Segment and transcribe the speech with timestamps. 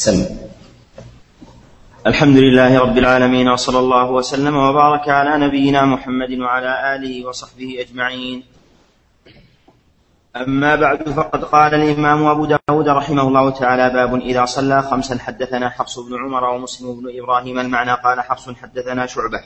[0.00, 0.26] سم
[2.06, 8.42] الحمد لله رب العالمين وصلى الله وسلم وبارك على نبينا محمد وعلى آله وصحبه أجمعين.
[10.36, 15.68] أما بعد فقد قال الإمام أبو داود رحمه الله تعالى باب إذا صلى خمسا حدثنا
[15.68, 19.40] حفص بن عمر ومسلم بن إبراهيم المعنى قال حفص حدثنا شعبة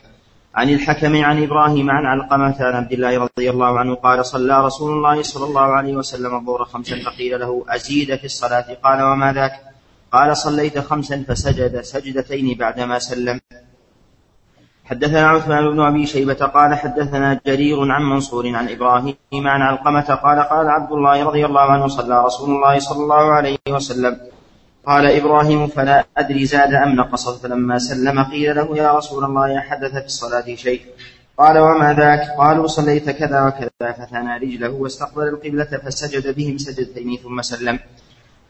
[0.54, 4.92] عن الحكم عن إبراهيم عن علقمة عن عبد الله رضي الله عنه قال صلى رسول
[4.92, 9.73] الله صلى الله عليه وسلم الظهر خمسا فقيل له أزيد في الصلاة؟ قال وما ذاك؟
[10.14, 13.40] قال صليت خمسا فسجد سجدتين بعدما سلم.
[14.84, 20.38] حدثنا عثمان بن أبي شيبة قال حدثنا جرير عن منصور عن إبراهيم عن علقمة قال
[20.52, 24.20] قال عبد الله رضي الله عنه صلى رسول الله صلى الله عليه وسلم.
[24.86, 29.92] قال إبراهيم فلا أدري زاد أم نقص فلما سلم قيل له يا رسول الله حدث
[29.92, 30.80] في الصلاة شيء.
[31.38, 37.42] قال وما ذاك؟ قالوا صليت كذا وكذا فثنى رجله واستقبل القبلة فسجد بهم سجدتين ثم
[37.42, 37.78] سلم.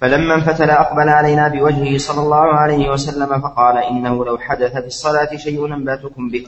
[0.05, 5.37] فلما انفتل أقبل علينا بوجهه صلى الله عليه وسلم فقال إنه لو حدث في الصلاة
[5.37, 6.47] شيء أنباتكم به.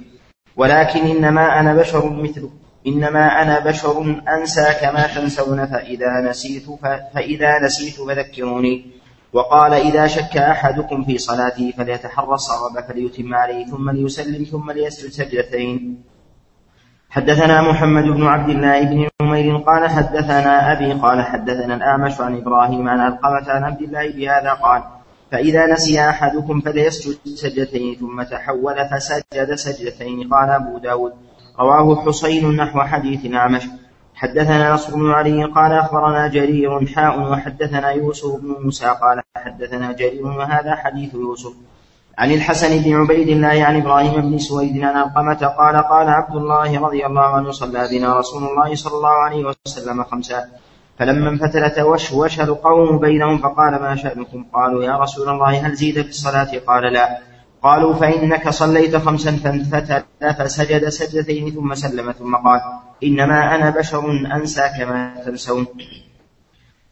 [0.57, 6.67] ولكن إنما أنا بشر مثلكم إنما أنا بشر أنسى كما تنسون فإذا نسيت
[7.15, 8.87] فإذا نسيت فذكروني.
[9.33, 16.03] وقال إذا شك أحدكم في صلاته فليتحرى الصواب فليتم عليه ثم ليسلم ثم ليسجد سجدتين.
[17.11, 22.89] حدثنا محمد بن عبد الله بن نمير قال حدثنا أبي قال حدثنا الأعمش عن إبراهيم
[22.89, 24.83] عن علقمة عن عبد الله بهذا قال
[25.33, 30.29] فإذا نسي أحدكم فليسجد سجدتين ثم تحول فسجد سجدتين.
[30.29, 31.13] قال أبو داود
[31.61, 33.63] رواه حسين نحو حديث الأعمش.
[34.15, 40.27] حدثنا نصر بن علي قال أخبرنا جرير حاء وحدثنا يوسف بن موسى قال حدثنا جرير
[40.27, 41.53] وهذا حديث يوسف.
[42.19, 46.81] عن الحسن بن عبيد الله عن إبراهيم بن سويد عن القمة قال قال عبد الله
[46.81, 50.45] رضي الله عنه صلى بنا رسول الله صلى الله عليه وسلم خمسا
[50.99, 56.09] فلما انفتل توشوش القوم بينهم فقال ما شأنكم؟ قالوا يا رسول الله هل زيد في
[56.09, 57.19] الصلاة؟ قال لا.
[57.63, 60.03] قالوا فإنك صليت خمسا فانفتل
[60.39, 62.61] فسجد سجدتين ثم سلم ثم قال
[63.05, 65.67] إنما أنا بشر أنسى كما تنسون.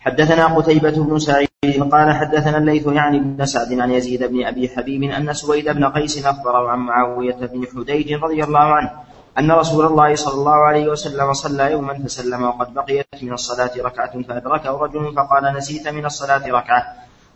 [0.01, 5.03] حدثنا قتيبة بن سعيد قال حدثنا الليث يعني بن سعد عن يزيد بن أبي حبيب
[5.03, 8.91] أن سويد بن قيس أخبره عن معاوية بن حديج رضي الله عنه
[9.39, 14.23] أن رسول الله صلى الله عليه وسلم صلى يوما فسلم وقد بقيت من الصلاة ركعة
[14.23, 16.83] فأدركه رجل فقال نسيت من الصلاة ركعة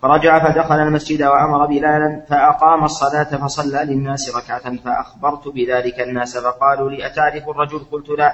[0.02, 7.06] فرجع فدخل المسجد وأمر بلالا فأقام الصلاة فصلى للناس ركعة فأخبرت بذلك الناس فقالوا لي
[7.06, 8.32] أتعرف الرجل؟ قلت لا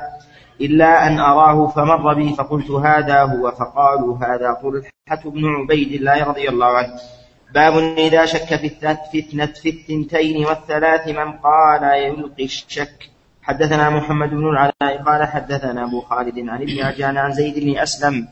[0.61, 6.49] إلا أن أراه فمر بي فقلت هذا هو فقالوا هذا طلحة بن عبيد الله رضي
[6.49, 6.95] الله عنه.
[7.55, 13.15] باب إذا شك في الفتنة في الثنتين والثلاث من قال يلقي الشك.
[13.43, 18.29] حدثنا محمد بن العلاء قال حدثنا أبو خالد عن ابن عجان عن زيد بن أسلم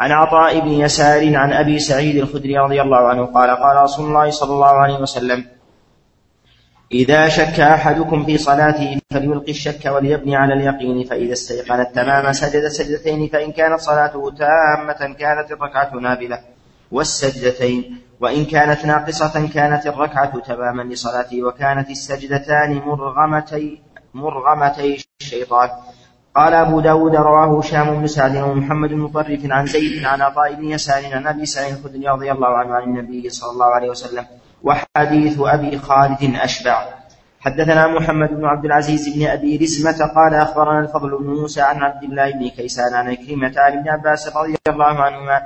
[0.00, 4.30] عن عطاء بن يسار عن أبي سعيد الخدري رضي الله عنه قال قال رسول الله
[4.30, 5.44] صلى الله عليه وسلم
[6.92, 13.28] إذا شك أحدكم في صلاته فليلقي الشك وليبني على اليقين فإذا استيقن التمام سجد سجدتين
[13.28, 16.40] فإن كانت صلاته تامة كانت الركعة نافلة
[16.92, 23.82] والسجدتين وإن كانت ناقصة كانت الركعة تماما لصلاته وكانت السجدتان مرغمتي
[24.14, 25.68] مرغمتي الشيطان.
[26.34, 30.64] قال أبو داود رواه هشام بن سعد ومحمد بن مطرف عن زيد عن عطاء بن
[30.64, 34.26] يسار عن أبي سعيد الخدري رضي الله عنه عن النبي صلى الله عليه وسلم
[34.62, 36.84] وحديث أبي خالد أشبع.
[37.40, 42.02] حدثنا محمد بن عبد العزيز بن أبي رزمة قال أخبرنا الفضل بن موسى عن عبد
[42.02, 45.36] الله بن كيسان عن كلمة عن ابن عباس رضي الله عنهما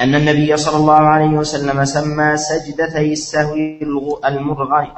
[0.00, 4.20] أن النبي صلى الله عليه وسلم سمى سجدتي السهو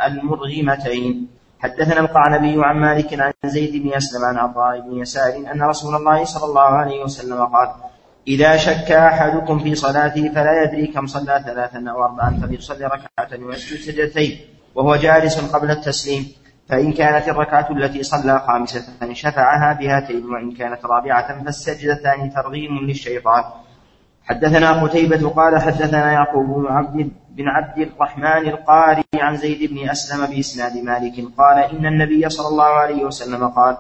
[0.07, 1.29] المرغمتين.
[1.63, 6.25] حدثنا القعنبي عن مالك عن زيد بن أسلم عن عطاء بن يسار أن رسول الله
[6.25, 7.69] صلى الله عليه وسلم قال
[8.29, 13.81] إذا شك أحدكم في صلاته فلا يدري كم صلى ثلاثا أو أربعا فليصلي ركعة ويسجد
[13.81, 14.41] سجدتين
[14.75, 16.33] وهو جالس قبل التسليم.
[16.69, 23.45] فإن كانت الركعة التي صلى خامسة شفعها بهاتين وإن كانت رابعة فالسجدتان ترغيم للشيطان.
[24.25, 30.27] حدثنا قتيبة قال حدثنا يعقوب بن عبد بن عبد الرحمن القاري عن زيد بن أسلم
[30.27, 33.77] بإسناد مالك قال إن النبي صلى الله عليه وسلم قال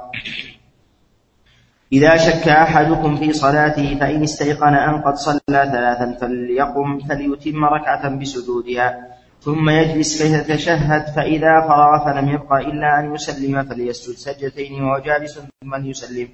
[1.93, 9.13] إذا شك أحدكم في صلاته فإن استيقن أن قد صلى ثلاثا فليقم فليتم ركعة بسجودها
[9.41, 15.75] ثم يجلس فيتشهد فإذا فرغ فلم يبق إلا أن يسلم فليسجد سجدتين وهو جالس ثم
[15.75, 16.29] ليسلم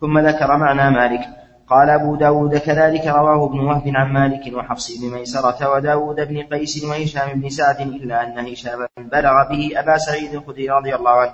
[0.00, 1.20] ثم ذكر معنى مالك.
[1.68, 6.84] قال أبو داود كذلك رواه ابن وهب عن مالك وحفص بن ميسرة وداود بن قيس
[6.84, 11.32] وهشام بن سعد إلا أن هشام بلغ به أبا سعيد الخدري رضي الله عنه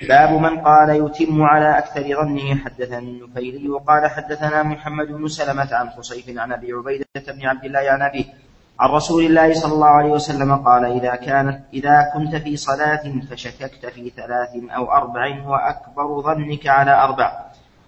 [0.00, 5.90] باب من قال يتم على أكثر ظنه حدثنا النفيلي وقال حدثنا محمد بن سلمة عن
[5.90, 8.24] خصيف عن أبي عبيدة بن عبد الله عن أبيه.
[8.80, 13.86] عن رسول الله صلى الله عليه وسلم قال إذا كانت إذا كنت في صلاة فشككت
[13.86, 17.32] في ثلاث أو أربع وأكبر ظنك على أربع.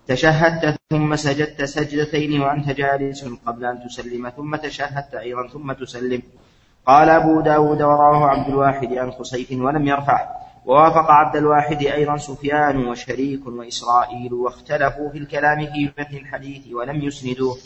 [0.07, 6.23] تشهدت ثم سجدت سجدتين وأنت جالس قبل أن تسلم ثم تشهدت أيضا ثم تسلم.
[6.87, 10.48] قال أبو داود وراه عبد الواحد عن خسيف ولم يرفعه.
[10.69, 17.57] ووافق عبد الواحد أيضا سفيان وشريك وإسرائيل واختلفوا في الكلام في متن الحديث ولم يسندوه.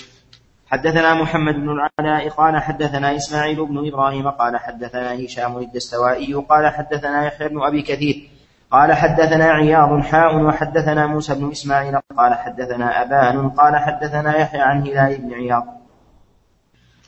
[0.66, 7.26] حدثنا محمد بن العلاء قال حدثنا إسماعيل بن إبراهيم قال حدثنا هشام الدستوائي قال حدثنا
[7.26, 8.30] يحيى بن أبي كثير
[8.70, 14.82] قال حدثنا عياض حاء وحدثنا موسى بن إسماعيل قال حدثنا أبان قال حدثنا يحيى عن
[14.86, 15.81] هلال بن عياض.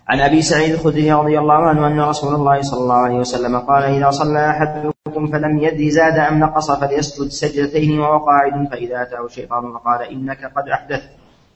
[0.09, 3.83] عن أبي سعيد الخدري رضي الله عنه أن رسول الله صلى الله عليه وسلم قال
[3.83, 9.73] إذا صلى أحدكم فلم يدري زاد أم نقص فليسجد سجدتين وهو قاعد فإذا أتاه الشيطان
[9.73, 11.09] فقال إنك قد أحدثت.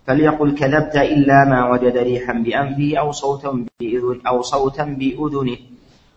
[0.06, 5.56] فليقل كذبت إلا ما وجد ريحا بأنفه أو صوتا بأذن أو صوتا بأذنه.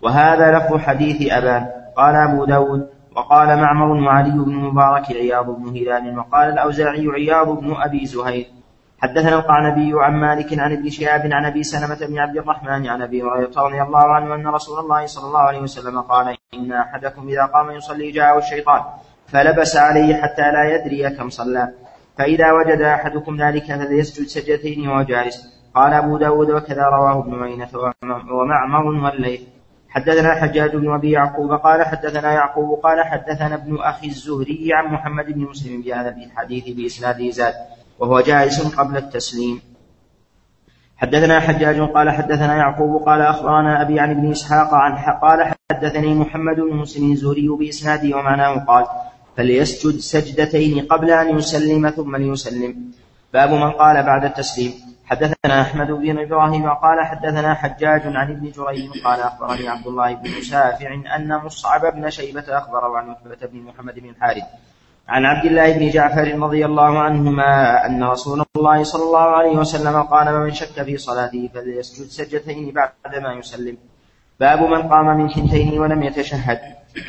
[0.02, 1.68] وهذا لفظ حديث أبان
[1.98, 7.76] قال أبو داود وقال معمر وعلي بن مبارك عياض بن هلال وقال الأوزاعي عياض بن
[7.76, 8.61] أبي زهير.
[9.02, 13.22] حدثنا القعنبي عن مالك عن ابن شهاب عن أبي سلمة بن عبد الرحمن عن أبي
[13.24, 17.46] هريرة رضي الله عنه أن رسول الله صلى الله عليه وسلم قال إن أحدكم إذا
[17.46, 18.82] قام يصلي جاءه الشيطان
[19.28, 21.74] فلبس عليه حتى لا يدري كم صلى.
[22.18, 25.62] فإذا وجد أحدكم ذلك فليسجد سجدتين وهو جالس.
[25.76, 27.70] قال أبو داود وكذا رواه ابن عيينه
[28.32, 29.42] ومعمر والليث.
[29.90, 35.26] حدثنا الحجاج بن أبي يعقوب قال حدثنا يعقوب قال حدثنا ابن أخي الزهري عن محمد
[35.26, 37.54] بن مسلم بهذا الحديث باسناده زاد.
[38.02, 39.62] وهو جائز قبل التسليم.
[40.98, 46.56] حدثنا حجاج قال حدثنا يعقوب قال أخبرنا أبي عن ابن إسحاق عن قال حدثني محمد
[46.56, 48.86] بن مسلم الزهري باسناده ومعناه قال
[49.38, 52.76] فليسجد سجدتين قبل أن يسلم ثم ليسلم.
[53.34, 54.74] باب من قال بعد التسليم.
[55.06, 60.30] حدثنا أحمد بن إبراهيم قال حدثنا حجاج عن ابن جريج قال أخبرني عبد الله بن
[60.40, 64.44] مسافع أن مصعب بن شيبة أخبره عن عتبه بن محمد بن الحارث
[65.12, 70.02] عن عبد الله بن جعفر رضي الله عنهما أن رسول الله صلى الله عليه وسلم
[70.04, 73.78] قال من شك في صلاته فليسجد سجدتين بعدما يسلم
[74.40, 76.60] باب من قام من ثنتين ولم يتشهد.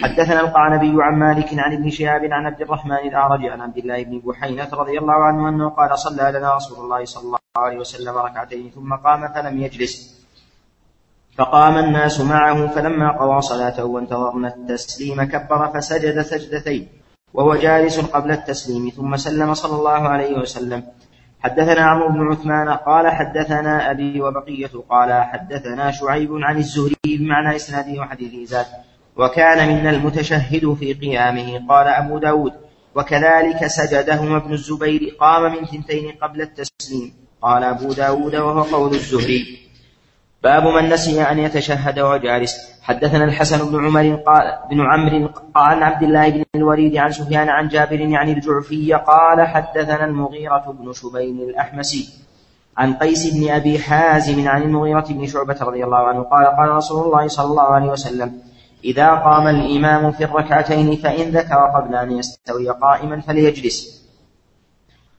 [0.02, 4.18] حدثنا القعنبي عن مالك عن ابن شهاب عن عبد الرحمن الأعرج عن عبد الله بن
[4.26, 8.70] بحينة رضي الله عنه أنه قال صلى لنا رسول الله صلى الله عليه وسلم ركعتين
[8.74, 10.22] ثم قام فلم يجلس
[11.38, 17.01] فقام الناس معه فلما قضى صلاته وانتظرنا التسليم كبر فسجد سجدتين.
[17.34, 20.82] وهو جالس قبل التسليم ثم سلم صلى الله عليه وسلم.
[21.40, 28.00] حدثنا عمرو بن عثمان قال حدثنا أبي وبقية قال حدثنا شعيب عن الزهري بمعنى إسناده
[28.00, 28.66] وحديثه زاد
[29.16, 32.52] وكان من المتشهد في قيامه قال أبو داود.
[32.94, 37.14] وكذلك سجدهما ابن الزبير قام من ثنتين قبل التسليم.
[37.42, 39.61] قال أبو داود وهو قول الزهري.
[40.42, 45.82] باب من نسي أن يتشهد وهو جالس حدثنا الحسن بن عمر قال بن عمرو عن
[45.82, 51.40] عبد الله بن الوليد عن سفيان عن جابر يعني الجعفي قال حدثنا المغيرة بن شبين
[51.40, 52.08] الأحمسي
[52.76, 57.06] عن قيس بن أبي حازم عن المغيرة بن شعبة رضي الله عنه قال قال رسول
[57.06, 58.38] الله صلى الله عليه وسلم
[58.84, 64.02] إذا قام الإمام في الركعتين فإن ذكر قبل أن يستوي قائما فليجلس.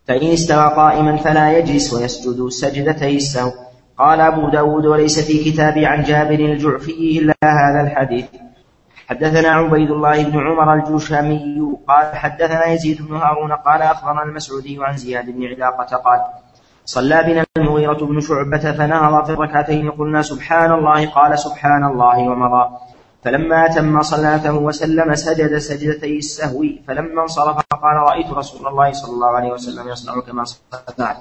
[0.08, 3.52] فإن استوى قائما فلا يجلس ويسجد سجدتي السهو
[3.98, 8.26] قال أبو داود وليس في كتابي عن جابر الجعفي إلا هذا الحديث.
[9.10, 14.98] حدثنا عبيد الله بن عمر الجوشامي قال حدثنا يزيد بن هارون قال أخبرنا المسعودي عن
[14.98, 16.20] زياد بن علاقة قال
[16.86, 22.70] صلى بنا المغيرة بن شعبة فنهض في الركعتين قلنا سبحان الله قال سبحان الله ومضى.
[23.24, 29.28] فلما أتم صلاته وسلم سجد سجدتي السهو فلما انصرف قال رأيت رسول الله صلى الله
[29.28, 31.18] عليه وسلم يصنع كما صنعت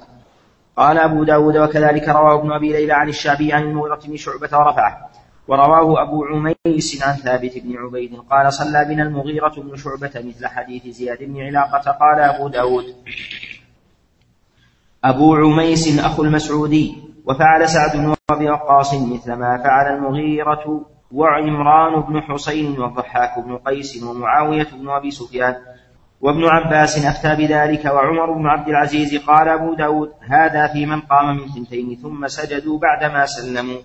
[0.77, 5.09] قال أبو داود وكذلك رواه ابن أبي ليلى عن الشعبي عن المغيرة بن شعبة ورفعه.
[5.47, 10.87] ورواه أبو عميس عن ثابت بن عبيد قال صلى بنا المغيرة بن شعبة مثل حديث
[10.87, 11.91] زياد بن علاقة.
[11.91, 12.85] قال أبو داود
[15.03, 22.21] أبو عميس أخو المسعودي وفعل سعد بن أبي وقاص مثل ما فعل المغيرة وعمران بن
[22.21, 25.55] حسين والضحاك بن قيس ومعاوية بن أبي سفيان.
[26.23, 31.37] وابن عباس أفتى بذلك وعمر بن عبد العزيز قال أبو داود هذا في من قام
[31.37, 33.81] من ثنتين ثم سجدوا بعدما سلموا.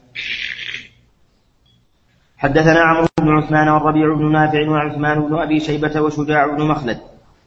[2.38, 6.98] حدثنا عمرو بن عثمان والربيع بن نافع وعثمان بن أبي شيبة وشجاع بن مخلد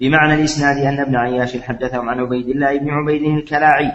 [0.01, 3.91] بمعنى الإسناد أن ابن عياش حدثهم عن عبيد الله بن عبيد الكلاعي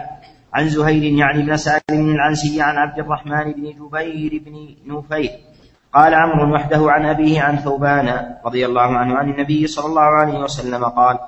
[0.53, 5.29] عن زهير يعني بن سالم العنسي عن عبد الرحمن بن جبير بن نفير
[5.93, 10.39] قال عمرو وحده عن أبيه عن ثوبان رضي الله عنه عن النبي صلى الله عليه
[10.39, 11.19] وسلم قال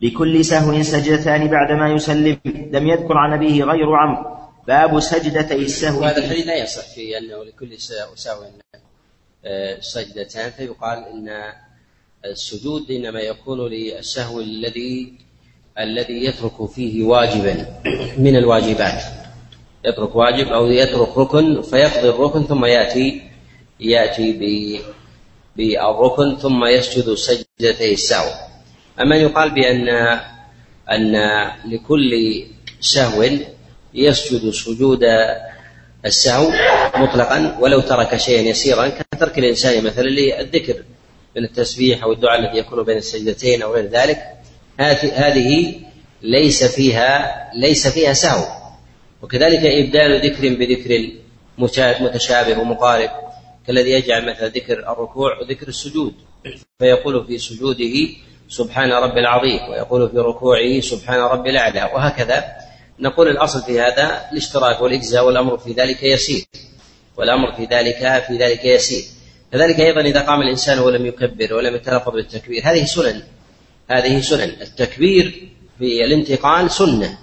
[0.00, 2.38] لكل سهو سجدتان بعدما يسلم
[2.72, 4.38] لم يذكر عن أبيه غير عمرو.
[4.66, 6.00] باب سجدتي السهو.
[6.00, 8.44] وهذا الحديث لا يصح في أنه لكل سهو
[9.44, 11.28] آه، سجدتان فيقال إن
[12.24, 15.18] السجود إنما يكون للسهو الذي
[15.78, 17.66] الذي يترك فيه واجبا
[18.18, 19.02] من الواجبات.
[19.84, 23.22] يترك واجب أو يترك ركن فيقضي الركن ثم يأتي
[23.80, 24.32] يأتي
[25.56, 28.30] بالركن ثم يسجد سجدتي السهو.
[29.00, 29.88] أما يقال بأن
[30.90, 31.16] أن
[31.64, 32.44] لكل
[32.80, 33.24] سهو
[33.94, 35.00] يسجد سجود
[36.06, 36.50] السهو
[36.96, 40.74] مطلقا ولو ترك شيئا يسيرا كترك الإنسان مثلا للذكر
[41.36, 44.18] من التسبيح أو الدعاء الذي يكون بين السجدتين أو غير ذلك
[44.78, 45.74] هذه
[46.22, 48.57] ليس فيها ليس فيها سهو.
[49.22, 51.10] وكذلك إبدال ذكر بذكر
[52.00, 53.10] متشابه ومقارب
[53.66, 56.14] كالذي يجعل مثلا ذكر الركوع وذكر السجود.
[56.78, 58.08] فيقول في سجوده
[58.48, 61.90] سبحان رب العظيم ويقول في ركوعه سبحان رب الأعلى.
[61.94, 62.44] وهكذا
[63.00, 66.44] نقول الأصل في هذا الاشتراك والإجزاء والأمر في ذلك يسير
[67.16, 69.04] والأمر في ذلك في ذلك يسير.
[69.52, 73.22] كذلك أيضا إذا قام الإنسان ولم يكبر ولم يتلفظ بالتكبير هذه سنن.
[73.90, 74.56] هذه سنن.
[74.60, 75.48] التكبير
[75.78, 77.18] في الانتقال سنة.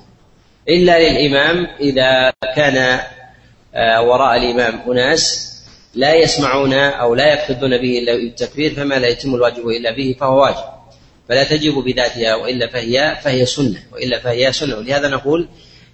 [0.69, 3.00] إلا للإمام إذا كان
[3.75, 5.51] آه، وراء الإمام أناس
[5.95, 10.41] لا يسمعون أو لا يقتدون به إلا بالتكبير فما لا يتم الواجب إلا به فهو
[10.41, 10.75] واجب.
[11.29, 14.77] فلا تجب بذاتها وإلا فهي فهي سنة وإلا فهي سنة.
[14.77, 15.48] ولهذا نقول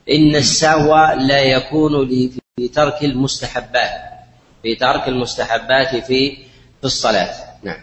[0.09, 2.07] إن السهو لا يكون
[2.57, 3.91] في ترك المستحبات
[4.63, 6.37] في ترك المستحبات في
[6.79, 7.35] في الصلاة.
[7.63, 7.79] نعم.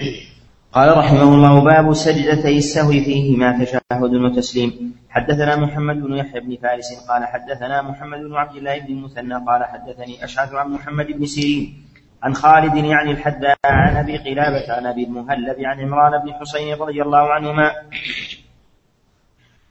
[0.72, 4.94] قال رحمه الله باب سجدتي السهو فيهما تشهد وتسليم.
[5.10, 9.64] حدثنا محمد بن يحيى بن فارس قال حدثنا محمد بن عبد الله بن المثنى قال
[9.64, 11.84] حدثني أشعث عن محمد بن سيرين
[12.22, 17.02] عن خالد يعني الحداء عن أبي قلابة عن أبي المهلب عن عمران بن حسين رضي
[17.02, 17.72] الله عنهما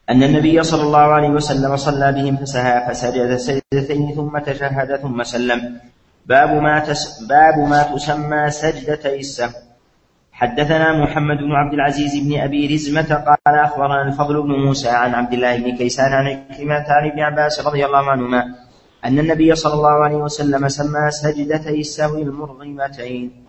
[0.10, 5.80] أن النبي صلى الله عليه وسلم صلى بهم فسهى فسجد سجدتين ثم تشهد ثم سلم.
[6.26, 9.71] باب ما تس باب ما تسمى سجدتي السهو.
[10.42, 15.34] حدثنا محمد بن عبد العزيز بن أبي رزمة قال أخبرنا الفضل بن موسى عن عبد
[15.34, 16.26] الله بن كيسان عن
[16.58, 18.46] كلمة عن ابن عباس رضي الله عنهما
[19.06, 23.46] أن النبي صلى الله عليه وسلم سمى سجدتي السهو المرغمتين.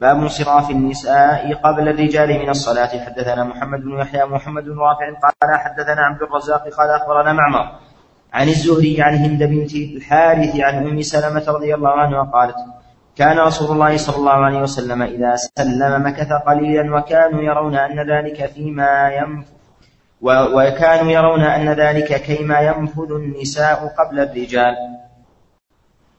[0.00, 2.92] باب انصراف النساء قبل الرجال من الصلاة.
[3.06, 7.66] حدثنا محمد بن يحيى محمد بن رافع قال حدثنا عبد الرزاق قال أخبرنا معمر
[8.32, 12.56] عن الزهري عن هند بنت الحارث عن أم سلمة رضي الله عنها قالت
[13.16, 18.46] كان رسول الله صلى الله عليه وسلم إذا سلم مكث قليلا وكانوا يرون أن ذلك
[18.46, 19.54] فيما ينفذ
[20.24, 24.74] وكانوا يرون أن ذلك كيما ينفذ النساء قبل الرجال.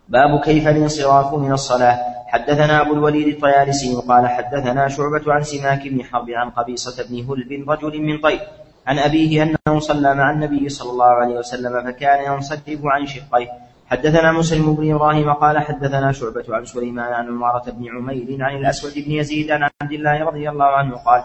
[0.09, 1.99] باب كيف الانصراف من الصلاة.
[2.27, 7.69] حدثنا أبو الوليد الطيالسي قال حدثنا شعبة عن سماك بن حرب عن قبيصة بن هلب
[7.69, 8.39] رجل من طيب.
[8.87, 13.49] عن أبيه أنه صلى مع النبي صلى الله عليه وسلم فكان ينصرف عن شقيه.
[13.91, 18.93] حدثنا مسلم بن إبراهيم قال حدثنا شعبة عن سليمان عن عمارة بن عمير عن الأسود
[18.95, 21.23] بن يزيد عن عبد الله رضي الله عنه قال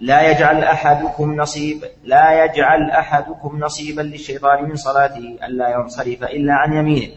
[0.00, 6.72] لا يجعل أحدكم نصيب لا يجعل أحدكم نصيبا للشيطان من صلاته ألا ينصرف إلا عن
[6.72, 7.08] يمينه.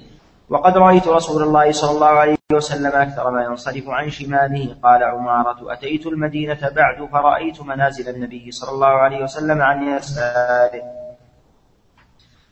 [0.49, 4.75] وقد رأيت رسول الله صلى الله عليه وسلم أكثر ما ينصرف عن شماله.
[4.83, 10.83] قال عمارة أتيت المدينة بعد فرأيت منازل النبي صلى الله عليه وسلم عن يساره.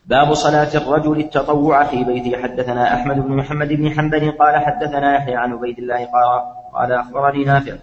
[0.10, 2.42] باب صلاة الرجل التطوع في بيته.
[2.42, 6.28] حدثنا أحمد بن محمد بن حنبل قال حدثنا يحيى عن عبيد الله قال
[6.74, 7.74] قال أخبرني نافع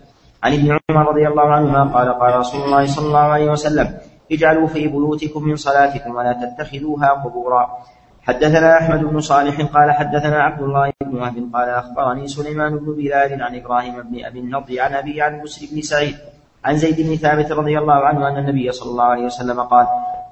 [0.42, 3.98] عن ابن عمر رضي الله عنهما قال قال رسول الله صلى الله عليه وسلم
[4.32, 7.78] اجعلوا في بيوتكم من صلاتكم ولا تتخذوها قبورا.
[8.22, 13.42] حدثنا أحمد بن صالح قال حدثنا عبد الله بن وهب قال أخبرني سليمان بن بلال
[13.42, 16.16] عن إبراهيم بن أبي النضر عن أبي عن مسلم بن سعيد
[16.64, 19.86] عن زيد بن ثابت رضي الله عنه أن النبي صلى الله عليه وسلم قال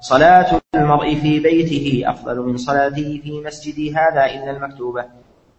[0.09, 5.05] صلاة المرء في بيته أفضل من صلاته في مسجده هذا إلا المكتوبة.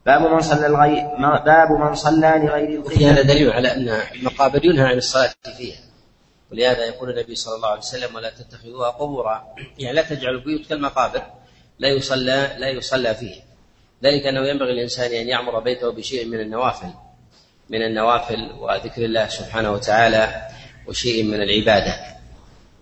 [0.07, 1.03] باب من صلى الغير
[1.45, 5.79] باب من صلى لغير وفي هذا دليل على أن المقابر ينهى عن الصلاة فيها.
[6.53, 9.45] ولهذا يقول النبي صلى الله عليه وسلم ولا تتخذوها قبورا.
[9.79, 11.23] يعني لا تجعلوا البيوت كالمقابر.
[11.79, 13.35] لا يصلى لا يصلى فيه
[14.05, 16.91] ذلك أنه ينبغي الانسان أن يعمر بيته بشيء من النوافل.
[17.71, 20.49] من النوافل وذكر الله سبحانه وتعالى
[20.89, 22.16] وشيء من العبادة.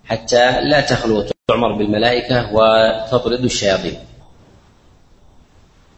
[0.04, 3.96] حتى لا تخلو تعمر بالملائكة وتطرد الشياطين.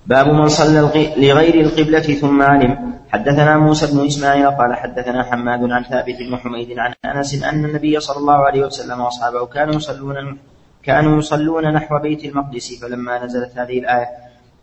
[0.06, 0.80] باب من صلى
[1.16, 2.96] لغير القبلة ثم علم.
[3.08, 8.00] حدثنا موسى بن إسماعيل قال حدثنا حماد عن ثابت بن حميد عن أنس أن النبي
[8.00, 10.38] صلى الله عليه وسلم وأصحابه كانوا يصلون
[10.82, 14.08] كانوا يصلون نحو بيت المقدس فلما نزلت هذه الآية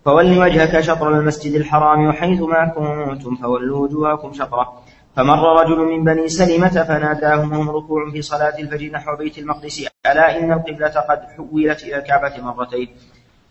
[0.06, 4.84] فول وجهك شطر المسجد الحرام وحيث ما كنتم فولوا وجوهكم شطرة.
[5.16, 10.40] فمر رجل من بني سلمة فناداهم وهم ركوع في صلاة الفجر نحو بيت المقدس ألا
[10.40, 12.88] إن القبلة قد حولت إلى الكعبة مرتين؟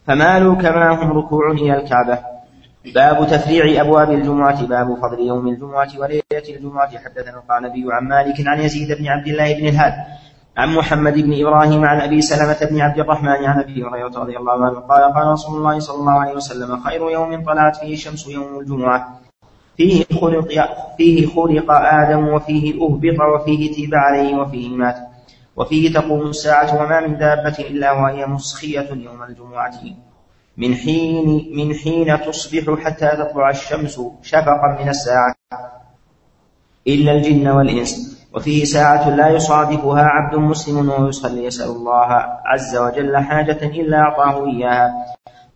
[0.07, 2.19] فمالوا كما هم ركوع إلى الكعبة.
[2.95, 6.99] باب تفريع أبواب الجمعة باب فضل يوم الجمعة وليلة الجمعة.
[6.99, 9.92] حدثنا القعنبي عن مالك عن يزيد بن عبد الله بن الهاد
[10.57, 14.64] عن محمد بن إبراهيم عن أبي سلمة بن عبد الرحمن عن أبي هريرة رضي الله
[14.66, 18.61] عنه قال قال رسول الله صلى الله عليه وسلم خير يوم طلعت فيه الشمس يوم
[18.61, 19.22] الجمعة.
[19.76, 20.49] فيه خلق
[20.99, 24.97] فيه خلق آدم وفيه أهبط وفيه تيب عليه وفيه مات
[25.57, 29.81] وفيه تقوم الساعة وما من دابة إلا وهي مسخية يوم الجمعة.
[30.57, 35.35] من حين من حين تصبح حتى تطلع الشمس شفقا من الساعة.
[36.88, 38.23] إلا الجن والإنس.
[38.35, 42.07] وفيه ساعة لا يصادفها عبد مسلم ويصلي يسأل الله
[42.47, 44.93] عز وجل حاجة إلا أعطاه إياها.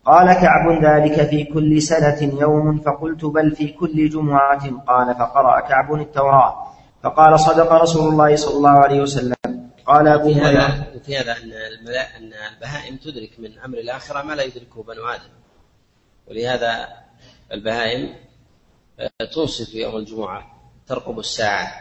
[0.06, 5.94] قال كعب ذلك في كل سنة يوم فقلت بل في كل جمعة قال فقرأ كعب
[5.94, 6.72] التوراة
[7.02, 9.34] فقال صدق رسول الله صلى الله عليه وسلم.
[9.86, 10.86] قال أبو هريرة.
[10.96, 11.52] وفي هذا أن
[12.16, 15.32] أن البهائم تدرك من أمر الآخرة ما لا يدركه بنو آدم.
[16.28, 16.88] ولهذا
[17.52, 18.14] البهائم
[19.34, 20.42] تنصف يوم الجمعة
[20.86, 21.72] ترقب الساعة.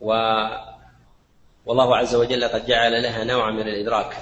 [0.00, 0.12] و
[1.66, 4.16] والله عز وجل قد جعل لها نوعا من الإدراك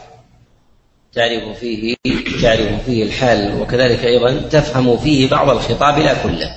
[1.13, 1.97] تعرف فيه
[2.43, 6.57] تعرف فيه الحال وكذلك أيضا تفهم فيه بعض الخطاب لا كله.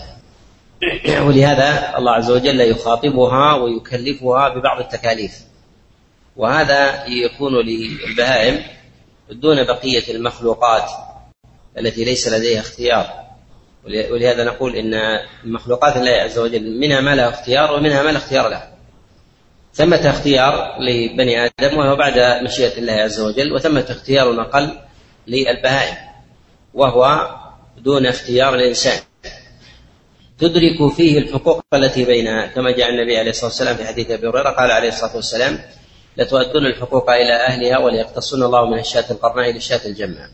[1.27, 5.33] ولهذا الله عز وجل يخاطبها ويكلفها ببعض التكاليف.
[6.35, 8.59] وهذا يكون للبهائم
[9.31, 10.89] دون بقية المخلوقات
[11.77, 13.23] التي ليس لديها اختيار.
[13.85, 14.93] ولهذا نقول إن
[15.43, 18.73] مخلوقات الله عز وجل منها ما لها اختيار ومنها ما لا اختيار لها
[19.73, 24.69] ثمة اختيار لبني آدم وهو بعد مشيئة الله عز وجل وثمة اختيار أقل
[25.27, 25.97] للبهائم
[26.73, 27.29] وهو
[27.77, 28.99] دون اختيار الإنسان.
[30.39, 34.49] تدرك فيه الحقوق التي بينها كما جاء النبي عليه الصلاة والسلام في حديث أبي هريرة
[34.49, 35.59] قال عليه الصلاة والسلام
[36.17, 40.29] لتؤدون الحقوق إلى أهلها وليقتصن الله من الشاة القرناء للشاة الجمة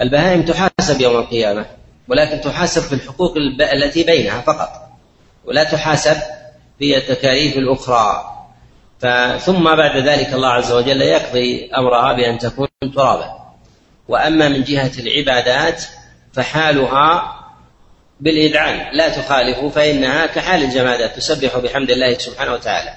[0.00, 1.66] البهائم تحاسب يوم القيامة
[2.08, 3.36] ولكن تحاسب في الحقوق
[3.72, 4.68] التي بينها فقط
[5.44, 6.16] ولا تحاسب
[6.78, 8.30] في التكاليف الأخرى.
[9.38, 13.43] ثم بعد ذلك الله عز وجل يقضي أمرها بأن تكون ترابا.
[14.08, 15.84] وأما من جهة العبادات
[16.32, 17.34] فحالها
[18.20, 22.90] بالإذعان لا تخالف فإنها كحال الجمادات تسبح بحمد الله سبحانه وتعالى.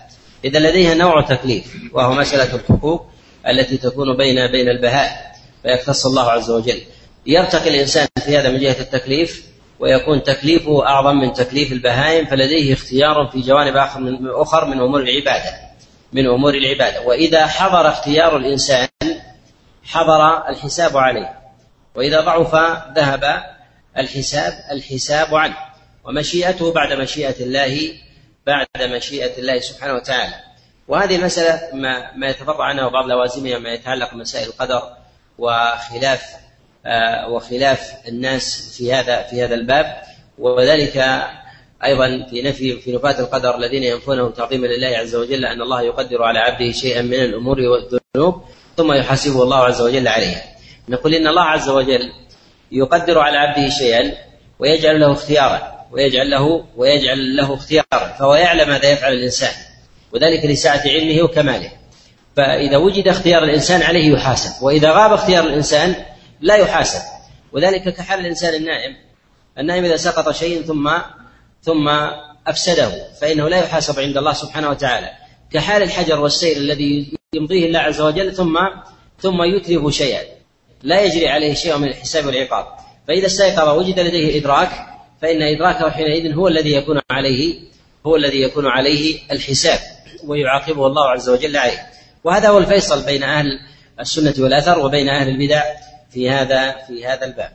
[0.46, 3.06] إذا لديها نوع تكليف وهو مسألة الحقوق
[3.48, 6.82] التي تكون بين بين البهاء فيختص الله عز وجل.
[7.26, 9.44] يرتقي الإنسان في هذا من جهة التكليف
[9.80, 15.00] ويكون تكليفه أعظم من تكليف البهائم فلديه اختيار في جوانب آخر من أخر من أمور
[15.00, 15.54] العبادة
[16.14, 17.02] من أمور العبادة.
[17.02, 18.88] وإذا حضر اختيار الإنسان
[19.88, 21.40] حضر الحساب عليه.
[21.96, 22.56] وإذا ضعف
[22.96, 23.44] ذهب
[23.98, 25.58] الحساب الحساب عنه.
[26.04, 27.94] ومشيئته بعد مشيئة الله
[28.46, 30.34] بعد مشيئة الله سبحانه وتعالى.
[30.88, 34.82] وهذه المسألة ما, ما يتفرع عنها بعض لوازمها ما يتعلق بمسائل القدر
[35.38, 36.24] وخلاف
[36.86, 40.02] آه وخلاف الناس في هذا في هذا الباب.
[40.38, 40.98] وذلك
[41.84, 46.24] أيضا في نفي في نفاة القدر الذين ينفونه تعظيما لله عز وجل أن الله يقدر
[46.24, 48.42] على عبده شيئا من الأمور والذنوب.
[48.78, 50.44] ثم يحاسبه الله عز وجل عليها.
[50.90, 52.12] نقول إن الله عز وجل
[52.72, 54.14] يقدر على عبده شيئا
[54.60, 59.54] ويجعل له اختيارا ويجعل له ويجعل له اختيارا فهو يعلم ماذا يفعل الإنسان
[60.12, 61.72] وذلك لسعة علمه وكماله.
[62.38, 65.96] فإذا وجد اختيار الإنسان عليه يحاسب وإذا غاب اختيار الإنسان
[66.42, 67.02] لا يحاسب
[67.52, 68.96] وذلك كحال الإنسان النائم
[69.60, 70.92] النائم إذا سقط شيء ثم
[71.64, 71.90] ثم
[72.48, 75.10] أفسده فإنه لا يحاسب عند الله سبحانه وتعالى
[75.54, 78.58] كحال الحجر والسيل الذي يمضيه الله عز وجل ثم
[79.20, 80.22] ثم يتلف شيئا.
[80.84, 82.66] لا يجري عليه شيء من الحساب والعقاب.
[83.08, 84.70] فإذا استيقظ وجد لديه إدراك
[85.22, 87.60] فإن إدراكه حينئذ هو الذي يكون عليه
[88.06, 89.80] هو الذي يكون عليه الحساب
[90.28, 91.80] ويعاقبه الله عز وجل عليه.
[92.24, 93.48] وهذا هو الفيصل بين أهل
[94.00, 95.62] السنة والأثر وبين أهل البدع
[96.10, 97.52] في هذا في هذا الباب.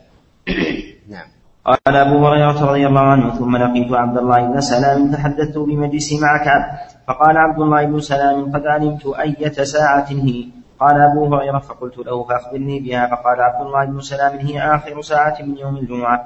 [1.13, 1.27] نعم.
[1.65, 6.37] قال أبو هريرة رضي الله عنه ثم لقيت عبد الله بن سلام تحدثت بمجلسي مع
[6.45, 6.92] كعب.
[7.07, 10.45] فقال عبد الله بن سلام قد علمت أية ساعة هي؟
[10.79, 13.07] قال أبو هريرة فقلت له فأخبرني بها.
[13.07, 16.23] فقال عبد الله بن سلام هي آخر ساعة من يوم الجمعة.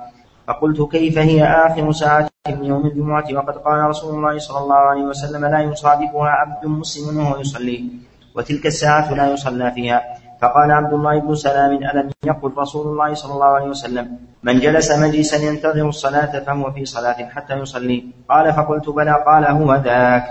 [0.47, 5.01] فقلت كيف هي آخر ساعة من يوم الجمعة؟ وقد قال رسول الله صلى الله عليه
[5.03, 7.89] وسلم لا يصادفها عبد مسلم وهو يصلي
[8.35, 10.01] وتلك الساعة لا يصلى فيها.
[10.41, 14.91] فقال عبد الله بن سلام ألم يقل رسول الله صلى الله عليه وسلم من جلس
[14.91, 20.23] مجلسا ينتظر الصلاة فهو في صلاة حتى يصلي قال فقلت بلى قال هو ذاك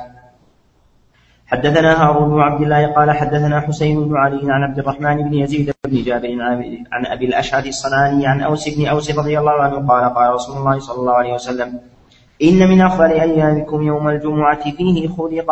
[1.46, 5.72] حدثنا هارون بن عبد الله قال حدثنا حسين بن علي عن عبد الرحمن بن يزيد
[5.84, 6.28] بن جابر
[6.92, 10.78] عن ابي الأشعث الصنعاني عن أوس بن أوس رضي الله عنه قال قال رسول الله
[10.78, 11.80] صلى الله عليه وسلم
[12.42, 15.46] إن من أفضل أيامكم يوم الجمعة فيه خلق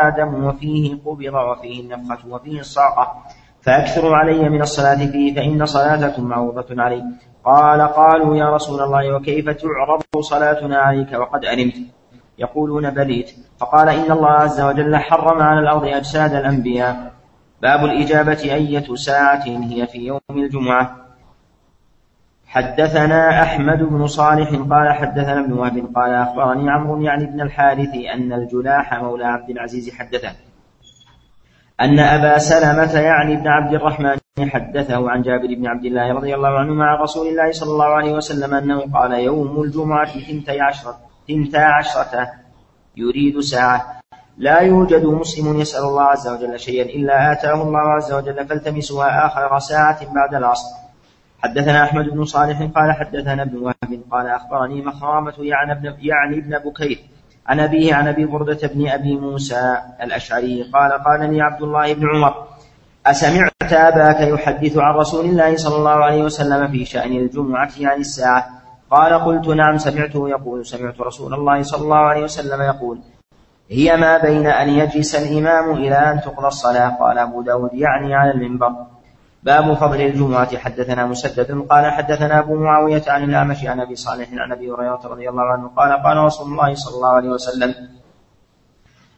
[0.00, 3.22] آدم وفيه قبض وفيه النفخة وفيه الصاقة
[3.62, 7.04] فأكثروا علي من الصلاة فيه فإن صلاتكم معروضة علي
[7.44, 11.74] قال قالوا يا رسول الله وكيف تعرض صلاتنا عليك وقد علمت؟
[12.38, 13.30] يقولون بليت.
[13.60, 17.12] فقال إن الله عز وجل حرم على الأرض أجساد الأنبياء.
[17.62, 20.96] باب الإجابة أية ساعة هي في يوم الجمعة.
[22.46, 28.32] حدثنا أحمد بن صالح قال حدثنا ابن وهب قال أخبرني عمرو يعني ابن الحارث أن
[28.32, 30.32] الجلاح مولى عبد العزيز حدثه.
[31.80, 36.58] أن أبا سلمة يعني ابن عبد الرحمن حدثه عن جابر بن عبد الله رضي الله
[36.58, 40.96] عنه مع رسول الله صلى الله عليه وسلم أنه قال يوم الجمعة ثنتي عشرة
[41.28, 42.30] ثنتا عشرة
[42.96, 44.00] يريد ساعة.
[44.38, 49.58] لا يوجد مسلم يسأل الله عز وجل شيئا إلا آتاه الله عز وجل فالتمسها آخر
[49.58, 50.86] ساعة بعد العصر.
[51.42, 56.58] حدثنا أحمد بن صالح قال حدثنا ابن وهب قال أخبرني مخرامة يعني ابن, يعني ابن
[56.58, 56.98] بكير
[57.46, 62.06] عن أبيه عن أبي بردة بن أبي موسى الأشعري قال قال لي عبد الله بن
[62.14, 62.46] عمر
[63.06, 68.55] أسمعت أباك يحدث عن رسول الله صلى الله عليه وسلم في شأن الجمعة عن الساعة.
[68.90, 72.98] قال قلت نعم سمعته يقول سمعت رسول الله صلى الله عليه وسلم يقول
[73.70, 78.30] هي ما بين أن يجلس الإمام إلى أن تقضى الصلاة؟ قال أبو داود يعني على
[78.30, 78.72] المنبر.
[79.42, 80.56] باب فضل الجمعة.
[80.56, 85.28] حدثنا مسدد قال حدثنا أبو معاوية عن الأعمش عن أبي صالح عن أبي هريرة رضي
[85.28, 87.74] الله عنه قال قال رسول الله صلى الله عليه وسلم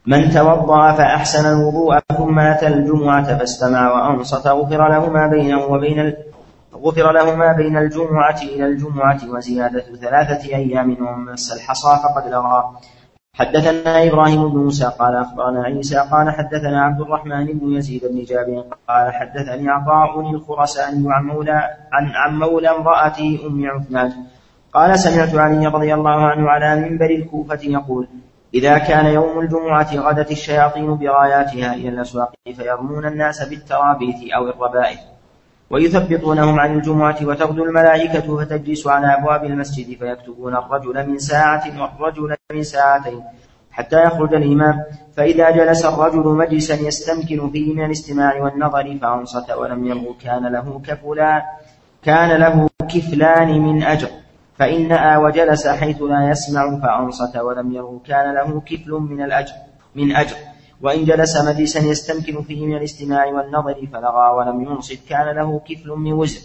[0.07, 4.47] من توضأ فأحسن الوضوء ثم أتى الجمعة فاستمع وأنصت.
[4.47, 6.15] غفر له ما بينه وبين
[6.83, 12.65] غفر له ما بين الجمعة إلى الجمعة وزيادة ثلاثة أيام ومن مس الحصى فقد لغى.
[13.35, 18.65] حدثنا إبراهيم بن موسى قال أخبرنا عيسى قال حدثنا عبد الرحمن بن يزيد بن جابر
[18.89, 21.61] قال حدثني عطاء الخرساني عن مولى
[21.93, 24.13] عن عن مولى امرأته أم عثمان.
[24.73, 28.09] قال سمعت علي رضي الله عنه على منبر الكوفة يقول
[28.55, 34.99] إذا كان يوم الجمعة غدت الشياطين برآياتها إلى الأسواق فيرمون الناس بالترابيث أو الربائث.
[35.71, 42.63] ويثبطونهم عن الجمعة وتغدو الملائكة فتجلس على أبواب المسجد فيكتبون الرجل من ساعة والرجل من
[42.63, 43.23] ساعتين
[43.71, 44.85] حتى يخرج الإمام.
[45.17, 51.43] فإذا جلس الرجل مجلسا يستمكن فيه من الاستماع والنظر فأنصت ولم يلغ كان له كفلان
[52.03, 54.09] كان له كفلان من أجر.
[54.59, 59.55] فإن آ وجلس حيث لا يسمع فأنصت ولم يلغ كان له كفل من الأجر
[59.95, 60.37] من أجر.
[60.83, 66.13] وإن جلس مجلسا يستمكن فيه من الاستماع والنظر فلغى ولم ينصت كان له كفل من
[66.13, 66.41] وزر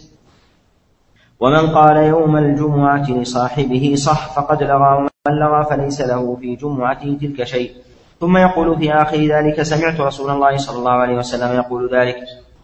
[1.40, 7.44] ومن قال يوم الجمعة لصاحبه صح فقد لغى ومن لغى فليس له في جمعته تلك
[7.44, 7.72] شيء.
[8.20, 12.16] ثم يقول في آخر ذلك سمعت رسول الله صلى الله عليه وسلم يقول ذلك.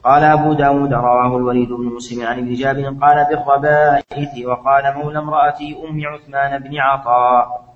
[0.04, 5.76] قال أبو داود رواه الوليد بن مسلم عن ابن جابر قال بالربائث وقال مولى امرأتي
[5.88, 7.69] أم عثمان بن عطاء.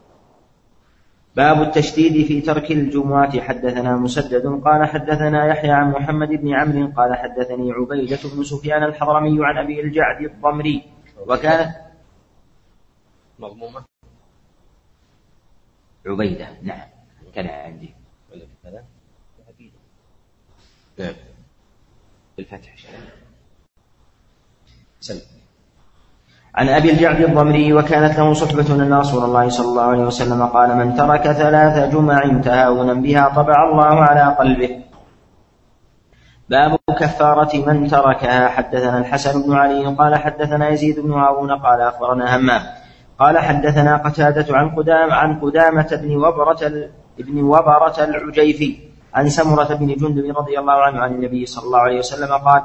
[1.36, 7.14] باب التشديد في ترك الجمعة حدثنا مسدد قال حدثنا يحيى عن محمد بن عمرو قال
[7.14, 10.82] حدثني عبيدة بن سفيان الحضرمي عن أبي الجعد الضمري.
[11.26, 11.74] وكانت
[13.38, 13.84] مضمومة؟
[16.06, 16.88] عبيدة نعم
[17.34, 17.94] كان عندي.
[20.98, 21.14] نعم.
[22.36, 22.76] بالفتح.
[25.00, 25.33] سلم.
[26.54, 30.76] عن أبي الجعد الضمري وكانت له صحبة أن رسول الله صلى الله عليه وسلم قال
[30.76, 34.70] من ترك ثلاث جمع تهاونا بها طبع الله على قلبه.
[36.50, 38.48] باب كفارة من تركها.
[38.48, 42.62] حدثنا الحسن بن علي قال حدثنا يزيد بن هارون قال أخبرنا همام
[43.18, 48.78] قال حدثنا قتادة عن قدام عن قدامة بن وبرة بن وبرة العجيفي
[49.14, 52.62] عن سمرة بن جندب رضي الله عنه عن النبي صلى الله عليه وسلم قال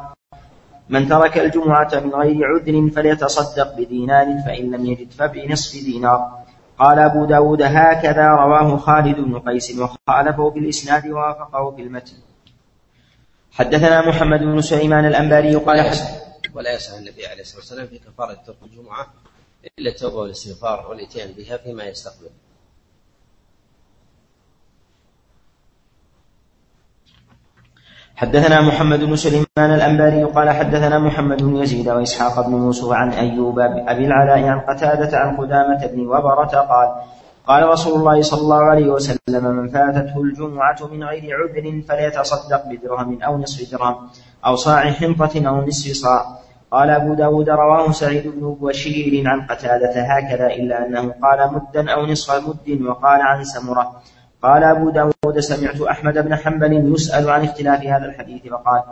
[0.90, 6.40] من ترك الجمعة من غير عذر فليتصدق بدينار فإن لم يجد فبنصف دينار.
[6.80, 12.18] قال أبو داود هكذا رواه خالد بن قيس وخالفه بالإسناد ووافقه في المتن
[13.52, 15.96] حدثنا محمد بن سليمان الأنباري قال
[16.54, 19.08] ولا يسعى النبي عليه الصلاة والسلام في كفارة ترك الجمعة
[19.80, 22.30] إلا التوبة والاستغفار والإتيان بها فيما يستقبل.
[28.20, 33.60] حدثنا محمد بن سليمان الأنباري قال حدثنا محمد بن يزيد وإسحاق بن موسى عن أيوب
[33.60, 36.90] أبي العلاء عن قتادة عن قدامة بن وبرة قال
[37.48, 43.24] قال رسول الله صلى الله عليه وسلم من فاتته الجمعة من غير عذر فليتصدق بدرهم
[43.24, 43.96] أو نصف درهم
[44.46, 46.26] أو صاع حنطة أو نصف صاع.
[46.72, 52.06] قال أبو داود رواه سعيد بن بشير عن قتادة هكذا إلا أنه قال مدا أو
[52.06, 54.02] نصف مد وقال عن سمرة.
[54.44, 58.84] قال أبو داود سمعت أحمد بن حنبل يسأل عن اختلاف هذا الحديث فقال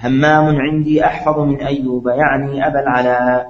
[0.00, 3.46] همام عندي أحفظ من أيوب يعني أبا العلاء.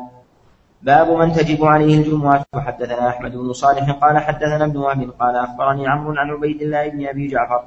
[0.82, 2.44] باب من تجب عليه الجمعة.
[2.54, 7.06] وحدثنا أحمد بن صالح قال حدثنا ابن وهب قال أخبرني عمرو عن عبيد الله بن
[7.06, 7.62] أبي جعفر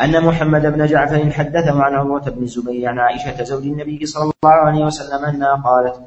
[0.00, 4.54] أن محمد بن جعفر حدثه عن عروة بن الزبير عن عائشة زوج النبي صلى الله
[4.54, 6.00] عليه وسلم أنها قالت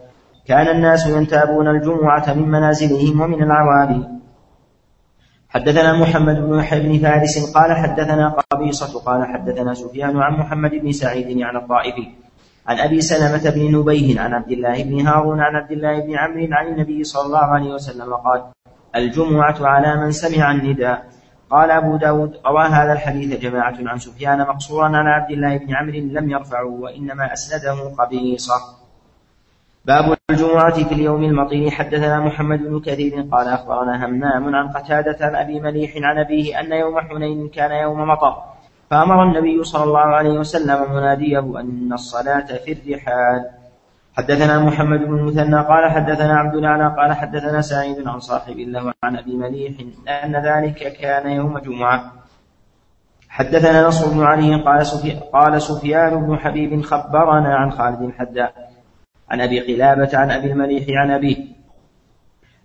[0.47, 4.23] كان الناس ينتابون الجمعة من منازلهم ومن العوالي
[5.54, 10.92] حدثنا محمد بن يحيى بن فارس قال حدثنا قبيصة قال حدثنا سفيان عن محمد بن
[10.92, 12.08] سعيد عن الطائفي.
[12.68, 16.48] عن أبي سلمة بن نبيه عن عبد الله بن هارون عن عبد الله بن عمرو
[16.52, 18.44] عن النبي صلى الله عليه وسلم قال
[18.96, 21.06] الجمعة على من سمع النداء
[21.50, 25.98] قال أبو داود روى هذا الحديث جماعة عن سفيان مقصورا عن عبد الله بن عمرو
[25.98, 28.83] لم يرفعوا وإنما أسنده قبيصة
[29.86, 35.36] باب الجمعة في اليوم المطير حدثنا محمد بن كثير قال أخبرنا همام عن قتادة عن
[35.36, 38.36] أبي مليح عن أبيه أن يوم حنين كان يوم مطر.
[38.89, 43.50] فأمر النبي صلى الله عليه وسلم مناديه أن الصلاة في الرحال.
[44.17, 49.17] حدثنا محمد بن المثنى قال حدثنا عبد الأعلى قال حدثنا سعيد عن صاحب الله عن
[49.17, 49.74] أبي مليح
[50.24, 52.12] أن ذلك كان يوم جمعة.
[53.30, 55.19] حدثنا نصر بن علي قال, سفي...
[55.34, 58.62] قال سفيان بن حبيب خبرنا عن خالد الحداء
[59.34, 61.38] عن أبي قلابة عن أبي المليح عن أبيه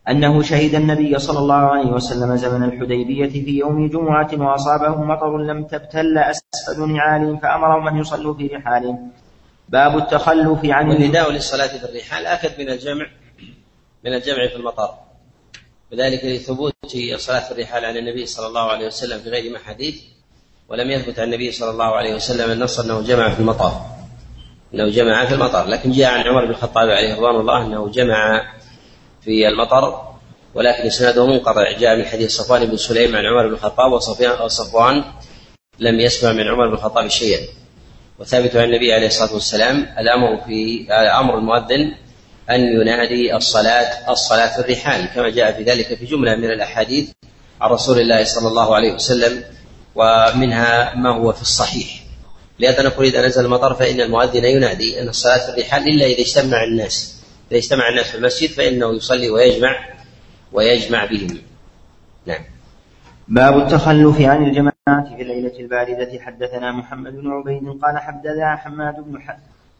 [0.08, 5.64] أنه شهد النبي صلى الله عليه وسلم زمن الحديبية في يوم جمعة وأصابهم مطر لم
[5.64, 9.10] تبتل أسفل نعالهم فأمرهم أن يصلوا في رحالهم
[9.68, 13.06] باب التخلف عن والنداء للصلاة في الرحال أكد من الجمع
[14.04, 14.90] من الجمع في المطر
[15.92, 16.74] وذلك لثبوت
[17.14, 20.02] الصلاة في الرحال عن النبي صلى الله عليه وسلم في غير ما حديث
[20.68, 23.97] ولم يثبت عن النبي صلى الله عليه وسلم النص أنه جمع في المطر
[24.74, 28.42] أنه جمع في المطر لكن جاء عن عمر بن الخطاب عليه رضوان الله أنه جمع
[29.24, 30.08] في المطر
[30.54, 33.92] ولكن إسناده منقطع جاء من حديث صفوان بن سليم عن عمر بن الخطاب
[34.42, 35.04] وصفوان
[35.78, 37.40] لم يسمع من عمر بن الخطاب شيئا.
[38.18, 41.94] وثابت عن النبي عليه الصلاة والسلام الأمر في أمر المؤذن
[42.50, 47.10] أن ينادي الصلاه الصلاة في الرحال كما جاء في ذلك في جملة من الأحاديث
[47.60, 49.44] عن رسول الله صلى الله عليه وسلم
[49.94, 52.07] ومنها ما هو في الصحيح.
[52.60, 56.64] لهذا نقول اذا نزل المطر فإن المؤذن ينادي أن الصلاة في الرحال إلا إذا اجتمع
[56.64, 57.24] الناس.
[57.50, 59.76] إذا اجتمع الناس في المسجد فإنه يصلي ويجمع
[60.52, 61.38] ويجمع بهم.
[62.26, 62.40] نعم.
[63.28, 66.18] باب التخلف عن الجماعة في الليلة الباردة.
[66.20, 69.18] حدثنا محمد بن عبيد قال حدثنا حماد بن.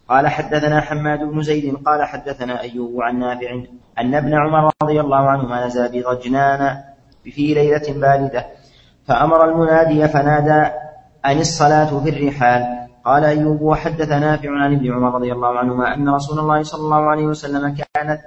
[0.09, 3.51] قال حدثنا حماد بن زيد قال حدثنا أيوب عن نافع
[3.99, 6.77] أن ابن عمر رضي الله عنهما نزل بغجنان
[7.25, 8.47] في ليلة باردة.
[9.09, 10.71] فأمر المنادي فنادى
[11.27, 12.89] أن الصلاة في الرحال.
[13.05, 17.11] قال أيوب وحدث نافع عن ابن عمر رضي الله عنهما أن رسول الله صلى الله
[17.11, 18.21] عليه وسلم كانت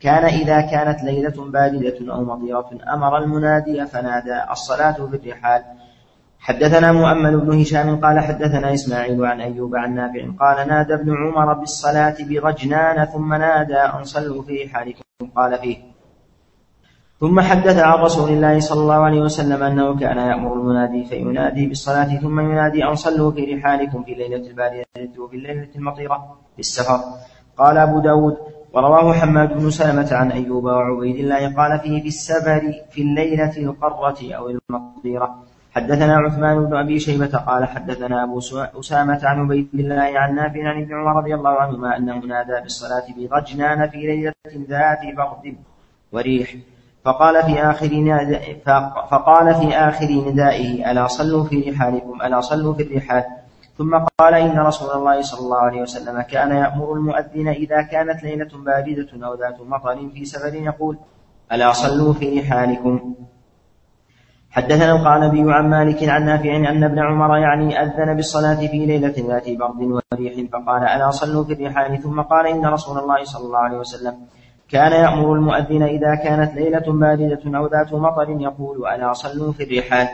[0.00, 5.62] كان إذا كانت ليلة باردة أو مطيرة أمر المنادي فنادى الصلاة في الرحال.
[6.38, 11.52] حدثنا مؤمل بن هشام قال حدثنا إسماعيل عن أيوب عن نافع قال نادى ابن عمر
[11.52, 15.02] بالصلاة بغجنان ثم نادى أن صلوا في رحالكم
[15.36, 15.93] قال فيه
[17.20, 22.20] ثم حدث عن رسول الله صلى الله عليه وسلم أنه كان يأمر المنادي فينادي بالصلاة
[22.20, 24.84] ثم ينادي أن صلوا في رحالكم في ليلة الباردة
[25.18, 27.00] وفي الليلة المطيرة في السفر.
[27.58, 28.36] قال أبو داود
[28.72, 34.34] ورواه حماد بن سلمة عن أيوب وعبيد الله قال فيه في السفر في الليلة القرة
[34.36, 35.34] أو المقدرة
[35.74, 38.38] حدثنا عثمان بن أبي شيبة قال حدثنا أبو
[38.80, 43.06] أسامة عن عبيد الله عن نافع عن ابن عمر رضي الله عنهما أنه نادى بالصلاة
[43.16, 44.32] بغجنان في ليلة
[44.68, 45.56] ذات برد
[46.12, 46.54] وريح.
[47.04, 47.88] فقال في آخر
[49.10, 53.24] فقال في آخر ندائه ألا صلوا في رحالكم ألا صلوا في الرحال؟
[53.78, 58.50] ثم قال إن رسول الله صلى الله عليه وسلم كان يأمر المؤذن إذا كانت ليلة
[58.64, 60.98] باردة أو ذات مطر في سفر يقول
[61.52, 63.14] ألا صلوا في رحالكم.
[64.50, 69.50] حدثنا القعنبي عن مالك عن نافع أن ابن عمر يعني أذن بالصلاة في ليلة ذات
[69.50, 72.02] برد وريح فقال ألا صلوا في الرحال.
[72.02, 74.14] ثم قال إن رسول الله صلى الله عليه وسلم
[74.70, 80.08] كان يأمر المؤذن إذا كانت ليلة باردة أو ذات مطر يقول ألا صلوا في الرحال؟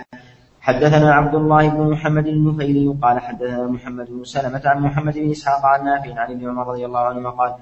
[0.61, 5.61] حدثنا عبد الله بن محمد النفيلي قال حدثنا محمد بن سلمة عن محمد بن إسحاق
[5.65, 7.55] عن نافع عن ابن عمر رضي الله عنهما قال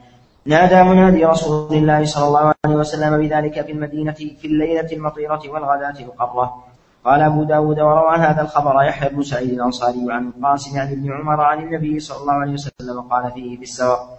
[0.47, 6.01] نادى منادي رسول الله صلى الله عليه وسلم بذلك في المدينة في الليلة المطيرة والغداة
[6.01, 6.65] القرة.
[7.05, 11.41] قال أبو داود وروى هذا الخبر يحيى بن سعيد الأنصاري عن القاسم عن ابن عمر
[11.41, 14.19] عن النبي صلى الله عليه وسلم قال فيه في السواء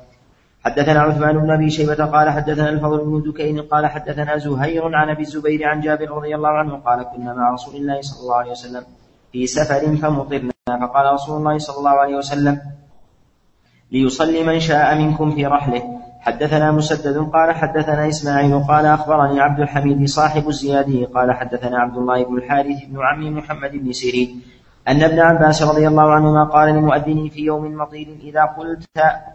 [0.65, 5.22] حدثنا عثمان بن أبي شيبة قال حدثنا الفضل بن دكين قال حدثنا زهير عن أبي
[5.22, 8.84] الزبير عن جابر رضي الله عنه قال كنا مع رسول الله صلى الله عليه وسلم
[9.32, 10.52] في سفر فمطرنا.
[10.67, 12.62] فقال رسول الله صلى الله عليه وسلم
[13.91, 15.84] ليصلي من شاء منكم في رحله.
[16.22, 22.26] حدثنا مسدد قال حدثنا إسماعيل قال أخبرني عبد الحميد صاحب الزيادي قال حدثنا عبد الله
[22.26, 24.41] بن الحارث بن عم محمد بن سيرين
[24.89, 28.84] أن ابن عباس رضي الله عنهما قال لمؤذن في يوم مطير إذا قلت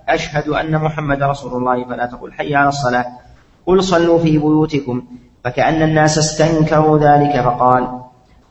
[0.09, 3.07] أشهد أن محمد رسول الله فلا تقل حي على الصلاة
[3.67, 5.05] قل صلوا في بيوتكم.
[5.45, 8.01] فكأن الناس استنكروا ذلك فقال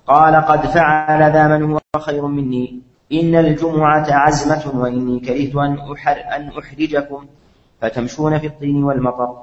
[0.08, 2.82] قال قد فعل ذا من هو خير مني
[3.14, 7.26] إن الجمعة عزمة وإني كرهت أن, أحر أن أحرجكم
[7.82, 9.38] فتمشون في الطين والمطر.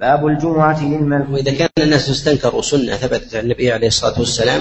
[0.00, 1.26] باب الجمعة للملك.
[1.30, 4.60] وإذا كان الناس استنكروا سنة ثبتت عن النبي عليه الصلاة والسلام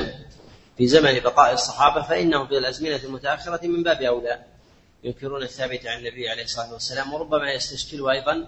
[0.82, 4.40] في زمن بقاء الصحابة فإنهم في الأزمنة المتأخرة من باب أولى
[5.04, 8.48] ينكرون الثابت عن النبي عليه الصلاة والسلام وربما يستشكل أيضا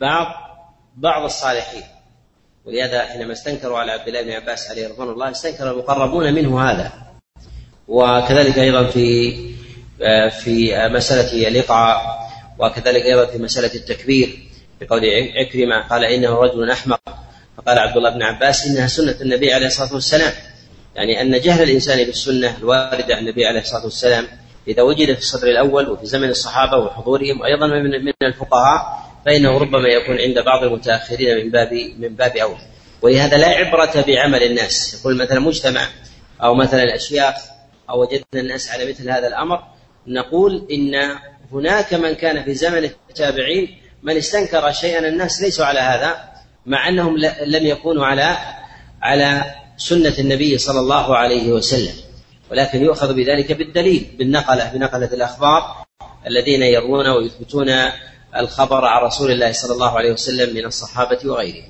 [0.00, 0.26] بعض
[0.96, 1.82] بعض الصالحين.
[2.64, 6.92] ولهذا حينما استنكروا على عبد الله بن عباس عليه رضوان الله استنكر المقربون منه هذا.
[7.88, 9.36] وكذلك أيضا في
[10.30, 14.48] في مسألة الإقعاء وكذلك أيضا في مسألة التكبير.
[14.80, 15.02] بقول
[15.36, 17.00] عكرمة قال إنه رجل أحمق.
[17.56, 20.32] فقال عبد الله بن عباس إنها سنة النبي عليه الصلاة والسلام.
[20.98, 24.26] يعني أن جهل الإنسان بالسنة الواردة عن النبي عليه الصلاة والسلام
[24.68, 30.18] إذا وجد في الصدر الأول وفي زمن الصحابة وحضورهم وأيضا من الفقهاء فإنه ربما يكون
[30.18, 32.60] عند بعض المتأخرين من باب من باب أولى
[33.02, 35.00] ولهذا لا عبرة بعمل الناس.
[35.00, 35.86] يقول مثلا مجتمع
[36.42, 37.34] أو مثلا أشياخ
[37.90, 39.62] أو وجدنا الناس على مثل هذا الأمر
[40.06, 40.94] نقول إن
[41.52, 46.28] هناك من كان في زمن التابعين من استنكر شيئا الناس ليسوا على هذا
[46.66, 48.36] مع أنهم لم يكونوا على
[49.02, 49.44] على
[49.78, 51.94] سنة النبي صلى الله عليه وسلم
[52.50, 55.62] ولكن يؤخذ بذلك بالدليل بالنقلة بنقلة الأخبار
[56.26, 57.68] الذين يروون ويثبتون
[58.36, 61.68] الخبر عن رسول الله صلى الله عليه وسلم من الصحابة وغيرهم.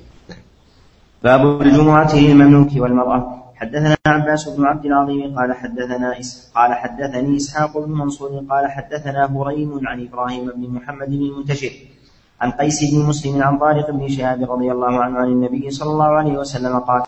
[1.23, 3.39] باب الجمعة للمملوك والمرأة.
[3.55, 9.25] حدثنا عباس بن عبد العظيم قال حدثنا إس قال حدثني إسحاق بن منصور قال حدثنا
[9.35, 11.71] هريم عن إبراهيم بن محمد بن المنتشر
[12.41, 16.05] عن قيس بن مسلم عن طارق بن شهاب رضي الله عنه عن النبي صلى الله
[16.05, 17.01] عليه وسلم قال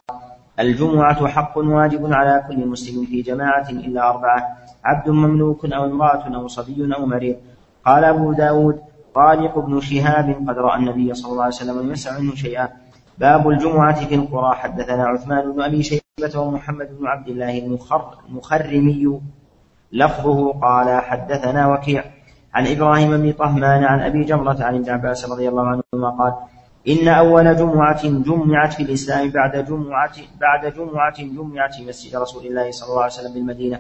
[0.62, 6.48] الجمعة حق واجب على كل مسلم في جماعة إلا أربعة عبد مملوك أو امرأة أو
[6.48, 7.36] صبي أو مريض.
[7.86, 8.82] قال أبو داود
[9.16, 12.70] طارق بن شهاب قد رأى النبي صلى الله عليه وسلم يسع منه شيئا.
[13.18, 14.56] باب الجمعة في القرى.
[14.56, 19.22] حدثنا عثمان بن أبي شيبة ومحمد بن عبد الله المخر المخرمي.
[19.92, 22.04] لفظه قال حدثنا وكيع
[22.54, 26.34] عن إبراهيم بن طهمان عن أبي جمرة عن ابن عباس رضي الله عنهما قال
[26.88, 32.72] إن أول جمعة جمعت في الإسلام بعد جمعة بعد جمعة جمعت في مسجد رسول الله
[32.72, 33.80] صلى الله عليه وسلم بالمدينة.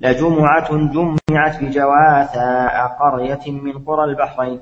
[0.00, 4.60] لجمعة جمعت بجواثاء قرية من قرى البحرين.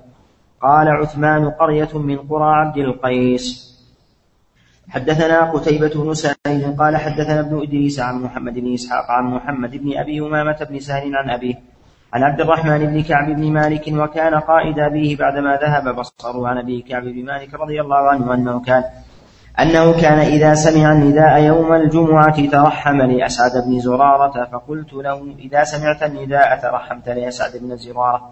[0.60, 3.74] قال عثمان قرية من قرى عبد القيس.
[4.88, 9.98] حدثنا قتيبة بن سعيد قال حدثنا ابن إدريس عن محمد بن إسحاق عن محمد بن
[9.98, 11.73] أبي أمامة بن سهل عن أبيه.
[12.14, 16.82] عن عبد الرحمن بن كعب بن مالك وكان قائد أبيه بعدما ذهب بصره عن أبي
[16.82, 18.84] كعب بن مالك رضي الله عنه أنه كان
[19.60, 26.02] أنه كان إذا سمع النداء يوم الجمعة ترحم لأسعد بن زرارة فقلت له إذا سمعت
[26.02, 28.30] النداء ترحمت لأسعد بن زرارة.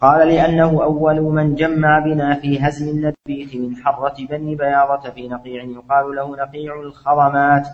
[0.00, 5.62] قال لأنه أول من جمع بنا في هزم النبيت من حرة بني بياضة في نقيع
[5.62, 7.68] يقال له نقيع الخضمات.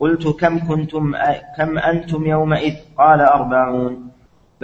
[0.00, 1.12] قلت كم كنتم
[1.56, 4.13] كم أنتم يومئذ؟ قال أربعون.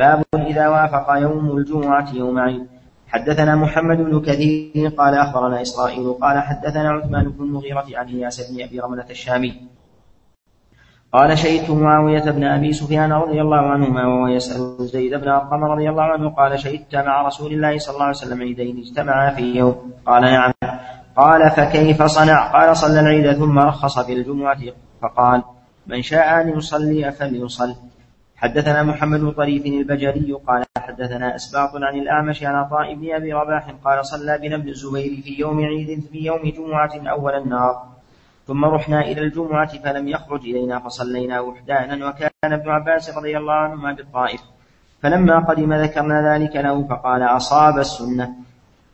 [0.00, 2.66] باب إذا وافق يوم الجمعة يوم عيد
[3.08, 8.62] حدثنا محمد بن كثير قال أخبرنا إسرائيل قال حدثنا عثمان بن المغيرة عن إياس بن
[8.62, 9.52] أبي رملة الشامي.
[11.12, 15.88] قال شهدت معاوية بن أبي سفيان رضي الله عنهما وهو يسأل زيد بن أرقم رضي
[15.90, 19.92] الله عنه قال شهدت مع رسول الله صلى الله عليه وسلم عيدين اجتمعا في يوم.
[20.06, 20.52] قال نعم.
[21.16, 24.60] قال فكيف صنع؟ قال صلى العيد ثم رخص في الجمعة
[25.02, 25.42] فقال
[25.86, 27.74] من شاء أن يصلي فليصل
[28.40, 33.70] حدثنا محمد بن طريف البجري قال حدثنا أسباط عن الأعمش عن عطاء بن أبي رباح
[33.84, 37.82] قال صلى بنا ابن الزبير في يوم عيد في يوم جمعة أول النار
[38.46, 43.92] ثم رحنا إلى الجمعة فلم يخرج إلينا فصلينا وحدانا وكان ابن عباس رضي الله عنهما
[43.92, 44.40] بالطائف.
[45.02, 48.30] فلما قدم ذكرنا ذلك له فقال أصاب السنة.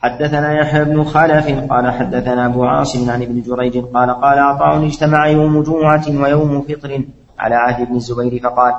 [0.03, 5.27] حدثنا يحيى بن خلف قال حدثنا أبو عاصم عن ابن جريج قال قال عطاء اجتمع
[5.27, 7.03] يوم جمعة ويوم فطر
[7.39, 8.75] على عهد ابن الزبير فقال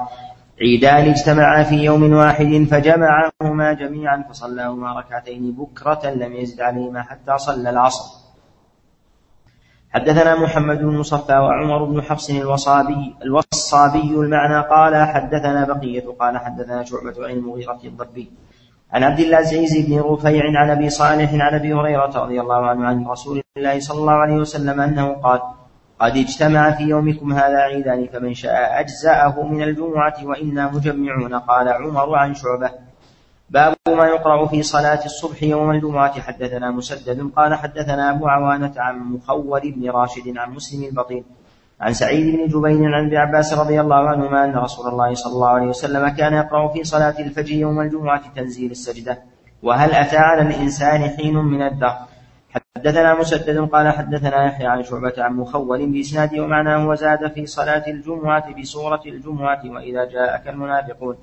[0.61, 7.69] عيدان اجتمعا في يوم واحد فجمعهما جميعا فصلاهما ركعتين بكرة لم يزد عليهما حتى صلى
[7.69, 8.27] العصر.
[9.93, 16.83] حدثنا محمد بن مصفى وعمر بن حفص الوصابي الوصابي المعنى قال حدثنا بقية قال حدثنا
[16.83, 18.31] شعبة عن المغيرة الضبي
[18.91, 22.85] عن عبد الله العزيز بن رفيع عن أبي صالح عن أبي هريرة رضي الله عنه
[22.87, 25.39] عن رسول الله صلى الله عليه وسلم أنه قال
[25.99, 32.15] قد اجتمع في يومكم هذا عيدان فمن شاء أجزأه من الجمعة وإنا مجمعون قال عمر
[32.15, 32.71] عن شعبة.
[33.49, 36.21] باب ما يقرأ في صلاة الصبح يوم الجمعة.
[36.21, 41.23] حدثنا مسدد قال حدثنا أبو عوانة عن مخول بن راشد عن مسلم البطين
[41.81, 45.49] عن سعيد بن جبين عن ابن عباس رضي الله عنهما أن رسول الله صلى الله
[45.49, 49.17] عليه وسلم كان يقرأ في صلاة الفجر يوم الجمعة تنزيل السجدة.
[49.63, 52.16] وهل أتى على الإنسان حين من الدهر؟
[52.77, 58.53] حدثنا مسدد قال حدثنا يحيى عن شعبة عن مخول بإسناده ومعناه وزاد في صلاة الجمعة
[58.61, 61.15] بسورة الجمعة وإذا جاءك المنافقون.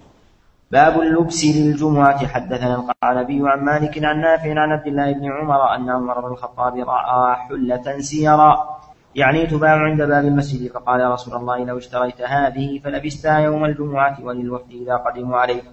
[0.71, 5.91] باب اللبس للجمعة حدثنا القعنبي عن مالك عن نافع عن عبد الله بن عمر أن
[5.91, 8.79] عمر بن الخطاب رأى حلة سيرا.
[9.15, 10.73] يعني تباع عند باب المسجد.
[10.73, 15.65] فقال يا رسول الله لو اشتريت هذه فلبستها يوم الجمعة وللوفد إذا قدموا عليك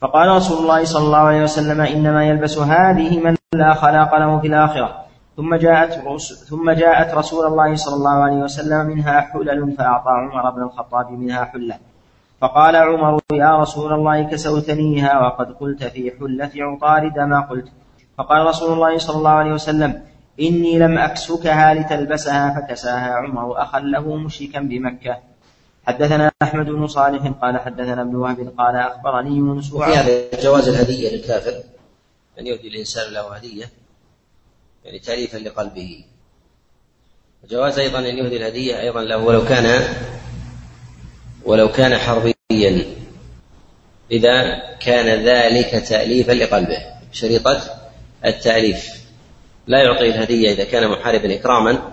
[0.00, 4.46] فقال رسول الله صلى الله عليه وسلم إنما يلبس هذه من لا خلاق له في
[4.46, 5.04] الآخرة.
[5.36, 5.92] ثم جاءت
[6.48, 11.44] ثم جاءت رسول الله صلى الله عليه وسلم منها حلل فأعطى عمر بن الخطاب منها
[11.44, 11.78] حلة.
[12.40, 17.68] فقال عمر يا رسول الله كسوتنيها وقد قلت في حلة عطارد ما قلت.
[18.18, 20.02] فقال رسول الله صلى الله عليه وسلم
[20.40, 25.16] إني لم أكسكها لتلبسها فكساها عمر أخا له مشركا بمكة.
[25.86, 31.16] حدثنا أحمد بن صالح قال حدثنا ابن وهب قال أخبرني يونس وفي هذا جواز الهدية
[31.16, 31.52] للكافر.
[32.40, 33.70] أن يهدي الإنسان له هدية
[34.84, 36.04] يعني تأليفا لقلبه.
[37.44, 39.94] وجواز أيضا أن يهدي الهدية أيضا له ولو كان
[41.44, 42.84] ولو كان حربيا.
[44.10, 46.78] إذا كان ذلك تأليفا لقلبه
[47.12, 47.60] شريطة
[48.24, 49.00] التأليف.
[49.66, 51.92] لا يعطي الهدية إذا كان محاربا إكراما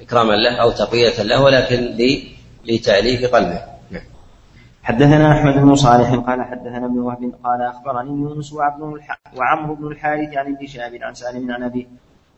[0.00, 1.96] إكراما له أو تقوية له ولكن
[2.64, 3.64] لتأليف قلبه.
[4.82, 8.52] حدثنا أحمد بن صالح قال حدثنا ابن وهب قال أخبرني يونس
[9.36, 11.86] وعمرو بن الحارث عن ابن شهاب عن سالم عن أبيه.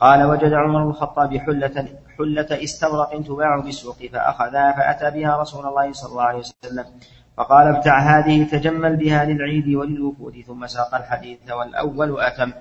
[0.01, 1.89] قال وجد عمر بن الخطاب حلة
[2.19, 6.85] حلة استبرق تباع بالسوق فأخذها فأتى بها رسول الله صلى الله عليه وسلم.
[7.37, 10.45] فقال ابتع هذه تجمل بها للعيد وللوفود.
[10.47, 12.53] ثم ساق الحديث والأول أتم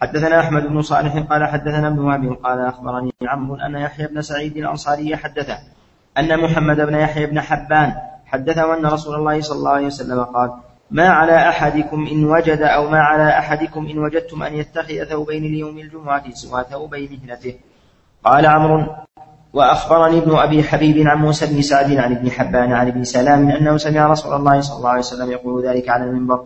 [0.00, 4.56] حدثنا أحمد بن صالح قال حدثنا ابن وهب قال أخبرني عمرو أن يحيى بن سعيد
[4.56, 5.58] الأنصاري حدثه
[6.18, 7.94] أن محمد بن يحيى بن حبان
[8.26, 10.50] حدثه أن رسول الله صلى الله عليه وسلم قال
[10.90, 15.78] ما على أحدكم إن وجد أو ما على أحدكم إن وجدتم أن يتخذ ثوبين ليوم
[15.78, 17.54] الجمعة سوى ثوبي مهنته.
[18.24, 18.86] قال عمرو
[19.52, 23.76] وأخبرني ابن أبي حبيب عن موسى بن سعد عن ابن حبان عن ابن سلام أنه
[23.76, 26.44] سمع رسول الله صلى الله عليه وسلم يقول ذلك على المنبر.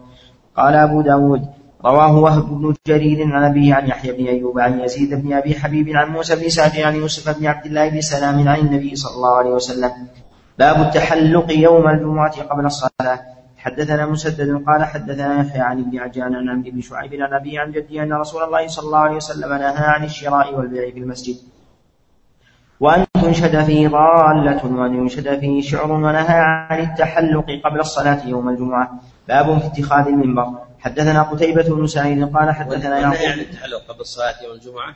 [0.56, 1.42] قال أبو داود
[1.84, 5.88] رواه وهب بن جرير عن أبيه عن يحيى بن أيوب عن يزيد بن أبي حبيب
[5.88, 9.36] عن موسى بن سعد عن يوسف بن عبد الله بن سلام عن النبي صلى الله
[9.36, 9.90] عليه وسلم.
[10.58, 13.20] باب التحلق يوم الجمعة قبل الصلاة.
[13.56, 17.72] حدثنا مسدد قال حدثنا يحيى عن ابن عجان عن عبد بن شعيب عن أبي عن
[17.72, 21.36] جدي أن رسول الله صلى الله عليه وسلم نهى عن الشراء والبيع في المسجد.
[22.80, 26.40] وأن تنشد فيه ضالة وأن ينشد فيه شعر ونهى
[26.70, 29.00] عن التحلق قبل الصلاة يوم الجمعة.
[29.28, 30.58] باب في اتخاذ المنبر.
[30.78, 33.20] حدثنا قتيبة بن سعيد قال حدثنا يعقوب.
[33.20, 34.94] يعني التحلق قبل الصلاة يوم الجمعة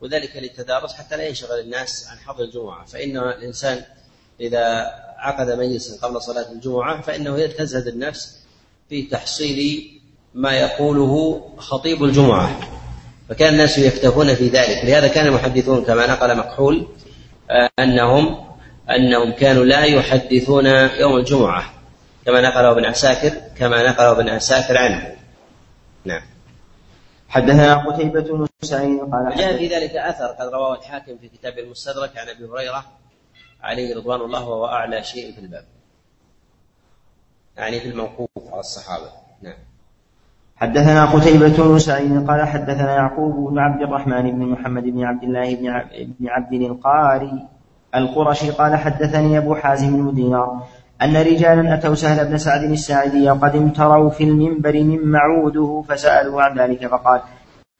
[0.00, 2.84] وذلك للتدارس حتى لا ينشغل الناس عن حظ الجمعة.
[2.84, 3.78] فإن الإنسان
[4.40, 8.38] إذا عقد مجلسا قبل صلاة الجمعة فإنه تزهد النفس
[8.88, 9.90] في تحصيل
[10.34, 12.60] ما يقوله خطيب الجمعة.
[13.28, 14.84] فكان الناس يكتفون في ذلك.
[14.84, 16.86] لهذا كان المحدثون كما نقل مكحول
[17.50, 18.48] آه، أنهم
[18.90, 20.66] أنهم كانوا لا يحدثون
[21.00, 21.74] يوم الجمعة
[22.26, 25.16] كما نقله ابن عساكر كما نقله ابن عساكر عنه.
[26.04, 26.22] نعم.
[27.28, 32.18] حدثنا قتيبة بن سعيد قال جاء في ذلك أثر قد رواه الحاكم في كتاب المستدرك
[32.18, 32.84] عن أبي هريرة
[33.62, 35.64] عليه رضوان الله وهو أعلى شيء في الباب.
[37.56, 39.10] يعني في الموقوف على الصحابة.
[39.42, 39.58] نعم.
[40.56, 45.54] حدثنا قتيبة بن سعيد قال حدثنا يعقوب بن عبد الرحمن بن محمد بن عبد الله
[46.20, 47.46] بن عبد القاري
[47.94, 50.62] القرشي قال حدثني أبو حازم بن دينار
[51.02, 56.58] أن رجالا أتوا سهل بن سعد الساعدي وقد امتروا في المنبر من معوده فسألوا عن
[56.58, 57.20] ذلك فقال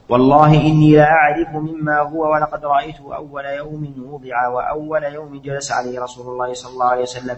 [0.08, 6.00] والله إني لا أعرف مما هو ولقد رأيته أول يوم وضع وأول يوم جلس عليه
[6.00, 7.36] رسول الله صلى الله عليه وسلم.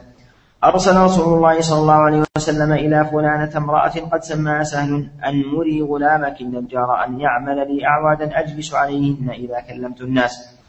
[0.65, 5.83] أرسل رسول الله صلى الله عليه وسلم إلى فلانة امرأة قد سماها سهل أن مري
[5.83, 10.61] غلامك النجار أن يعمل لي أعوادا أجلس عليهن إذا كلمت الناس.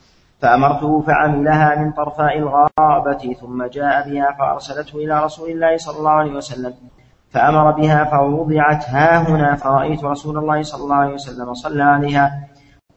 [0.41, 6.31] فأمرته فعملها من طرفاء الغابة ثم جاء بها فأرسلته إلى رسول الله صلى الله عليه
[6.31, 6.73] وسلم.
[7.31, 12.47] فأمر بها فوضعت ها هنا فرأيت رسول الله صلى الله عليه وسلم صلى عليها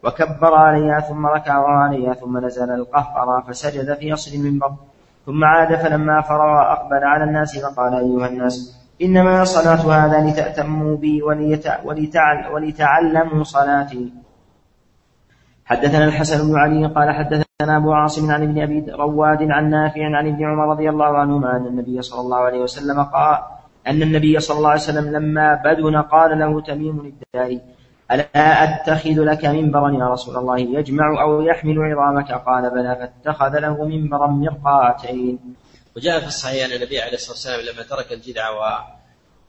[0.05, 4.73] وكبر عليها ثم ركع عليها ثم نزل القهقرى فسجد في أصل المنبر
[5.27, 11.23] ثم عاد فلما فرغ أقبل على الناس فقال أيها الناس إنما صلاة هذا لتأتموا بي
[12.53, 14.13] ولتعلموا صلاتي.
[15.65, 20.27] حدثنا الحسن بن علي قال حدثنا أبو عاصم عن ابن أبي رواد عن نافع عن
[20.29, 23.39] ابن عمر رضي الله عنهما أن النبي صلى الله عليه وسلم قال
[23.87, 27.61] أن النبي صلى الله عليه وسلم لما بدن قال له تميم الداري
[28.11, 33.85] ألا أتخذ لك منبرا يا رسول الله يجمع أو يحمل عظامك قال بلى فاتخذ له
[33.85, 35.39] منبرا مرقاتين.
[35.97, 38.63] وجاء في الصحيح أن النبي عليه الصلاة والسلام لما ترك الجدع و...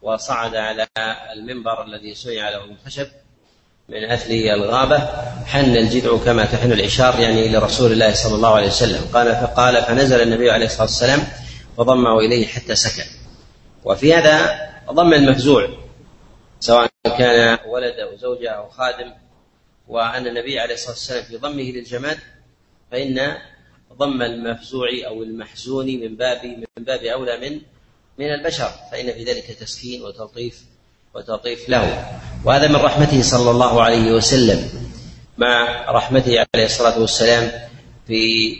[0.02, 0.88] وصعد على
[1.34, 3.08] المنبر الذي صنع له من خشب
[3.90, 4.98] من أثل الغابة
[5.46, 9.02] حن الجذع كما تحن العشار يعني لرسول الله صلى الله عليه وسلم.
[9.14, 11.20] قال فقال فنزل النبي عليه الصلاة والسلام
[11.78, 13.25] فضمه إليه حتى سكن.
[13.86, 14.60] وفي هذا
[14.92, 15.70] ضم المفزوع
[16.60, 19.12] سواء كان ولد أو زوجة أو خادم
[19.88, 22.18] وأن النبي عليه الصلاة والسلام في ضمه للجماد
[22.92, 23.38] فإن
[23.94, 27.62] ضم المفزوع أو المحزون من باب من باب أولى من
[28.18, 30.62] من البشر فإن في ذلك تسكين وتلطيف
[31.14, 32.12] وتلطيف له.
[32.46, 34.70] وهذا من رحمته صلى الله عليه وسلم
[35.38, 37.52] مع رحمته عليه الصلاة والسلام
[38.08, 38.56] في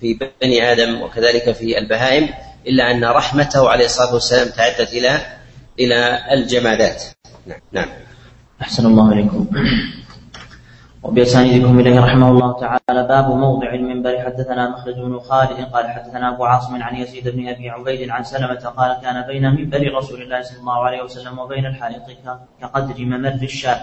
[0.00, 2.28] في بني آدم وكذلك في البهائم.
[2.66, 5.20] إلا أن رحمته عليه الصلاة والسلام تعدت إلى
[5.78, 7.02] إلى الجمادات.
[7.46, 7.60] نعم.
[7.72, 7.88] نعم.
[8.62, 9.46] أحسن الله إليكم.
[11.02, 14.18] وبأسانيدكم إليه رحمه الله تعالى باب موضع المنبر.
[14.24, 18.72] حدثنا مخلد بن خالد قال حدثنا أبو عاصم عن يزيد بن أبي عبيد عن سلمة
[18.76, 22.02] قال كان بين منبر رسول الله صلى الله عليه وسلم وبين الحائط
[22.60, 23.80] كقدر ممر الشاة.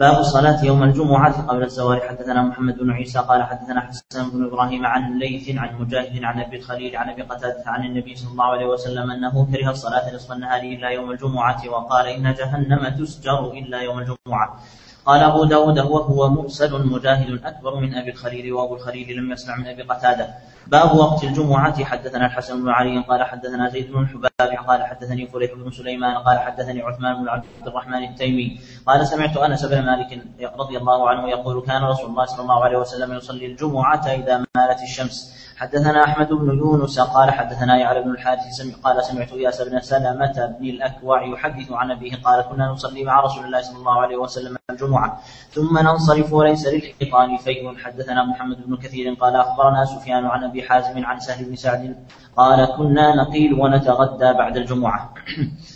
[0.00, 1.46] باب الصلاة يوم الجمعة.
[1.46, 6.24] قبل الزوال حدثنا محمد بن عيسى قال حدثنا حسن بن إبراهيم عن ليث عن مجاهد
[6.24, 10.14] عن أبي الخليل عن أبي قتادة عن النبي صلى الله عليه وسلم أنه كره الصلاة
[10.14, 14.60] نصف النهار إلا يوم الجمعة وقال إن جهنم تسجر إلا يوم الجمعة.
[15.06, 19.66] قال أبو داود وهو مرسل مجاهد أكبر من أبي الخليل وأبو الخليل لم يسمع من
[19.66, 20.26] أبي قتادة.
[20.66, 21.84] باب وقت الجمعة.
[21.84, 24.30] حدثنا الحسن بن علي قال حدثنا زيد بن الحباب
[24.68, 29.64] قال حدثني فليح بن سليمان قال حدثني عثمان بن عبد الرحمن التيمي قال سمعت أنس
[29.64, 30.22] بن مالك
[30.58, 34.82] رضي الله عنه يقول كان رسول الله صلى الله عليه وسلم يصلي الجمعة إذا مالت
[34.82, 35.40] الشمس.
[35.60, 38.40] حدثنا أحمد بن يونس قال حدثنا يعلى بن الحارث
[38.84, 43.44] قال سمعت إياس بن سلمة بن الأكوع يحدث عن أبيه قال كنا نصلي مع رسول
[43.44, 47.78] الله صلى الله عليه وسلم الجمعة ثم ننصرف وليس للحيطان فيء.
[47.78, 51.96] حدثنا محمد بن كثير قال أخبرنا سفيان عن ابي حازم عن سهل بن سعد
[52.36, 55.14] قال كنا نقيل ونتغدى بعد الجمعة.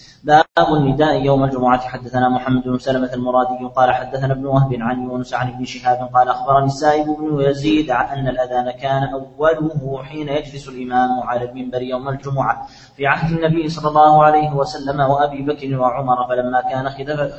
[0.58, 1.80] باب النداء يوم الجمعة.
[1.80, 6.28] حدثنا محمد بن سلمة المرادي قال حدثنا ابن وهب عن يونس عن ابن شهاب قال
[6.28, 12.66] أخبرني السائب بن يزيد أن الأذان كان أوله حين يجلس الإمام على المنبر يوم الجمعة
[12.96, 16.88] في عهد النبي صلى الله عليه وسلم وأبي بكر وعمر فلما كان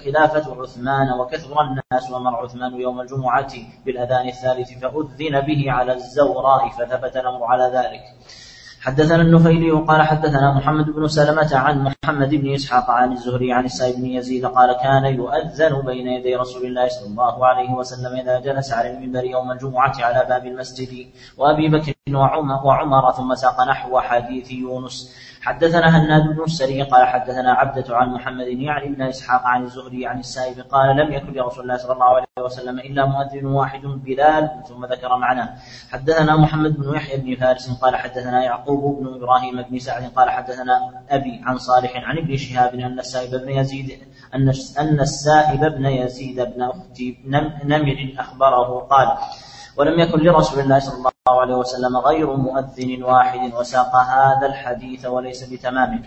[0.06, 3.54] خلافة عثمان وكثر الناس ومر عثمان يوم الجمعة
[3.86, 8.02] بالأذان الثالث فأذن به على الزوراء فثبت الأمر على ذلك.
[8.86, 13.96] حدثنا النفيلي قال حدثنا محمد بن سلمة عن محمد بن إسحاق عن الزهري عن السائب
[13.96, 18.74] بن يزيد قال كان يؤذن بين يدي رسول الله صلى الله عليه وسلم إذا جلس
[18.74, 21.08] على المنبر يوم الجمعة على باب المسجد
[21.38, 25.16] وأبي بكر وعمر, وعمر ثم ساق نحو حديث يونس.
[25.46, 30.20] حدثنا هناد بن السري قال حدثنا عبدة عن محمد يعني بن إسحاق عن الزهري عن
[30.20, 34.86] السائب قال لم يكن لرسول الله صلى الله عليه وسلم إلا مؤذن واحد بلال ثم
[34.86, 35.56] ذكر معنا.
[35.92, 41.04] حدثنا محمد بن يحيى بن فارس قال حدثنا يعقوب بن إبراهيم بن سعد قال حدثنا
[41.10, 43.92] أبي عن صالح عن ابن شهاب أن السائب بن يزيد
[44.36, 47.02] أن أن السائب بن يزيد بن أخت
[47.66, 49.18] نمر أخبره قال
[49.78, 55.44] ولم يكن لرسول الله صلى الله عليه وسلم غير مؤذن واحد وساق هذا الحديث وليس
[55.44, 56.00] بتمامه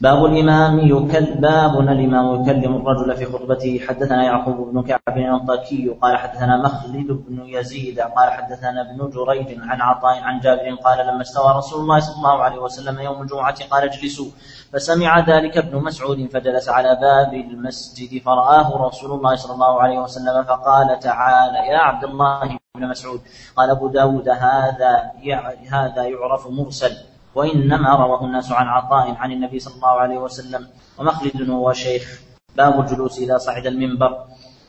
[0.00, 6.18] باب الإمام يكل باب الإمام يكلم الرجل في خطبته حدثنا يعقوب بن كعب الأنطاكي قال
[6.18, 11.52] حدثنا مخلد بن يزيد قال حدثنا ابن جريج عن عطاء عن جابر قال لما استوى
[11.56, 14.30] رسول الله صلى الله عليه وسلم يوم الجمعة قال اجلسوا.
[14.72, 20.42] فسمع ذلك ابن مسعود فجلس على باب المسجد فرآه رسول الله صلى الله عليه وسلم
[20.42, 23.20] فقال تعالى يا عبد الله بن مسعود.
[23.56, 25.12] قال أبو داود هذا
[25.70, 26.96] هذا يعرف مرسل
[27.34, 32.20] وإنما رواه الناس عن عطاء عن النبي صلى الله عليه وسلم ومخلد هو شيخ
[32.56, 34.24] باب الجلوس إذا صعد المنبر.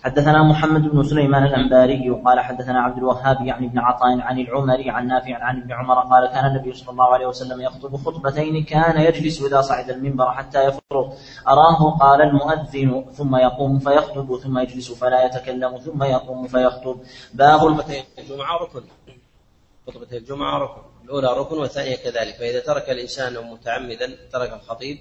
[0.07, 5.07] حدثنا محمد بن سليمان الأنباري قال حدثنا عبد الوهاب يعني ابن عطاء عن العمري عن
[5.07, 9.41] نافع عن ابن عمر قال كان النبي صلى الله عليه وسلم يخطب خطبتين كان يجلس
[9.41, 11.13] إذا صعد المنبر حتى يفرغ.
[11.47, 16.97] أراه قال المؤذن ثم يقوم فيخطب ثم يجلس فلا يتكلم ثم يقوم فيخطب.
[17.33, 18.81] باب خطبتي الجمعة ركن.
[19.87, 20.81] خطبتي الجمعة ركن.
[21.03, 22.35] الأولى ركن والثانية كذلك.
[22.35, 24.97] فإذا ترك الإنسان متعمدا ترك الخطيب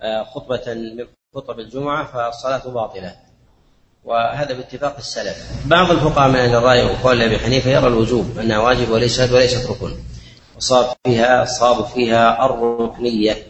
[0.00, 3.29] آه، خطبة من خطب الجمعة فالصلاة باطلة.
[4.04, 5.36] وهذا باتفاق السلف.
[5.64, 9.94] بعض الفقهاء من أهل الرأي وقول ابي حنيفة يرى الوجوب أنها واجب وليست وليست ركن.
[10.56, 13.46] وصاب فيها صاب فيها الركنية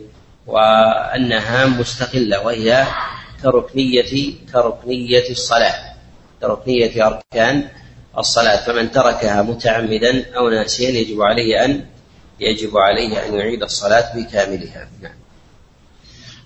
[0.46, 2.86] وأنها مستقلة وهي
[3.42, 5.74] كركنيه كركنية الصلاة
[6.40, 7.68] كركنية أركان
[8.18, 8.56] الصلاة.
[8.56, 11.84] فمن تركها متعمدا أو ناسيا يجب عليه ان
[12.40, 14.88] يجب عليه أن يعيد الصلاة بكاملها.
[15.02, 15.14] نعم.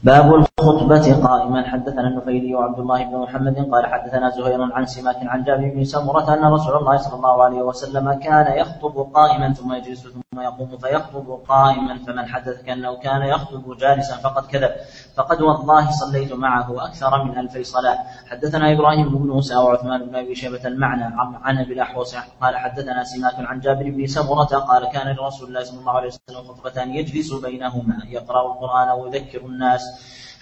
[0.02, 5.44] باب الخطبة قائما حدثنا النفيلي وعبد الله بن محمد قال حدثنا زهير عن سماك عن
[5.44, 10.06] جابر بن سمرة أن رسول الله صلى الله عليه وسلم كان يخطب قائما ثم يجلس
[10.06, 14.70] ثم يقوم فيخطب قائما فمن حدث كأنه كان يخطب جالسا فقد كذب.
[15.16, 17.98] فقد والله صليت معه أكثر من ألفي صلاة.
[18.30, 21.04] حدثنا إبراهيم بن موسى وعثمان بن أبي شيبة المعنى
[21.42, 22.16] عن أبي الأحوص.
[22.42, 26.42] قال حدثنا سماك عن جابر بن سمرة قال كان لرسول الله صلى الله عليه وسلم
[26.48, 29.82] خطبتان يجلس بينهما يقرأ القرآن ويذكر الناس.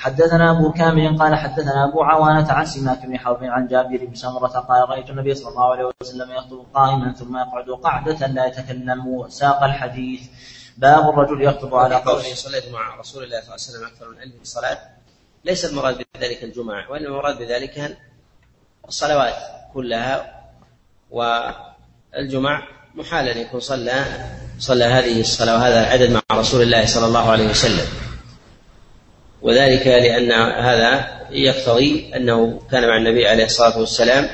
[0.03, 4.48] حدثنا أبو كامل قال حدثنا أبو عوانة عن سماك بن حرب عن جابر بن سمرة
[4.48, 9.62] قال رأيت النبي صلى الله عليه وسلم يخطب قائما ثم يقعد قعدة لا يتكلم ساق
[9.62, 10.20] الحديث.
[10.76, 14.22] باب الرجل يخطب على قوله صليت مع رسول الله صلى الله عليه وسلم أكثر من
[14.22, 14.78] ألف صلاة.
[15.44, 17.98] ليس المراد بذلك الجمعة وإنما المراد بذلك
[18.88, 19.34] الصلوات
[19.74, 20.42] كلها
[21.11, 22.62] والجمع
[22.94, 24.05] محال أن يكون صلى
[24.59, 28.01] صلى هذه الصلاة وهذا العدد مع رسول الله صلى الله عليه وسلم.
[29.43, 30.32] وذلك لأن
[30.62, 34.28] هذا يقتضي أنه كان مع النبي عليه الصلاة والسلام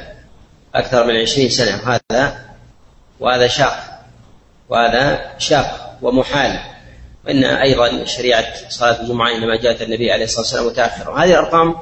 [0.75, 1.99] أكثر من عشرين سنة.
[2.11, 2.45] هذا
[3.21, 4.05] وهذا شاق.
[4.69, 6.61] وهذا شاق ومحال.
[7.27, 11.11] وإن أيضا شريعة صلاة الجمعة إنما جاءت النبي عليه الصلاة والسلام متأخرة.
[11.11, 11.77] وهذه الأرقام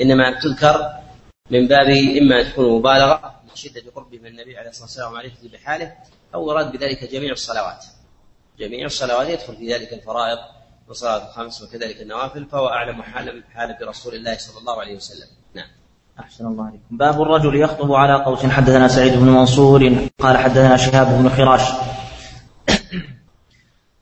[0.00, 0.90] إنما تذكر
[1.50, 1.88] من باب
[2.22, 5.92] إما تكون مبالغة لشدة قربه من النبي عليه الصلاة والسلام ومعرفته بحاله
[6.34, 7.84] أو يراد بذلك جميع الصلوات.
[8.58, 10.38] جميع الصلوات يدخل في ذلك الفرائض
[10.90, 15.28] وصلاة الخمس وكذلك النوافل فهو أعلم حالا حالا برسول الله صلى الله عليه وسلم.
[15.54, 15.66] نعم.
[16.20, 16.96] أحسن الله عليكم.
[16.96, 18.46] باب الرجل يخطب على قوس.
[18.46, 21.72] حدثنا سعيد بن منصور قال حدثنا شهاب بن خراش.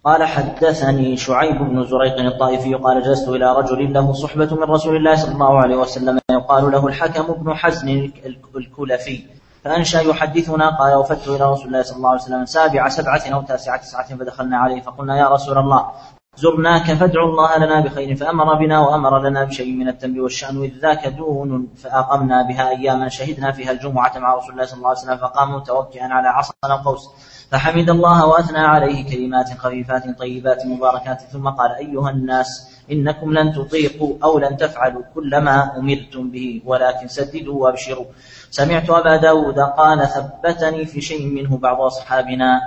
[0.05, 5.17] قال حدثني شعيب بن زريق الطائفي قال جلست إلى رجل له صحبة من رسول الله
[5.17, 8.13] صلى الله عليه وسلم يقال له الحكم بن حزن
[8.57, 9.23] الكلفي
[9.65, 13.77] فأنشأ يحدثنا قال وفدت إلى رسول الله صلى الله عليه وسلم سابع سبعة أو تاسعة
[13.77, 15.91] تسعة فدخلنا عليه فقلنا يا رسول الله
[16.39, 21.09] زرناك فادعوا الله لنا بخير فأمر بنا وأمر لنا بشيء من التمر والشأن إذ ذاك
[21.09, 25.55] دون فأقمنا بها أياما شهدنا فيها الجمعة مع رسول الله صلى الله عليه وسلم فقام
[25.55, 27.09] متوكئا على عصا القوس
[27.51, 34.15] فحمد الله وأثنى عليه كلمات خفيفات طيبات مباركات ثم قال أيها الناس إنكم لن تطيقوا
[34.25, 38.05] أو لن تفعلوا كل ما أمرتم به ولكن سددوا وابشروا.
[38.51, 42.61] سمعت أبا داود قال ثبتني في شيء منه بعض أصحابنا.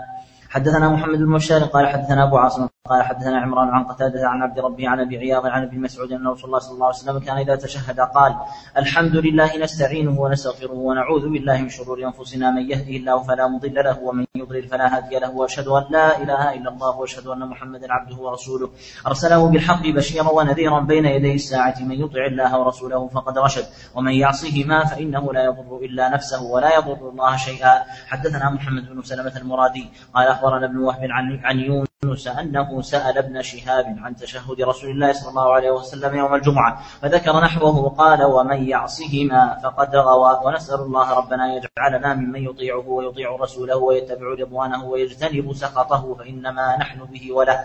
[0.49, 1.38] حدثنا محمد بن
[1.74, 5.46] قال حدثنا أبو عاصم قال حدثنا عمران عن قتادة عن عبد ربه عن أبي عياض
[5.46, 8.36] عن أبي مسعود أن رسول الله صلى الله عليه وسلم كان إذا تشهد قال:
[8.78, 14.00] الحمد لله نستعينه ونستغفره ونعوذ بالله من شرور أنفسنا من يهده الله فلا مضل له
[14.00, 18.16] ومن يضلل فلا هادي له وأشهد أن لا إله إلا الله وأشهد أن محمدا عبده
[18.16, 18.70] ورسوله.
[19.08, 23.66] أرسله بالحق بشيرا ونذيرا بين يدي الساعة من يطع الله ورسوله فقد رشد
[23.96, 27.84] ومن يعصهما فإنه لا يضر إلا نفسه ولا يضر الله شيئا.
[28.08, 31.60] حدثنا محمد بن سلمة المرادي قال أخبرنا ابن وهب عن عن
[32.06, 36.82] يونس أنه سأل ابن شهاب عن تشهد رسول الله صلى الله عليه وسلم يوم الجمعة
[37.02, 43.78] فذكر نحوه قال ومن يعصهما فقد غوى ونسأل الله ربنا يجعلنا ممن يطيعه ويطيع رسوله
[43.78, 47.60] ويتبع رضوانه ويجتنب سخطه فإنما نحن به وله.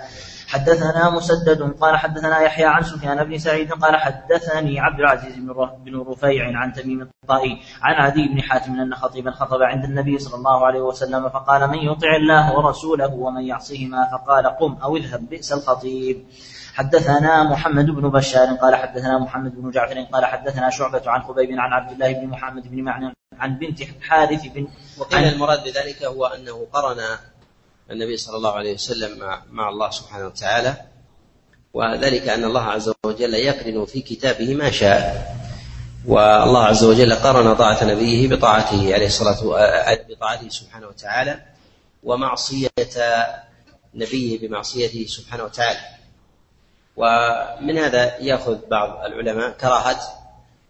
[0.49, 5.37] حدثنا مسدد قال حدثنا يحيى عن سفيان بن سعيد قال حدثني عبد العزيز
[5.85, 10.39] بن رفيع عن تميم الطائي عن عدي بن حاتم أن خطيبا خطب عند النبي صلى
[10.39, 15.53] الله عليه وسلم فقال من يطع الله ورسوله ومن يعصهما فقال قم أو اذهب بئس
[15.53, 16.25] الخطيب.
[16.75, 21.73] حدثنا محمد بن بشار قال حدثنا محمد بن جعفر قال حدثنا شعبة عن خبيب عن
[21.73, 24.69] عبد الله بن محمد بن معنى عن بنت حارث بن
[24.99, 26.99] وقيل المراد بذلك هو أنه قرن
[27.91, 30.75] النبي صلى الله عليه وسلم مع, مع الله سبحانه وتعالى
[31.75, 35.37] وذلك أن الله عز وجل يقرن في كتابه ما شاء.
[36.07, 39.37] والله عز وجل قرن طاعة نبيه بطاعته عليه الصلاة
[40.11, 41.41] بطاعته سبحانه وتعالى
[42.03, 42.71] ومعصية
[43.97, 45.81] نبيه بمعصيته سبحانه وتعالى.
[46.97, 50.01] ومن هذا يأخذ بعض العلماء كراهة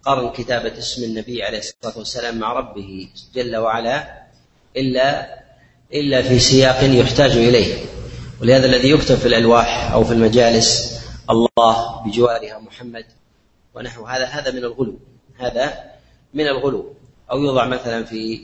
[0.02, 4.22] قرن كتابة اسم النبي عليه الصلاة والسلام مع ربه جل وعلا
[4.76, 5.36] إلا
[5.94, 7.84] إلا في سياق يحتاج إليه.
[8.40, 11.00] ولهذا الذي يكتب في الألواح أو في المجالس
[11.30, 13.06] الله بجوارها محمد
[13.74, 14.98] ونحو هذا هذا من الغلو
[15.38, 15.84] هذا
[16.34, 16.94] من الغلو.
[17.30, 18.40] أو يوضع مثلا في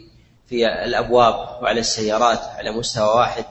[0.49, 3.45] في الأبواب وعلى السيارات على مستوى واحد.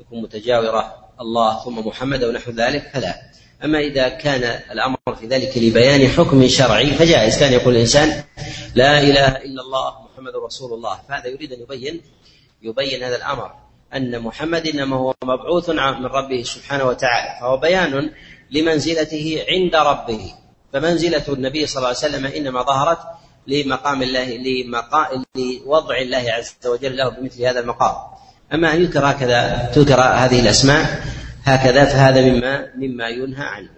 [0.00, 3.14] يكون متجاورة الله ثم محمد أو نحو ذلك فلا.
[3.64, 7.38] أما إذا كان الأمر في ذلك لبيان حكم شرعي فجائز.
[7.38, 8.24] كان يقول الإنسان
[8.74, 11.00] لا إله إلا الله محمد رسول الله.
[11.08, 12.00] فهذا يريد أن يبين
[12.62, 13.52] يبين هذا الأمر
[13.94, 17.40] أن محمد إنما هو مبعوث من ربه سبحانه وتعالى.
[17.40, 18.10] فهو بيان
[18.50, 20.34] لمنزلته عند ربه.
[20.72, 22.98] فمنزلة النبي صلى الله عليه وسلم إنما ظهرت
[23.46, 28.19] لمقام الله لمقام لوضع الله عز وجل له بمثل هذا المقام.
[28.54, 30.84] أما أن يذكر هكذا تذكر هذه الأسماء
[31.44, 33.68] هكذا فهذا مما مما ينهى عنه.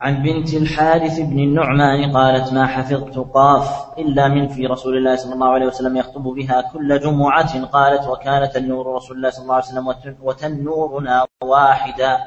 [0.00, 5.34] عن بنت الحارث بن النعمان قالت ما حفظت قاف إلا من في رسول الله صلى
[5.34, 7.64] الله عليه وسلم يخطب بها كل جمعة.
[7.64, 12.18] قالت وكانت النور رسول الله صلى الله عليه وسلم وتنورنا واحدا.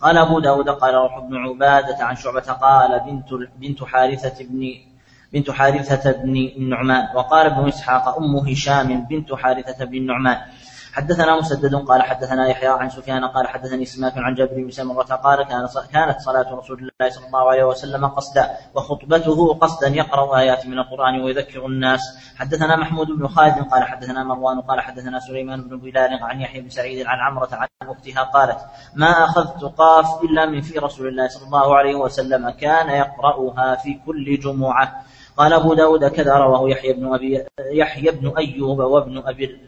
[0.00, 2.40] قال أبو داود قال روح بن عبادة عن شعبة.
[2.40, 4.74] قال بنت بنت حارثة بن
[5.34, 10.38] بنت حارثة بن النعمان وقال ابن إسحاق أم هشام بنت حارثة بن النعمان.
[10.94, 15.42] حدثنا مسدد قال حدثنا يحيى عن سفيان قال حدثني سماك عن جابر بن سمرة قال
[15.42, 20.78] كان كانت صلاة رسول الله صلى الله عليه وسلم قصدا وخطبته قصدا يقرأ آيات من
[20.78, 22.00] القرآن ويذكر الناس.
[22.36, 26.68] حدثنا محمود بن خالد قال حدثنا مروان قال حدثنا سليمان بن بلال عن يحيى بن
[26.68, 28.58] سعيد عن عمرة عن أختها قالت
[28.94, 33.98] ما أخذت قاف إلا من في رسول الله صلى الله عليه وسلم كان يقرأها في
[34.06, 35.04] كل جمعة.
[35.36, 39.58] قال أبو داود كذا رواه يحيى بن أبي يحيى بن أيوب وابن أبي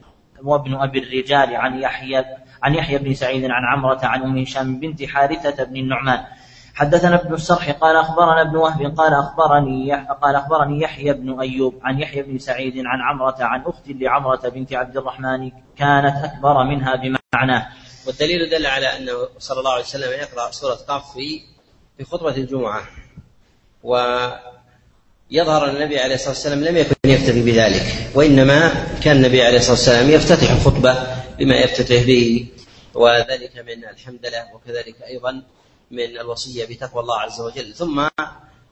[0.43, 2.25] وابن أبي الرجال عن يحيى
[2.63, 6.25] عن يحيى بن سعيد عن عمرة عن أم هشام بنت حارثة بن النعمان.
[6.75, 9.93] حدثنا ابن السرح قال أخبرنا ابن وهب قال أخبرني
[10.23, 14.73] قال أخبرني يحيى بن أيوب عن يحيى بن سعيد عن عمرة عن أخت لعمرة بنت
[14.73, 17.67] عبد الرحمن كانت أكبر منها بمعناه.
[18.07, 21.41] والدليل دل على أنه صلى الله عليه وسلم يقرأ سورة قاف في
[21.99, 22.83] في خطبة الجمعة.
[23.83, 23.97] و
[25.31, 29.73] يظهر أن النبي عليه الصلاة والسلام لم يكن يكتفي بذلك وإنما كان النبي عليه الصلاة
[29.73, 31.07] والسلام يفتتح الخطبة
[31.39, 32.47] بما يفتتح به
[32.95, 35.43] وذلك من الحمد لله وكذلك أيضا
[35.91, 37.75] من الوصية بتقوى الله عز وجل.
[37.75, 38.09] ثم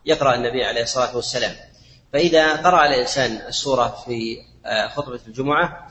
[0.07, 1.57] يقرأ النبي عليه الصلاة والسلام.
[2.13, 4.37] فإذا قرأ الإنسان السورة في
[4.67, 5.89] آه، خطبة الجمعة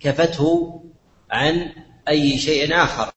[0.00, 0.80] كفته
[1.30, 1.72] عن
[2.08, 3.12] أي شيء آخر.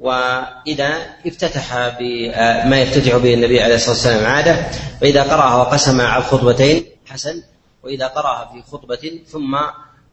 [0.00, 4.56] وإذا افتتح بما يفتتح به النبي عليه الصلاة والسلام عادة
[5.00, 7.42] فإذا قرأها وقسم على الخطبتين حسن.
[7.82, 9.56] وإذا قرأها في خطبة ثم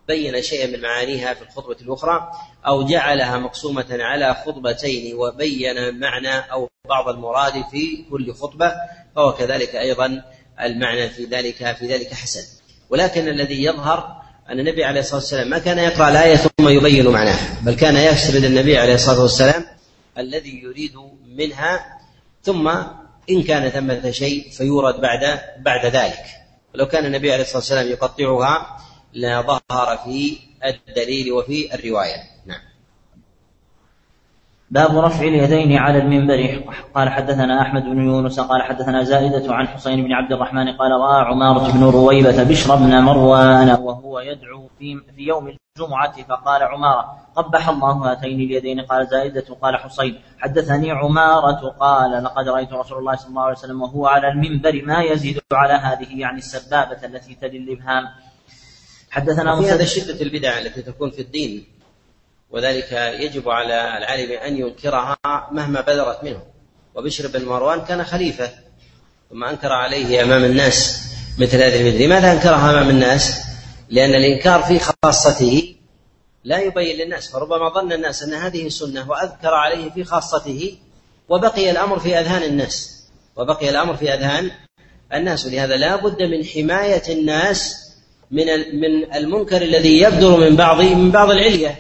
[0.08, 2.32] بين شيئا من معانيها في الخطبة الأخرى
[2.68, 8.72] أو جعلها مقسومة على خطبتين وبين معنى أو بعض المراد في كل خطبة
[9.16, 10.22] فهو كذلك أيضا
[10.62, 12.42] المعنى في ذلك في ذلك حسن.
[12.90, 17.58] ولكن الذي يظهر أن النبي عليه الصلاة والسلام ما كان يقرأ الآية ثم يبين معناها
[17.62, 19.66] بل كان يسرد النبي عليه الصلاة والسلام
[20.18, 20.96] الذي يريد
[21.38, 22.00] منها
[22.42, 22.68] ثم
[23.30, 26.26] إن كان ثمة شيء فيورد بعد بعد ذلك.
[26.76, 28.78] ولو كان النبي عليه الصلاة والسلام يقطعها
[29.14, 32.16] لظهر في الدليل وفي الرواية.
[32.46, 32.60] نعم.
[34.72, 36.64] باب رفع اليدين على المنبر.
[36.96, 41.26] قال حدثنا أحمد بن يونس قال حدثنا زائدة عن حسين بن عبد الرحمن قال رأى
[41.26, 45.48] عمارة بن رويبة بشر بن مروان وهو يدعو في, في يوم
[45.78, 48.82] الجمعة فقال عمارة قبح الله هاتين اليدين.
[48.82, 53.82] قال زائدة قال حسين حدثني عمارة قال لقد رأيت رسول الله صلى الله عليه وسلم
[53.82, 58.04] وهو على المنبر ما يزيد على هذه يعني السبابة التي تلي الإبهام.
[59.10, 61.66] حدثنا في هذا شدة البدع التي تكون في الدين
[62.52, 65.18] وذلك يجب على العالم أن ينكرها
[65.52, 66.42] مهما بدرت منه.
[66.96, 68.50] وبشر بن مروان كان خليفة
[69.30, 71.10] ثم أنكر عليه أمام الناس
[71.40, 73.53] مثل هذه لماذا أنكرها أمام الناس؟
[73.94, 75.76] لأن الإنكار في خاصته
[76.44, 80.78] لا يبين للناس فربما ظن الناس أن هذه سنة وأذكر عليه في خاصته
[81.30, 83.04] وبقي الأمر في أذهان الناس
[83.36, 84.52] وبقي الأمر في أذهان
[85.14, 87.90] الناس ولهذا لا بد من حماية الناس
[88.32, 88.46] من
[88.82, 91.76] من المنكر الذي يبدر من بعض من بعض العلية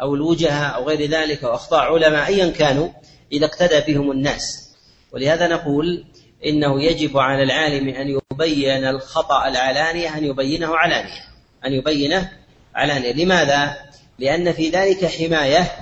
[0.00, 2.88] أو الوجهاء أو غير ذلك أو أخطاء علماء أيا كانوا
[3.32, 4.74] إذا اقتدى بهم الناس.
[5.12, 6.04] ولهذا نقول
[6.46, 11.33] إنه يجب على العالم أن يبين الخطأ العلانية أن يبينه علانية.
[11.66, 12.30] أن يبينه
[12.74, 13.76] علانية لماذا؟
[14.18, 15.72] لأن في ذلك حماية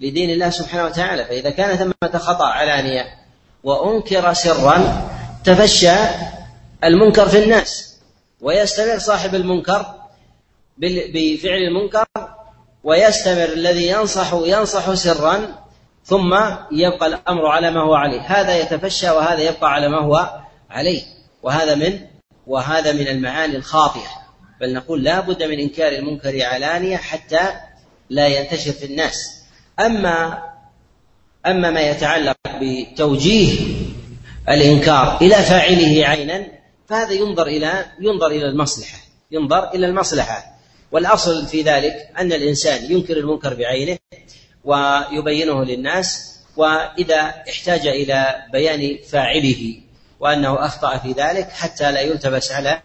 [0.00, 1.24] لدين الله سبحانه وتعالى.
[1.24, 3.04] فإذا كان ثمة خطأ علانية
[3.64, 5.08] وأنكر سرا
[5.44, 5.96] تفشى
[6.84, 7.96] المنكر في الناس.
[8.40, 9.86] ويستمر صاحب المنكر
[11.14, 12.06] بفعل المنكر
[12.84, 15.60] ويستمر الذي ينصح ينصح سرا
[16.04, 16.34] ثم
[16.72, 18.20] يبقى الأمر على ما هو عليه.
[18.20, 20.40] هذا يتفشى وهذا يبقى على ما هو
[20.70, 21.02] عليه.
[21.42, 22.00] وهذا من
[22.46, 24.19] وهذا من المعاني الخاطئة.
[24.60, 27.52] بل نقول لا بد من إنكار المنكر علانيه حتى
[28.10, 29.42] لا ينتشر في الناس.
[29.80, 30.42] أما
[31.46, 33.60] أما ما يتعلق بتوجيه
[34.48, 36.46] الإنكار إلى فاعله عينا
[36.88, 38.98] فهذا ينظر إلى ينظر إلى المصلحة
[39.30, 40.60] ينظر إلى المصلحة.
[40.92, 43.98] والأصل في ذلك أن الإنسان ينكر المنكر بعينه
[44.64, 49.80] ويبينه للناس وإذا احتاج إلى بيان فاعله
[50.20, 52.82] وأنه أخطأ في ذلك حتى لا يلتبس على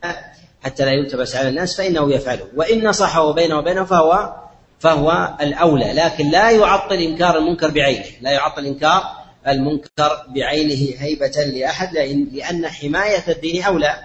[0.66, 2.48] حتى لا يلتبس على الناس فإنه يفعله.
[2.56, 4.34] وإن نصحه بينه وبينه فهو
[4.80, 5.94] فهو الأولى.
[5.94, 8.06] لكن لا يعطل إنكار المنكر بعينه.
[8.22, 9.04] لا يعطل إنكار
[9.48, 11.94] المنكر بعينه هيبة لأحد
[12.32, 13.96] لأن حماية الدين أولى.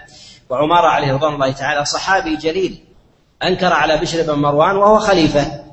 [0.51, 2.85] وعمارة عليه رضوان الله تعالى صحابي جليل.
[3.43, 5.65] أنكر على بشر بن مروان وهو خليفة.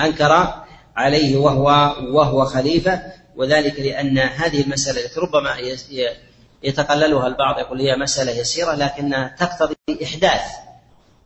[0.00, 0.54] أنكر
[0.96, 3.02] عليه وهو وهو خليفة.
[3.36, 5.56] وذلك لأن هذه المسألة التي ربما
[6.62, 10.42] يتقللها البعض يقول هي مسألة يسيرة لكنها تقتضي إحداث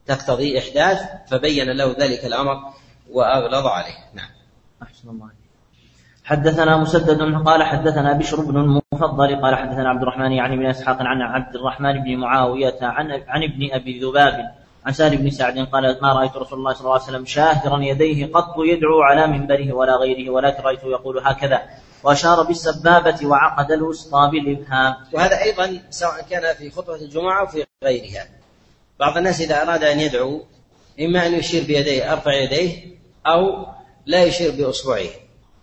[0.06, 2.56] تقتضي إحداث فبين له ذلك الأمر
[3.10, 3.94] وأغلظ عليه.
[4.14, 4.28] نعم.
[4.82, 5.28] أحسن الله
[6.24, 11.22] حدثنا مسدد قال حدثنا بشر بن المفضل قال حدثنا عبد الرحمن يعني بن إسحاق عن
[11.22, 14.54] عبد الرحمن بن معاوية عن عن ابن أبي ذباب
[14.86, 18.32] عن سالم بن سعد قال ما رأيت رسول الله صلى الله عليه وسلم شاهرا يديه
[18.32, 21.62] قط يدعو على منبره ولا غيره ولكن رأيته يقول هكذا.
[22.04, 24.94] وأشار بالسبابه وعقد الوسطى بالإبهام.
[25.12, 28.28] وهذا أيضا سواء كان في خطبة الجمعة أو في غيرها.
[29.00, 30.44] بعض الناس إذا أراد أن يدعو
[31.00, 33.66] إما أن يشير بيديه أرفع يديه أو
[34.06, 35.10] لا يشير بأصبعه.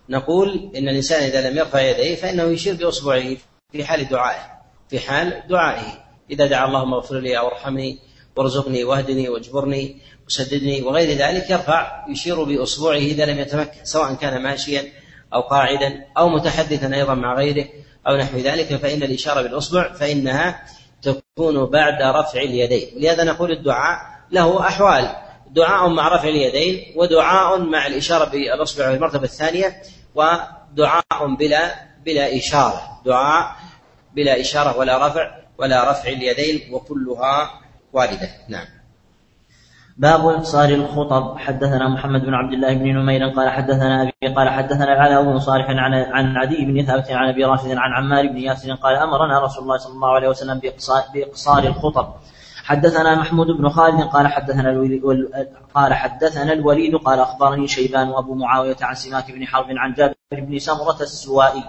[0.08, 3.36] نقول إن الإنسان إذا لم يرفع يديه فإنه يشير بأصبعه
[3.72, 4.52] في حال دعائه
[4.90, 7.98] في حال دعائه إذا دعا اللهم اغفر لي أو أرحمني
[8.36, 14.92] وارزقني واهدني واجبرني وسددني وغير ذلك يرفع يشير بأصبعه إذا لم يتمكن سواء كان ماشيا
[15.34, 17.66] أو قاعدا أو متحدثا أيضا مع غيره
[18.08, 20.62] أو نحو ذلك فإن الإشارة بالأصبع فإنها
[21.02, 22.96] تكون بعد رفع اليدين.
[22.96, 23.98] ولهذا نقول الدعاء
[24.30, 25.16] له أحوال.
[25.50, 29.82] دعاء مع رفع اليدين ودعاء مع الإشارة بالأصبع في المرتبه الثانية
[30.14, 31.74] ودعاء بلا
[32.04, 33.00] بلا إشارة.
[33.06, 33.56] دعاء
[34.14, 37.60] بلا إشارة ولا رفع ولا رفع اليدين وكلها
[37.92, 38.30] واردة.
[38.48, 38.81] نعم.
[39.96, 41.38] باب إقصار الخطب.
[41.38, 45.66] حدثنا محمد بن عبد الله بن نمير قال حدثنا أبي قال حدثنا العلاء بن صالح
[45.70, 49.62] عن عن عدي بن ثابت عن أبي راشد عن عمار بن ياسر قال أمرنا رسول
[49.62, 50.60] الله صلى الله عليه وسلم
[51.14, 52.08] بإقصار الخطب.
[52.64, 55.02] حدثنا محمود بن خالد قال حدثنا الوليد
[55.74, 60.58] قال حدثنا الوليد قال أخبرني شيبان وأبو معاوية عن سماك بن حرب عن جابر بن
[60.58, 61.64] سمرة السوائي.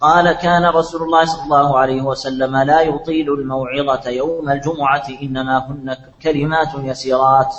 [0.00, 5.96] قال كان رسول الله صلى الله عليه وسلم لا يطيل الموعظة يوم الجمعة إنما هن
[6.22, 7.54] كلمات يسيرات.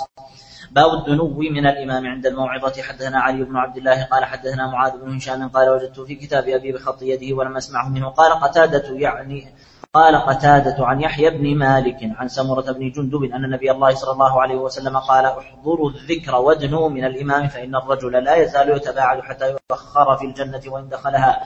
[0.70, 2.82] باب الدنو من الإمام عند الموعظة.
[2.82, 6.72] حدثنا علي بن عبد الله قال حدثنا معاذ بن هشام قال وجدت في كتاب أبي
[6.72, 8.08] بخط يده ولم أسمعه منه.
[8.08, 9.48] قال قتادة يعني
[9.94, 14.42] قال قتادة عن يحيى بن مالك عن سمرة بن جندب أن نبي الله صلى الله
[14.42, 20.16] عليه وسلم قال احضروا الذكر وادنوا من الإمام فإن الرجل لا يزال يتباعد حتى يؤخر
[20.16, 21.42] في الجنة وإن دخلها.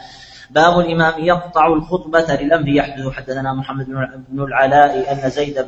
[0.51, 3.09] باب الإمام يقطع الخطبة للأمر يحدث.
[3.13, 3.87] حدثنا محمد
[4.29, 5.59] بن العلاء أن زيد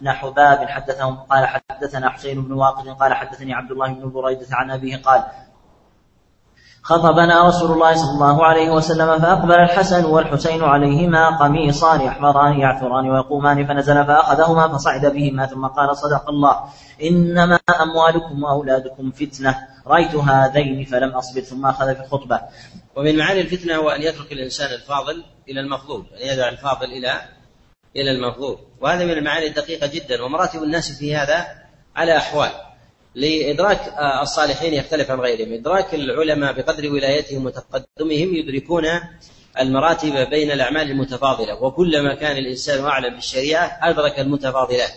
[0.00, 4.70] بن حباب حدثهم قال حدثنا حسين بن واقد قال حدثني عبد الله بن بريدة عن
[4.70, 5.24] أبيه قال
[6.82, 13.66] خطبنا رسول الله صلى الله عليه وسلم فأقبل الحسن والحسين عليهما قميصان يحمران يعثران ويقومان
[13.66, 16.56] فنزل فأخذهما فصعد بهما ثم قال صدق الله
[17.02, 19.54] إنما أموالكم وأولادكم فتنة
[19.86, 22.40] رأيت هذين فلم أصبر ثم أخذ في الخطبة.
[22.96, 27.22] ومن معاني الفتنة هو أن يترك الإنسان الفاضل إلى المفضول أن يدع الفاضل إلى
[27.96, 28.58] إلى المفضول.
[28.80, 30.22] وهذا من المعاني الدقيقة جدا.
[30.22, 31.46] ومراتب الناس في هذا
[31.96, 32.50] على أحوال.
[33.14, 33.80] لإدراك
[34.22, 35.52] الصالحين يختلف عن غيرهم.
[35.52, 38.86] إدراك العلماء بقدر ولايتهم وتقدمهم يدركون
[39.60, 41.62] المراتب بين الأعمال المتفاضلة.
[41.62, 44.92] وكلما كان الإنسان أعلم بالشريعة أدرك المتفاضلات.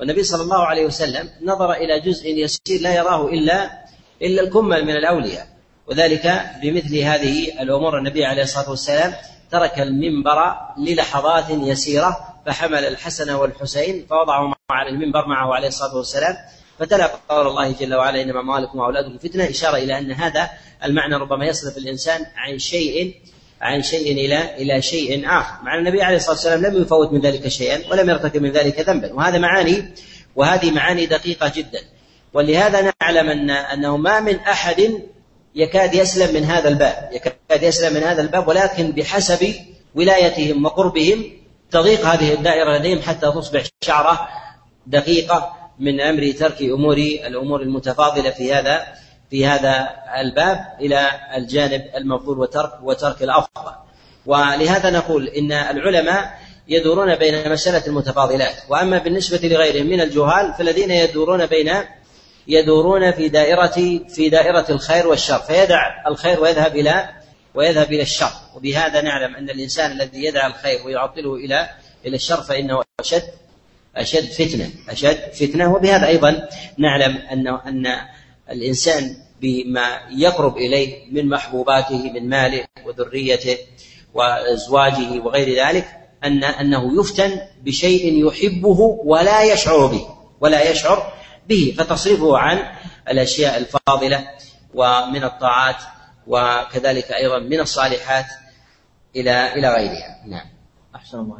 [0.00, 3.84] والنبي صلى الله عليه وسلم نظر إلى جزء يسير لا يراه إلا
[4.22, 5.51] إلا الكمل من الأولياء.
[5.86, 9.14] وذلك بمثل هذه الأمور النبي عليه الصلاة والسلام
[9.50, 16.36] ترك المنبر للحظات يسيرة فحمل الحسن والحسين فوضعهما على المنبر معه عليه الصلاة والسلام
[16.78, 20.50] فتلا قول الله جل وعلا إنما أموالكم وأولادكم فتنة إشارة إلى أن هذا
[20.84, 23.14] المعنى ربما يصرف الإنسان عن شيء
[23.60, 27.48] عن شيء إلى إلى شيء آخر، مع النبي عليه الصلاة والسلام لم يفوت من ذلك
[27.48, 29.94] شيئا ولم يرتكب من ذلك ذنبا، وهذا معاني
[30.36, 31.80] وهذه معاني دقيقة جدا.
[32.32, 35.02] ولهذا نعلم ان أنه ما من أحد
[35.54, 39.54] يكاد يسلم من هذا الباب، يكاد يسلم من هذا الباب ولكن بحسب
[39.94, 41.24] ولايتهم وقربهم
[41.70, 44.28] تضيق هذه الدائرة لديهم حتى تصبح شعرة
[44.86, 48.86] دقيقة من أمر ترك أمور الأمور المتفاضلة في هذا
[49.30, 49.88] في هذا
[50.20, 53.72] الباب إلى الجانب المفضول وترك وترك الأفضل.
[54.26, 56.38] ولهذا نقول إن العلماء
[56.68, 61.72] يدورون بين مسألة المتفاضلات وأما بالنسبة لغيرهم من الجهال فالذين يدورون بين
[62.48, 67.08] يدورون في دائرة في دائرة الخير والشر فيدع الخير ويذهب إلى
[67.54, 68.32] ويذهب إلى الشر.
[68.54, 71.70] وبهذا نعلم أن الإنسان الذي يدع الخير ويعطله إلى
[72.06, 73.22] إلى الشر فإنه أشد
[73.96, 75.74] أشد فتنة أشد فتنة.
[75.74, 77.86] وبهذا أيضا نعلم أن أن
[78.50, 83.58] الإنسان بما يقرب إليه من محبوباته من ماله وذريته
[84.14, 85.86] وأزواجه وغير ذلك
[86.24, 90.06] أن أنه يفتن بشيء يحبه ولا يشعر به
[90.40, 91.12] ولا يشعر
[91.48, 92.58] به فتصرفه عن
[93.08, 94.28] الأشياء الفاضلة
[94.74, 95.76] ومن الطاعات
[96.26, 98.26] وكذلك أيضا من الصالحات
[99.16, 100.22] إلى إلى غيرها.
[100.26, 100.46] نعم.
[100.94, 101.38] أحسن الله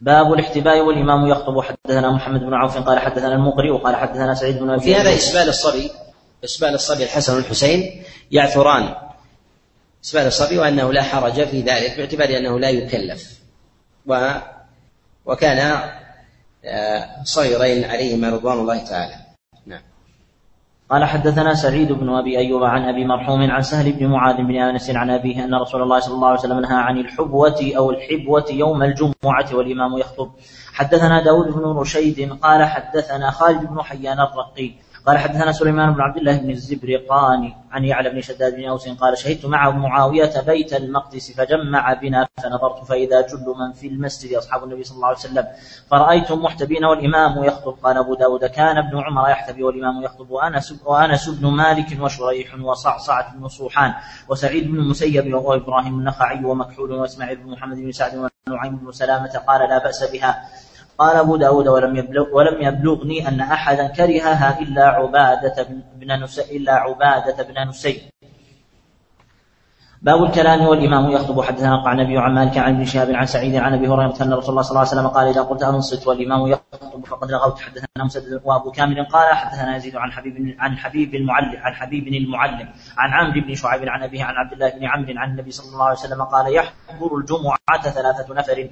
[0.00, 1.60] باب الاحتباء والإمام يخطب.
[1.60, 5.48] حدثنا محمد بن عوف قال حدثنا المقري وقال حدثنا سعيد بن أبي في هذا إسبال
[5.48, 5.90] الصبي
[6.44, 8.94] إسبال الصبي الحسن والحسين يعثران.
[10.04, 13.38] إسبال الصبي وأنه لا حرج في ذلك باعتبار أنه لا يكلف.
[14.06, 14.30] و
[15.26, 15.90] وكان
[17.22, 19.14] صغيرين عليهما رضوان الله تعالى.
[19.66, 19.80] نعم.
[20.90, 24.90] قال حدثنا سعيد بن أبي أيوب عن أبي مرحوم عن سهل بن معاذ بن أنس
[24.90, 28.82] عن أبيه أن رسول الله صلى الله عليه وسلم نهى عن الحبوة أو الحبوة يوم
[28.82, 30.30] الجمعة والإمام يخطب.
[30.72, 34.72] حدثنا داود بن رشيد قال حدثنا خالد بن حيان الرقي
[35.08, 39.18] قال حدثنا سليمان بن عبد الله بن الزبرقاني عن يعلى بن شداد بن أوس قال
[39.18, 44.84] شهدت مع معاوية بيت المقدس فجمع بنا فنظرت فإذا جل من في المسجد أصحاب النبي
[44.84, 45.46] صلى الله عليه وسلم
[45.90, 51.28] فرايتم محتبين والإمام يخطب قال أبو داود كان ابن عمر يحتبي والإمام يخطب وأنس وأنس
[51.28, 53.94] بن مالك وشريح وصعصعة بن صوحان
[54.28, 59.68] وسعيد بن المسيب وإبراهيم النخعي ومكحول وإسماعيل بن محمد بن سعد ونعيم بن سلامة قال
[59.68, 60.42] لا بأس بها.
[60.98, 66.72] قال أبو داود ولم, يبلغ ولم يبلغني أن أحدا كرهها إلا عبادة بن نسي إلا
[66.72, 68.02] عبادة بن نسي
[70.02, 73.74] باب الكلام والإمام يخطب حدثنا عن ابي عن مالك عن ابن شهاب عن سعيد عن
[73.74, 77.06] أبي هريرة أن رسول الله صلى الله عليه وسلم قال إذا قلت أنصت والإمام يخطب
[77.06, 81.74] فقد لغوت حدثنا مسدد وأبو كامل قال حدثنا يزيد عن حبيب عن حبيب المعلم عن
[81.74, 82.68] حبيب المعلم
[82.98, 85.84] عن عمرو بن شعيب عن أبيه عن عبد الله بن عمرو عن النبي صلى الله
[85.84, 88.68] عليه وسلم قال يحضر الجمعة ثلاثة نفر.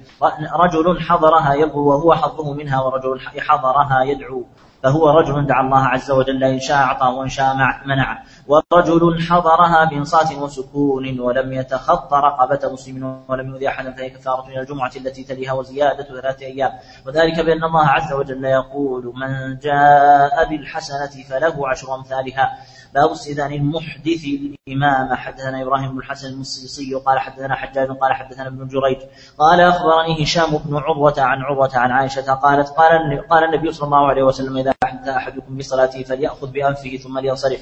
[0.59, 4.45] رجل حضرها يبغو وهو حظه منها ورجل حضرها يدعو.
[4.83, 7.55] فهو رجل دعا الله عز وجل إن شاء أعطى وإن شاء
[7.85, 8.23] منع.
[8.47, 14.91] ورجل حضرها بإنصات وسكون ولم يتخط رقبة مسلم ولم يؤذي أحدا فهي كفارة إلى الجمعة
[14.95, 16.71] التي تليها وزيادة ثلاثة أيام.
[17.07, 22.57] وذلك بأن الله عز وجل يقول من جاء بالحسنة فله عشر أمثالها
[22.95, 24.23] باب استئذان المحدث
[24.67, 25.13] الإمام.
[25.15, 28.97] حدثنا إبراهيم بن الحسن المصيصي قال حدثنا حجاج قال حدثنا ابن جريج
[29.37, 34.07] قال أخبرني هشام بن عروة عن عروة عن عائشة قالت قال قال النبي صلى الله
[34.07, 37.61] عليه وسلم إذا حدث أحدكم بصلاته فليأخذ بأنفه ثم لينصرف.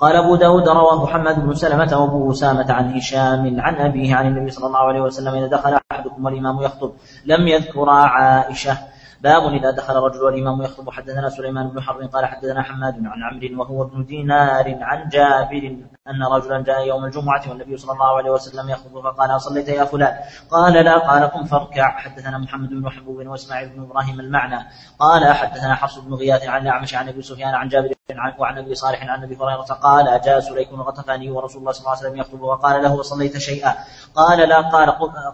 [0.00, 4.50] قال أبو داود رواه محمد بن سلمة وأبو أسامة عن هشام عن أبيه عن النبي
[4.50, 6.92] صلى الله عليه وسلم إذا دخل أحدكم والإمام يخطب
[7.24, 8.78] لم يذكر عائشة.
[9.22, 13.60] باب إذا دخل رجل والإمام يخطب حدثنا سليمان بن حرب قال حدثنا حماد عن عمرو
[13.60, 15.76] وهو ابن دينار عن جابر
[16.08, 20.16] أن رجلا جاء يوم الجمعة والنبي صلى الله عليه وسلم يخطب فقال أصليت يا فلان؟
[20.50, 21.98] قال لا قال قم فاركع.
[21.98, 24.68] حدثنا محمد بن محبوب وإسماعيل بن إبراهيم المعنى.
[24.98, 27.92] قال حدثنا حفص بن غياث عن الأعمش عن أبي سفيان عن جابر
[28.38, 32.06] وعن أبي صالح عن أبي هريرة قال جاء سليك الغطفاني ورسول الله صلى الله عليه
[32.06, 33.74] وسلم يخطب وقال له صليت شيئا؟
[34.14, 34.60] قال لا.
[34.60, 34.90] قال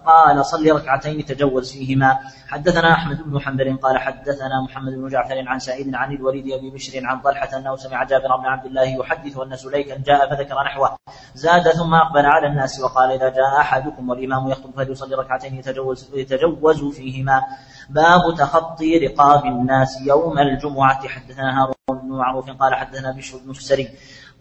[0.07, 2.19] قال صل ركعتين تجوز فيهما.
[2.49, 7.07] حدثنا أحمد بن حنبل قال حدثنا محمد بن جعفر عن سعيد عن الوليد أبي بشر
[7.07, 10.97] عن طلحة أنه سمع جابر بن عبد الله يحدث أن سليكا جاء فذكر نحوه.
[11.35, 16.85] زاد ثم أقبل على الناس وقال إذا جاء أحدكم والإمام يخطب فليصلي ركعتين يتجوز يتجوز
[16.85, 17.43] فيهما.
[17.89, 21.09] باب تخطي رقاب الناس يوم الجمعة.
[21.09, 23.89] حدثنا هارون بن معروف قال حدثنا بشر بن سري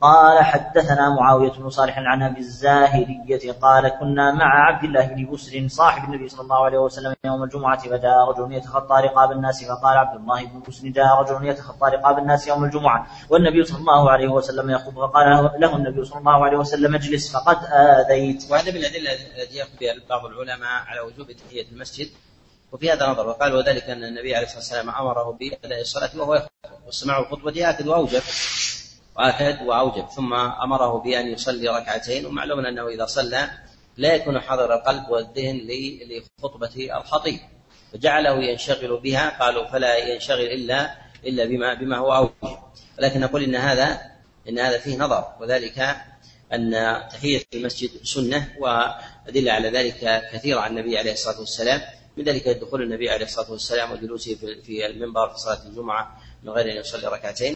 [0.02, 5.68] قال حدثنا معاوية بن صالح عن أبي الزاهرية قال كنا مع عبد الله بن بسر
[5.68, 10.16] صاحب النبي صلى الله عليه وسلم يوم الجمعة فجاء رجل يتخطى رقاب الناس فقال عبد
[10.20, 14.70] الله بن بسر جاء رجل يتخطى رقاب الناس يوم الجمعة والنبي صلى الله عليه وسلم
[14.70, 18.52] يخطب فقال له النبي صلى الله عليه وسلم اجلس فقد آذيت.
[18.52, 22.08] وهذا من الأدلة التي يقضي بها بعض العلماء على وجوب تحية المسجد
[22.72, 26.50] وفي هذا نظر وقال وذلك أن النبي عليه الصلاة والسلام أمره بأداء الصلاة وهو يخطب
[26.86, 28.22] واستماع الخطبة آكد وأوجب
[29.18, 32.26] وآكد وأوجب ثم أمره بأن يصلي ركعتين.
[32.26, 33.50] ومعلوم أنه إذا صلى
[33.98, 35.68] لا يكون حاضر القلب والذهن
[36.10, 37.40] لخطبة الخطيب
[37.94, 39.44] فجعله ينشغل بها.
[39.44, 40.96] قالوا فلا ينشغل إلا
[41.26, 42.58] إلا بما بما هو أوجب.
[43.00, 44.02] ولكن نقول إن هذا
[44.50, 45.26] إن هذا فيه نظر.
[45.42, 45.96] وذلك
[46.54, 46.72] أن
[47.12, 51.82] تحية المسجد سنة وأدلة على ذلك كثيرة عن النبي عليه الصلاة والسلام.
[52.18, 56.72] من ذلك دخول النبي عليه الصلاة والسلام وجلوسه في المنبر في صلاة الجمعة من غير
[56.72, 57.56] أن يصلي ركعتين.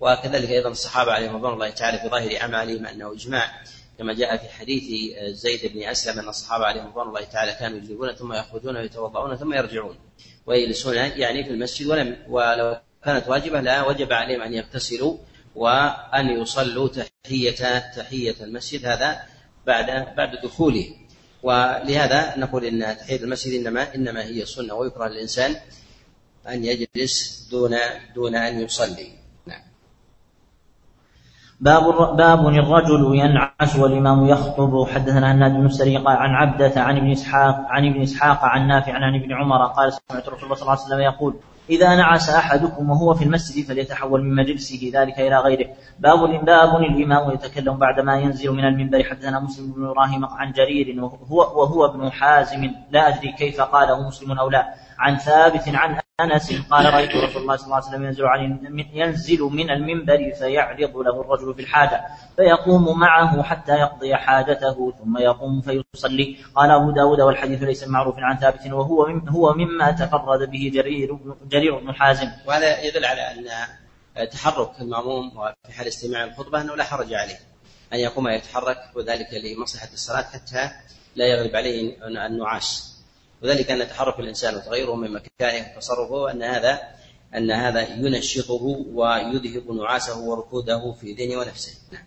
[0.00, 3.62] وكذلك أيضا الصحابة عليهم رضوان الله تعالى في ظاهر أعمالهم أنه إجماع
[3.98, 4.82] كما جاء في حديث
[5.28, 9.52] زيد بن أسلم أن الصحابة عليهم رضوان الله تعالى كانوا يجلبون ثم يخرجون ويتوضؤون ثم
[9.54, 9.98] يرجعون
[10.46, 15.16] ويجلسون يعني في المسجد ولم ولو كانت واجبة لا وجب عليهم أن يغتسلوا
[15.54, 19.22] وأن يصلوا تحية تحية المسجد هذا
[19.66, 20.96] بعد بعد دخوله.
[21.42, 25.56] ولهذا نقول إن تحية المسجد إنما إنما هي سنة ويكره للإنسان
[26.48, 27.76] أن يجلس دون
[28.14, 29.19] دون أن يصلي.
[31.60, 34.88] باب باب الرجل ينعس والإمام يخطب.
[34.88, 39.14] حدثنا هناد بن السري عن عبدة عن ابن إسحاق عن ابن إسحاق عن نافع عن
[39.14, 41.34] ابن عمر قال سمعت رسول الله صلى الله عليه وسلم يقول
[41.70, 45.66] إذا نعس أحدكم وهو في المسجد فليتحول من مجلسه ذلك إلى غيره.
[45.98, 49.04] باب باب الإمام يتكلم بعدما ينزل من المنبر.
[49.04, 52.70] حدثنا مسلم بن إبراهيم عن جرير وهو, وهو ابن حازم.
[52.90, 54.74] لا أدري كيف قاله مسلم أو لا.
[55.00, 59.40] عن ثابت عن أنس قال رأيت رسول الله صلى الله عليه وسلم ينزل, عن ينزل
[59.40, 62.04] من المنبر فيعرض له الرجل في الحاجة
[62.36, 66.36] فيقوم معه حتى يقضي حاجته ثم يقوم فيصلي.
[66.54, 71.78] قال أبو داود والحديث ليس معروف عن ثابت وهو هو مما تفرد به جرير جرير
[71.78, 72.28] بن حازم.
[72.46, 73.22] وهذا يدل على
[74.18, 75.30] أن تحرك المأموم
[75.66, 77.38] في حال استماع الخطبة أنه لا حرج عليه
[77.92, 80.70] أن يقوم يتحرك وذلك لمصلحة الصلاة حتى
[81.16, 82.99] لا يغلب عليه النعاس
[83.42, 86.78] وذلك أن تحرك الإنسان وتغيره من مكانه وتصرفه أن هذا
[87.36, 88.62] أن هذا ينشطه
[88.94, 92.02] ويذهب نعاسه وركوده في دينه ونفسه نعم.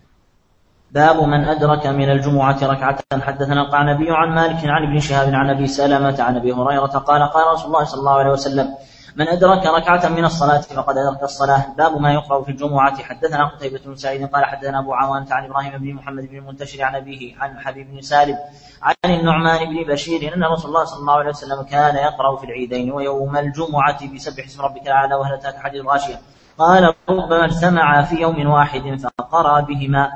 [0.90, 5.66] باب من أدرك من الجمعة ركعة حدثنا القعنبي عن مالك عن ابن شهاب عن أبي
[5.66, 8.74] سلمة عن أبي هريرة قال قال رسول الله صلى الله عليه وسلم
[9.16, 11.74] من أدرك ركعة من الصلاة فقد أدرك الصلاة.
[11.78, 13.02] باب ما يقرأ في الجمعة.
[13.02, 16.94] حدثنا قتيبة بن سعيد قال حدثنا أبو عوانة عن إبراهيم بن محمد بن المنتشر عن
[16.94, 18.36] أبيه عن حبيب بن سالم
[18.82, 22.92] عن النعمان بن بشير أن رسول الله صلى الله عليه وسلم كان يقرأ في العيدين
[22.92, 26.20] ويوم الجمعة بسبح اسم ربك الأعلى وهل أتاك حديث الغاشية؟
[26.58, 30.10] قال ربما اجتمع في يوم واحد فقرأ بهما.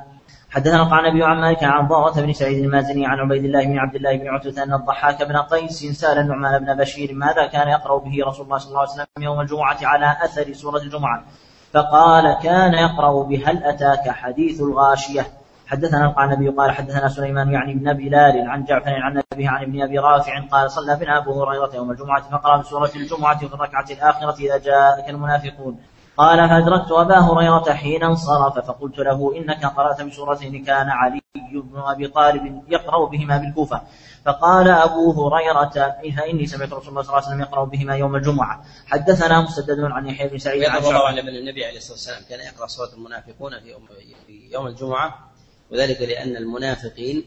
[0.51, 4.17] حدثنا القعنبي عن مالك عن ضارة بن سعيد المازني عن عبيد الله بن عبد الله
[4.17, 8.45] بن عتبة أن الضحاك بن قيس سأل النعمان بن بشير ماذا كان يقرأ به رسول
[8.45, 11.25] الله صلى الله عليه وسلم يوم الجمعة على أثر سورة الجمعة؟
[11.73, 15.27] فقال كان يقرأ بهل أتاك حديث الغاشية.
[15.67, 19.99] حدثنا القعنبي قال حدثنا سليمان يعني بن بلال عن جعفر عن أبيه عن ابن أبي
[19.99, 24.59] رافع قال صلى بنا أبو هريرة يوم الجمعة فقرأ بسورة الجمعة في الركعة الآخرة إذا
[24.59, 25.79] جاءك المنافقون.
[26.19, 31.21] قال فأدركت أبا هريرة حين انصرف فقلت له إنك قرأت بسورتين كان علي
[31.53, 33.83] بن أبي طالب يقرأ بهما بالكوفة.
[34.25, 38.65] فقال أبو هريرة فإني سمعت رسول الله صلى الله عليه وسلم يقرأ بهما يوم الجمعة.
[38.87, 42.67] حدثنا مسدد عن يحيى بن سعيد عن الله أن النبي عليه الصلاة والسلام كان يقرأ
[42.67, 43.87] سورة المنافقون في يوم,
[44.27, 45.31] في يوم الجمعة
[45.71, 47.25] وذلك لأن المنافقين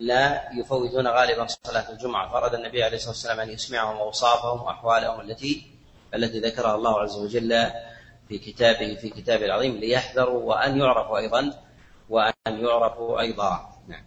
[0.00, 2.32] لا يفوتون غالبا صلاة الجمعة.
[2.32, 5.76] فأراد النبي عليه الصلاة والسلام أن يسمعهم أوصافهم وأحوالهم التي
[6.14, 7.66] التي ذكرها الله عز وجل
[8.28, 11.52] في كتابه في كتابه العظيم ليحذروا وأن يعرفوا أيضا
[12.10, 13.60] وأن يعرفوا أيضا.
[13.88, 14.02] نعم.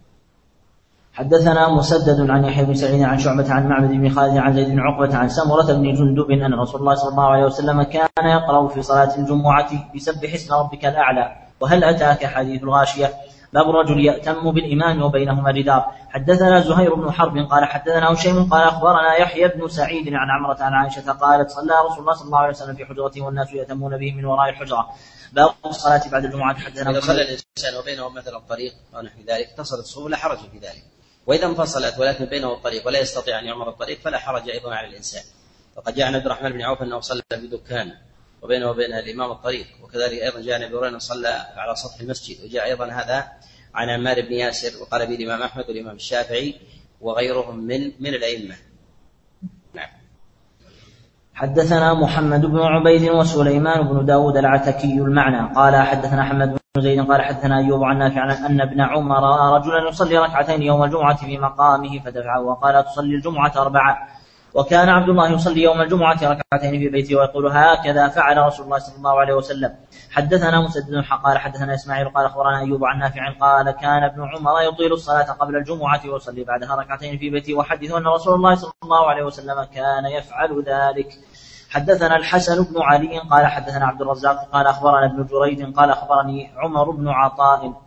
[1.12, 4.80] حدثنا مسدد عن يحيى بن سعيد عن شعبة عن معبد بن خالد عن زيد بن
[4.80, 8.82] عقبة عن سمرة بن جندب أن رسول الله صلى الله عليه وسلم كان يقرأ في
[8.82, 13.10] صلاة الجمعة بسبح اسم ربك الأعلى وهل أتاك حديث الغاشية؟
[13.52, 19.16] باب الرجل يأتم بالإمام وبينهما جدار حدثنا زهير بن حرب قال حدثنا هشيم قال أخبرنا
[19.16, 22.76] يحيى بن سعيد عن عمرة عن عائشة قالت صلى رسول الله صلى الله عليه وسلم
[22.76, 24.88] في حجرته والناس يأتمون به من وراء الحجرة.
[25.32, 26.58] باب الصلاة بعد الجمعة.
[26.58, 30.58] حدثنا إذا صلى الإنسان وبينه مثلا الطريق أو نحو ذلك اتصلت الصفوف لا حرج في
[30.58, 30.84] ذلك.
[31.26, 35.22] وإذا انفصلت ولكن بينه الطريق ولا يستطيع أن يعمر الطريق فلا حرج أيضا على الإنسان.
[35.76, 37.92] وقد جاء عن عبد الرحمن بن عوف أنه صلى في دكان
[38.42, 39.66] وبينه وبين الإمام الطريق.
[39.82, 42.44] وكذلك أيضا جاء عن أبي هريرة صلى على سطح المسجد.
[42.44, 43.28] وجاء أيضا هذا
[43.74, 46.54] عن عمار بن ياسر وقال به الإمام أحمد والإمام الشافعي
[47.00, 48.54] وغيرهم من من الأئمة.
[49.74, 49.88] نعم.
[51.34, 55.54] حدثنا محمد بن عبيد وسليمان بن داود العتكي المعنى.
[55.54, 59.88] قال حدثنا حمد بن زيد قال حدثنا أيوب عن نافع أن ابن عمر رأى رجلا
[59.88, 64.08] يصلي ركعتين يوم الجمعة في مقامه فدفعه وقال تصلي الجمعة أربعة.
[64.54, 68.96] وكان عبد الله يصلي يوم الجمعة ركعتين في بيته ويقول هكذا فعل رسول الله صلى
[68.96, 69.74] الله عليه وسلم.
[70.10, 74.92] حدثنا مسدد قال حدثنا إسماعيل قال أخبرنا أيوب عن نافع قال كان ابن عمر يطيل
[74.92, 79.22] الصلاة قبل الجمعة ويصلي بعدها ركعتين في بيته وحدث أن رسول الله صلى الله عليه
[79.22, 81.08] وسلم كان يفعل ذلك.
[81.70, 86.90] حدثنا الحسن بن علي قال حدثنا عبد الرزاق قال أخبرنا ابن جريج قال أخبرني عمر
[86.90, 87.82] بن عطاء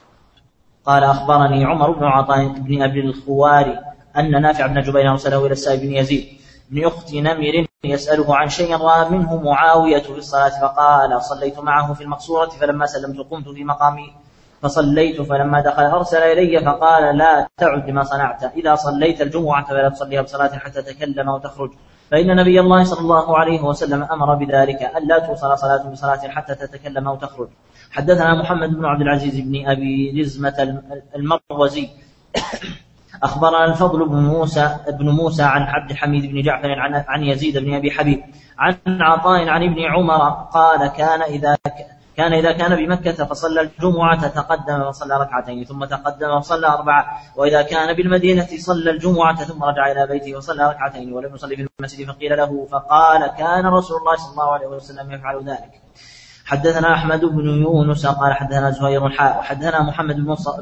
[0.86, 3.80] قال أخبرني عمر بن عطاء بن أبي الخواري
[4.18, 6.43] أن نافع بن جبير أرسله إلى السائب بن يزيد.
[6.70, 12.04] بن أخت نمر يسأله عن شيء رأى منه معاوية في الصلاة فقال صليت معه في
[12.04, 14.14] المقصورة فلما سلمت قمت في مقامي
[14.62, 20.22] فصليت فلما دخل أرسل إلي فقال لا تعد ما صنعت إذا صليت الجمعة فلا تصليها
[20.22, 21.72] بصلاة حتى تكلم وتخرج.
[22.12, 27.08] فإن نبي الله صلى الله عليه وسلم أمر بذلك ألا توصل صلاة بصلاة حتى تتكلم
[27.08, 27.50] وتخرج.
[27.92, 30.82] حدثنا محمد بن عبد العزيز بن أبي رزمة
[31.16, 31.90] المروزي.
[33.24, 37.74] أخبرنا الفضل بن موسى بن موسى عن عبد الحميد بن جعفر عن عن يزيد بن
[37.74, 38.24] أبي حبيب
[38.60, 41.58] عن عطاء عن ابن عمر قال كان إذا
[42.18, 47.96] كان إذا كان بمكة فصلى الجمعة تقدم وصلى ركعتين ثم تقدم وصلى أربعة وإذا كان
[47.96, 52.68] بالمدينة صلى الجمعة ثم رجع إلى بيته وصلى ركعتين ولم يصلي في المسجد فقيل له
[52.72, 55.82] فقال كان رسول الله صلى الله عليه وسلم يفعل ذلك.
[56.46, 60.16] حدثنا أحمد بن يونس قال حدثنا زهير حاء وحدثنا محمد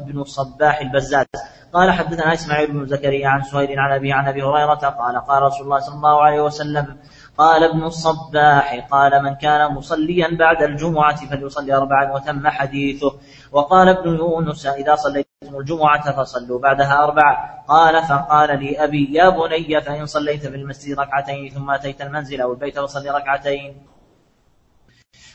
[0.06, 1.26] بن الصباح البزاز
[1.72, 5.64] قال حدثنا إسماعيل بن زكريا عن سهير عن أبي عن أبي هريرة قال قال رسول
[5.64, 6.96] الله صلى الله عليه وسلم
[7.38, 13.12] قال ابن الصباح قال من كان مصليا بعد الجمعة فليصلي أربعا وتم حديثه.
[13.52, 15.26] وقال ابن يونس إذا صليت
[15.58, 21.48] الجمعة فصلوا بعدها أربعة قال فقال لي أبي يا بني فإن صليت في المسجد ركعتين
[21.48, 23.86] ثم أتيت المنزل أو البيت فصل ركعتين.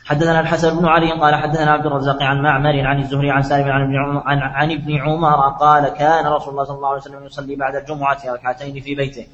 [0.08, 3.82] حدثنا الحسن بن علي قال حدثنا عبد الرزاق عن معمر عن الزهري عن سالم عن
[3.82, 7.56] ابن عمر, عن, عن ابن عمر قال كان رسول الله صلى الله عليه وسلم يصلي
[7.56, 9.28] بعد الجمعة ركعتين في بيته.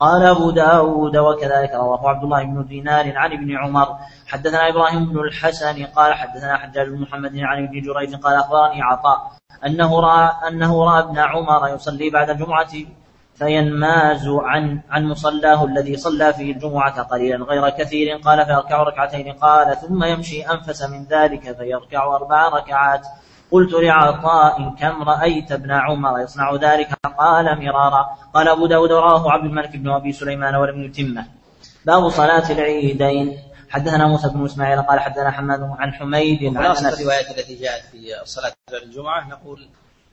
[0.00, 3.88] قال أبو داود وكذلك رواه عبد الله بن دينار عن ابن عمر.
[4.26, 9.32] حدثنا إبراهيم بن الحسن قال حدثنا حجاج بن محمد عن ابن جريج قال أخبرني عطاء
[9.66, 12.72] أنه رأى أنه رأى ابن عمر يصلي بعد الجمعة
[13.40, 18.16] فينماز عن عن مصلاه الذي صلى فيه الجمعة قليلا غير كثير.
[18.16, 19.32] قال فيركع ركعتين.
[19.32, 23.06] قال ثم يمشي أنفس من ذلك فيركع أربع ركعات.
[23.50, 26.88] قلت لعطاء كم رأيت ابن عمر يصنع ذلك؟
[27.18, 28.06] قال مرارا.
[28.34, 31.24] قال أبو داود رواه عبد الملك بن أبي سليمان ولم يتمه.
[31.86, 33.38] باب صلاة العيدين.
[33.70, 37.98] حدثنا موسى بن إسماعيل قال حدثنا حماد عن حميد عن الروايات التي جاءت في
[38.42, 39.68] بعد الجمعة نقول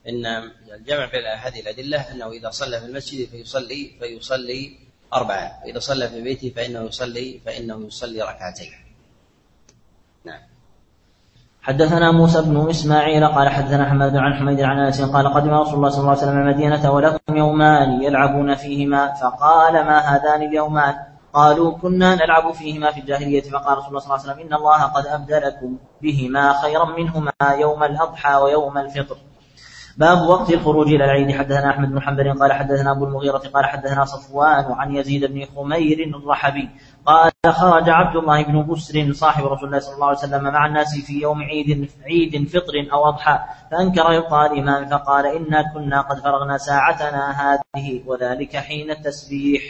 [0.09, 0.25] إن
[0.73, 4.79] الجمع بين هذه الأدلة أنه إذا صلى في المسجد فيصلي فيصلي
[5.13, 8.71] أربعة، وإذا صلى في بيته فإنه يصلي فإنه يصلي ركعتين.
[10.25, 10.41] نعم.
[11.61, 15.89] حدثنا موسى بن إسماعيل قال حدثنا حماد عن حميد عن أنس قال قدم رسول الله
[15.89, 20.95] صلى الله عليه وسلم المدينة ولهم يومان يلعبون فيهما فقال ما هذان اليومان؟
[21.33, 24.83] قالوا كنا نلعب فيهما في الجاهلية فقال رسول الله صلى الله عليه وسلم إن الله
[24.83, 29.17] قد أبدلكم بهما خيرا منهما يوم الأضحى ويوم الفطر.
[29.97, 31.31] باب وقت الخروج إلى العيد.
[31.31, 35.97] حدثنا أحمد بن حنبل قال حدثنا أبو المغيرة قال حدثنا صفوان عن يزيد بن خمير
[36.15, 36.69] الرحبي
[37.05, 40.97] قال خرج عبد الله بن بسر صاحب رسول الله صلى الله عليه وسلم مع الناس
[41.07, 43.39] في يوم عيد عيد فطر أو أضحى
[43.71, 49.61] فأنكر يبقى الامام فقال إنا كنا قد فرغنا ساعتنا هذه وذلك حين التسبيح.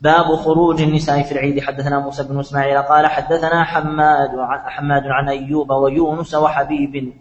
[0.00, 1.60] باب خروج النساء في العيد.
[1.60, 4.30] حدثنا موسى بن إسماعيل قال حدثنا حماد
[4.66, 7.12] حماد عن أيوب ويونس وحبيب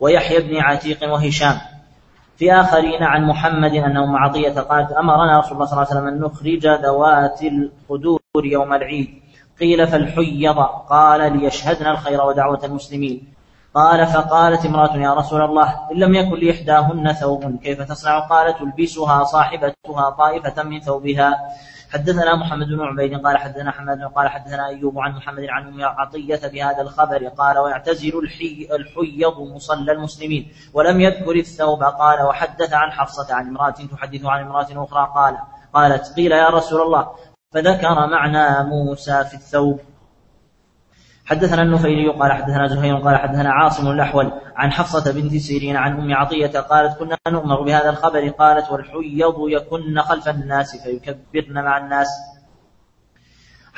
[0.00, 1.58] ويحيى بن عتيق وهشام.
[2.36, 6.06] في آخرين عن محمد أن أم عطية قالت أمرنا رسول الله صلى الله عليه وسلم
[6.06, 9.22] أن نخرج ذوات الخدور يوم العيد.
[9.60, 10.58] قيل فالحيض
[10.90, 13.32] قال ليشهدن الخير ودعوة المسلمين.
[13.74, 19.24] قال فقالت امرأة يا رسول الله إن لم يكن لإحداهن ثوب كيف تصنع؟ قال تلبسها
[19.24, 21.34] صاحبتها طائفة من ثوبها.
[21.92, 26.40] حدثنا محمد بن عبيد قال حدثنا حماد قال حدثنا أيوب عن محمد عن أم عطية
[26.48, 31.82] بهذا الخبر قال ويعتزل الحي الحيض مصلى المسلمين ولم يذكر الثوب.
[31.82, 35.38] قال وحدث عن حفصة عن امرأة تحدث عن امرأة أخرى قال
[35.74, 37.08] قالت قيل يا رسول الله
[37.54, 39.80] فذكر معنى موسى في الثوب.
[41.28, 46.14] حدثنا النفيلي قال حدثنا زهير قال حدثنا عاصم الأحول عن حفصة بنت سيرين عن أم
[46.14, 52.08] عطية قالت كنا نؤمر بهذا الخبر قالت والحيض يكن خلف الناس فيكبرن مع الناس.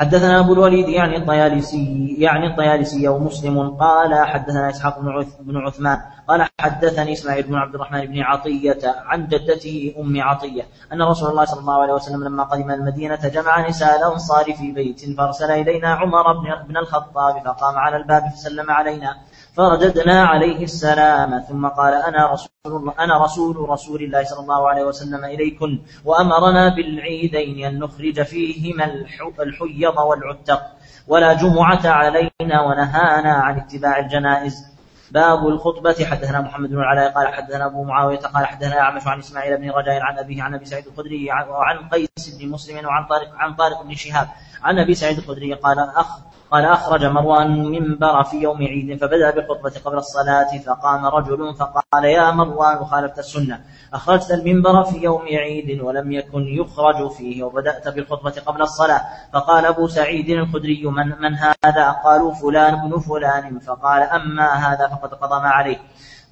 [0.01, 5.01] حدثنا أبو الوليد يعني الطيالسي يعني الطيالسي ومسلم قال حدثنا إسحاق
[5.41, 5.99] بن عثمان
[6.29, 10.63] قال حدثني إسماعيل بن عبد الرحمن بن عطية عن جدته أم عطية
[10.93, 15.17] أن رسول الله صلى الله عليه وسلم لما قدم المدينة جمع نساء الأنصار في بيت
[15.19, 16.33] فأرسل إلينا عمر
[16.69, 19.17] بن الخطاب فقام على الباب فسلم علينا
[19.57, 21.41] فرددنا عليه السلام.
[21.41, 27.67] ثم قال أنا رسول أنا رسول رسول الله صلى الله عليه وسلم إليكن وأمرنا بالعيدين
[27.67, 30.63] أن نخرج فيهما الحيض والعتق
[31.09, 34.71] ولا جمعة علينا ونهانا عن اتباع الجنائز.
[35.11, 36.07] باب الخطبة.
[36.11, 40.01] حدثنا محمد بن العلاء قال حدثنا أبو معاوية قال حدثنا أعمش عن إسماعيل بن رجاء
[40.03, 43.95] عن أبيه عن أبي سعيد الخدري وعن قيس بن مسلم وعن طارق عن طارق بن
[43.95, 44.29] شهاب.
[44.62, 49.73] عن أبي سعيد الخدري قال أخ قال أخرج مروان منبر في يوم عيد فبدأ بالخطبة
[49.85, 53.61] قبل الصلاة فقام رجل فقال يا مروان خالفت السنة.
[53.95, 59.01] أخرجت المنبر في يوم عيد ولم يكن يخرج فيه وبدأت بالخطبة قبل الصلاة.
[59.32, 63.59] فقال أبو سعيد الخدري من, من هذا؟ قالوا فلان بن فلان.
[63.59, 65.78] فقال أما هذا فقد قضى ما عليه.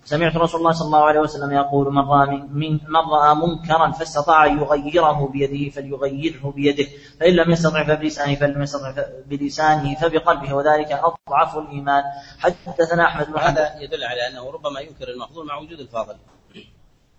[0.09, 4.47] سمعت رسول الله صلى الله عليه وسلم يقول من رأى, من, من رأى منكرا فاستطاع
[4.47, 6.87] أن يغيره بيده فليغيره بيده
[7.21, 12.03] فإن لم يستطع فبلسانه فإن لم يستطع بلسانه فبقلبه وذلك أضعف الإيمان.
[12.39, 16.17] حدثنا أحمد بن هذا يدل على أنه ربما ينكر المفضول مع وجود الفاضل.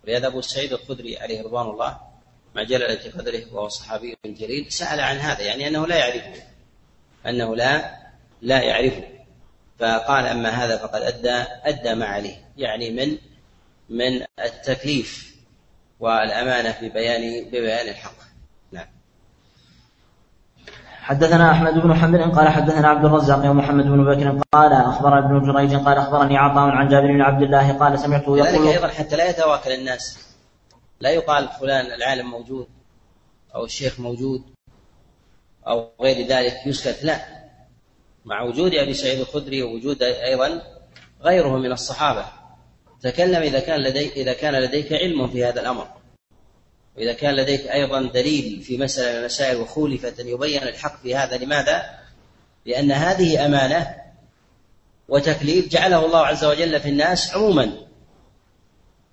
[0.04, 1.98] ولهذا أبو سعيد الخدري عليه رضوان الله
[2.54, 6.42] مع جلالة قدره وهو صحابي جليل سأل عن هذا يعني أنه لا يعرفه
[7.26, 7.96] أنه لا
[8.42, 9.19] لا يعرفه.
[9.80, 12.36] فقال أما هذا فقد أدى أدى ما عليه.
[12.56, 13.18] يعني من
[13.88, 15.36] من التكليف
[16.00, 18.14] والأمانة في بيان ببيان الحق.
[18.72, 18.86] نعم.
[21.00, 25.74] حدثنا أحمد بن حنبل قال حدثنا عبد الرزاق ومحمد بن بكر قال أخبر ابن جريج
[25.74, 29.30] قال أخبرني عطاء عن جابر بن عبد الله قال سمعته يقول ذلك أيضا حتى لا
[29.30, 30.18] يتواكل الناس.
[31.00, 32.68] لا يقال فلان العالم موجود
[33.54, 34.42] أو الشيخ موجود
[35.66, 37.04] أو غير ذلك يسكت.
[37.04, 37.39] لا.
[38.24, 40.62] مع وجود أبي سعيد الخدري ووجود أيضا
[41.22, 42.24] غيره من الصحابة.
[43.02, 45.88] تكلم إذا كان لديك إذا كان لديك علم في هذا الأمر.
[46.96, 51.36] وإذا كان لديك أيضا دليل في مسألة من المسائل وخولفت أن يبين الحق في هذا
[51.36, 51.98] لماذا؟
[52.66, 53.94] لأن هذه أمانة
[55.08, 57.72] وتكليف جعله الله عز وجل في الناس عموما.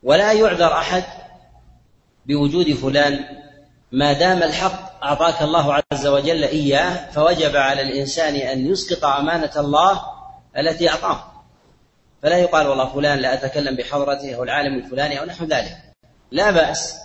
[0.04, 1.04] ولا يعذر أحد
[2.26, 3.26] بوجود فلان
[3.92, 10.02] ما دام الحق أعطاك الله عز وجل إياه فوجب على الإنسان أن يسقط أمانة الله
[10.58, 11.24] التي أعطاه.
[12.24, 15.78] فلا يقال والله فلان لا أتكلم بحضرته أو العالم الفلاني أو نحو ذلك.
[16.32, 16.96] لا بأس.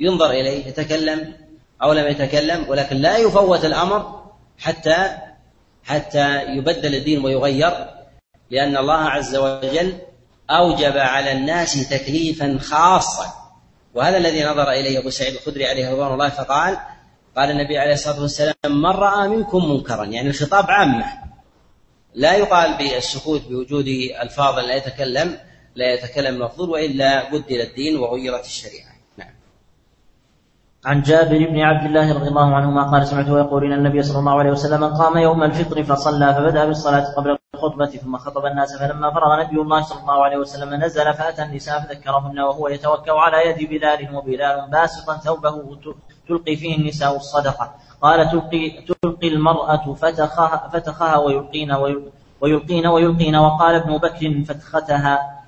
[0.00, 1.34] ينظر إليه يتكلم
[1.82, 4.22] أو لم يتكلم ولكن لا يفوت الأمر
[4.58, 5.16] حتى
[5.84, 7.86] حتى يبدل الدين ويغير
[8.50, 9.98] لأن الله عز وجل
[10.50, 13.26] أوجب على الناس تكليفا خاصا.
[13.94, 16.78] وهذا الذي نظر إليه أبو سعيد الخدري عليه رضوان الله فقال
[17.36, 20.04] قال النبي عليه الصلاة والسلام من رأى منكم منكرا.
[20.04, 21.04] يعني الخطاب عامة.
[22.14, 23.86] لا يقال بالسكوت بوجود
[24.22, 25.38] الفاظ لا يتكلم
[25.74, 28.94] لا يتكلم مفضول وإلا بدل الدين وغيرت الشريعة.
[30.84, 34.38] عن جابر بن عبد الله رضي الله عنهما قال سمعته يقول أن النبي صلى الله
[34.38, 39.40] عليه وسلم قام يوم الفطر فصلى فبدأ بالصلاة قبل الخطبة ثم خطب الناس فلما فرغ
[39.40, 44.16] نبي الله صلى الله عليه وسلم نزل فأتى النساء فذكرهن وهو يتوكأ على يد بلال
[44.16, 45.54] وبلال باسطا ثوبه
[46.28, 47.74] تلقي فيه النساء الصدقة.
[48.02, 51.72] قال تلقي تلقي المرأة فتخها فتخها ويلقين
[52.40, 53.36] ويلقين ويلقين.
[53.36, 55.44] وقال ابن بكر فتختها.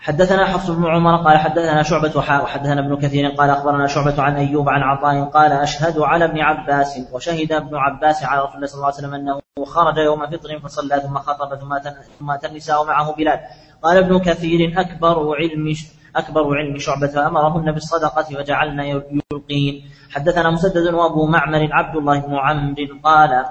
[0.00, 4.68] حدثنا حفص بن عمر قال حدثنا شعبة وحدثنا ابن كثير قال أخبرنا شعبة عن أيوب
[4.68, 8.86] عن عطاء قال أشهد على ابن عباس وشهد ابن عباس على رسول الله صلى الله
[8.86, 11.78] عليه وسلم أنه خرج يوم فطر فصلى ثم خطب ثم
[12.18, 13.40] ثم أتى النساء معه بلال.
[13.82, 15.74] قال ابن كثير أكبر علم
[16.16, 19.84] أكبر علم شعبة أمرهن بالصدقة وجعلن يلقين.
[20.10, 23.44] حدثنا مسدد وأبو معمر عبد الله بن عمرو قال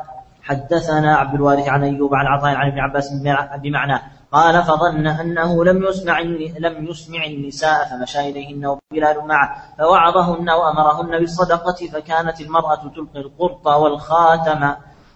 [0.43, 3.13] حدثنا عبد الوارث عن أيوب عن عطاء عن ابن عباس
[3.63, 6.19] بمعنى قال فظن أنه لم يسمع
[6.59, 14.73] لم يسمع النساء فمشى إليهن وبلال معه فوعظهن وأمرهن بالصدقة فكانت المرأة تلقي القرط والخاتم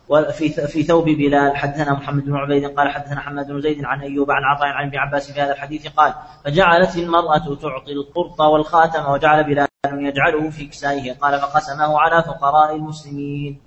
[0.07, 4.31] في في ثوب بلال حدثنا محمد بن عبيد قال حدثنا حماد بن زيد عن أيوب
[4.31, 6.13] عن عطاء عن ابن عباس في هذا الحديث قال
[6.45, 11.13] فجعلت المرأة تعطي القرط والخاتم وجعل بلال يجعله في كسائه.
[11.13, 13.61] قال فقسمه على فقراء المسلمين.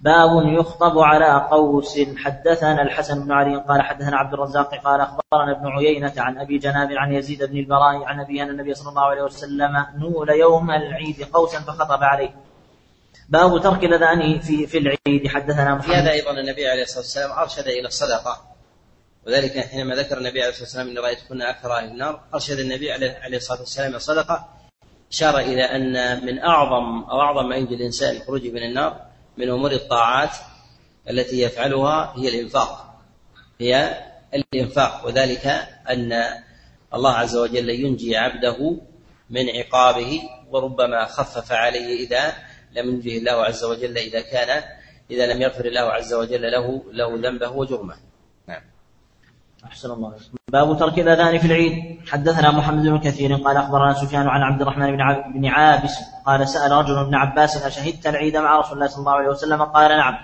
[0.00, 0.28] باب
[0.58, 1.98] يخطب على قوس.
[2.16, 6.88] حدثنا الحسن بن علي قال حدثنا عبد الرزاق قال أخبرنا ابن عيينة عن أبي جناب
[6.92, 11.22] عن يزيد بن البراء عن ابي ان النبي صلى الله عليه وسلم نول يوم العيد
[11.32, 12.34] قوسا فخطب عليه.
[13.28, 15.28] باب ترك الأذان في في العيد.
[15.28, 18.56] حدثنا في هذا أيضا النبي عليه الصلاة والسلام أرشد إلى الصدقة.
[19.26, 23.36] وذلك حينما ذكر النبي عليه الصلاة والسلام إن رايتكن أكثر أهل النار أرشد النبي عليه
[23.36, 24.48] الصلاة والسلام إلى الصدقة.
[25.12, 29.00] أشار إلى أن من أعظم أو أعظم ما ينجي الإنسان الخروج من النار
[29.36, 30.36] من أمور الطاعات
[31.10, 33.00] التي يفعلها هي الإنفاق.
[33.60, 33.98] هي
[34.34, 35.06] الإنفاق.
[35.06, 35.46] وذلك
[35.90, 36.12] أن
[36.94, 38.76] الله عز وجل ينجي عبده
[39.30, 42.45] من عقابه وربما خفف عليه إذا
[42.76, 44.62] لم ينجه الله عز وجل إذا كان
[45.10, 47.94] إذا لم يغفر الله عز وجل له له ذنبه وجرمه.
[48.48, 48.62] نعم.
[49.64, 50.14] أحسن الله
[50.52, 51.98] باب ترك الأذان في العيد.
[52.06, 54.96] حدثنا محمد بن كثير قال أخبرنا سفيان عن عبد الرحمن
[55.34, 55.94] بن عابس
[56.26, 59.90] قال سأل رجل ابن عباس أشهدت العيد مع رسول الله صلى الله عليه وسلم؟ قال
[59.90, 60.14] نعم.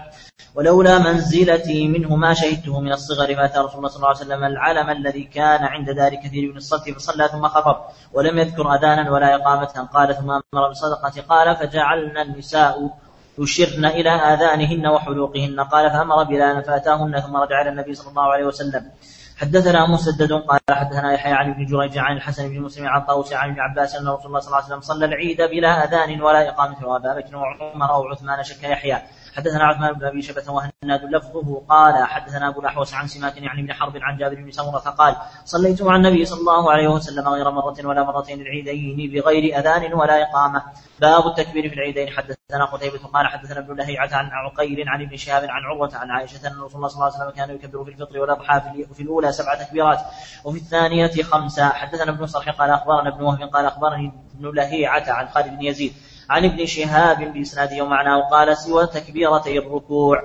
[0.55, 4.90] ولولا منزلتي منه ما شهدته من الصغر فاتى رسول الله صلى الله عليه وسلم العلم
[4.90, 7.77] الذي كان عند دار كثير من الصلاه فصلى ثم خطب
[8.12, 12.90] ولم يذكر أذانا ولا إقامة قال ثم أمر بالصدقة قال فجعلنا النساء
[13.39, 15.60] يشرن إلى آذانهن وحلوقهن.
[15.60, 18.90] قال فأمر بلالا فأتاهن ثم رجع إلى النبي صلى الله عليه وسلم.
[19.36, 23.51] حدثنا مسدد قال حدثنا يحيى عن ابن جريج عن الحسن بن مسلم عن طاووس عن
[23.51, 26.86] ابن عباس أن رسول الله صلى الله عليه وسلم صلى العيد بلا آذان ولا إقامة
[26.86, 29.02] وأبا بكر وعمر أو عثمان شك يحيى.
[29.37, 33.73] حدثنا عثمان بن أبي شبة وهناد لفظه قال حدثنا أبو الأحوص عن سماك يعني ابن
[33.73, 37.77] حرب عن جابر بن سمرة قال صليت مع النبي صلى الله عليه وسلم غير مرة
[37.85, 40.63] ولا مرتين العيدين بغير أذان ولا إقامة.
[41.01, 42.09] باب التكبير في العيدين.
[42.11, 46.47] حدثنا قتيبة قال حدثنا ابن لهيعة عن عقيل عن ابن شهاب عن عروة عن عائشة
[46.47, 48.61] أن رسول الله صلى الله عليه وسلم كان يكبر في الفطر والأضحى
[48.95, 50.01] في الأولى سبع تكبيرات
[50.45, 51.69] وفي الثانية خمسة.
[51.69, 55.93] حدثنا ابن صرح قال أخبرنا ابن وهب قال أخبرني ابن لهيعة عن خالد بن يزيد
[56.33, 60.17] عن ابن شهاب بإسناده ومعناه قال سوى تكبيرتي الركوع.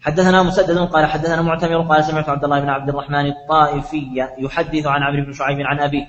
[0.00, 5.02] حدثنا مسدد قال حدثنا معتمر قال سمعت عبد الله بن عبد الرحمن الطائفي يحدث عن
[5.02, 6.06] عمرو بن شعيب عن أبيه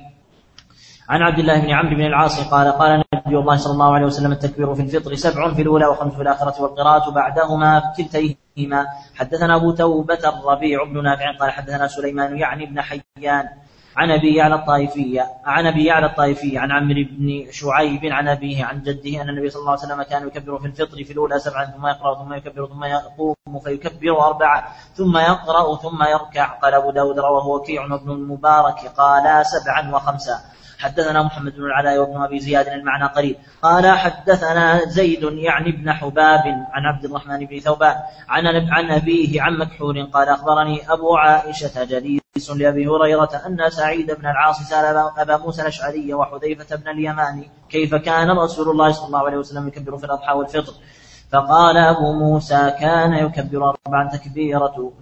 [1.10, 4.32] عن عبد الله بن عمرو بن العاص قال قال نبي الله صلى الله عليه وسلم
[4.32, 8.86] التكبير في الفطر سبع في الأولى وخمس في الآخرة والقراءة بعدهما كلتيهما.
[9.16, 13.46] حدثنا أبو توبة الربيع بن نافع قال حدثنا سليمان يعني بن حيان
[13.98, 18.84] عن أبي يعلى الطائفية عن أبي يعلى الطائفية عن عمرو بن شعيب عن أبيه عن
[18.84, 21.88] جده أن النبي صلى الله عليه وسلم كان يكبر في الفطر في الأولى سبعا ثم
[21.88, 24.64] يقرأ ثم يكبر ثم يقوم فيكبر اربعا
[24.94, 26.46] ثم يقرأ ثم يركع.
[26.46, 30.40] قال أبو داود رواه وكيع بن المبارك قال سبعا وخمسا.
[30.80, 33.36] حدثنا محمد بن العلاء وابن أبي زياد المعنى قريب.
[33.62, 37.96] قال حدثنا زيد يعني ابن حباب عن عبد الرحمن بن ثوبان
[38.30, 44.26] عن عن أبيه عن مكحول قال أخبرني أبو عائشة جليس لأبي هريرة أن سعيد بن
[44.26, 49.38] العاص سأل ابا موسى الأشعري وحذيفة بن اليمان كيف كان رسول الله صلى الله عليه
[49.38, 50.74] وسلم يكبر في الأضحى والفطر.
[51.34, 54.94] فقال أبو موسى كان يكبر أربعا تكبيرة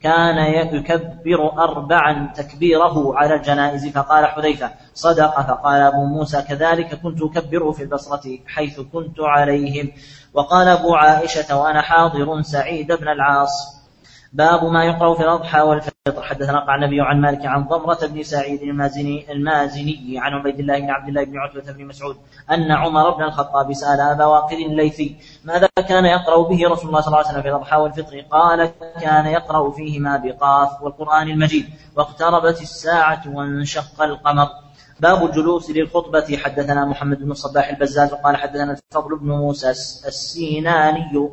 [0.00, 5.40] كان يكبر أربعا تكبيره على الجنائز فقال حذيفة صدق.
[5.40, 9.92] فقال أبو موسى كذلك كنت أكبر في البصرة حيث كنت عليهم.
[10.34, 13.75] وقال أبو عائشة وأنا حاضر سعيد بن العاص.
[14.36, 16.22] باب ما يقرأ في الأضحى والفطر.
[16.22, 20.90] حدثنا قال النبي عن مالك عن ضمرة بن سعيد المازني المازني عن عبيد الله بن
[20.90, 22.16] عبد الله بن عتبة بن مسعود
[22.50, 27.06] أن عمر بن الخطاب سأل أبا واقد الليثي ماذا كان يقرأ به رسول الله صلى
[27.06, 33.22] الله عليه وسلم في الأضحى والفطر؟ قال كان يقرأ فيهما بقاف والقرآن المجيد واقتربت الساعة
[33.26, 34.48] وانشق القمر.
[35.00, 36.36] باب الجلوس للخطبة.
[36.36, 41.30] حدثنا محمد بن الصباح البزاز قال حدثنا الفضل بن موسى السيناني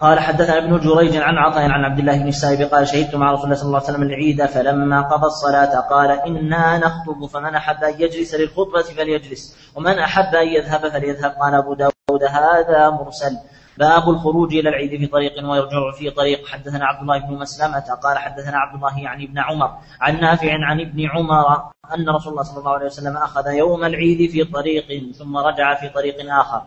[0.00, 3.44] قال حدثنا ابن جريج عن عطاء عن عبد الله بن السائب قال شهدت مع رسول
[3.44, 7.94] الله صلى الله عليه وسلم العيد فلما قضى الصلاة قال إنا نخطب فمن أحب أن
[8.00, 13.36] يجلس للخطبة فليجلس ومن أحب أن يذهب فليذهب قال أبو داود هذا مرسل.
[13.78, 16.46] باب الخروج إلى العيد في طريق ويرجع في طريق.
[16.46, 20.80] حدثنا عبد الله بن مسلمة قال حدثنا عبد الله يعني ابن عمر عن نافع عن
[20.80, 21.62] ابن عمر
[21.94, 25.88] أن رسول الله صلى الله عليه وسلم أخذ يوم العيد في طريق ثم رجع في
[25.88, 26.62] طريق آخر.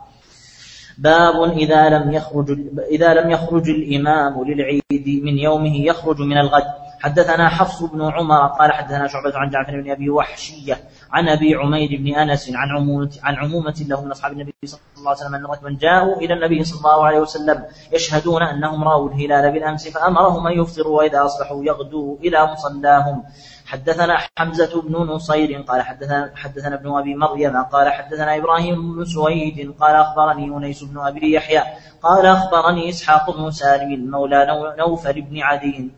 [0.98, 2.58] باب إذا لم يخرج
[2.92, 6.64] إذا لم يخرج الإمام للعيد من يومه يخرج من الغد.
[7.00, 10.78] حدثنا حفص بن عمر قال حدثنا شعبة عن جعفر بن أبي وحشية
[11.12, 15.10] عن أبي عمير بن أنس عن عمومة عن عمومة له من أصحاب النبي صلى الله
[15.10, 17.64] عليه وسلم أن ركبا جاءوا إلى النبي صلى الله عليه وسلم
[17.94, 23.24] يشهدون أنهم رأوا الهلال بالأمس فأمرهم أن يفطروا وإذا أصبحوا يغدوا إلى مصلاهم.
[23.68, 29.76] حدثنا حمزة بن نصير قال حدثنا حدثنا ابن أبي مريم قال حدثنا إبراهيم بن سويد
[29.80, 31.64] قال أخبرني أنيس بن أبي يحيى
[32.04, 34.48] قال أخبرني إسحاق بن سالم مولى
[34.80, 35.92] نوفل بن عدي.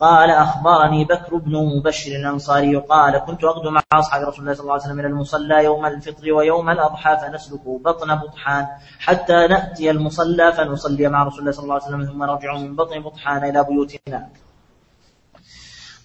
[0.00, 4.72] قال أخبرني بكر بن مبشر الأنصاري قال كنت أغدو مع أصحاب رسول الله صلى الله
[4.72, 8.66] عليه وسلم إلى المصلى يوم الفطر ويوم الأضحى فنسلك بطن بطحان
[9.00, 13.00] حتى نأتي المصلى فنصلي مع رسول الله صلى الله عليه وسلم ثم نرجع من بطن
[13.00, 14.28] بطحان إلى بيوتنا.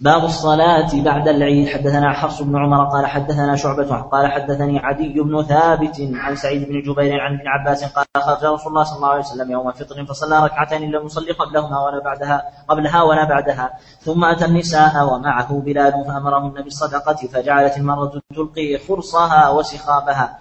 [0.02, 1.68] باب الصلاة بعد العيد.
[1.68, 6.82] حدثنا حفص بن عمر قال حدثنا شعبة قال حدثني عدي بن ثابت عن سعيد بن
[6.82, 10.46] جبير عن ابن عباس قال خرج رسول الله صلى الله عليه وسلم يوم فطر فصلى
[10.46, 13.74] ركعتين لم يصلي قبلهما ولا بعدها قبلها ولا بعدها.
[14.00, 20.40] ثم أتى النساء ومعه بلال فأمرهن بالصدقة فجعلت المرأة تلقي خرصها وسخابها.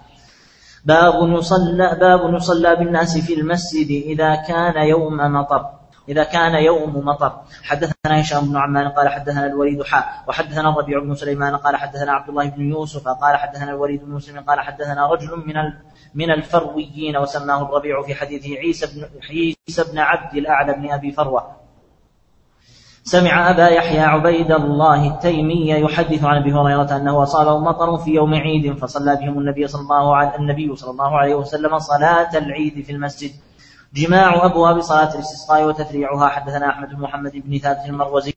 [0.85, 5.80] باب يصلى باب يصلى بالناس في المسجد إذا كان يوم مطر.
[6.09, 7.31] إذا كان يوم مطر.
[7.63, 12.29] حدثنا هشام بن عمان قال حدثنا الوليد حاء وحدثنا الربيع بن سليمان قال حدثنا عبد
[12.29, 15.55] الله بن يوسف قال حدثنا الوليد بن مسلم قال حدثنا رجل من
[16.13, 21.61] من الفرويين وسماه الربيع في حديثه عيسى بن عيسى بن عبد الأعلى بن أبي فروة.
[23.03, 28.33] سمع أبا يحيى عبيد الله التيمي يحدث عن أبي هريرة أنه أصابه مطر في يوم
[28.33, 32.91] عيد فصلى بهم النبي صلى الله عليه النبي صلى الله عليه وسلم صلاة العيد في
[32.91, 33.31] المسجد.
[33.93, 36.27] جماع أبواب صلاة الاستسقاء وتفريعها.
[36.27, 38.33] حدثنا أحمد بن محمد بن ثابت المروزي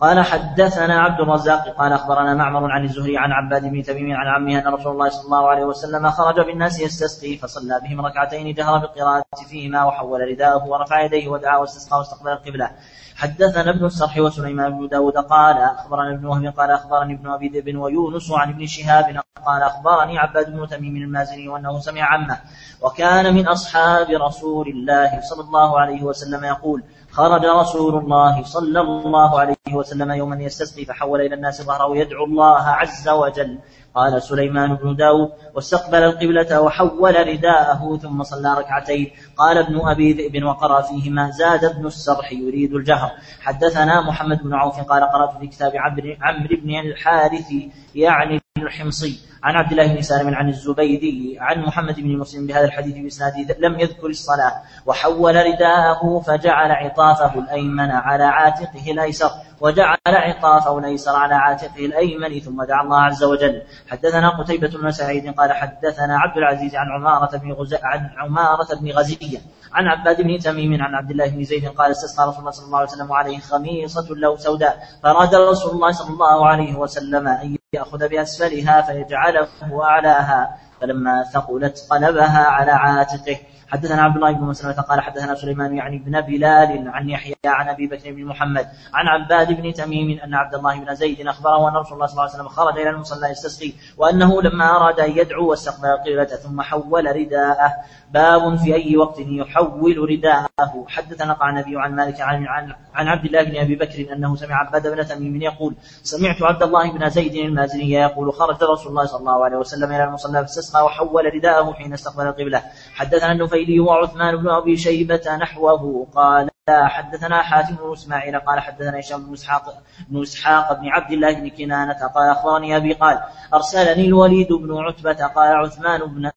[0.00, 4.58] قال حدثنا عبد الرزاق قال أخبرنا معمر عن الزهري عن عباد بن تميم عن عمه
[4.58, 9.24] أن رسول الله صلى الله عليه وسلم خرج بالناس يستسقي فصلى بهم ركعتين جهر بالقراءة
[9.48, 12.70] فيهما وحول رداءه ورفع يديه ودعا واستسقى واستقبل القبلة.
[13.16, 17.76] حدثنا ابن السرح وسليمان بن داود قال أخبرنا ابن وهب قال أخبرني ابن أبي ذئب
[17.78, 19.04] ويونس عن ابن شهاب
[19.46, 22.40] قال أخبرني عباد بن تميم المازني وأنه سمع عمه
[22.82, 26.82] وكان من أصحاب رسول الله صلى الله عليه وسلم يقول
[27.20, 32.62] خرج رسول الله صلى الله عليه وسلم يوما يستسقي فحول إلى الناس ظهره يدعو الله
[32.62, 33.58] عز وجل.
[33.94, 40.44] قال سليمان بن داود واستقبل القبلة وحول رداءه ثم صلى ركعتين قال ابن أبي ذئب
[40.44, 43.10] وقرأ فيهما زاد ابن السرح يريد الجهر
[43.40, 45.72] حدثنا محمد بن عوف قال قرأت في كتاب
[46.20, 47.50] عمرو بن الحارث
[47.94, 52.96] يعني الحمصي عن عبد الله بن سالم عن الزبيدي عن محمد بن مسلم بهذا الحديث
[52.96, 54.52] بإسناده لم يذكر الصلاة.
[54.86, 59.30] وحول رداءه فجعل عطافه الأيمن على عاتقه الأيسر
[59.60, 63.62] وجعل عطافه الأيسر على عاتقه الأيمن ثم دعا الله عز وجل.
[63.90, 67.74] حدثنا قتيبة بن سعيد قال حدثنا عبد العزيز عن عمارة بن غز...
[67.74, 69.38] عن عمارة بن غزية
[69.72, 72.78] عن عباد بن تميم عن عبد الله بن زيد قال استسقى رسول الله صلى الله
[72.78, 74.78] عليه وسلم وعليه خميصة له سوداء.
[75.02, 79.48] فأراد رسول الله صلى الله عليه وسلم أن يأخذ بأسفلها فيجعله
[79.82, 83.36] أعلاها فلما ثقلت قلبها على عاتقه.
[83.68, 87.86] حدثنا عبد الله بن مسلمة قال حدثنا سليمان يعني بن بلال عن يحيى عن أبي
[87.86, 91.92] بكر بن محمد عن عباد بن تميم أن عبد الله بن زيد أخبره أن رسول
[91.94, 95.88] الله صلى الله عليه وسلم خرج إلى المصلى يستسقي وأنه لما أراد أن يدعو واستقبل
[95.88, 97.72] القبلة ثم حول رداءه.
[98.14, 100.84] باب في أي وقت يحول رداءه.
[100.88, 102.46] حدثنا قال النبي عن مالك عن,
[102.94, 106.92] عن, عبد الله بن أبي بكر أنه سمع عباد بن تميم يقول سمعت عبد الله
[106.92, 111.34] بن زيد المازني يقول خرج رسول الله صلى الله عليه وسلم إلى المصلى فاستسقى وحول
[111.34, 112.62] رداءه حين استقبل القبلة.
[112.94, 116.06] حدثنا النفيلي وعثمان بن أبي شيبة نحوه.
[116.14, 119.64] قال حدثنا حاتم بن إسماعيل قال حدثنا هشام بن إسحاق
[120.08, 122.92] بن إسحاق بن عبد الله بن كنانة قال أخبرني أبي.
[122.92, 123.20] قال
[123.54, 125.26] أرسلني الوليد بن عتبة.
[125.26, 126.30] قال عثمان بن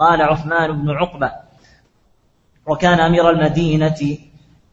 [0.00, 1.32] قال عثمان بن عقبة
[2.66, 4.18] وكان أمير المدينة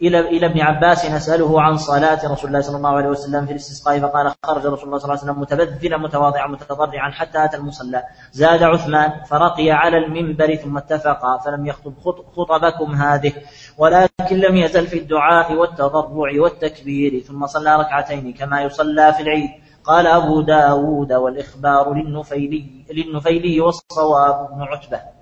[0.01, 3.99] إلى إلى ابن عباس نسأله عن صلاة رسول الله صلى الله عليه وسلم في الاستسقاء
[3.99, 8.03] فقال خرج رسول الله صلى الله عليه وسلم متبذلا متواضعا متضرعا حتى أتى المصلى.
[8.31, 11.93] زاد عثمان فرقي على المنبر ثم اتفقا فلم يخطب
[12.35, 13.33] خطبكم هذه
[13.77, 19.49] ولكن لم يزل في الدعاء والتضرع والتكبير ثم صلى ركعتين كما يصلى في العيد.
[19.83, 25.16] قال أبو داود والإخبار للنفيلي, للنفيلي والصواب بن عتبة.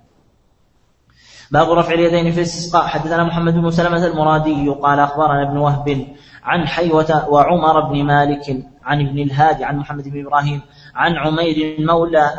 [1.50, 2.86] باب رفع اليدين في الاستسقاء.
[2.86, 6.06] حدثنا محمد بن سلمة المرادي قال أخبرنا ابن وهب
[6.42, 10.60] عن حيوة وعمر بن مالك عن ابن الهادي عن محمد بن إبراهيم
[10.94, 12.30] عن عمير مولى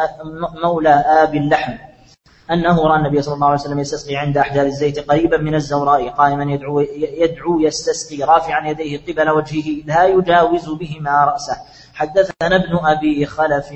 [0.64, 1.74] مولى آب اللحم
[2.52, 6.44] أنه رأى النبي صلى الله عليه وسلم يستسقي عند أحجار الزيت قريبا من الزوراء قائما
[6.44, 6.80] يدعو,
[7.22, 11.58] يدعو يستسقي رافعا يديه قبل وجهه لا يجاوز بهما رأسه.
[11.94, 13.74] حدثنا ابن أبي خلف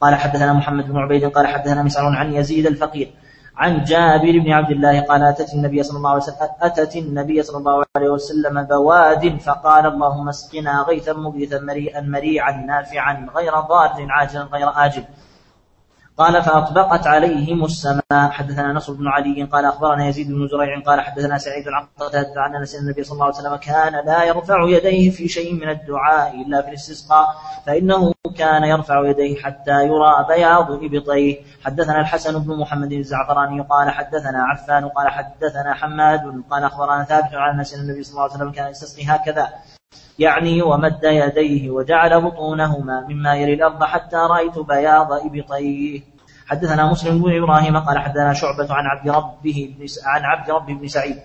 [0.00, 3.14] قال حدثنا محمد بن عبيد قال حدثنا مسعر عن يزيد الفقير
[3.58, 7.58] عن جابر بن عبد الله قال أتت النبي صلى الله عليه وسلم أتت النبي صلى
[7.58, 14.42] الله عليه وسلم بواد فقال اللهم اسقنا غيثا مغيثا مريئا مريعا نافعا غير ضار عاجلا
[14.42, 15.04] غير آجل.
[16.18, 18.30] قال فأطبقت عليهم السماء.
[18.30, 22.54] حدثنا نصر بن علي قال أخبرنا يزيد بن زريع قال حدثنا سعيد عن قتادة عن
[22.54, 26.62] أنس النبي صلى الله عليه وسلم كان لا يرفع يديه في شيء من الدعاء إلا
[26.62, 27.26] في الاستسقاء
[27.66, 31.36] فإنه كان يرفع يديه حتى يرى بياض إبطيه.
[31.64, 37.58] حدثنا الحسن بن محمد الزعفراني قال حدثنا عفان قال حدثنا حماد قال أخبرنا ثابت عن
[37.58, 39.48] أنس النبي صلى الله عليه وسلم كان يستسقي هكذا.
[40.18, 46.02] يعني ومد يديه وجعل بطونهما مما يلي الأرض حتى رأيت بياض إبطيه.
[46.46, 50.88] حدثنا مسلم بن إبراهيم قال حدثنا شعبة عن عبد ربه بن عن عبد ربه بن
[50.88, 51.16] سعيد.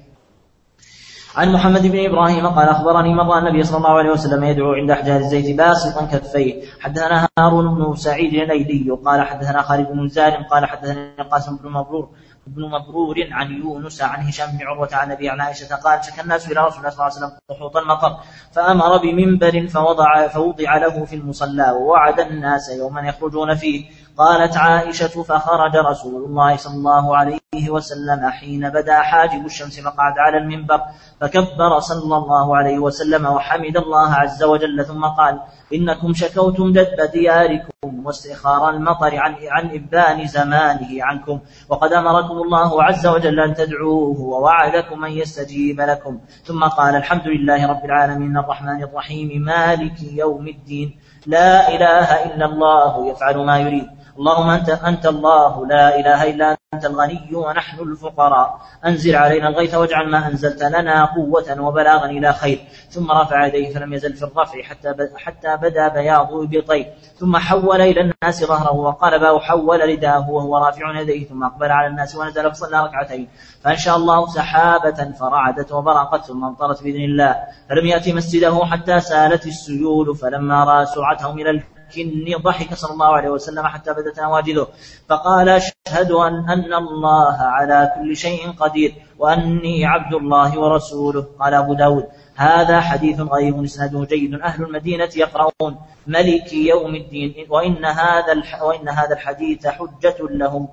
[1.36, 5.20] عن محمد بن إبراهيم قال أخبرني مر النبي صلى الله عليه وسلم يدعو عند أحجار
[5.20, 6.64] الزيت باسطا كفيه.
[6.80, 12.10] حدثنا هارون بن سعيد الايلي قال حدثنا خالد بن زارم قال حدثنا قاسم بن مبرور
[12.48, 16.52] بن مبرور عن يونس عن هشام بن عروة عن أبي عن عائشة قال شكى الناس
[16.52, 18.18] إلى رسول الله صلى الله عليه وسلم قحوط المطر
[18.52, 23.86] فأمر بمنبر فوضع فوضع له في المصلى ووعد الناس يوما يخرجون فيه.
[24.18, 30.38] قالت عائشة فخرج رسول الله صلى الله عليه وسلم حين بدا حاجب الشمس فقعد على
[30.38, 30.82] المنبر
[31.22, 35.40] فكبر صلى الله عليه وسلم وحمد الله عز وجل ثم قال
[35.74, 43.08] إنكم شكوتم دب دياركم واستخار المطر عن عن إبان زمانه عنكم وقد أمركم الله عز
[43.08, 46.20] وجل أن تدعوه ووعدكم أن يستجيب لكم.
[46.44, 53.08] ثم قال الحمد لله رب العالمين الرحمن الرحيم مالك يوم الدين لا إله إلا الله
[53.12, 53.88] يفعل ما يريد.
[54.20, 58.60] اللهم أنت, أنت الله لا إله إلا أنت الغني ونحن الفقراء.
[58.86, 62.60] أنزل علينا الغيث واجعل ما أنزلت لنا قوة وبلاغا إلى خير.
[62.90, 66.86] ثم رفع يديه فلم يزل في الرفع حتى حتى بدا بياض إبطيه
[67.20, 72.16] ثم حول إلى الناس ظهره وقلب وحول رداه وهو رافع يديه ثم أقبل على الناس
[72.16, 73.28] ونزل فصلى ركعتين.
[73.64, 77.36] فأنشأ الله سحابة فرعدت وبرقت ثم امطرت بإذن الله.
[77.70, 81.50] فلم يأتي مسجده حتى سالت السيول فلما رأى سرعتهم إلى
[81.98, 84.68] لكني ضحك صلى الله عليه وسلم حتى بدت نواجذه.
[85.10, 91.28] فقال أشهد أن, أن الله على كل شيء قدير وأني عبد الله ورسوله.
[91.40, 92.06] قال أبو داود.
[92.36, 94.34] هذا حديث غريب إسناده جيد.
[94.34, 95.78] أهل المدينة يقرؤون.
[96.08, 97.48] ملك يوم الدين.
[97.50, 100.68] وإن هذا وإن هذا الحديث حجة لهم.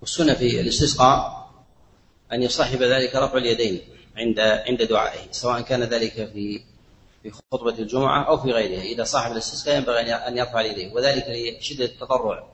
[0.00, 1.40] والسنة في الاستسقاء
[2.32, 3.80] أن يصاحب ذلك رفع اليدين
[4.16, 6.60] عند عند دعائه سواء كان ذلك في
[7.22, 11.24] في خطبة الجمعة أو في غيرها إذا صاحب الاستسقاء ينبغي أن يرفع يديه وذلك
[11.60, 12.50] لشدة التضرع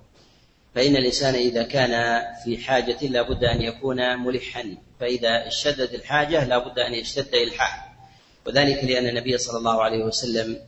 [0.74, 4.76] فإن الإنسان إذا كان في حاجة لا بد أن يكون ملحا.
[5.00, 7.96] فإذا اشتدت الحاجة لا بد أن يشتد إلحاح.
[8.46, 10.58] وذلك لأن النبي صلى الله عليه وسلم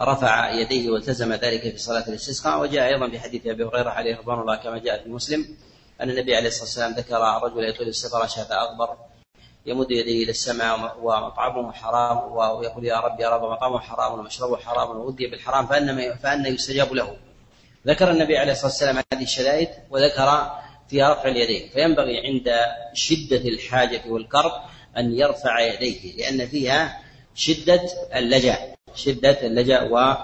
[0.00, 2.60] رفع يديه والتزم ذلك في صلاة الاستسقاء.
[2.60, 5.56] وجاء أيضا في حديث أبي هريرة عليه رضوان الله كما جاء في مسلم
[6.00, 8.96] أن النبي عليه الصلاة والسلام ذكر رجل يطيل السفر شاف أغبر
[9.66, 14.90] يمد يديه إلى السماء ومطعمه حرام ويقول يا رب يا رب مطعمه حرام ومشربه حرام
[14.90, 17.16] وودي بالحرام فان فإن يستجاب له.
[17.86, 20.50] ذكر النبي عليه الصلاة والسلام هذه الشدائد وذكر
[20.88, 22.52] فيها رفع اليدين فينبغي عند
[22.94, 24.52] شدة الحاجة والكرب
[24.98, 27.02] أن يرفع يديه لأن فيها
[27.34, 27.82] شدة
[28.14, 28.58] اللجأ
[28.94, 30.14] شدة اللجأ و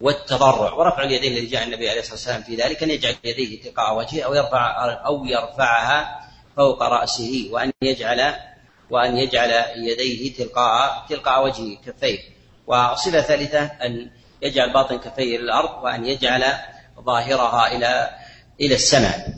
[0.00, 3.98] والتضرع ورفع اليدين الذي جاء النبي عليه الصلاة والسلام في ذلك أن يجعل يديه تلقاء
[3.98, 6.20] وجهه أو يرفع أو يرفعها
[6.56, 8.34] فوق رأسه وأن يجعل
[8.90, 12.18] وأن يجعل يديه تلقاء تلقاء وجهه كفيه
[12.66, 14.10] وصفة ثالثة أن
[14.42, 16.44] يجعل باطن كفيه للأرض وأن يجعل
[17.06, 18.10] ظاهرها إلى
[18.60, 19.34] إلى السماء.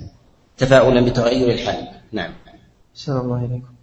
[0.56, 1.88] تفاؤلا بتغير الحال.
[2.12, 2.34] نعم.
[2.94, 3.74] سلام الله إليكم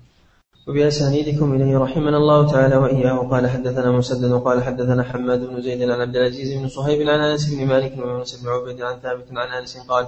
[0.67, 3.17] وبأسانيدكم إليه رحمنا الله تعالى وإياه.
[3.31, 7.45] قال حدثنا مسدد وقال حدثنا حماد بن زيد عن عبد العزيز بن صهيب عن أنس
[7.45, 10.07] بن مالك وأنس بن عبيد عن ثابت عن أنس قال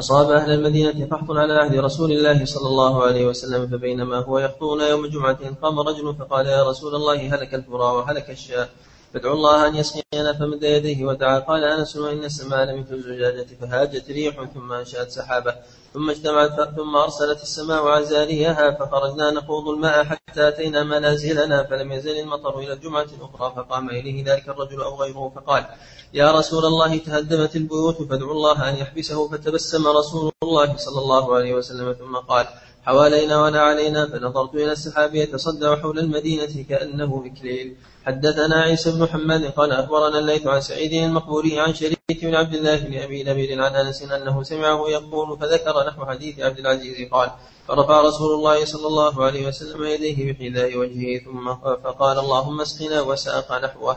[0.00, 4.80] أصاب أهل المدينة قحط على عهد رسول الله صلى الله عليه وسلم فبينما هو يخطون
[4.80, 8.68] يوم جمعة قام رجل فقال يا رسول الله هلك الفرا وهلك الشاء
[9.14, 11.04] فادعوا الله أن يسقينا فمد يديه.
[11.04, 15.54] ودعا قال أنس وإن السماء لمثل الزجاجة فهاجت ريح ثم أنشأت سحابة.
[15.94, 22.58] ثم اجتمعت ثم أرسلت السماء عزاريها فخرجنا نخوض الماء حتى أتينا منازلنا فلم يزل المطر
[22.58, 25.66] إلى الجمعة الأخرى فقام إليه ذلك الرجل أو غيره فقال
[26.14, 29.28] يا رسول الله تهدمت البيوت فادعوا الله أن يحبسه.
[29.28, 32.46] فتبسم رسول الله صلى الله عليه وسلم ثم قال
[32.82, 39.44] حوالينا ولا علينا فنظرت إلى السحاب يتصدع حول المدينة كأنه مكليل حدثنا عيسى بن حماد
[39.44, 43.74] قال أخبرنا الليث عن سعيد المقبوري عن شريك بن عبد الله بن أبي نبيل عن
[43.74, 47.30] أنس أنه سمعه يقول فذكر نحو حديث عبد العزيز قال
[47.68, 51.54] فرفع رسول الله صلى الله عليه وسلم يديه بحذاء وجهه ثم
[51.84, 53.96] فقال اللهم اسقنا وساق نحوه.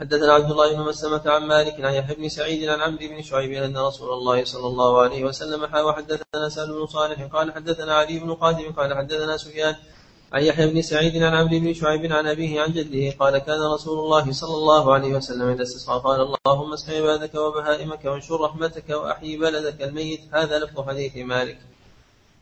[0.00, 3.52] حدثنا عبد الله بن مسلمة عن مالك عن يحيى بن سعيد عن عمرو بن شعيب
[3.52, 8.18] أن رسول الله صلى الله عليه وسلم حا وحدثنا سالم بن صالح قال حدثنا علي
[8.18, 9.74] بن قاسم قال حدثنا سفيان
[10.32, 13.98] عن يحيى بن سعيد عن عمرو بن شعيب عن أبيه عن جده قال كان رسول
[13.98, 19.36] الله صلى الله عليه وسلم إذا استسقى قال اللهم اسق عبادك وبهائمك وانشر رحمتك وأحيي
[19.36, 20.20] بلدك الميت.
[20.32, 21.58] هذا لفظ حديث مالك.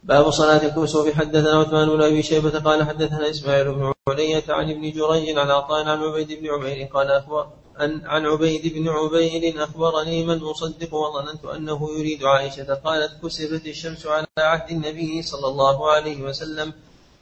[0.04, 4.90] باب صلاة الكسوف حدثنا عثمان بن أبي شيبة قال حدثنا إسماعيل بن علية عن ابن
[4.90, 7.48] جريج عن عطاء عن عبيد بن عمير قال أخبر
[7.80, 12.74] أن عن عبيد بن عبيد أخبرني من أصدق وظننت أنه يريد عائشة.
[12.74, 16.72] قالت كسفت الشمس على عهد النبي صلى الله عليه وسلم.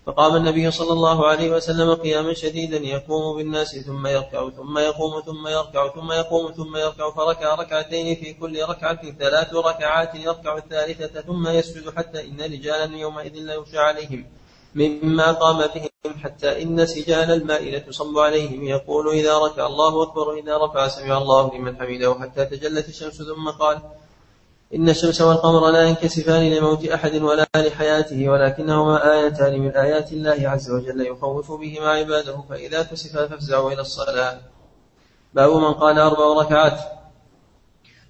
[0.06, 5.48] فقام النبي صلى الله عليه وسلم قياما شديدا يقوم بالناس ثم يركع ثم يقوم ثم
[5.48, 11.48] يركع ثم يقوم ثم يركع فركع ركعتين في كل ركعة ثلاث ركعات يركع الثالثة ثم
[11.48, 14.26] يسجد حتى إن رجالا يومئذ لا يخشى عليهم.
[14.74, 18.64] مما قام بهم حتى إن سجال الماء لتصب عليهم.
[18.64, 22.14] يقول إذا ركع الله أكبر إذا رفع سمع الله لمن حمده.
[22.20, 23.78] حتى تجلت الشمس ثم قال
[24.74, 30.70] إن الشمس والقمر لا ينكسفان لموت أحد ولا لحياته ولكنهما آيتان من آيات الله عز
[30.70, 34.40] وجل يخوف بهما عباده فإذا كسفا فافزعوا إلى الصلاة.
[35.34, 36.80] باب من قال أربع ركعات.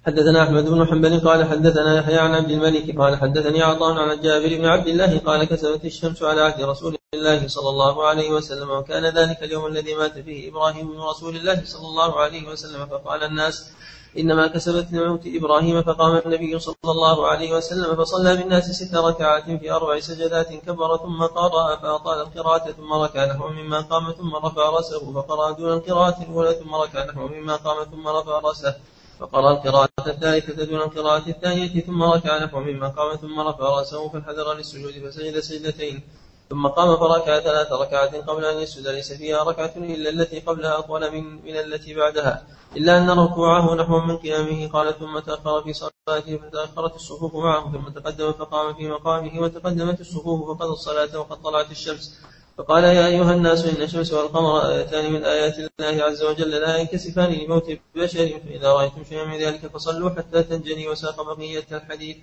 [0.05, 4.47] حدثنا أحمد بن حنبل قال حدثنا يحيى عن عبد الملك قال حدثني عطاء عن جابر
[4.47, 9.05] بن عبد الله قال كسبت الشمس على عهد رسول الله صلى الله عليه وسلم وكان
[9.05, 13.71] ذلك اليوم الذي مات فيه إبراهيم من رسول الله صلى الله عليه وسلم فقال الناس
[14.19, 19.71] إنما كسبت لموت إبراهيم فقام النبي صلى الله عليه وسلم فصلى بالناس ست ركعات في
[19.71, 25.13] أربع سجدات كبر ثم قرأ فأطال القراءة ثم ركع نحو مما قام ثم رفع رأسه
[25.13, 28.75] فقرأ دون القراءة الأولى ثم ركع نحو مما قام ثم رفع رأسه
[29.19, 34.53] فقرأ القراءة الثالثة دون القراءة الثانية ثم ركع نحو مما قام ثم رفع رأسه فانحدر
[34.53, 36.03] للسجود فسجد سجدتين
[36.49, 41.11] ثم قام فركع ثلاث ركعات قبل أن يسجد ليس فيها ركعة إلا التي قبلها أطول
[41.11, 42.47] من, من التي بعدها.
[42.77, 44.67] إلا أن ركوعه نحو من قيامه.
[44.67, 47.71] قال ثم تأخر في صلاته فتأخرت الصفوف معه.
[47.71, 52.19] ثم تقدم فقام في مقامه وتقدمت الصفوف فقضى الصلاة وقد طلعت الشمس.
[52.57, 57.31] فقال يا أيها الناس إن الشمس والقمر آيتان من آيات الله عز وجل لا ينكسفان
[57.31, 58.39] لموت بشر.
[58.45, 62.17] فإذا رأيتم شيئا من ذلك فصلوا حتى تنجلي وساق بقية الحديث.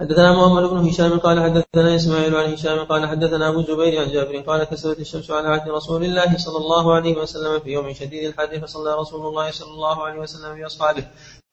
[0.00, 4.36] حدثنا محمد بن هشام قال حدثنا إسماعيل عن هشام قال حدثنا أبو زبير عن جابر
[4.38, 8.60] قال كسبت الشمس على عهد رسول الله صلى الله عليه وسلم في يوم شديد الحر
[8.60, 11.04] فصلى رسول الله صلى الله عليه وسلم بأصحابه.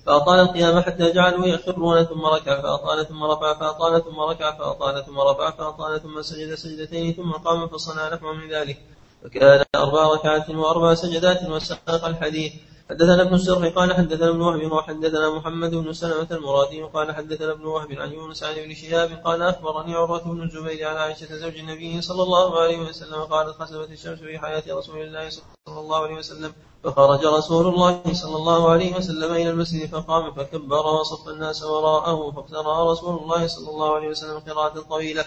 [0.05, 5.19] فأطال القيام حتى جعلوا يخرون ثم ركع فأطال ثم رفع فأطال ثم ركع فأطال ثم
[5.19, 8.77] رفع فأطال ثم سجد سجدتين ثم قام فصنع نحو من ذلك.
[9.23, 12.53] فكان أربع ركعات وأربع سجدات وساق الحديث.
[12.91, 17.65] حدثنا ابن السر قال حدثنا ابن وهب وحدثنا محمد بن سلمة المرادي قال حدثنا ابن
[17.65, 22.01] وهب عن يونس عن ابن شهاب قال أخبرني عروة بن الزبير عن عائشة زوج النبي
[22.01, 26.53] صلى الله عليه وسلم قالت خسفت الشمس في حياة رسول الله صلى الله عليه وسلم
[26.83, 32.91] فخرج رسول الله صلى الله عليه وسلم إلى المسجد فقام فكبر وصف الناس وراءه فاقترأ
[32.91, 35.25] رسول الله صلى الله عليه وسلم قراءة طويلة.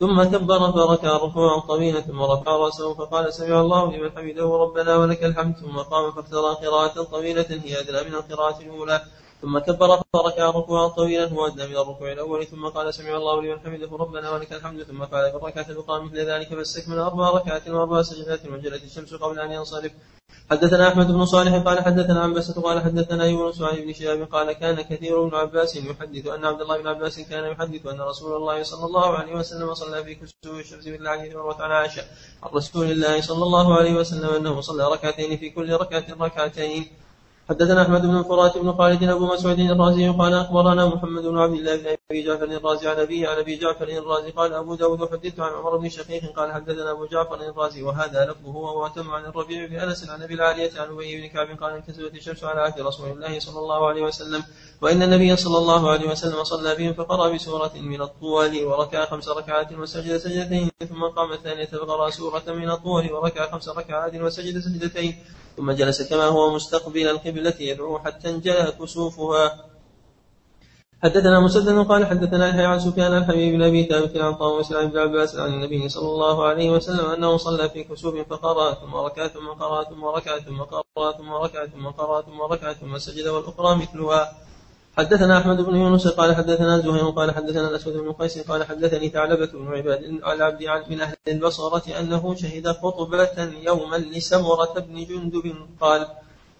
[0.00, 5.24] ثم كبر فركع ركوعا طويلا ثم رفع رأسه فقال سمع الله لمن حمده ربنا ولك
[5.24, 9.02] الحمد ثم قام فاقترى قراءة طويلة هي أدنى من القراءة الأولى.
[9.42, 12.46] ثم كبر فركع ركوعا طويلا هو أدنى من الركوع الأول.
[12.46, 14.82] ثم قال سمع الله لمن حمده ربنا ولك الحمد.
[14.82, 19.38] ثم فعل في الركعة الأخرى مثل ذلك فاستكمل أربع ركعات وأربع سجدات وجلت الشمس قبل
[19.40, 19.92] أن ينصرف.
[20.50, 24.52] حدثنا أحمد بن صالح قال حدثنا عن بسة قال حدثنا يونس عن ابن شهاب قال
[24.52, 28.62] كان كثير بن عباس يحدث أن عبد الله بن عباس كان يحدث أن رسول الله
[28.62, 32.02] صلى الله عليه وسلم صلى في كسوف الشمس مثل حديث عروة عن عائشة.
[32.42, 36.86] عن رسول الله صلى الله عليه وسلم أنه صلى ركعتين في كل ركعة ركعتين.
[37.50, 41.76] حدثنا أحمد بن فرات بن خالد أبو مسعود الرازي قال أخبرنا محمد بن عبد الله
[41.76, 45.52] بن أبي جعفر الرازي عن ابي عن أبي جعفر الرازي قال أبو داود حدثت عن
[45.52, 49.76] عمر بن شقيق قال حدثنا أبو جعفر الرازي وهذا لفظه وهو أتم عن الربيع بن
[49.76, 53.38] انس عن أبي العالية عن أبي بن كعب قال انكسبت الشمس على عهد رسول الله
[53.38, 54.42] صلى الله عليه وسلم.
[54.82, 59.72] وإن النبي صلى الله عليه وسلم صلى بهم فقرأ بسورة من الطول وركع خمس ركعات
[59.72, 65.16] وسجد سجدتين ثم قام الثانية فقرأ سورة من الطول وركع خمس ركعات وسجد سجدتين
[65.56, 69.70] ثم جلس كما هو مستقبل القبلة يدعو حتى انجلى كسوفها.
[71.02, 74.84] حدثنا مسدد قال حدثنا يحيى عن سفيان عن حبيب بن أبي ثابت عن طاووس عن
[74.84, 79.26] ابن عباس عن النبي صلى الله عليه وسلم أنه صلى في كسوف فقرأ ثم ركع
[79.28, 83.76] ثم قرأ ثم ركع ثم قرأ ثم ركع ثم قرأ ثم ركع ثم سجد والأخرى
[83.76, 84.49] مثلها.
[85.00, 89.46] حدثنا أحمد بن يونس قال حدثنا زهير قال حدثنا الأسود بن قيس قال حدثني ثعلبة
[89.46, 96.06] بن عباد العبد من أهل البصرة أنه شهد خطبة يوما لسمرة بن جندب قال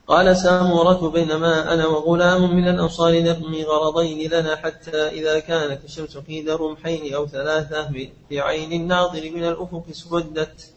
[0.06, 6.50] قال سامورة بينما أنا وغلام من الأنصار نرمي غرضين لنا حتى إذا كانت الشمس قيد
[6.50, 7.90] رمحين أو ثلاثة
[8.28, 10.70] في عين الناظر من الأفق اسودت.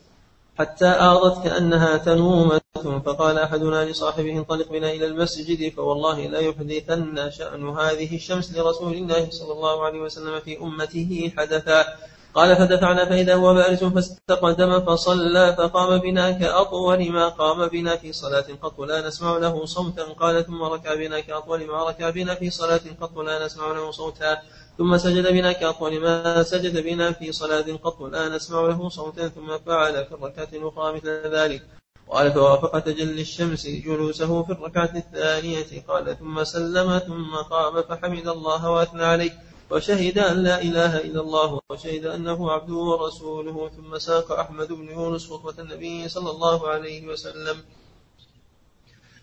[0.59, 2.61] حتى آضت كأنها تنومة
[3.05, 9.27] فقال أحدنا لصاحبه انطلق بنا إلى المسجد فوالله لا يحدثن شأن هذه الشمس لرسول الله
[9.29, 11.85] صلى الله عليه وسلم في أمته حدثا.
[12.33, 18.45] قال فدفعنا فإذا هو بارز فاستقدم فصلى فقام بنا كأطول ما قام بنا في صلاة
[18.61, 20.03] قط لا نسمع له صوتا.
[20.03, 24.37] قال ثم ركع بنا كأطول ما ركع بنا في صلاة قط لا نسمع له صوتا.
[24.77, 29.57] ثم سجد بنا كأطول ما سجد بنا في صلاة قط لا نسمع له صوتا ثم
[29.65, 31.61] فعل في الركعة الأخرى مثل ذلك.
[32.09, 35.83] قال فوافق تجلي الشمس جلوسه في الركعة الثانية.
[35.87, 39.33] قال ثم سلم ثم قام فحمد الله وأثنى عليه.
[39.71, 43.69] وشهد أن لا إله إلا الله وشهد أنه عبده ورسوله.
[43.77, 47.57] ثم ساق أحمد بن يونس خطبة النبي صلى الله عليه وسلم.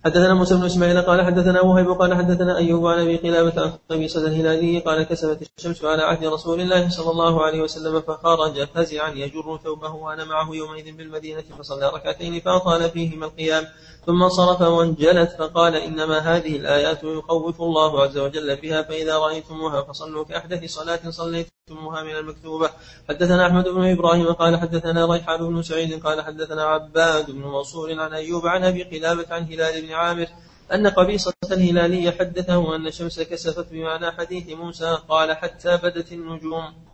[0.05, 4.27] حدثنا موسى بن إسماعيل قال حدثنا وهيب قال حدثنا أيوب عن أبي قلابة عن قبيصة
[4.27, 9.59] الهلالي قال كسبت الشمس على عهد رسول الله صلى الله عليه وسلم فخرج فزعا يجر
[9.65, 13.65] ثوبه وأنا معه يومئذ بالمدينة فصلى ركعتين فأطال فيهما القيام
[14.07, 20.25] ثم انصرف وانجلت فقال إنما هذه الآيات يخوف الله عز وجل بها فإذا رأيتموها فصلوا
[20.25, 22.71] كأحدث صلاة صليتموها من المكتوبة.
[23.09, 28.13] حدثنا أحمد بن إبراهيم قال حدثنا ريحان بن سعيد قال حدثنا عباد بن منصور عن
[28.13, 30.27] أيوب عن أبي قلابة عن هلال بن عامر
[30.75, 36.90] أن قبيصة الهلالي حدثه أن الشمس كسفت بمعنى حديث موسى قال حتى بدت النجوم.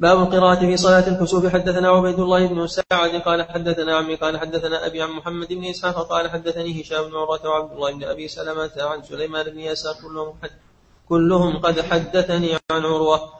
[0.00, 1.46] باب القراءة في صلاة الكسوف.
[1.46, 6.08] حدثنا عبيد الله بن سعد قال حدثنا عمي قال حدثنا أبي عن محمد بن إسحاق
[6.08, 9.94] قال حدثني هشام بن عروة وعبد الله بن أبي سلمة عن سليمان بن يسار.
[9.94, 10.34] كلهم
[11.08, 13.30] كلهم قد حدثني عن عروة.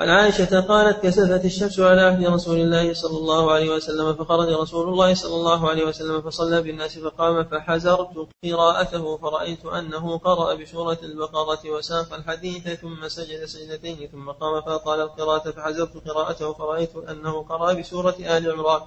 [0.00, 4.88] عن عائشة قالت كسفت الشمس على عهد رسول الله صلى الله عليه وسلم فخرج رسول
[4.88, 11.70] الله صلى الله عليه وسلم فصلى بالناس فقام فحزرت قراءته فرأيت أنه قرأ بسورة البقرة
[11.70, 18.16] وساق الحديث ثم سجد سجدتين ثم قام فأطال القراءة فحزرت قراءته فرأيت أنه قرأ بسورة
[18.20, 18.80] آل عمران.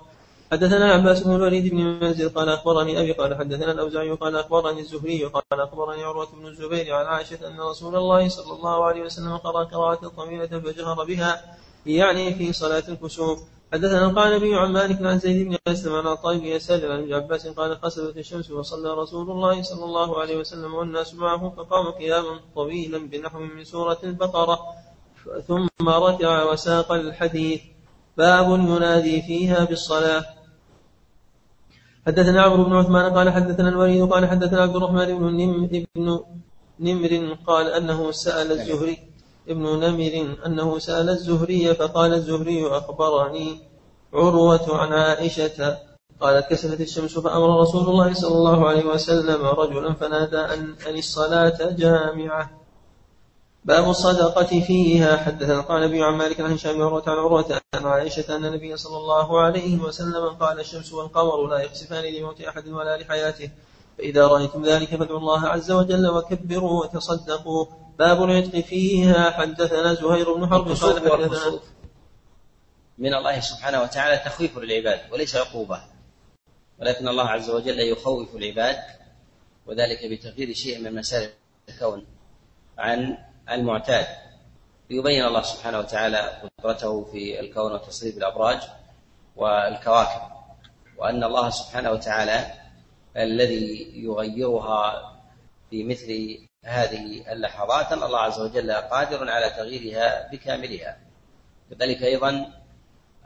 [0.53, 5.23] حدثنا عباس بن الوليد بن منزل قال أخبرني أبي قال حدثنا الأوزاعي قال أخبرني الزهري
[5.23, 9.63] قال أخبرني عروة بن الزبير عن عائشة أن رسول الله صلى الله عليه وسلم قرأ
[9.63, 11.41] قراءة طويلة فجهر بها
[11.85, 13.39] يعني في صلاة الكسوف.
[13.73, 17.77] حدثنا القعنبي عن مالك عن زيد بن أسلم عن عطاء بن عن ابن عباس قال
[17.77, 23.39] خسفت الشمس وصلى رسول الله صلى الله عليه وسلم والناس معه فقام قياما طويلا بنحو
[23.39, 24.59] من سورة البقرة
[25.47, 27.61] ثم ركع وساق الحديث.
[28.17, 30.25] باب ينادي فيها بالصلاة.
[32.07, 36.23] حدثنا عمرو بن عثمان قال حدثنا الوليد قال حدثنا عبد الرحمن بن
[36.79, 38.97] نمر قال أنه سأل الزهري
[39.47, 43.59] ابن نمر أنه سأل الزهري فقال الزهري أخبرني
[44.13, 45.77] عروة عن عائشة
[46.21, 52.62] قالت كسفت الشمس فأمر رسول الله صلى الله عليه وسلم رجلا فنادى أن الصلاة جامعة.
[53.65, 55.17] باب الصدقة فيها.
[55.17, 58.97] حدثنا قال النبي عن مالك عن هشام عروة عن عروة عن عائشة أن النبي صلى
[58.97, 63.49] الله عليه وسلم قال الشمس والقمر لا يخسفان لموت أحد ولا لحياته.
[63.97, 67.65] فإذا رأيتم ذلك فادعوا الله عز وجل وكبروا وتصدقوا.
[67.99, 69.31] باب العتق فيها.
[69.31, 71.59] حدثنا زهير بن حرب قال حدثنا
[72.97, 75.81] من الله سبحانه وتعالى تخويف للعباد وليس عقوبة.
[76.79, 78.77] ولكن الله عز وجل يخوف العباد
[79.65, 81.29] وذلك بتغيير شيء من مسائل
[81.69, 82.05] الكون
[82.77, 83.17] عن
[83.51, 84.05] المعتاد.
[84.89, 88.59] ليبين الله سبحانه وتعالى قدرته في الكون وتصريف الأبراج
[89.35, 90.21] والكواكب
[90.97, 92.53] وأن الله سبحانه وتعالى
[93.17, 95.13] الذي يغيرها
[95.69, 100.97] في مثل هذه اللحظات أن الله عز وجل قادر على تغييرها بكاملها.
[101.69, 102.51] كذلك أيضا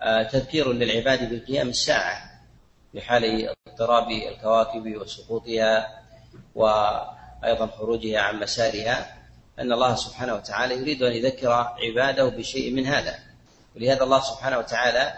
[0.02, 2.42] آه، تذكير للعباد بقيام الساعة
[2.92, 6.04] في حال اضطراب الكواكب وسقوطها
[6.56, 9.17] وأيضا خروجها عن مسارها.
[9.60, 13.20] أن الله سبحانه وتعالى يريد أن يذكر عباده بشيء من هذا.
[13.76, 15.14] ولهذا الله سبحانه وتعالى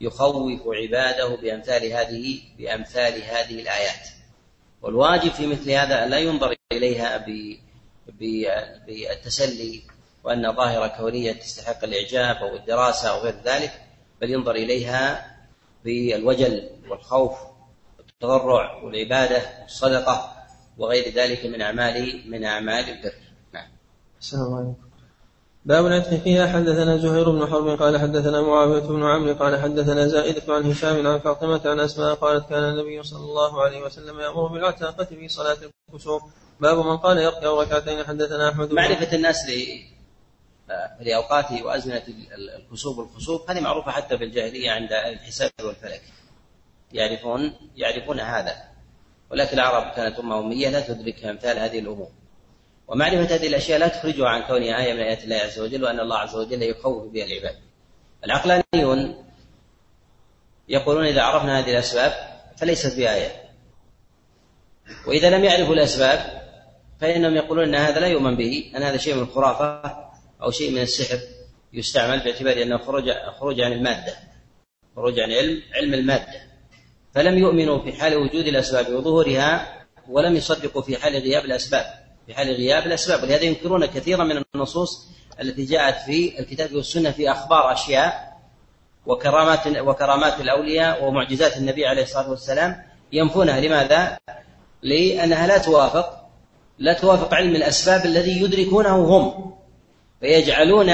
[0.00, 4.08] يخوف عباده بأمثال هذه بأمثال هذه الآيات.
[4.82, 7.26] والواجب في مثل هذا أن لا ينظر إليها
[8.86, 9.82] بالتسلي
[10.24, 13.72] وأن ظاهرة كونية تستحق الإعجاب أو الدراسة أو غير ذلك
[14.20, 15.32] بل ينظر إليها
[15.84, 17.32] بالوجل والخوف
[17.98, 20.44] والتضرع والعبادة والصدقة
[20.78, 23.14] وغير ذلك من أعمال من أعمال البر
[24.22, 24.76] السلام عليكم.
[25.64, 26.46] باب العتق فيها.
[26.46, 31.18] حدثنا زهير بن حرب قال حدثنا معاوية بن عمرو قال حدثنا زائدة عن هشام عن
[31.18, 35.56] فاطمة عن أسماء قالت كان النبي صلى الله عليه وسلم يأمر بالعتاقة في صلاة
[35.88, 36.22] الكسوف.
[36.60, 38.04] باب من قال يركع ركعتين.
[38.04, 39.36] حدثنا أحمد معرفة الناس
[41.00, 42.02] لأوقات وأزمنة
[42.58, 43.50] الكسوف والخسوف.
[43.50, 46.02] هذه معروفة حتى في الجاهلية عند الحساب والفلك.
[46.92, 48.54] يعرفون يعرفون هذا.
[49.30, 52.08] ولكن العرب كانت أمة أمية لا تدرك أمثال هذه الأمور.
[52.88, 56.18] ومعرفة هذه الأشياء لا تخرجها عن كونها آية من آيات الله عز وجل وأن الله
[56.18, 57.56] عز وجل يخوف بها العباد.
[58.24, 59.24] العقلانيون
[60.68, 62.12] يقولون إذا عرفنا هذه الأسباب
[62.56, 63.42] فليست بآية.
[65.06, 66.42] وإذا لم يعرفوا الأسباب
[67.00, 69.96] فإنهم يقولون أن هذا لا يؤمن به أن هذا شيء من الخرافة
[70.42, 71.18] أو شيء من السحر
[71.72, 73.10] يستعمل باعتبار أنه خروج
[73.40, 74.16] خروج عن المادة
[74.96, 76.52] خروج عن علم علم المادة.
[77.14, 82.01] فلم يؤمنوا في حال وجود الأسباب وظهورها ولم يصدقوا في حال غياب الأسباب.
[82.26, 85.08] في حال غياب الأسباب ولهذا ينكرون كثيرا من النصوص
[85.40, 88.32] التي جاءت في الكتاب والسنة في أخبار أشياء
[89.06, 92.82] وكرامات وكرامات الأولياء ومعجزات النبي عليه الصلاة والسلام
[93.12, 93.60] ينفونها.
[93.60, 94.18] لماذا؟
[94.82, 96.22] لأنها لا توافق
[96.78, 99.54] لا توافق علم الأسباب الذي يدركونه هم
[100.20, 100.90] فيجعلون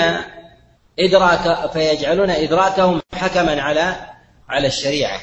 [0.98, 3.96] إدراك فيجعلون إدراكهم حكما على
[4.48, 5.20] على الشريعة.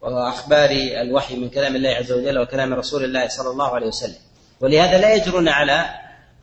[0.00, 0.70] وأخبار
[1.02, 4.31] الوحي من كلام الله عز وجل وكلام رسول الله صلى الله عليه وسلم.
[4.62, 5.84] ولهذا لا يجرون على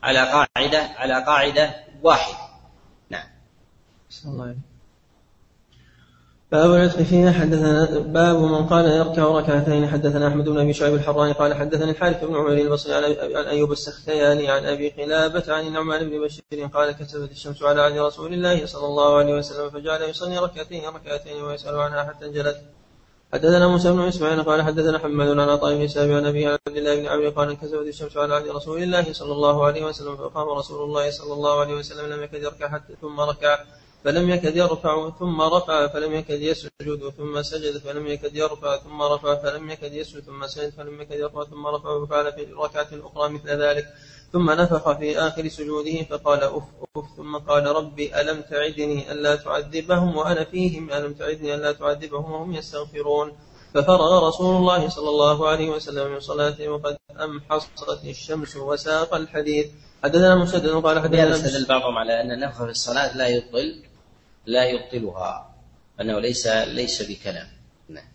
[0.02, 2.38] على قاعدة على قاعدة واحدة.
[3.10, 3.26] نعم.
[4.24, 4.56] الله.
[6.52, 11.32] باب العتق فيها حدثنا باب من قال يركع ركعتين حدثنا أحمد بن أبي شعيب الحراني
[11.32, 12.94] قال حدثني الحارث بن عمر البصري
[13.36, 17.98] عن أيوب السختياني عن أبي قلابة عن النعمان بن بشير قال كسبت الشمس على عهد
[17.98, 22.60] رسول الله صلى الله عليه وسلم فجعل يصلي ركعتين ركعتين ويسأل عنها حتى انجلت.
[23.32, 27.00] حدثنا موسى بن إسماعيل قال حدثنا حماد عن عطاء بن سابع عن أبي عبد الله
[27.00, 30.82] بن عمرو قال انكسفت الشمس على عهد رسول الله صلى الله عليه وسلم فقام رسول
[30.84, 33.58] الله صلى الله عليه وسلم لم يكد يركع حتى ثم ركع
[34.04, 39.34] فلم يكد يرفع ثم رفع فلم يكد يسجد ثم سجد فلم يكد يرفع ثم رفع
[39.34, 43.48] فلم يكد يسجد ثم سجد فلم يكد يرفع ثم رفع وفعل في الركعة الأخرى مثل
[43.48, 43.84] ذلك.
[44.32, 46.62] ثم نفخ في آخر سجوده فقال أف
[46.96, 52.54] أف ثم قال ربي ألم تعدني ألا تعذبهم وأنا فيهم؟ ألم تعدني ألا تعذبهم وهم
[52.54, 53.32] يستغفرون؟
[53.74, 59.66] ففرغ رسول الله صلى الله عليه وسلم من صلاته وقد أمحصت الشمس وساق الحديث
[60.04, 63.82] حدثنا مسدد قال حدثنا يستدل بعضهم على أن النفخ في الصلاة لا يبطل
[64.46, 65.54] لا يبطلها
[66.00, 67.46] أنه ليس ليس بكلام.
[67.88, 68.08] نعم.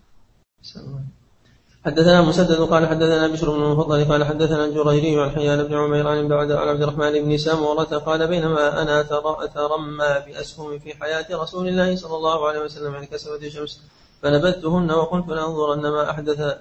[1.86, 6.32] حدثنا مسدد قال حدثنا بشر بن المفضل قال حدثنا الجريري عن حيان بن عمير عن
[6.32, 9.02] عن عبد الرحمن بن سامورة قال بينما أنا
[9.44, 13.82] أترمى بأسهم في حياة رسول الله صلى الله عليه وسلم انكسرت الشمس
[14.22, 16.58] فنبذتهن وقلت لأنظرن ما احدث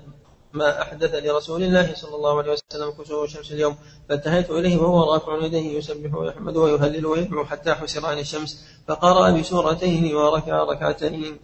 [0.53, 3.77] ما أحدث لرسول الله صلى الله عليه وسلم كسوف الشمس اليوم
[4.09, 10.17] فانتهيت إليه وهو رافع يديه يسبح ويحمد ويهلل ويدعو حتى حسر عن الشمس فقرأ بسورتين
[10.17, 11.39] وركع ركعتين.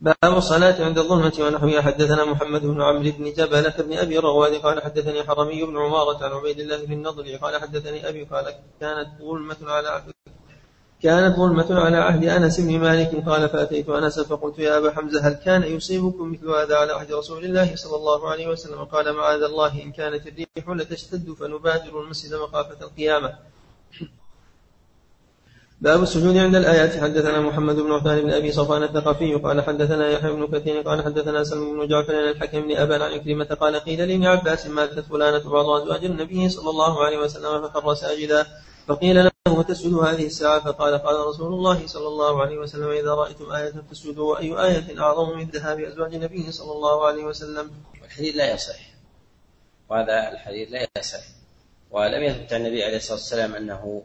[0.00, 1.80] باب الصلاة عند الظلمة ونحوها.
[1.80, 6.32] حدثنا محمد بن عمرو بن جبلة بن أبي رواد قال حدثني حرمي بن عمارة عن
[6.32, 10.02] عبيد الله بن النضر قال حدثني أبي قال كانت ظلمة على
[11.02, 13.28] كانت ظلمة على عهد أنس بن مالك.
[13.28, 17.44] قال فأتيت أنس فقلت يا أبا حمزة هل كان يصيبكم مثل هذا على عهد رسول
[17.44, 22.86] الله صلى الله عليه وسلم؟ قال معاذ الله إن كانت الريح لتشتد فنبادر المسجد مخافة
[22.86, 23.34] القيامة.
[25.84, 26.96] باب السجود عند الآيات.
[26.96, 31.44] حدثنا محمد بن عثمان بن أبي صفوان الثقفي قال حدثنا يحيى بن كثير قال حدثنا
[31.44, 35.50] سلم بن جعفر عن الحكم بن أبان عن كلمة قال قيل لابن عباس ماتت فلانة
[35.50, 38.46] بعض أزواج النبي صلى الله عليه وسلم فخر ساجدا.
[38.88, 43.52] فقيل له وتسجد هذه الساعة؟ فقال قال رسول الله صلى الله عليه وسلم إذا رأيتم
[43.52, 44.32] آية فاسجدوا.
[44.32, 47.70] وأي آية أعظم من ذهاب أزواج النبي صلى الله عليه وسلم؟
[48.04, 48.80] الحديث لا يصح.
[49.90, 51.24] وهذا الحديث لا يصح.
[51.90, 54.02] ولم يثبت عن النبي عليه الصلاة والسلام أنه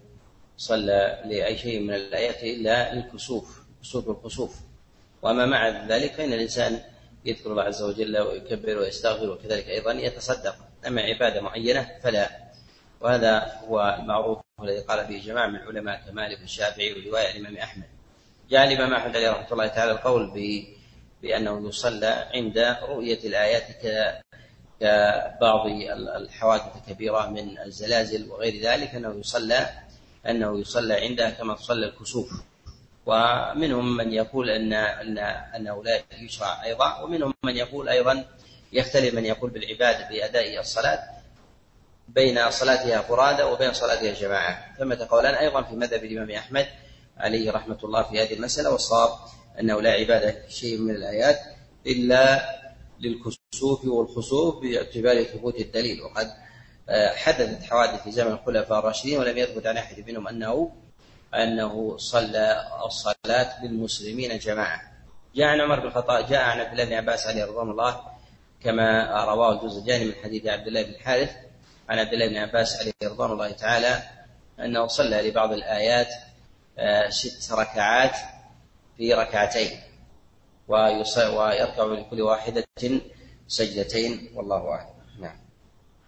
[0.59, 4.55] صلى لأي شيء من الآيات إلا للكسوف كسوف الخسوف
[5.21, 6.79] وأما مع ذلك فإن الإنسان
[7.25, 10.55] يذكر الله عز وجل ويكبر ويستغفر وكذلك أيضا يتصدق.
[10.87, 12.29] أما عبادة معينة فلا.
[13.01, 17.85] وهذا هو المعروف الذي قال به جماعة من علماء كمالك الشافعي ورواية الإمام أحمد.
[18.49, 20.33] جاء الإمام أحمد عليه رحمة الله تعالى القول
[21.21, 23.63] بأنه يصلى عند رؤية الآيات
[24.79, 25.65] كبعض
[26.15, 29.69] الحوادث الكبيرة من الزلازل وغير ذلك أنه يصلى
[30.27, 32.31] أنه يصلى عندها كما تصلى الكسوف.
[33.05, 35.17] ومنهم من يقول أن أن
[35.55, 38.25] أنه لا يشرع أيضا ومنهم من يقول أيضا
[38.73, 40.99] يختلف من يقول بالعبادة بأداء الصلاة
[42.07, 44.75] بين صلاتها فرادى وبين صلاتها جماعة.
[44.79, 46.67] ثمة قولان أيضا في مذهب الإمام أحمد
[47.17, 49.09] عليه رحمة الله في هذه المسألة والصواب
[49.59, 51.39] أنه لا عبادة شيء من الآيات
[51.87, 52.41] إلا
[52.99, 56.01] للكسوف والخسوف باعتبار ثبوت الدليل.
[56.01, 56.27] وقد
[57.15, 60.71] حدثت حوادث في زمن الخلفاء الراشدين ولم يثبت عن أحد منهم انه
[61.35, 64.81] أنه صلى الصلاة بالمسلمين جماعة.
[65.35, 68.01] جاء عن عمر بن الخطاب جاء عن عبد الله بن عباس عليه رضوان الله
[68.63, 71.31] كما رواه الجزجاني من حديث عبد الله بن الحارث
[71.89, 74.03] عن عبد الله بن عباس عليه رضوان الله تعالى
[74.59, 76.07] أنه صلى لبعض الآيات
[76.77, 78.15] آه، ست ركعات
[78.97, 79.81] في ركعتين
[80.67, 82.65] ويركع لكل واحدة
[83.47, 84.98] سجدتين والله أعلم.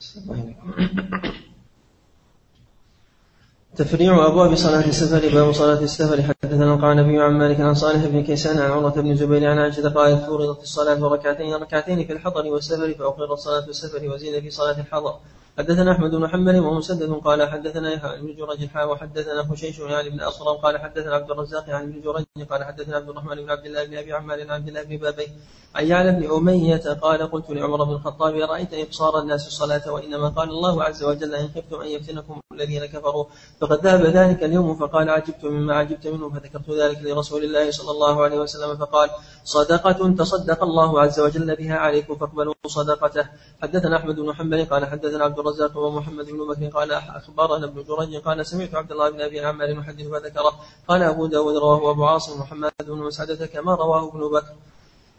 [3.76, 6.22] تفريع أبواب صلاة السفر باب صلاة السفر.
[6.22, 10.26] حدثنا القعنبي عن مالك عن صالح بن كيسان عن عمرة بن زبير عن عائشة قالت
[10.26, 15.20] فرضت الصلاة ركعتين ركعتين في الحضر والسفر فأقرت صلاة السفر وزيد في صلاة الحضر.
[15.58, 20.20] حدثنا أحمد بن محمد ومسدد قال حدثنا يحيى بن جرج حا وحدثنا خشيش يعني بن
[20.22, 23.86] أصرم قال حدثنا عبد الرزاق عن ابن جرج قال حدثنا عبد الرحمن بن عبد الله
[23.86, 25.28] بن أبي عمار عن عبد الله بن بابي
[25.76, 30.50] عن يعلى بن أمية قال قلت لعمر بن الخطاب رأيت إبصار الناس الصلاة وإنما قال
[30.50, 33.26] الله عز وجل إن خفتم أن يفتنكم الذين كفروا
[33.62, 38.24] فقد ذهب ذلك اليوم فقال عجبت مما عجبت منه فذكرت ذلك لرسول الله صلى الله
[38.24, 39.10] عليه وسلم فقال
[39.44, 43.26] صدقة تصدق الله عز وجل بها عليكم فاقبلوا صدقته.
[43.62, 48.16] حدثنا أحمد بن محمد قال حدثنا عبد الرزاق ومحمد بن بكر قال أخبرنا ابن جريج
[48.16, 50.54] قال سمعت عبد الله بن أبي عمار يحدث فذكره
[50.88, 54.56] قال أبو داود رواه أبو عاصم محمد بن مسعدة كما رواه ابن بكر.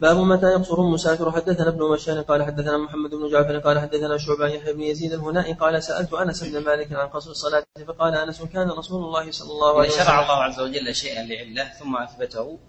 [0.01, 4.47] باب متى يقصر المسافر؟ حدثنا ابن مشان قال حدثنا محمد بن جعفر قال حدثنا شعبة
[4.47, 8.69] يحيى بن يزيد الهنائي قال سألت أنس بن مالك عن قصر الصلاة فقال أنس كان
[8.69, 12.59] رسول الله صلى الله عليه وسلم شرع الله عز وجل شيئا لعلة ثم أثبته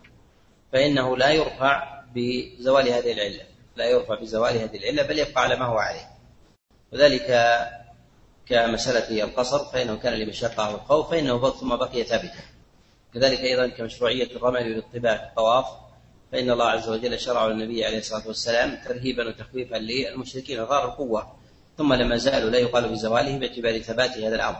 [0.73, 3.45] فإنه لا يرفع بزوال هذه العلة.
[3.77, 6.14] لا يرفع بزوال هذه العلة بل يبقى على ما هو عليه.
[6.95, 7.59] وذلك
[8.47, 12.41] كمسألة القصر فإنه كان لمشقة والخوف فإنه ثم بقي ثابتا.
[13.15, 15.67] كذلك أيضا كمشروعية الرمل بالطباع في الطواف
[16.33, 21.37] فإن الله عز وجل شرع النبي عليه الصلاة والسلام ترهيبا وتخويفا للمشركين ظهر القوة
[21.79, 24.57] ثم لما زالوا لا يقال بزواله باعتبار ثبات هذا الأمر.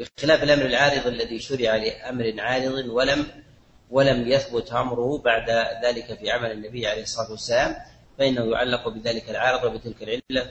[0.00, 3.26] بخلاف الأمر العارض الذي شرع لأمر عارض ولم
[3.90, 5.50] ولم يثبت أمره بعد
[5.84, 7.76] ذلك في عمل النبي عليه الصلاة والسلام
[8.18, 10.42] فإنه يعلق بذلك العارض وبتلك العلة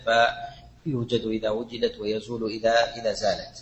[0.87, 3.55] فيوجد إذا وجدت ويزول إذا إذا زالت.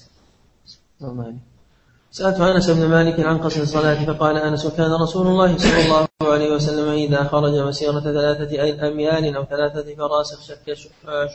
[2.11, 6.51] سألت أنس بن مالك عن قصر الصلاة فقال أنس كان رسول الله صلى الله عليه
[6.55, 10.73] وسلم إذا خرج مسيرة ثلاثة أميال أو ثلاثة فراسخ شك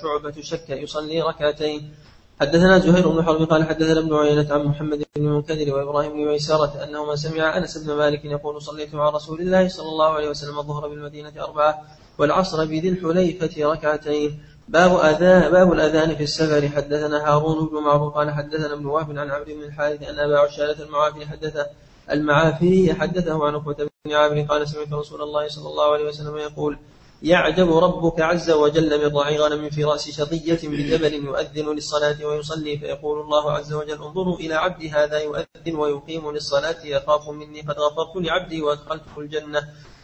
[0.03, 1.95] شعبة شك يصلي ركعتين.
[2.41, 6.85] حدثنا زهير بن حرب قال حدثنا ابن عيينة عن محمد بن المنكدر وإبراهيم بن ميسرة
[6.85, 10.89] أنهما سمع أنس بن مالك يقول صليت مع رسول الله صلى الله عليه وسلم الظهر
[10.89, 11.83] بالمدينة أربعة
[12.19, 14.41] والعصر بذي الحليفة ركعتين.
[14.71, 16.69] باب أذان باب الأذان في السفر.
[16.69, 20.85] حدثنا هارون بن معروف قال حدثنا ابن وهب عن عمرو بن الحارث أن أبا عشالة
[20.85, 21.67] المعافي حدث
[22.11, 26.79] المعافي حدثه عن عقبة بن عامر قال سمعت رسول الله صلى الله عليه وسلم يقول
[27.23, 33.21] يعجب ربك عز وجل من رعي غنم في رأس شظية بجبل يؤذن للصلاة ويصلي فيقول
[33.21, 38.63] الله عز وجل انظروا إلى عبدي هذا يؤذن ويقيم للصلاة يخاف مني قد غفرت لعبدي
[38.63, 39.61] وأدخلته الجنة.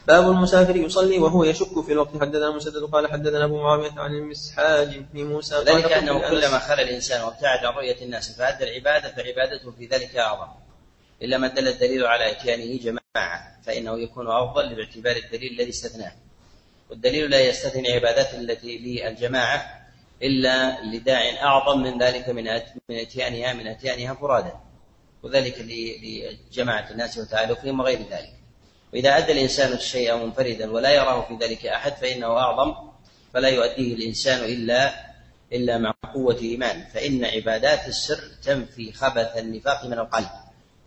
[0.06, 2.20] باب المسافر يصلي وهو يشك في الوقت.
[2.20, 5.54] حدثنا مسدد قال حدثنا أبو معاوية عن المسحاج بن موسى.
[5.54, 10.52] ذلك أنه كلما خلى الإنسان وابتعد عن رؤية الناس فأدى العبادة فعبادته في ذلك أعظم.
[11.22, 16.12] إلا ما دل الدليل على إتيانه جماعة فإنه يكون أفضل باعتبار الدليل الذي استثناه.
[16.90, 19.86] والدليل لا يستثني عبادات التي للجماعة
[20.22, 22.44] إلا لداع أعظم من ذلك من
[22.88, 24.52] من إتيانها من إتيانها فرادا.
[25.22, 28.35] وذلك لجماعة الناس وتعالفهم وغير ذلك.
[28.96, 32.74] وإذا أدى الإنسان الشيء منفردا ولا يراه في ذلك أحد فإنه أعظم
[33.34, 34.94] فلا يؤديه الإنسان إلا
[35.52, 36.84] إلا مع قوة إيمان.
[36.94, 40.28] فإن عبادات السر تنفي خبث النفاق من القلب.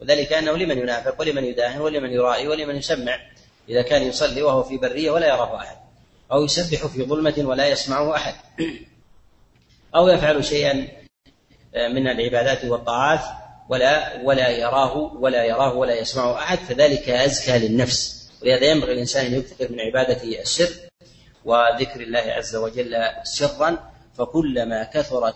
[0.02, 3.20] وذلك أنه لمن ينافق ولمن يداهن ولمن يرائي ولمن يسمع.
[3.70, 5.78] إذا كان يصلي وهو في برية ولا يراه أحد.
[6.32, 8.36] أو يسبح في ظلمة ولا يسمعه أحد.
[9.96, 10.88] أو يفعل شيئا
[11.76, 13.22] من العبادات والطاعات.
[13.70, 18.30] ولا ولا يراه ولا يراه ولا يسمعه أحد فذلك أزكى للنفس.
[18.42, 20.70] ولهذا ينبغي الإنسان أن يكثر من عبادة السر
[21.46, 25.36] وذكر الله عز وجل سرا فكلما كثرت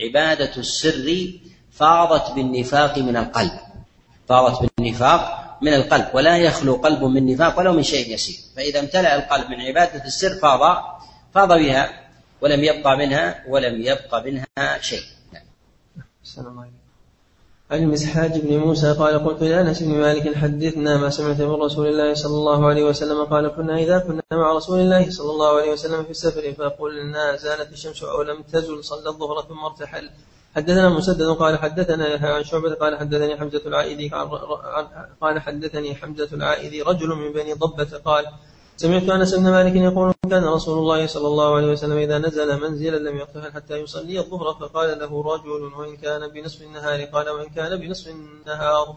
[0.00, 1.32] عبادة السر
[1.72, 3.58] فاضت بالنفاق من القلب.
[4.28, 8.36] فاضت بالنفاق من القلب ولا يخلو قلب من نفاق ولو من شيء يسير.
[8.56, 10.84] فإذا امتلأ القلب من عبادة السر فاض
[11.34, 12.06] فاض بها
[12.40, 15.02] ولم يبقى منها ولم يبقى منها شيء.
[15.32, 16.75] نعم.
[17.70, 22.14] عن المسحاج بن موسى قال قلت لانس بن مالك حدثنا ما سمعت من رسول الله
[22.14, 26.04] صلى الله عليه وسلم قال كنا إذا كنا مع رسول الله صلى الله عليه وسلم
[26.04, 30.10] في السفر فقلنا زالت الشمس أو لم تزل صلى الظهر ثم ارتحل.
[30.56, 34.08] حدثنا مسدد قال حدثنا عن شعبة قال حدثني حمزة العائدي
[35.20, 38.24] قال حدثني حمزة العائدي رجل من بني ضبة قال
[38.76, 43.10] سمعت أنس بن مالك يقول كان رسول الله صلى الله عليه وسلم إذا نزل منزلا
[43.10, 47.80] لم يرتحل حتى يصلي الظهر فقال له رجل وإن كان بنصف النهار؟ قال وإن كان
[47.80, 48.96] بنصف النهار.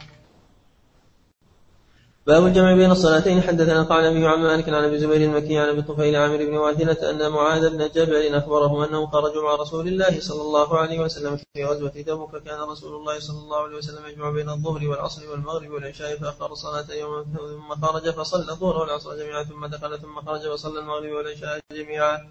[2.28, 3.42] باب الجمع بين الصلاتين.
[3.42, 7.10] حدثنا قال النبي عن مالك عن أبي زبير المكي عن أبي الطفيل عامر بن واثلة
[7.10, 11.66] أن معاذ بن جبل اخبره انهم خرجوا مع رسول الله صلى الله عليه وسلم في
[11.66, 12.36] غزوة تبوك.
[12.36, 16.94] كان رسول الله صلى الله عليه وسلم يجمع بين الظهر والعصر والمغرب والعشاء فأخر الصلاة
[16.94, 22.30] يوما ثم خرج فصلى الظهر والعصر جميعا ثم دخل ثم خرج فصلى المغرب والعشاء جميعا.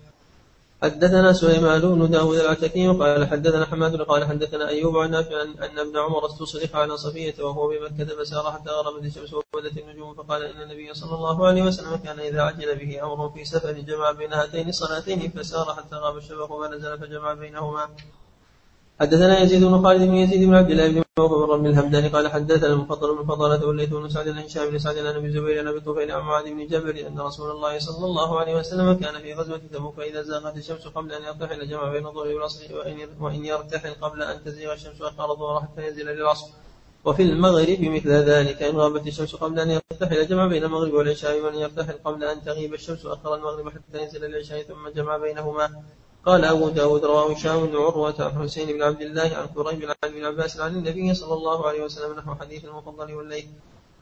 [0.82, 5.98] حدثنا سليمان بن داود العتكي قال حدثنا حماد قال حدثنا أيوب عن نافع أن ابن
[5.98, 10.94] عمر استصرخ على صفية وهو بمكة فسار حتى غربت الشمس وبدت النجوم فقال إن النبي
[10.94, 15.30] صلى الله عليه وسلم كان إذا عجل به أمر في سفر جمع بين هاتين الصلاتين
[15.30, 17.88] فسار حتى غاب الشفق فنزل فجمع بينهما.
[19.00, 22.72] حدثنا يزيد بن خالد بن يزيد بن عبد الله بن وهو بن الهمداني قال حدثنا
[22.72, 25.80] المفضل بن فضالة والليث بن سعد عن هشام بن سعد عن أبي زبير عن أبي
[25.80, 29.60] طفيل عن معاذ بن جبل أن رسول الله صلى الله عليه وسلم كان في غزوة
[29.72, 32.60] تبوك فاذا زاغت الشمس قبل أن يرتحل جمع بين الظهر والعصر
[33.20, 36.46] وإن يرتحل قبل أن تزيغ الشمس اخر الظهر حتى ينزل للعصر.
[37.04, 41.54] وفي المغرب مثل ذلك إن غابت الشمس قبل أن يرتحل جمع بين المغرب والعشاء وأن
[41.54, 45.82] يرتحل قبل أن تغيب الشمس أخر المغرب حتى ينزل العشاء ثم جمع بينهما.
[46.26, 50.10] قال أبو داود رواه هشام بن عروة عن حسين بن عبد الله عن كريم عن
[50.10, 53.48] ابن عباس عن النبي صلى الله عليه وسلم نحو حديث المفضل والليل.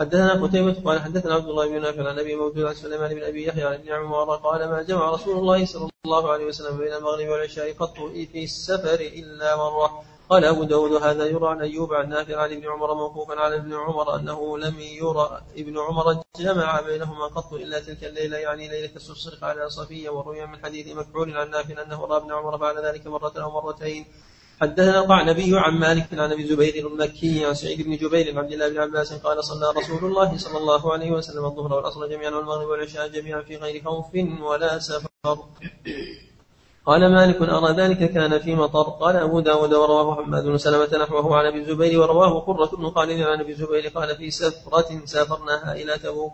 [0.00, 3.46] حدثنا قتيبة قال حدثنا عبد الله بن نافع عن أبي موجود عن سليمان بن أبي
[3.46, 7.28] يحيى عن ابن عمر قال ما جمع رسول الله صلى الله عليه وسلم بين المغرب
[7.28, 7.96] والعشاء قط
[8.32, 10.04] في السفر إلا مرة.
[10.30, 13.74] قال أبو داود هذا يرى عن أيوب عن نافع عن ابن عمر موقوفا على ابن
[13.74, 19.44] عمر أنه لم يرى ابن عمر جمع بينهما قط إلا تلك الليلة يعني ليلة السصرق
[19.44, 23.32] على صفية وروي من حديث مكحول عن نافع أنه رأى ابن عمر فعل ذلك مرة
[23.36, 24.06] أو مرتين.
[24.60, 28.68] حدثنا القعنبي عن مالك عن أبي زبير المكي عن سعيد بن جبير عن عبد الله
[28.68, 33.08] بن عباس قال صلى رسول الله صلى الله عليه وسلم الظهر والعصر جميعا والمغرب والعشاء
[33.08, 35.08] جميعا في غير خوف ولا سفر.
[36.86, 38.82] قال مالك أرى ذلك كان في مطر.
[38.82, 43.20] قال أبو داود ورواه محمد بن سلمة نحوه عن أبي الزبير ورواه قرة بن خالد
[43.20, 46.32] عن أبي الزبير قال في سفرة سافرناها إلى تبوك.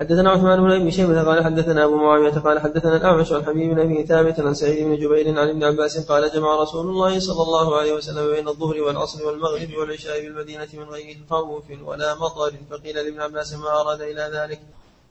[0.00, 3.80] حدثنا عثمان بن أبي شيبة قال حدثنا أبو معاوية قال حدثنا الأعمش عن حبيب بن
[3.80, 7.76] أبي ثابت عن سعيد بن جبير عن ابن عباس قال جمع رسول الله صلى الله
[7.76, 12.52] عليه وسلم بين الظهر والعصر والمغرب والعشاء بالمدينة من غير خوف ولا مطر.
[12.70, 14.60] فقيل لابن عباس ما أراد إلى ذلك؟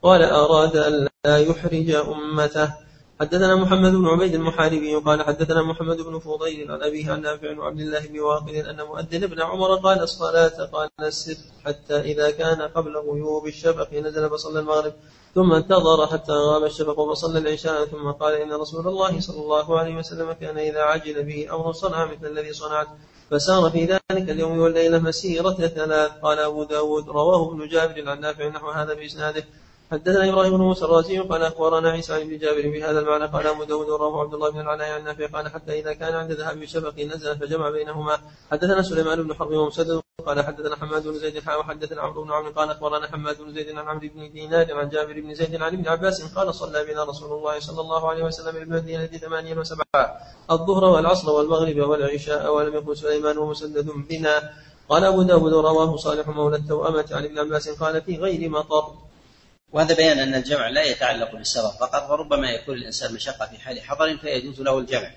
[0.03, 2.88] قال أراد أن لا يحرج أمته.
[3.21, 7.79] حدثنا محمد بن عبيد المحاربي قال حدثنا محمد بن فضيل عن أبيه عن نافع وعبد
[7.79, 12.97] الله بن واقد أن مؤذن ابن عمر قال الصلاة قال السر حتى إذا كان قبل
[12.97, 14.93] غيوب الشفق نزل فصلى المغرب
[15.35, 19.95] ثم انتظر حتى غاب الشفق فصلى العشاء ثم قال إن رسول الله صلى الله عليه
[19.95, 22.87] وسلم كان إذا عجل به أمر صنع مثل الذي صنعت
[23.31, 26.11] فسار في ذلك اليوم والليلة مسيرة ثلاث.
[26.23, 29.43] قال أبو داود رواه ابن جابر عن نافع نحو هذا بإسناده.
[29.91, 33.89] حدثنا إبراهيم بن موسى الرازي قال أخبرنا عيسى بن جابر بهذا المعنى قال أبو داود
[33.89, 37.37] ورواه عبد الله بن العلاء عن نافع قال حتى إذا كان عند ذهاب الشفق نزل
[37.37, 38.17] فجمع بينهما.
[38.51, 42.69] حدثنا سليمان بن حرب ومسدد قال حدثنا حماد بن زيد وحدثنا عمرو بن عمرو قال
[42.69, 46.35] أخبرنا حماد بن زيد عن عمرو بن دينار عن جابر بن زيد عن ابن عباس
[46.35, 50.05] قال صلى بنا رسول الله صلى الله عليه وسلم بالمدينة ثمانيا وسبعا
[50.51, 54.53] الظهر والعصر والمغرب والعشاء ولم يكن سليمان ومسدد بنا.
[54.89, 58.85] قال أبو داود رواه صالح مولى التوأمة عن ابن عباس قال في غير مطر.
[59.73, 64.17] وهذا بيان أن الجمع لا يتعلق بالسفر فقط وربما يكون الإنسان مشقة في حال حضر
[64.17, 65.11] فيجوز له الجمع.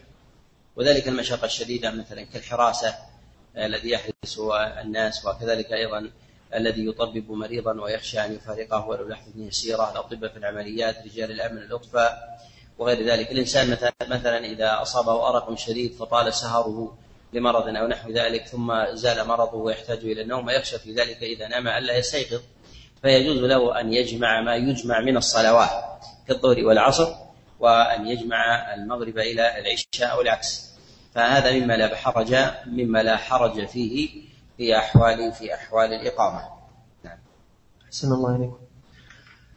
[0.76, 2.94] وذلك المشقة الشديدة مثلا كالحراسة
[3.56, 6.10] الذي يحرس الناس وكذلك أيضا
[6.54, 9.92] الذي يطبب مريضا ويخشى أن يفارقه ولو لحظة يسيرة.
[9.92, 12.38] الأطباء في العمليات رجال الأمن الأطفاء
[12.78, 13.32] وغير ذلك.
[13.32, 16.98] الإنسان مثلا, مثلا إذا أصابه أرق شديد فطال سهره
[17.32, 21.68] لمرض أو نحو ذلك ثم زال مرضه ويحتاج إلى النوم ويخشى في ذلك إذا نام
[21.68, 22.42] ألا يستيقظ.
[23.02, 27.08] فيجوز له أن يجمع ما يجمع من الصلوات كالظهر والعصر
[27.60, 30.72] وأن يجمع المغرب إلى العشاء أو العكس.
[31.14, 34.08] فهذا مما لا حرج مما لا حرج فيه
[34.56, 36.42] في أحوال في أحوال الإقامة.
[37.04, 37.18] نعم.
[37.86, 38.58] أحسن الله إليكم.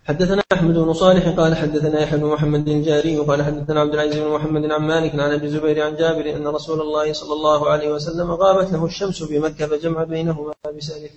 [0.05, 4.27] حدثنا أحمد بن صالح قال حدثنا يحيى بن محمد الجاري قال حدثنا عبد العزيز بن
[4.27, 8.31] محمد عن مالك عن أبي الزبير عن جابر أن رسول الله صلى الله عليه وسلم
[8.31, 11.11] غابت له الشمس بمكة فجمع بينهما بسالف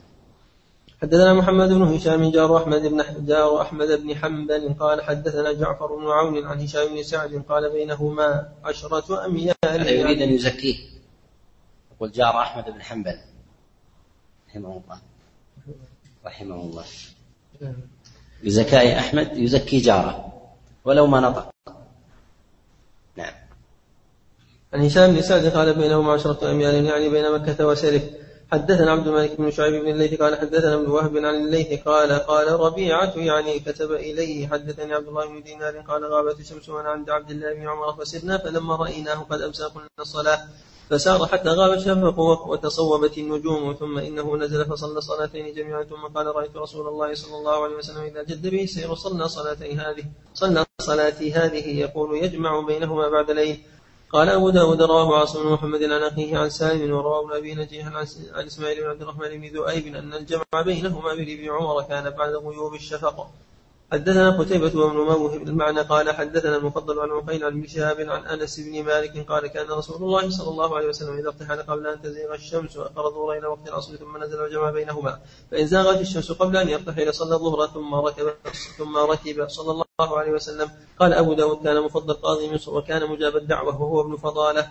[1.03, 6.07] حدثنا محمد بن هشام جار أحمد بن جار أحمد بن حنبل قال حدثنا جعفر بن
[6.07, 9.55] عون عن هشام بن سعد قال بينهما عشرة أميال.
[9.65, 10.77] يريد أن يزكيه.
[11.93, 13.19] يقول جار أحمد بن حنبل.
[14.49, 14.99] رحمه الله.
[16.27, 16.85] رحمه الله.
[18.45, 20.33] بزكاء أحمد يزكي جاره.
[20.85, 21.51] ولو ما نطق.
[23.17, 23.35] نعم.
[24.73, 28.03] عن هشام بن سعد قال بينهما عشرة أميال يعني بين مكة وسرف
[28.53, 32.61] حدثنا عبد الملك بن شعيب بن الليث قال حدثنا ابن وهب عن الليث قال قال
[32.61, 37.31] ربيعة يعني كتب إليه حدثني عبد الله بن دينار قال غابت الشمس وأنا عند عبد
[37.31, 40.41] الله بن عمر فسرنا فلما رأيناه قد أمسى قلنا الصلاة
[40.91, 42.19] فسار حتى غاب الشفق
[42.49, 47.65] وتصوبت النجوم ثم إنه نزل فصلى صلاتين جميعا ثم قال رأيت رسول الله صلى الله
[47.65, 50.05] عليه وسلم إذا جد به السير صلى صلاتي هذه
[50.35, 53.59] صلى صلاتي هذه يقول يجمع بينهما بعد ليل
[54.13, 57.87] قال أبو داود رواه عاصم بن محمد عن أخيه عن سالم ورواه ابن أبي نجيح
[58.33, 62.75] عن إسماعيل بن عبد الرحمن بن ذؤيب أن الجمع بينهما بن عمر كان بعد غيوب
[62.75, 63.31] الشفق.
[63.93, 68.83] حدثنا قتيبة بن موهب المعنى قال حدثنا المفضل عن عقيل عن شهاب عن أنس بن
[68.83, 72.77] مالك قال كان رسول الله صلى الله عليه وسلم إذا ارتحل قبل أن تزيغ الشمس
[72.77, 75.21] واخر الظهر إلى وقت العصر ثم نزل وجمع بينهما
[75.51, 78.33] فإن زاغت الشمس قبل أن يرتحل صلى الظهر ثم ركب
[78.79, 83.37] ثم ركب صلى الله عليه وسلم قال أبو داود كان مفضل قاضي مصر وكان مجاب
[83.37, 84.69] الدعوة وهو ابن فضالة.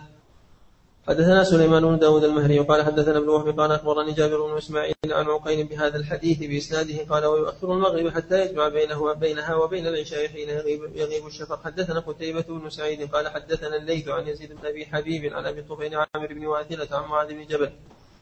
[1.08, 5.26] حدثنا سليمان بن داود المهري وقال حدثنا ابن وهب قال أخبرني جابر بن إسماعيل عن
[5.26, 10.80] عقيل بهذا الحديث بإسناده قال ويؤخر المغرب حتى يجمع بينه بينها وبين العشاء حين يغيب,
[10.94, 11.64] يغيب الشفق.
[11.64, 15.94] حدثنا قتيبة بن سعيد قال حدثنا الليث عن يزيد بن أبي حبيب عن أبي طفيل
[15.94, 17.70] عامر بن واثلة عن معاذ بن جبل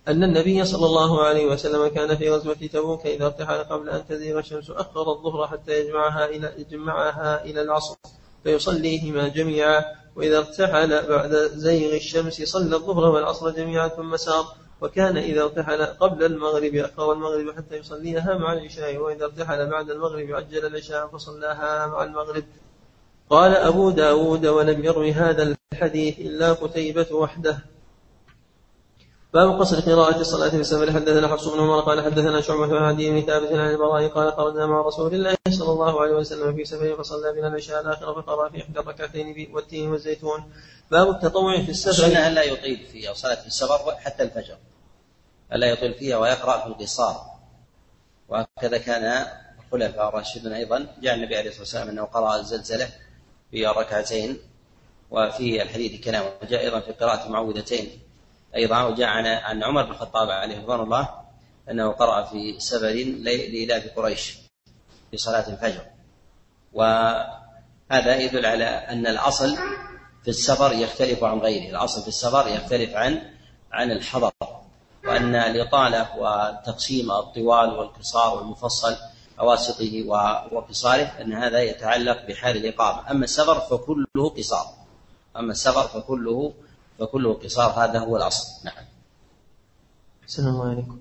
[0.09, 4.39] أن النبي صلى الله عليه وسلم كان في غزوة تبوك إذا ارتحل قبل أن تزيغ
[4.39, 7.97] الشمس أخر الظهر حتى يجمعها إلى يجمعها إلى العصر
[8.45, 10.06] فيصليهما جميعا.
[10.17, 14.45] وإذا ارتحل بعد زيغ الشمس صلى الظهر والعصر جميعا ثم سار
[14.81, 20.33] وكان إذا ارتحل قبل المغرب أخر المغرب حتى يصليها مع العشاء وإذا ارتحل بعد المغرب
[20.33, 22.45] عجل العشاء فصلاها مع المغرب.
[23.31, 27.59] قال أبو داود ولم يروي هذا الحديث إلا قتيبة وحده.
[29.37, 33.11] باب قصر قراءة الصلاة في السفر حدثنا حفص بن عمر قال حدثنا شعبة عن عدي
[33.11, 36.97] بن ثابت عن البراء قال خرجنا مع رسول الله صلى الله عليه وسلم في سفر
[36.97, 40.53] فصلى بنا العشاء الآخر فقرأ في إحدى الركعتين والتين والزيتون.
[40.91, 41.91] باب التطوع في السفر.
[41.91, 44.57] السنة ألا يطيل في صلاة السفر حتى الفجر.
[45.53, 47.21] ألا يطيل فيها ويقرأ في القصار.
[48.29, 49.27] وهكذا كان
[49.65, 50.87] الخلفاء الراشدون أيضا.
[51.03, 52.89] جاء النبي عليه الصلاة والسلام أنه قرأ الزلزلة
[53.51, 54.39] في ركعتين.
[55.11, 58.07] وفي الحديث كلام وجاء أيضا في قراءة معوذتين.
[58.57, 61.09] أيضا وجاء عن عمر بن الخطاب عليه رضوان الله
[61.71, 62.93] أنه قرأ في سفر
[63.23, 64.39] لإلاف قريش
[65.11, 65.87] في صلاة الفجر.
[66.73, 69.57] وهذا يدل على أن الأصل
[70.23, 71.71] في السفر يختلف عن غيره.
[71.71, 73.23] الأصل في السفر يختلف عن
[73.73, 74.31] عن الحضر.
[75.05, 78.97] وأن الإطالة وتقسيم الطوال والقصار والمفصل
[79.41, 80.05] أواسطه
[80.53, 83.11] وقصاره أن هذا يتعلق بحال الإقامة.
[83.11, 84.67] أما السفر فكله قصار.
[85.37, 86.55] أما السفر فكله
[86.99, 88.47] فكله قصار هذا هو الأصل.
[88.65, 88.85] نعم.
[90.25, 90.99] أحسن الله عليكم.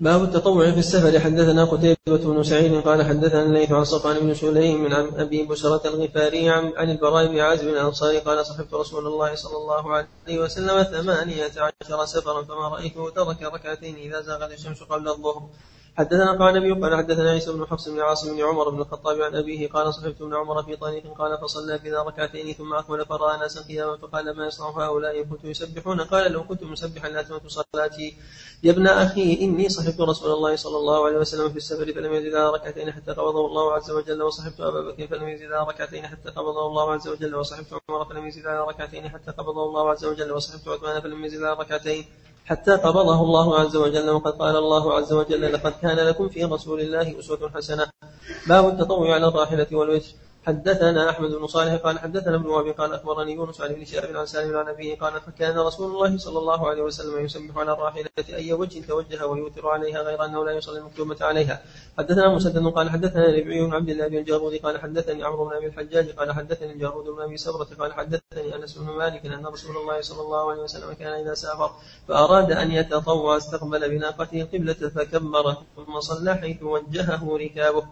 [0.00, 1.20] باب التطوع في السفر.
[1.20, 6.50] حدثنا قتيبة بن سعيد قال حدثنا الليث عن صفوان بن سليم من أبي بشرة الغفاري
[6.50, 11.52] عن, عن البراء بن عازب الأنصاري قال صحبت رسول الله صلى الله عليه وسلم ثمانية
[11.56, 15.48] عشر سفرا فما رأيته ترك ركعتين إذا زاغت الشمس قبل الظهر.
[15.98, 19.36] حدثنا قال النبي قال حدثنا عيسى بن حفص بن عاصم بن عمر بن الخطاب عن
[19.36, 23.62] أبيه قال صحبت ابن عمر في طريق قال فصلى بنا ركعتين ثم أكمل فراى ناسا
[23.62, 28.16] قياما فقال ما يصنع هؤلاء كنتم يسبحون؟ قال لو كنت مسبحا لاتممت صلاتي.
[28.62, 32.34] يا ابن أخي إني صحبت رسول الله صلى الله عليه وسلم في السفر فلم يزد
[32.34, 36.92] ركعتين حتى قبضه الله عز وجل وصحبت أبا بكر فلم يزد ركعتين حتى قبضه الله
[36.92, 41.24] عز وجل وصحبت عمر فلم يزد ركعتين حتى قبضه الله عز وجل وصحبت عثمان فلم
[41.24, 42.04] يزد ركعتين.
[42.44, 46.80] حتى قبضه الله عز وجل وقد قال الله عز وجل لقد كان لكم في رسول
[46.80, 47.86] الله أسوة حسنة.
[48.46, 50.12] باب التطوع على الراحلة والوتر
[50.46, 54.26] حدثنا أحمد بن صالح قال حدثنا ابن وهب قال أخبرني يونس عن ابن شهاب عن
[54.26, 58.52] سالم عن أبيه قال فكان رسول الله صلى الله عليه وسلم يسبح على الراحلة أي
[58.52, 61.62] وجه توجه ويوتر عليها غير أنه لا يصلي المكتوبه عليها.
[61.98, 65.66] حدثنا مسدد قال حدثنا ربعي بن عبد الله بن الجارود قال حدثني عمرو بن أبي
[65.66, 70.00] الحجاج قال حدثني الجارود بن أبي سبرة قال حدثني أنس بن مالك أن رسول الله
[70.00, 71.70] صلى الله عليه وسلم كان إذا سافر
[72.08, 77.84] فأراد أن يتطوع استقبل بناقته القبله فكبر ثم صلى حيث وجهه ركابه.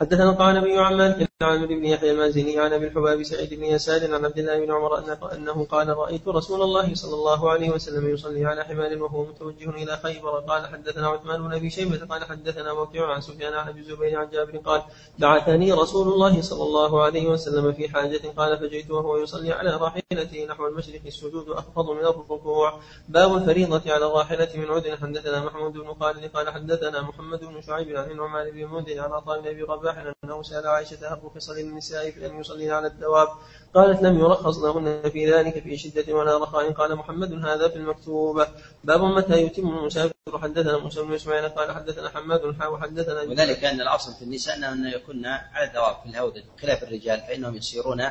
[0.00, 4.14] حدثنا القعنبي عن مالك عن عمرو بن يحيى المازني عن أبي الحباب سعيد بن يسار
[4.14, 4.98] عن عبد الله بن عمر
[5.32, 9.96] أنه قال رأيت رسول الله صلى الله عليه وسلم يصلي على حمار وهو متوجه إلى
[10.02, 10.30] خيبر.
[10.40, 12.06] قال حدثنا عثمان بن أبي شيبة.
[12.06, 14.82] قال حدثنا موكع عن سفيان عن أبي الزبير عن جابر قال
[15.18, 18.20] بعثني رسول الله صلى الله عليه وسلم في حاجة.
[18.36, 21.00] قال فجئت وهو يصلي على راحلته نحو المشرق.
[21.06, 22.80] السجود أخفض من الركوع.
[23.08, 26.30] باب الفريضة على الراحلة من عذر حدثنا محمود بن خالد.
[26.34, 30.42] قال حدثنا محمد بن شعيب عن النعمان بن منذر عن عطاء بن أبي رباح أنه
[30.42, 33.28] سأل عائشة هل رخص للنساء في ان يصلين على الدواب.
[33.74, 36.72] قالت لم يرخص لهن في ذلك في شدة ولا رخاء.
[36.72, 38.48] قال محمد هذا في المكتوبه
[38.84, 41.48] باب متى يتم المسافر؟ حدثنا موسى بن إسماعيل.
[41.48, 46.08] قال حدثنا حماد حا وحدثنا وذلك أن الأصل في النساء انهن يكن على الدواب في
[46.08, 48.04] الهودج خلاف الرجال فإنهم يسيرون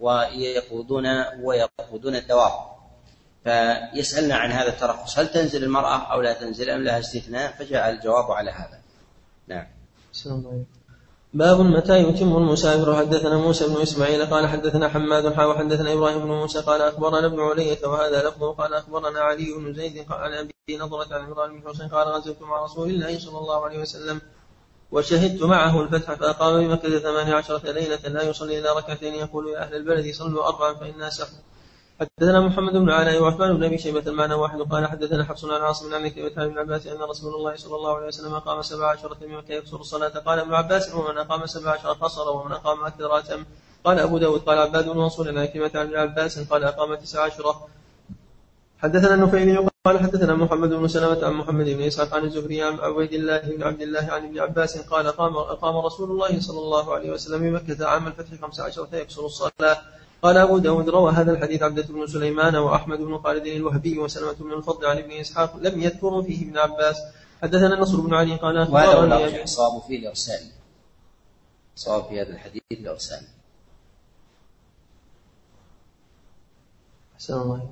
[0.00, 1.06] ويقودون
[1.42, 2.52] ويقودون الدواب.
[3.44, 8.30] فيسألنا عن هذا الترخص هل تنزل المرأة أو لا تنزل أم لها استثناء؟ فجاء الجواب
[8.30, 8.80] على هذا.
[9.48, 9.66] نعم.
[10.12, 10.85] السلام عليكم.
[11.36, 16.28] باب متى يتم المسافر؟ حدثنا موسى بن إسماعيل قال حدثنا حماد حا وحدثنا إبراهيم بن
[16.28, 18.52] موسى قال أخبرنا ابن علية وهذا لفظه.
[18.52, 22.64] قال أخبرنا علي بن زيد عن أبي نظرة عن عمران بن حسين قال غزوت مع
[22.64, 24.20] رسول الله صلى الله عليه وسلم
[24.92, 29.14] وشهدت معه الفتح فأقام بمكة ثمانية عشرة ليلة لا يصلي إلا ركعتين.
[29.14, 31.36] يقول يا أهل البلد صلوا أربعا فإنا سفر.
[32.00, 35.94] حدثنا محمد بن علاء وعثمان بن أبي شيبة المعنى واحد قال حدثنا حفص عن عاصم
[35.94, 39.52] عن كلمة ابن عباس أن رسول الله صلى الله عليه وسلم أقام سبع عشرة بمكه
[39.52, 40.08] يكسر الصلاة.
[40.08, 43.44] قال ابن عباس ومن أقام سبع عشرة قصر ومن أقام أكثر أتم.
[43.84, 47.68] قال أبو داود قال عباد بن منصور عن كلمة عن عباس قال أقام تسع عشرة.
[48.78, 53.12] حدثنا النفيلي قال حدثنا محمد بن سلمة عن محمد بن إسحاق عن الزهري عن عبيد
[53.12, 57.10] الله بن عبد الله عن ابن عباس قال قام أقام رسول الله صلى الله عليه
[57.10, 59.78] وسلم بمكة عام الفتح خمس عشرة يكسر الصلاة.
[60.22, 64.52] قال أبو داود روى هذا الحديث عبدة بن سليمان وأحمد بن خالد الوهبي وسلمة بن
[64.52, 66.96] الفضل عن ابن إسحاق لم يذكروا فيه ابن عباس.
[67.42, 70.40] حدثنا نصر بن علي قال وهذا الصواب فيه الإرسال
[71.76, 73.20] صواب في هذا الحديث الإرسال
[77.14, 77.68] أحسن الله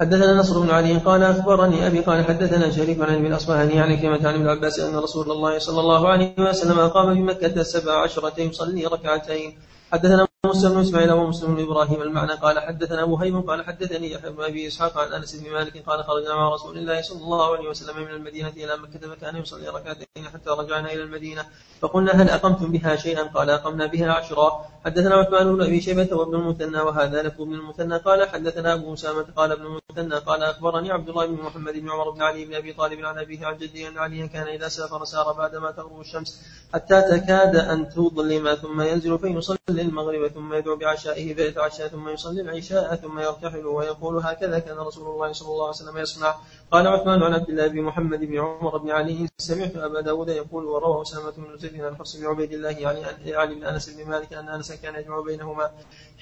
[0.00, 4.28] حدثنا نصر بن علي قال أخبرني أبي قال حدثنا شريف عن ابن الاصفهاني عن كلمة
[4.28, 8.86] عن ابن عباس أن رسول الله صلى الله عليه وسلم قام بمكة سبع عشرة يصلي
[8.86, 9.58] ركعتين.
[9.92, 14.44] حدثنا بن إسماعيل ومسلم بن إبراهيم المعنى قال حدثنا ابو هيم قال حدثني يحيى بن
[14.44, 17.96] أبي إسحاق عن أنس بن مالك قال خرجنا مع رسول الله صلى الله عليه وسلم
[17.96, 21.46] من المدينة إلى مكة فكان يصلي ركعتين حتى رجعنا إلى المدينة.
[21.80, 24.66] فقلنا هل أقمتم بها شيئا؟ قال أقمنا بها عشرا.
[24.84, 27.96] حدثنا عثمان بن أبي شيبة وابن المثنى وهذا لفظ ابن المثنى.
[27.96, 32.10] قال حدثنا أبو أسامة قال ابن المثنى قال أخبرني عبد الله بن محمد بن عمر
[32.10, 35.32] بن علي بن أبي طالب عن أبيه عن جده أن عليا كان إذا سافر سار
[35.32, 36.40] بعدما تغرب الشمس
[36.74, 42.94] حتى تكاد أن تظلم ثم ينزل فيصلي المغرب ثم يدعو بعشائه فيتعشى ثم يصلي العشاء
[42.94, 46.34] ثم يرتحل ويقول هكذا كان رسول الله صلى الله عليه وسلم يصنع.
[46.70, 50.64] قال عثمان عن عبد الله بن محمد بن عمر بن علي سمعت أبا داود يقول
[50.64, 54.32] وروى أسامة بن زيد عن حفص بن عبيد الله يعني يعني بن أنس بن مالك
[54.32, 55.70] أن أنس كان يجمع بينهما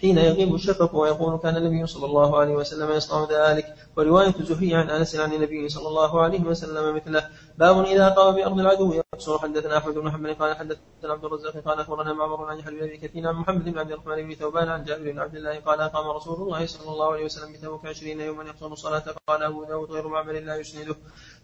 [0.01, 3.66] حين يغيب الشفق ويقول كان النبي صلى الله عليه وسلم يصنع ذلك.
[3.97, 7.29] ورواية زهري عن أنس عن النبي صلى الله عليه وسلم مثله.
[7.59, 9.03] باب إذا قام بأرض العدو.
[9.15, 12.83] يقصر حدثنا أحمد بن حنبل قال حدثنا عبد الرزاق قال أخبرنا معمر عن يحيى بن
[12.83, 15.81] ابي كثير عن محمد بن عبد الرحمن بن ثوبان عن جابر بن عبد الله قال
[15.81, 19.05] اقام رسول الله صلى الله عليه وسلم بتبوك عشرين يوما يقصر الصلاة.
[19.29, 20.97] قال أبو داود غير معمر لا يسنده.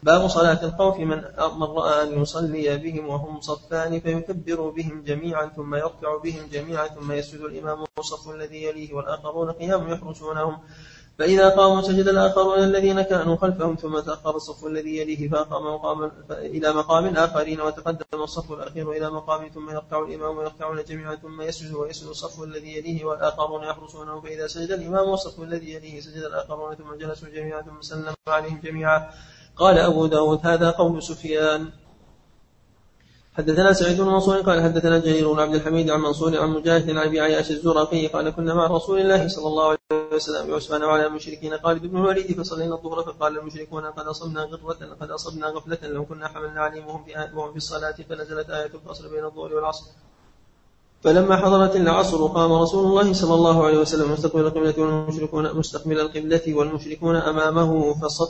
[0.02, 1.22] باب صلاة الخوف من
[1.58, 7.12] من رأى أن يصلي بهم وهم صفان فيكبر بهم جميعا ثم يركع بهم جميعا ثم
[7.12, 7.40] يسجد.
[7.40, 10.58] الإمام والصف الذي يليه والآخرون قيام يحرسونهم.
[11.18, 16.72] فإذا قاموا سجد الآخرون الذين كانوا خلفهم ثم تأخر الصف الذي يليه فأقام مقام إلى
[16.72, 22.08] مقام آخرين وتقدم الصف الأخير إلى مقام ثم يركع الإمام ويركعون جميعا ثم يسجد ويسجد
[22.08, 27.28] الصف الذي يليه والآخرون يحرسونه فإذا سجد الإمام والصف الذي يليه سجد الآخرون ثم جلسوا
[27.28, 29.10] جميعا ثم سلم عليهم جميعا.
[29.56, 31.70] قال أبو داود هذا قول سفيان.
[33.34, 36.98] حدثنا سعيد بن منصور قال حدثنا جرير بن عبد الحميد عن منصور عن مجاهد عن
[36.98, 39.78] أبي عياش الزرقي قال كنا مع رسول الله صلى الله عليه
[40.12, 45.10] وسلم بعثمان وعلى المشركين قال ابن الوليد فصلينا الظهر فقال المشركون قد أصبنا غرة قد
[45.10, 46.86] أصبنا غفلة لو كنا حملنا عليهم
[47.34, 49.86] وهم في الصلاة فنزلت آية الفصل بين الظهر والعصر.
[51.04, 56.54] فلما حضرت العصر قام رسول الله صلى الله عليه وسلم مستقبل القبلة والمشركون مستقبل القبلة
[56.54, 58.28] والمشركون أمامه فصف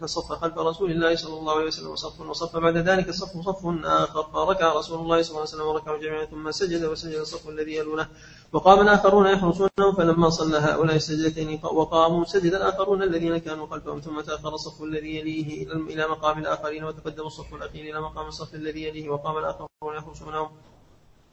[0.00, 2.56] فصف خلف رسول الله صلى الله عليه وسلم صف وصف.
[2.56, 4.22] بعد ذلك الصف صف آخر.
[4.32, 8.06] فركع رسول الله صلى الله عليه وسلم وركعوا جميعا ثم سجد وسجد الصف الذي يلونه.
[8.52, 14.00] وقام الآخرون يحرسونه فلما صلى هؤلاء السجدتين وقاموا سجد الآخرون الذين كانوا خلفهم.
[14.00, 18.82] ثم تأخر الصف الذي يليه إلى مقام الآخرين وتقدم الصف الأخير إلى مقام الصف الذي
[18.82, 20.48] يليه وقام الآخرون يحرسونهم.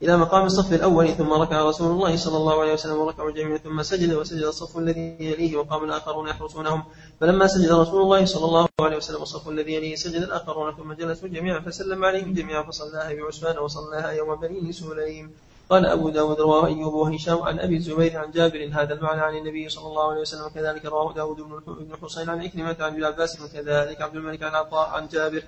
[0.03, 3.83] إلى مقام الصف الأول ثم ركع رسول الله صلى الله عليه وسلم وركعوا جميعا ثم
[3.83, 6.83] سجد وسجد الصف الذي يليه وقام الآخرون يحرسونهم.
[7.21, 11.27] فلما سجد رسول الله صلى الله عليه وسلم الصف الذي يليه سجد الآخرون ثم جلسوا
[11.27, 15.31] جميعا فسلم عليهم جميعا فصلاها بعسفان وصلاها يوم بني سليم.
[15.69, 19.69] قال أبو داود رواه أيوب وهشام عن أبي الزبير عن جابر هذا المعنى عن النبي
[19.69, 24.01] صلى الله عليه وسلم وكذلك رواه داود بن حسين عن عكرمة عن ابن عباس وكذلك
[24.01, 25.43] عبد الملك عن عطاء عن جابر.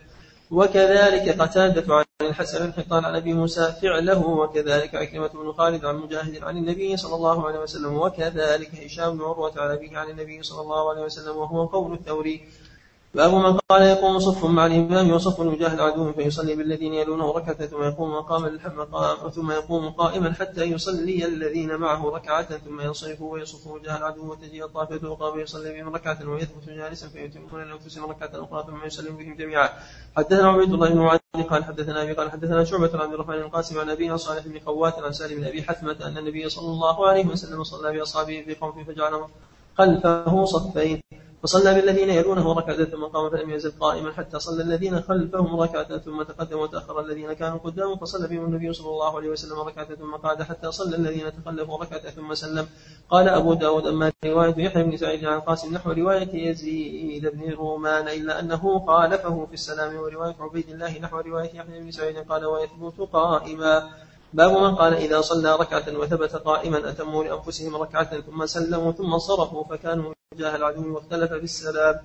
[0.51, 6.43] وكذلك قتادة عن الحسن الحطان عن أبي موسى فعله وكذلك عكرمة بن خالد عن مجاهد
[6.43, 10.61] عن النبي صلى الله عليه وسلم وكذلك هشام بن عروة عن أبيه عن النبي صلى
[10.61, 12.43] الله عليه وسلم وهو قول الثوري.
[13.15, 17.83] باب من قال يقوم صف مع الإمام وصف يجاهد عدو فيصلي بالذين يلونه ركعة ثم
[17.83, 23.97] يقوم مقام مقام ثم يقوم قائما حتى يصلي الذين معه ركعة ثم ينصرف ويصف وجاه
[23.97, 29.17] العدو وتجي الطائفة أخرى فيصلي بهم ركعة ويثبت جالسا فيتمون لأنفسهم ركعة أخرى ثم يسلم
[29.17, 29.69] بهم جميعا.
[30.17, 31.19] حدثنا عبيد الله بن معاذ
[31.49, 34.99] قال حدثنا أبي قال حدثنا شعبة عن عبد الرحمن القاسم عن أبي صالح بن خوات
[34.99, 38.83] عن سالم بن أبي حثمة أن النبي صلى الله عليه وسلم صلى بأصحابه في قوم
[38.83, 39.25] فجعل
[39.77, 41.01] خلفه صفين.
[41.45, 46.23] فصلى بالذين يلونه ركعة ثم قام فلم يزل قائما حتى صلى الذين خلفهم ركعة ثم
[46.23, 50.43] تقدم وتأخر الذين كانوا قدامه فصلى بهم النبي صلى الله عليه وسلم ركعة ثم قعد
[50.43, 52.67] حتى صلى الذين تخلفوا ركعة ثم سلم.
[53.09, 58.07] قال أبو داود أما رواية يحيى بن سعيد عن قاسم نحو رواية يزيد بن رومان
[58.07, 63.09] إلا أنه خالفه في السلام ورواية عبيد الله نحو رواية يحيى بن سعيد قال ويثبت
[63.13, 63.89] قائما.
[64.35, 69.63] باب من قال إذا صلى ركعة وثبت قائما أتموا لأنفسهم ركعة ثم سلموا ثم صرفوا
[69.63, 71.95] فكانوا وجاه العدو واختلف في السلام.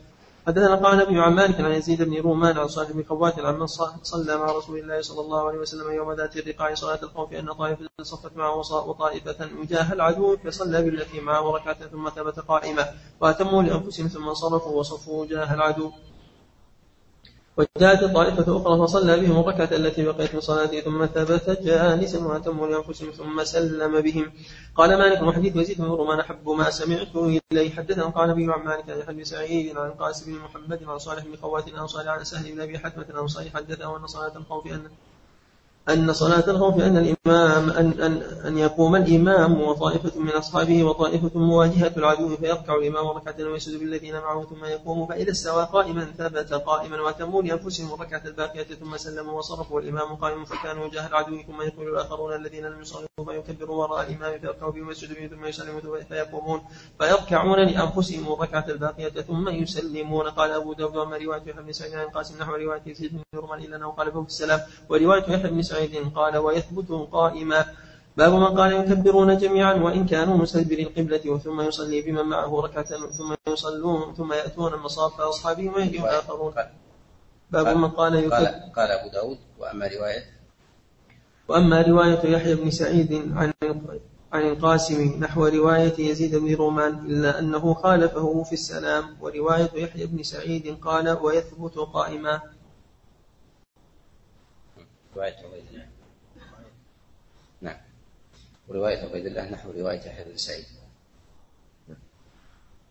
[0.46, 3.66] حدثنا قال نبي عن مالك عن يزيد بن رومان عن صالح بن خوات عن من
[4.02, 7.88] صلى مع رسول الله صلى الله عليه وسلم يوم ذات الرقاع صلاة الخوف أن طائفة
[8.02, 8.56] صفت معه
[8.88, 12.86] وطائفة وجاه العدو فصلى بالتي معه ركعة ثم ثبت قائمة
[13.20, 15.92] وأتموا لأنفسهم ثم انصرفوا وصفوا وجاه العدو.
[17.60, 23.10] وجاءت طائفة أخرى فصلى بهم الركعة التي بقيت من صلاته ثم ثبت جالسا وأتموا لأنفسهم
[23.10, 24.32] ثم سلم بهم.
[24.74, 27.16] قال مالك وحديث يزيد بن رومان أحب ما سمعت
[27.52, 27.70] إليه.
[27.70, 31.36] حدثنا قال نبي عن مالك عن بن سعيد عن قاسم بن محمد عن صالح بن
[31.36, 33.54] خوات صالح عن سهل بن أبي حتمة صالح.
[33.54, 34.82] حدثه أن صلاة الخوف أن
[35.88, 41.92] أن صلاة الخوف أن الإمام أن, أن, أن يقوم الإمام وطائفة من أصحابه وطائفة مواجهة
[41.96, 47.42] العدو فيركع الإمام ركعة ويسجد بالذين معه ثم يقوم فإذا استوى قائما ثبت قائما وأتموا
[47.42, 52.66] لأنفسهم الركعة الباقية ثم سلموا وصرفوا والإمام قائم فكانوا وجاه العدو ثم يقول الآخرون الذين
[52.66, 56.60] لم يصلوا فيكبروا وراء الإمام فيركعوا بهم ويسجدوا بهم ثم يسلموا فيقومون
[56.98, 60.28] فيركعون لأنفسهم الركعة الباقية ثم يسلمون.
[60.28, 63.60] قال أبو داود وما رواية يحيى بن سعيد عن قاسم نحو رواية يزيد بن نورمان
[63.60, 64.60] إلا أنه قال في السلام.
[64.88, 67.60] ورواية يحيى بن سعيد قال ويثبت قائما.
[68.16, 73.30] باب من قال يكبرون جميعا وإن كانوا مستدبري القبلة ثم يصلي بمن معه ركعة ثم
[73.52, 76.52] يصلون ثم يأتون مصاف أصحابهم ويهدي الآخرون
[77.50, 79.38] باب من قال يكبر قال, قال أبو داود.
[79.58, 80.22] وأما رواية؟
[81.48, 83.52] وأما رواية يحيى بن سعيد عن
[84.32, 89.04] عن القاسم نحو رواية يزيد بن رومان إلا أنه خالفه في السلام.
[89.20, 92.40] ورواية يحيى بن سعيد قال ويثبت قائما.
[95.16, 95.86] رواية عبيد الله.
[97.60, 97.76] نعم.
[98.68, 100.64] ورواية عبيد الله نحو رواية يحيى بن سعيد.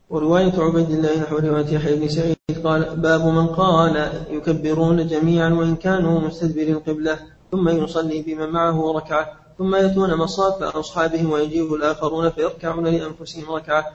[0.09, 5.75] ورواية عبيد الله نحو رواية يحيى بن سعيد قال باب من قال يكبرون جميعا وإن
[5.75, 7.19] كانوا مستدبري القبلة
[7.51, 13.85] ثم يصلي بمن معه ركعة ثم يأتون مصاف أصحابهم ويجيب الآخرون فيركعون لأنفسهم ركعة.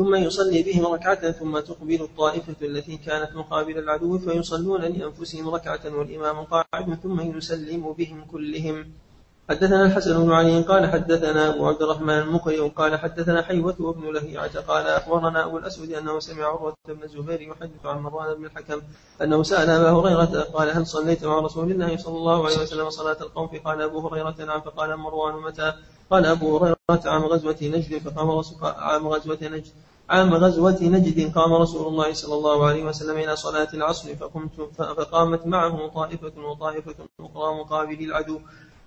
[0.00, 6.36] ثم يصلي بهم ركعة ثم تقبل الطائفة التي كانت مقابل العدو فيصلون لأنفسهم ركعة والإمام
[6.44, 8.92] قاعد ثم يسلم بهم كلهم.
[9.50, 14.60] حدثنا الحسن بن علي قال حدثنا أبو عبد الرحمن المقري قال حدثنا حيوة وابن لهيعة
[14.60, 18.80] قال أخبرنا أبو الأسود أنه سمع عروة بن الزبير يحدث عن مروان بن الحكم
[19.22, 23.16] أنه سأل أبا هريرة قال هل صليت مع رسول الله صلى الله عليه وسلم صلاة
[23.22, 24.60] الخوف؟ قال أبو هريرة نعم.
[24.60, 25.72] فقال مروان متى؟
[26.10, 29.72] قال أبو هريرة عام غزوة نجد فقام عام غزوة نجد.
[30.10, 35.46] عام غزوة نجد قام رسول الله صلى الله عليه وسلم إلى صلاة العصر فقمت فقامت
[35.46, 38.40] معه طائفة وطائفة أخرى مقابل العدو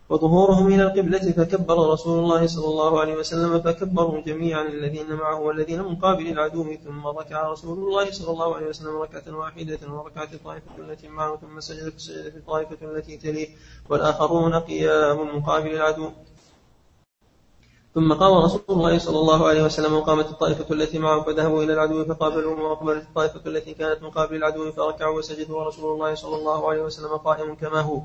[0.09, 5.83] وظهورهم إلى القبلة فكبر رسول الله صلى الله عليه وسلم فكبروا جميعا الذين معه والذين
[5.83, 10.71] من قابل العدو ثم ركع رسول الله صلى الله عليه وسلم ركعة واحدة وركعت الطائفة
[10.79, 11.93] التي معه ثم سجد
[12.31, 13.47] في الطائفة التي تليه
[13.89, 16.09] والآخرون قيام مقابل العدو.
[17.95, 22.05] ثم قام رسول الله صلى الله عليه وسلم وقامت الطائفة التي معه فذهبوا إلى العدو
[22.05, 27.17] فقابلوهم وأقبلت الطائفة التي كانت مقابل العدو فركعوا وسجدوا ورسول الله صلى الله عليه وسلم
[27.17, 28.01] قائم كما هو.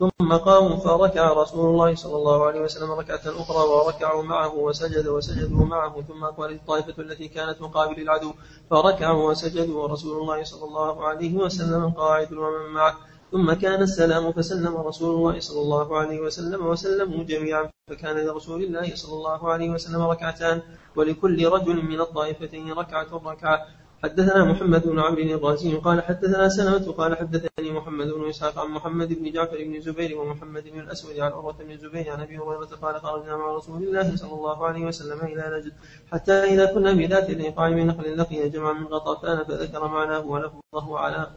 [0.00, 5.64] ثم قاموا فركع رسول الله صلى الله عليه وسلم ركعة أخرى وركعوا معه وسجد وسجدوا
[5.64, 6.02] معه.
[6.08, 8.32] ثم أقبلت الطائفة التي كانت مقابل العدو
[8.70, 12.96] فركعوا وسجدوا ورسول الله صلى الله عليه وسلم قاعد ومن معه.
[13.32, 18.94] ثم كان السلام فسلم رسول الله صلى الله عليه وسلم وسلموا جميعا فكان لرسول الله
[18.94, 20.62] صلى الله عليه وسلم ركعتان
[20.96, 23.58] ولكل رجل من الطائفتين ركعة ركعة.
[24.02, 29.12] حدثنا محمد بن عمرو الرازي قال حدثنا سلمة قال حدثني محمد بن إسحاق عن محمد
[29.12, 33.00] بن جعفر بن زبير ومحمد بن الأسود عن عروة بن الزبير عن أبي هريرة قال
[33.00, 35.72] خرجنا مع رسول الله صلى الله عليه وسلم إلى نجد
[36.12, 41.30] حتى إذا كنا بذات الرقاع من نخل لقي جمع من غطفان فذكر معناه ولفظه على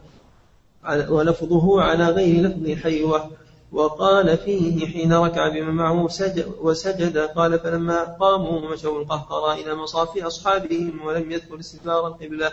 [1.10, 3.30] ولفظه على غير لفظ حيوة.
[3.72, 10.16] وقال فيه حين ركع بمن معه سجد وسجد قال فلما قاموا مشوا القهقرى إلى مصاف
[10.16, 12.52] أصحابهم ولم يذكر استدبار القبلة.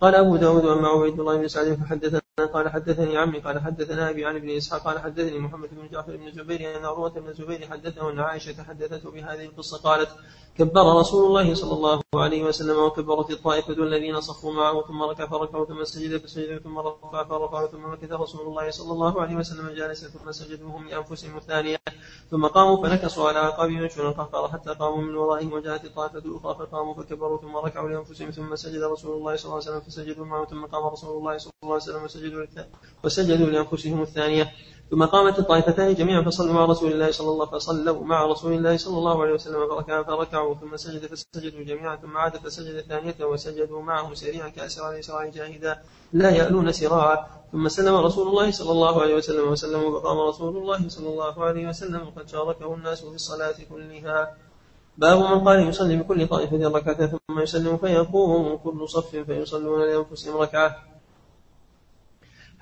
[0.00, 4.24] قال أبو داود وأما عبيد الله بن سعد فحدثنا قال حدثني عمي قال حدثنا أبي
[4.26, 8.10] عن ابن إسحاق قال حدثني محمد بن جعفر بن الزبير أن عروة بن الزبير حدثه
[8.10, 10.08] أن عائشة حدثته بهذه القصة قالت
[10.58, 15.64] كبر رسول الله صلى الله عليه وسلم وكبرت الطائفة الذين صفوا معه ثم ركع فركعوا
[15.64, 20.08] ثم سجد فسجد ثم رفع فرفعوا ثم مكث رسول الله صلى الله عليه وسلم جالسا
[20.08, 21.76] ثم سجدوا هم لأنفسهم الثانية
[22.30, 26.94] ثم قاموا فنكصوا على أعقابهم يمشون القهقرى حتى قاموا من ورائهم وجاءت الطائفة الأخرى فقاموا
[26.94, 30.66] فكبروا ثم ركعوا لأنفسهم ثم سجد رسول الله صلى الله عليه وسلم فسجدوا معه ثم
[30.66, 32.06] قام رسول الله صلى الله عليه وسلم
[32.36, 32.64] وسجدوا
[33.04, 34.52] وسجدوا لأنفسهم الثانية.
[34.90, 38.98] ثم قامت الطائفتان جميعا فصلوا مع رسول الله صلى الله فصلوا مع رسول الله صلى
[38.98, 44.14] الله عليه وسلم فركعوا فركعوا ثم سجد فسجدوا جميعا ثم عاد فسجد ثانية وسجدوا معه
[44.14, 45.82] سريعا كأسرع لسراع جاهدا
[46.12, 47.26] لا يألون سراعا.
[47.52, 51.68] ثم سلم رسول الله صلى الله عليه وسلم وسلم فقام رسول الله صلى الله عليه
[51.68, 54.36] وسلم وقد شاركه الناس في الصلاة كلها.
[54.98, 60.76] باب من قال يصلي بكل طائفة ركعة ثم يسلم فيقوم كل صف فيصلون لأنفسهم ركعة.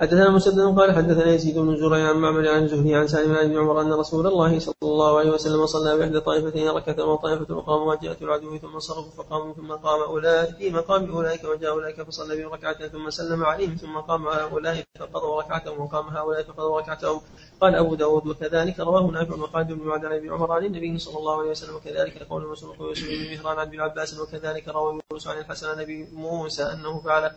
[0.01, 3.81] حدثنا مسدد قال حدثنا يزيد بن زريع عن معمر عن زهري عن سالم ابن عمر
[3.81, 8.59] أن رسول الله صلى الله عليه وسلم صلى بإحدى طائفتين ركعة وطائفة أخرى مواجهه العدو
[8.59, 13.11] ثم صرفوا فقاموا ثم قام أولئك في مقام أولئك وجاء أولئك فصلى بهم ركعه ثم
[13.11, 17.21] سلم عليهم ثم قام هؤلاء فقضوا ركعتهم وقام هؤلاء فقضوا ركعتهم.
[17.61, 21.41] قال أبو داود وكذلك رواه نافع وقال بن عن ابي عمر عن النبي صلى الله
[21.41, 25.39] عليه وسلم وكذلك قول مسروق ويوسف بن مهران عن ابن عباس وكذلك روى يونس عن
[25.39, 27.31] الحسن عن أبي موسى أنه فعل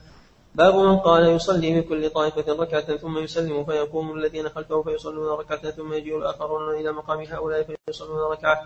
[0.59, 5.93] باب من قال يصلي بكل طائفة ركعة ثم يسلم فيقوم الذين خلفه فيصلون ركعة ثم
[5.93, 8.57] يجيء الآخرون إلى مقام هؤلاء فيصلون ركعة.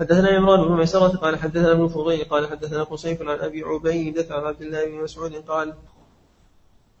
[0.00, 4.44] حدثنا عمران بن ميسرة قال حدثنا ابن فضيل قال حدثنا قصيف عن أبي عبيدة عن
[4.44, 5.74] عبد الله بن مسعود قال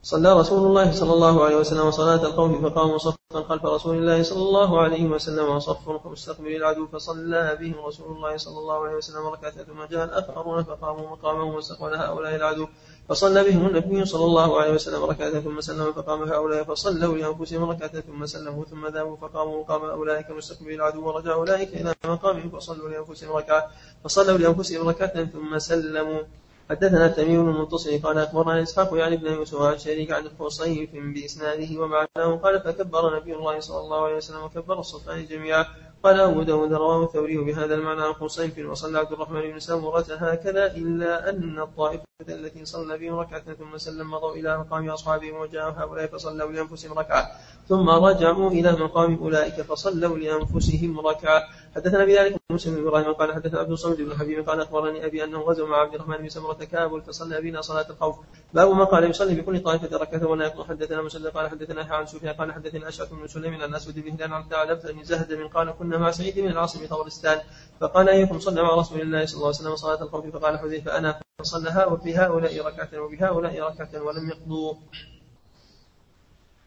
[0.02, 4.42] صلى رسول الله صلى الله عليه وسلم صلاة القوم فقاموا صفا خلف رسول الله صلى
[4.42, 9.50] الله عليه وسلم وصف مستقبل العدو فصلى بهم رسول الله صلى الله عليه وسلم ركعة
[9.50, 12.66] ثم جاء الآخرون فقاموا مقامهم واستقبل هؤلاء العدو.
[13.08, 18.00] فصلى بهم النبي صلى الله عليه وسلم ركعة ثم سلم فقام هؤلاء فصلوا لأنفسهم ركعة
[18.00, 23.36] ثم سلموا ثم ذهبوا فقاموا مقام أولئك مستقبل العدو ورجع أولئك إلى مقامهم فصلوا لأنفسهم
[23.36, 23.70] ركعة
[24.04, 26.22] فصلوا لأنفسهم ركعة ثم سلموا.
[26.70, 31.80] حدثنا تميم بن المنتصر قال أخبرنا إسحاق يعني ابن يوسف عن شريك عن خصيف بإسناده
[31.80, 35.66] ومعناه قال فكبر نبي الله صلى الله عليه وسلم وكبر الصفان جميعا.
[36.02, 40.66] قال أبو داود رواه الثوري بهذا المعنى عن خصيف وصلى عبد الرحمن بن سمرة هكذا
[40.66, 46.06] إلا أن الطائفة التي صلى بهم ركعة ثم سلم مضوا إلى مقام أصحابهم وجاءوا هؤلاء
[46.06, 47.30] فصلوا لأنفسهم ركعة.
[47.68, 51.42] ثم رجعوا إلى مقام أولئك فصلوا لأنفسهم ركعة.
[51.76, 55.40] حدثنا بذلك مسلم بن إبراهيم قال حدثنا عبد الصمد بن حبيب قال أخبرني أبي أنه
[55.40, 58.16] غزو مع عبد الرحمن بن سمرة كابل فصلى بنا صلاة الخوف.
[58.54, 62.34] باب ما قال يصلي بكل طائفة ركعة ولا يقول حدثنا مسلم قال حدثنا عن سفيان
[62.34, 65.70] قال حدثنا أشعث بن سليم عن أسود بن هلال عن ثعلبه بن زهد من قال
[65.70, 67.38] كنا مع سعيد بن العاص بطبرستان.
[67.80, 71.20] فقال أيكم صلى مع رسول الله صلى الله عليه وسلم صلاة الخوف؟ فقال حذيفة أنا
[71.40, 74.74] فصلى وبهؤلاء ركعة وبهؤلاء ركعة ولم يقضوا.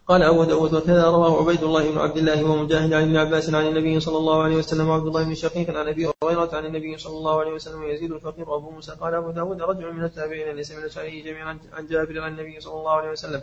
[0.08, 3.68] قال أبو داود وكذا رواه عبيد الله بن عبد الله ومجاهد عن ابن عباس عن
[3.68, 7.18] النبي صلى الله عليه وسلم وعبد الله بن شقيق عن أبي هريرة عن النبي صلى
[7.18, 8.92] الله عليه وسلم ويزيد الفقير وأبو موسى.
[8.92, 12.74] قال أبو داود رجل من التابعين ليس من الشعري جميعا عن جابر عن النبي صلى
[12.74, 13.42] الله عليه وسلم.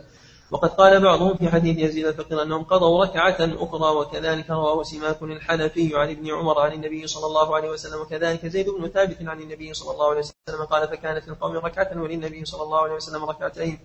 [0.51, 5.97] وقد قال بعضهم في حديث يزيد الفقير أنهم قضوا ركعة أخرى وكذلك رواه سماك الحنفي
[5.97, 9.73] عن ابن عمر عن النبي صلى الله عليه وسلم وكذلك زيد بن ثابت عن النبي
[9.73, 10.65] صلى الله عليه وسلم.
[10.71, 13.79] قال فكانت القوم ركعة وللنبي صلى الله عليه وسلم ركعتين.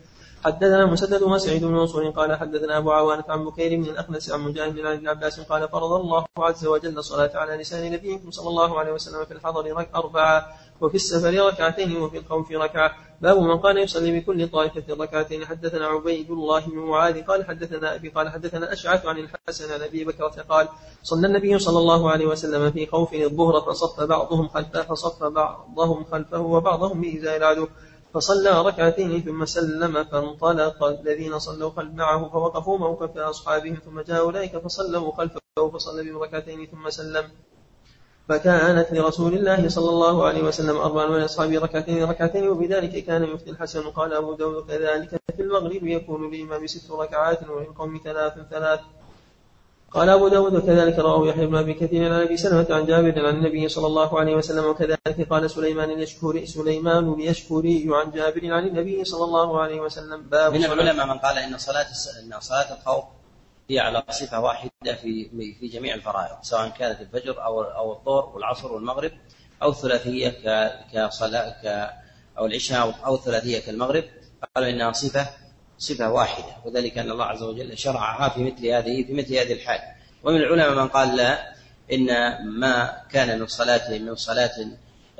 [0.45, 4.75] حدثنا مسدد وسعيد بن منصور قال حدثنا أبو عوانة عن بكير بن الأخنس عن مجاهد
[4.75, 8.93] بن ابن عباس قال فرض الله عز وجل الصلاة على لسان نبيكم صلى الله عليه
[8.93, 10.47] وسلم في الحضر أربعة
[10.81, 12.91] وفي السفر ركعتين وفي الخوف ركعة.
[13.23, 15.47] باب من قال يصلي بكل طائفة ركعتين.
[15.47, 20.05] حدثنا عبيد الله بن معاذ قال حدثنا أبي قال حدثنا أشعث عن الحسن عن أبي
[20.05, 20.69] بكرة قال
[21.03, 26.41] صلى النبي صلى الله عليه وسلم في خوف الظهر فصف بعضهم خلفه فصف بعضهم خلفه
[26.41, 27.69] وبعضهم بإزاء العدو.
[28.15, 30.85] فصلى ركعتين ثم سلم فانطلق.
[30.85, 35.41] الذين صلوا خلف معه فوقفوا موقف أصحابهم ثم جاء أولئك فصلوا خلفه
[35.73, 37.25] فصلى بهم ركعتين ثم سلم.
[38.29, 43.51] فكانت لرسول الله صلى الله عليه وسلم أربع من أصحابه ركعتين ركعتين وبذلك كان يفتي
[43.51, 43.83] الحسن.
[43.91, 48.81] قال أبو داود كذلك في المغرب يكون للإمام ست ركعات وللقوم ثلاث ثلاث.
[49.95, 53.37] قال أبو داود وكذلك رواه يحيى بن أبي كثير عن أبي سلمة عن جابر عن
[53.37, 59.05] النبي صلى الله عليه وسلم وكذلك قال سليمان اليشكري سليمان اليشكري عن جابر عن النبي
[59.05, 60.23] صلى الله عليه وسلم.
[60.23, 61.87] باب من العلماء من قال إن صلاة
[62.23, 63.05] إن صلاة الخوف
[63.71, 65.31] هي على صفة واحدة في
[65.61, 69.13] في جميع الفرائض سواء كانت الفجر أو أو الظهر والعصر والمغرب
[69.63, 70.29] أو الثلاثية
[70.95, 71.91] كصلاة ك
[72.39, 74.05] أو العشاء أو الثلاثية كالمغرب.
[74.57, 75.27] قالوا إنها صفة
[75.79, 79.79] صفة واحدة وذلك أن الله عز وجل شرعها في مثل هذه في مثل هذه الحال.
[80.25, 81.55] ومن العلماء من قال لا
[81.93, 82.07] إن
[82.59, 84.51] ما كان من صلاة من صلاة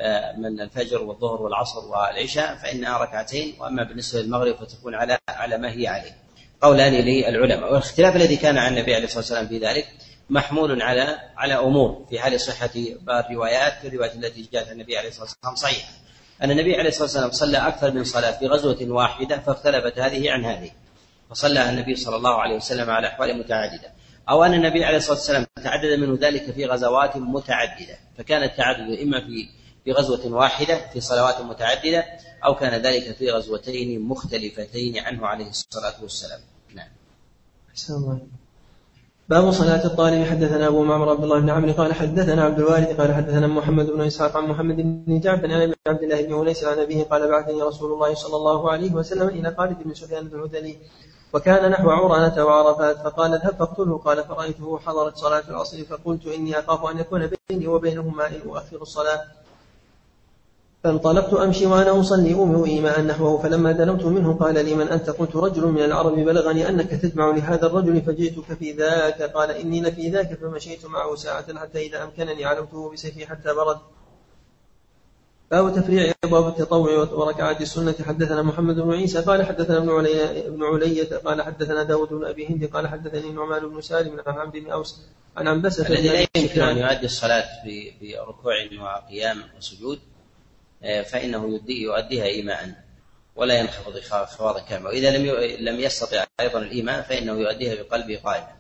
[0.01, 5.73] آه، من الفجر والظهر والعصر والعشاء فإنها ركعتين وأما بالنسبة للمغرب فتكون على على ما
[5.73, 6.17] هي عليه.
[6.63, 7.73] قولان للعلماء.
[7.73, 9.89] والاختلاف الذي كان عن النبي عليه الصلاة والسلام في ذلك
[10.31, 12.71] محمول على على أمور في حال صحة
[13.09, 15.89] الروايات الروايات التي جاءت عن النبي عليه الصلاة والسلام صحيحة.
[16.43, 20.45] أن النبي عليه الصلاة والسلام صلى أكثر من صلاة في غزوة واحدة فاختلفت هذه عن
[20.45, 20.71] هذه
[21.31, 23.93] فصلى النبي صلى الله عليه وسلم على أحوال متعددة.
[24.29, 29.21] أو أن النبي عليه الصلاة والسلام تعدد منه ذلك في غزوات متعددة فكان التعدد إما
[29.21, 29.49] في
[29.85, 32.05] في غزوة واحدة في صلوات متعددة
[32.45, 36.41] أو كان ذلك في غزوتين مختلفتين عنه عليه الصلاة والسلام.
[36.75, 36.89] نعم.
[37.91, 38.27] الله
[39.29, 40.25] باب صلاة الطالب.
[40.25, 44.01] حدثنا أبو معمر عبد الله بن عمرو قال حدثنا عبد الوارث قال حدثنا محمد بن
[44.01, 47.63] إسحاق عن محمد بن جعفر عن أبي عبد الله بن أنيس عن أبيه قال بعثني
[47.63, 50.77] رسول الله صلى الله عليه وسلم إلى خالد بن سفيان بن الهذلي
[51.33, 53.99] وكان نحو عرانة وعرفات فقال اذهب فاقتله.
[53.99, 59.21] قال فرأيته حضرت صلاة العصر فقلت إني أخاف أن يكون بيني وبينهما إن أؤخر الصلاة.
[60.85, 65.37] فانطلقت أمشي وأنا أصلي أمي إيماء نحوه فلما دنوت منه قال لي من أنت؟ قلت
[65.37, 70.35] رجل من العرب بلغني أنك تجمع لهذا الرجل فجئتك في ذاك قال إني لفي ذاك
[70.35, 73.79] فمشيت معه ساعة حتى إذا أمكنني علوته بسيفي حتى برد.
[75.51, 77.95] باب تفريع أبواب التطوع وركعات السنة.
[78.03, 82.47] حدثنا محمد بن عيسى قال حدثنا ابن علي ابن علية قال حدثنا داود بن أبي
[82.47, 85.01] هند قال حدثني نعمان بن سالم عن عبد بن أوس
[85.37, 87.45] عن عنبسة الذي لا يمكن أن يؤدي الصلاة
[88.01, 89.99] بركوع وقيام وسجود.
[90.85, 92.85] فإنه يؤديها إيماء
[93.37, 95.27] ولا ينخفض انخفاضا كاملا وإذا لم
[95.69, 98.57] لم يستطع أيضا الإيمان فإنه يؤديها بقلبه قائما.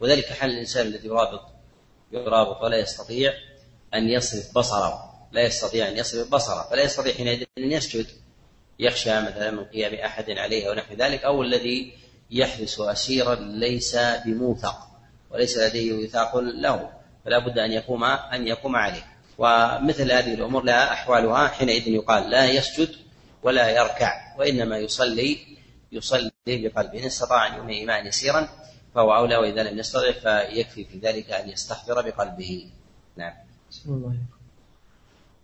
[0.00, 1.40] وذلك حال الإنسان الذي يرابط
[2.12, 3.32] يرابط ولا يستطيع
[3.94, 5.12] أن يصرف بصره.
[5.32, 6.68] لا يستطيع أن يصرف بصره.
[6.70, 8.06] فلا يستطيع حينئذ أن يسجد.
[8.78, 11.92] يخشى مثلا من قيام أحد عليه أو نحو ذلك أو الذي
[12.30, 14.76] يحبس أسيرا ليس بموثق
[15.30, 16.90] وليس لديه وثاق له.
[17.24, 19.11] فلا بد أن يقوم أن يقوم عليه.
[19.42, 22.88] ومثل هذه الأمور لها أحوالها حينئذ يقال لا يسجد
[23.42, 25.38] ولا يركع وإنما يصلي
[25.92, 28.48] يصلي بقلبه إن استطاع أن ينهي إيمان يسيرا
[28.94, 32.70] فهو أولى وإذا لم يستطع فيكفي في ذلك أن يستحضر بقلبه.
[33.16, 33.32] نعم.
[33.86, 34.16] الله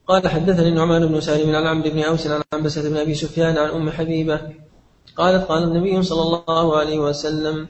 [0.06, 3.68] قال حدثني النعمان بن سالم عن عمرو بن أوس عن عنبسة بن أبي سفيان عن
[3.68, 4.40] أم حبيبة
[5.16, 7.68] قالت قال النبي صلى الله عليه وسلم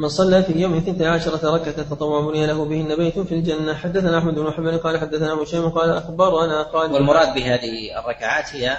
[0.00, 3.74] من صلى في اليوم اثنتي عشرة ركعة تطوع بني له بهن بيت في الجنة.
[3.74, 8.76] حدثنا أحمد بن حنبل قال حدثنا هشام قال أخبرنا قال والمراد بهذه الركعات هي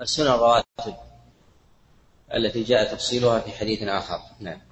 [0.00, 0.94] السنن الرواتب
[2.34, 4.18] التي جاء تفصيلها في حديث آخر.
[4.40, 4.69] نعم.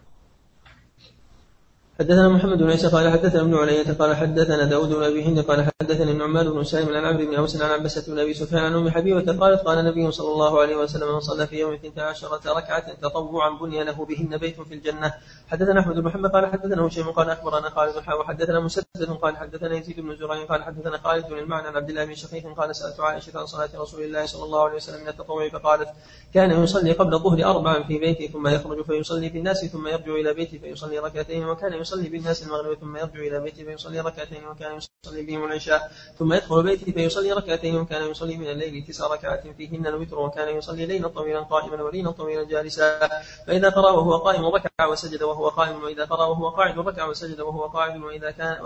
[2.01, 5.69] حدثنا محمد بن عيسى قال حدثنا ابن علية قال حدثنا داود بن أبي هند قال
[5.83, 8.91] حدثني النعمان بن سالم عن عمرو بن أوس عن عبسة بن أبي سفيان عن أم
[8.91, 12.95] حبيبة قالت قال النبي صلى الله عليه وسلم من صلى في يوم اثنتا عشرة ركعة
[12.95, 15.15] تطوعا بني له بهن بيت في الجنة.
[15.49, 20.01] حدثنا أحمد بن محمد قال حدثنا هشيم قال أخبرنا خالد وحدثنا مسدد قال حدثنا يزيد
[20.01, 23.39] بن زرعين قال حدثنا خالد بن المعنى عن عبد الله بن شقيق قال سألت عائشة
[23.39, 25.89] عن صلاة رسول الله صلى الله عليه وسلم من التطوع فقالت
[26.35, 30.35] كان يصلي قبل الظهر أربعا في بيته ثم يخرج فيصلي في الناس ثم يرجع إلى
[30.35, 35.23] بيته فيصلي ركعتين وكان يصلي بالناس المغرب ثم يرجع إلى بيته فيصلي ركعتين وكان يصلي
[35.23, 40.19] بهم العشاء ثم يدخل بيته فيصلي ركعتين وكان يصلي من الليل تسع ركعات فيهن الوتر
[40.19, 43.09] وكان يصلي ليلا طويلا قائما وليلا طويلا جالسا.
[43.47, 47.67] فإذا قرأ وهو قائم ركع وسجد وهو قائم وإذا قرأ وهو قاعد ركع وسجد وهو
[47.67, 48.57] قاعد وإذا كان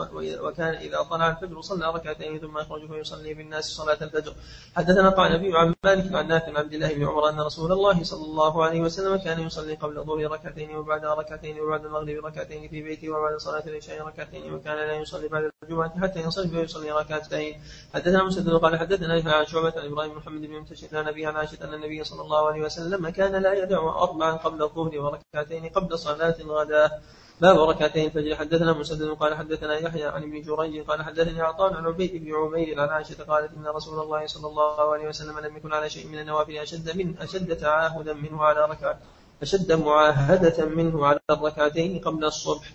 [0.42, 4.34] وكان إذا طلع الفجر صلى ركعتين ثم يخرج فيصلي بالناس صلاة الفجر.
[4.76, 8.24] حدثنا قال نبي عن مالك عن نافع عبد الله بن عمر أن رسول الله صلى
[8.24, 13.11] الله عليه وسلم كان يصلي قبل الظهر ركعتين وبعد ركعتين وبعد المغرب ركعتين في بيته
[13.12, 17.62] وبعد صلاة العشاء ركعتين وكان لا يصلي بعد الجمعة حتى ينصرف فيصلي ركعتين.
[17.94, 21.36] حدثنا مسدد قال حدثنا يحيى عن شعبة عن إبراهيم محمد بن منتشر عن أبي عن
[21.36, 25.98] عائشة أن النبي صلى الله عليه وسلم كان لا يدع أربعا قبل الظهر وركعتين قبل
[25.98, 27.02] صلاة الغداء.
[27.40, 28.36] باب ركعتين الفجر.
[28.36, 32.80] حدثنا مسدد قال حدثنا يحيى عن ابن جريج قال حدثني عطاء عن عبيد بن عمير
[32.80, 36.18] عن عائشة قالت إن رسول الله صلى الله عليه وسلم لم يكن على شيء من
[36.18, 38.98] النوافل أشد من أشد تعاهدا منه على ركعة
[39.42, 42.72] أشد معاهدة منه على الركعتين قبل الصبح.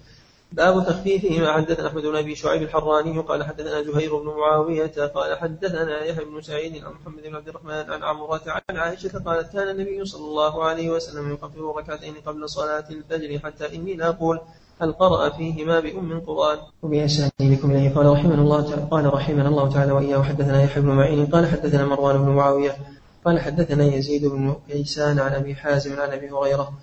[0.51, 1.51] باب تخفيفهما.
[1.51, 6.41] حدثنا أحمد بن أبي شعيب الحراني قال حدثنا زهير بن معاوية قال حدثنا يحيى بن
[6.41, 10.63] سعيد عن محمد بن عبد الرحمن عن عمرة عن عائشة قالت كان النبي صلى الله
[10.63, 14.39] عليه وسلم يكفر ركعتين قبل صلاة الفجر حتى إني لا أقول
[14.81, 16.57] هل قرأ فيهما بأم القرآن.
[16.81, 20.21] وبأسانيدكم إليه قال رحمنا الله تعالى قال رحمنا الله تعالى وإياه.
[20.21, 22.77] حدثنا يحيى بن معين قال حدثنا مروان بن معاوية
[23.25, 26.73] قال حدثنا يزيد بن كيسان عن أبي حازم عن أبي هريرة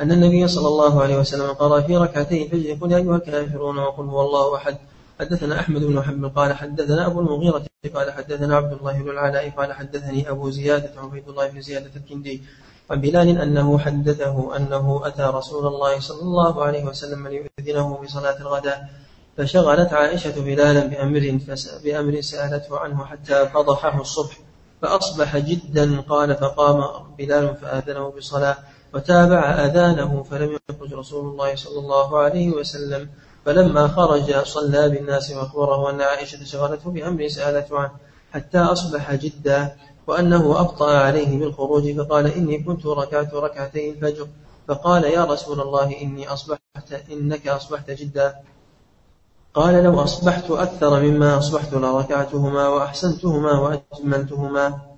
[0.00, 4.04] أن النبي صلى الله عليه وسلم قرأ في ركعتي الفجر قل يا أيها الكافرون وقل
[4.04, 4.76] هو الله أحد.
[5.20, 7.62] حدثنا أحمد بن محمد قال حدثنا أبو المغيرة
[7.94, 12.42] قال حدثنا عبد الله بن العلاء قال حدثني أبو زيادة عبيد الله بن زيادة الكندي.
[12.90, 18.88] عن بلال أنه حدثه أنه أتى رسول الله صلى الله عليه وسلم ليؤذنه بصلاة الغداء.
[19.36, 21.38] فشغلت عائشة بلالا بأمر,
[21.84, 24.38] بأمر سألته عنه حتى فضحه الصبح.
[24.82, 26.84] فأصبح جدا قال فقام
[27.18, 28.56] بلال فآذنه بالصلاة
[28.94, 33.08] وتابع أذانه فلم يخرج رسول الله صلى الله عليه وسلم.
[33.46, 37.90] فلما خرج صلى بالناس وأخبره أن عائشة شغلته بأمر سألته عنه
[38.32, 44.26] حتى أصبح جدا وأنه أبطأ عليه بالخروج فقال إني كنت ركعت ركعتي الفجر
[44.68, 48.34] فقال يا رسول الله إني أصبحت إنك أصبحت جدا.
[49.54, 54.93] قال لو أصبحت أكثر مما أصبحت لركعتهما وأحسنتهما وأجملتهما.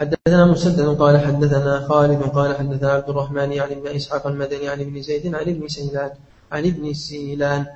[0.00, 5.02] حدثنا مسدد قال حدثنا خالد قال حدثنا عبد الرحمن يعني ابن إسحاق المدني عن ابن
[5.02, 6.10] زيد عن ابن سيلان
[6.52, 7.66] عن ابن سيلان.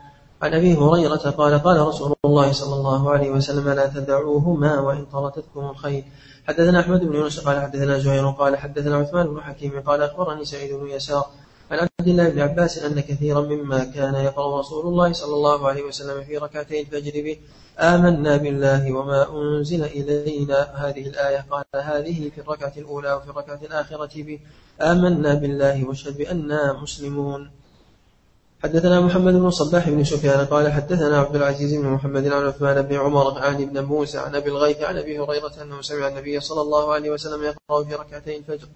[0.42, 5.60] عن أبي هريرة قال قال رسول الله صلى الله عليه وسلم لا تدعوهما وإن طردتكم
[5.70, 6.04] الخير
[6.48, 10.72] حدثنا أحمد بن يونس قال حدثنا زهير قال حدثنا عثمان بن حكيم قال أخبرني سعيد
[10.74, 11.26] بن يسار
[11.80, 15.82] عن عبد الله بن عباس أن كثيرا مما كان يقرأ رسول الله صلى الله عليه
[15.82, 17.36] وسلم في ركعتي الفجر به
[17.78, 24.22] آمنا بالله وما أنزل إلينا هذه الآية قال هذه في الركعة الأولى وفي الركعة الآخرة
[24.22, 24.38] به
[24.80, 27.50] آمنا بالله واشهد بأننا مسلمون.
[28.62, 32.96] حدثنا محمد بن صباح بن سفيان قال حدثنا عبد العزيز بن محمد عن عثمان بن
[32.96, 36.92] عمر عن ابن موسى عن أبي الغيث عن أبي هريرة أنه سمع النبي صلى الله
[36.92, 38.68] عليه وسلم يقرأ في ركعتي الفجر.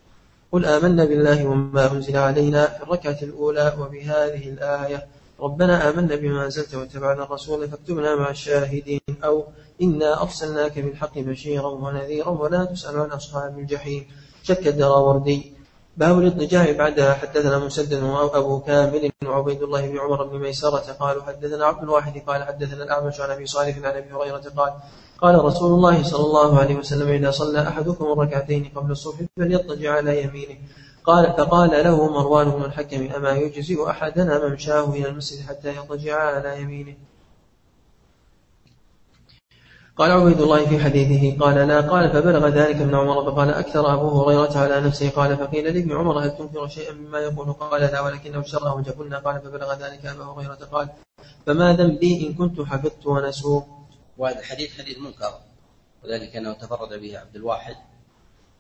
[0.53, 5.07] قل آمنا بالله وما أنزل علينا في الركعة الأولى وبهذه الآية.
[5.41, 9.01] ربنا آمنا بما أنزلت واتبعنا الرسول فاكتبنا مع الشاهدين.
[9.25, 9.45] أو
[9.83, 14.07] إنا أرسلناك بالحق بشيرا ونذيرا ولا تسأل عن أصحاب الجحيم.
[14.43, 15.53] شك الدراوردي
[15.97, 17.13] باب الاضطجاع بعدها.
[17.15, 22.45] حدثنا مسدد وابو كامل وعبيد الله بن عمر بن ميسرة قالوا حدثنا عبد الواحد قال
[22.45, 24.73] حدثنا الأعمش عن أبي صالح عن أبي هريرة قال
[25.19, 30.23] قال رسول الله صلى الله عليه وسلم إذا صلى أحدكم الركعتين قبل الصبح فليضطجع على
[30.23, 30.57] يمينه.
[31.05, 36.63] قال فقال له مروان بن الحكم أما يجزئ أحدنا ممشاه إلى المسجد حتى يضطجع على
[36.63, 36.95] يمينه؟
[39.97, 44.23] قال عبيد الله في حديثه قال لا قال فبلغ ذلك ابن عمر فقال أكثر أبو
[44.23, 48.43] هريرة على نفسه قال فقيل لابن عمر هل تنكر شيئا مما يقول؟ قال لا ولكنه
[48.43, 50.89] شره جبلنا قال فبلغ ذلك أبا هريرة قال
[51.47, 53.78] فما ذنبي إن كنت حفظت ونسوه
[54.19, 55.41] وهذا الحديث حديث منكر.
[56.05, 57.77] وذلك أنه تفرد به عبد الواحد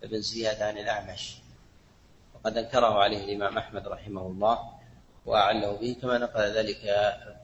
[0.02, 1.38] بن زياد عن الأعمش.
[2.34, 4.58] وقد أنكره عليه الإمام أحمد رحمه الله
[5.26, 6.84] وأعله به كما نقل ذلك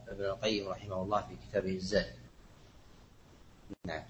[0.08, 2.12] ابن القيم رحمه الله في كتابه الزاد.
[3.86, 4.02] نعم.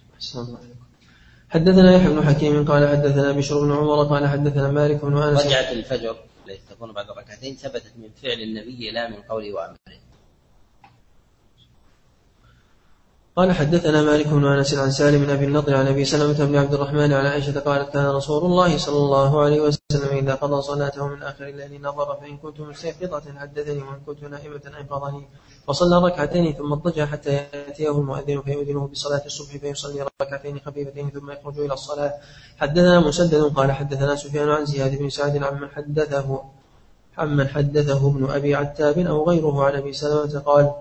[1.49, 5.47] حدثنا يحيى بن حكيم قال حدثنا بشر بن عمر قال حدثنا مالك بن أنس.
[5.47, 6.17] رجعت الفجر
[6.47, 10.04] التي تكون بعد ركعتين ثبتت من فعل النبي لا من قوله وأمره.
[13.37, 16.75] قال حدثنا مالك بن أنس عن سالم بن أبي النضر عن أبي سلمة بن عبد
[16.75, 21.23] الرحمن عن عائشة قالت كان رسول الله صلى الله عليه وسلم إذا قضى صلاته من
[21.23, 25.29] آخر الليل نظر فإن كنت مستيقظة حدثني وإن كنت نائمة ايقظني
[25.67, 31.59] وصلى ركعتين ثم اضطجع حتى يأتيه المؤذن فيؤذنه بصلاة الصبح فيصلي ركعتين خفيفتين ثم يخرج
[31.59, 32.15] إلى الصلاة.
[32.59, 36.43] حدثنا مسدد قال حدثنا سفيان عن زياد بن سعد عمن حدثه
[37.19, 40.73] عمن حدثه ابن أبي عتاب أو غيره عن أبي سلمة قال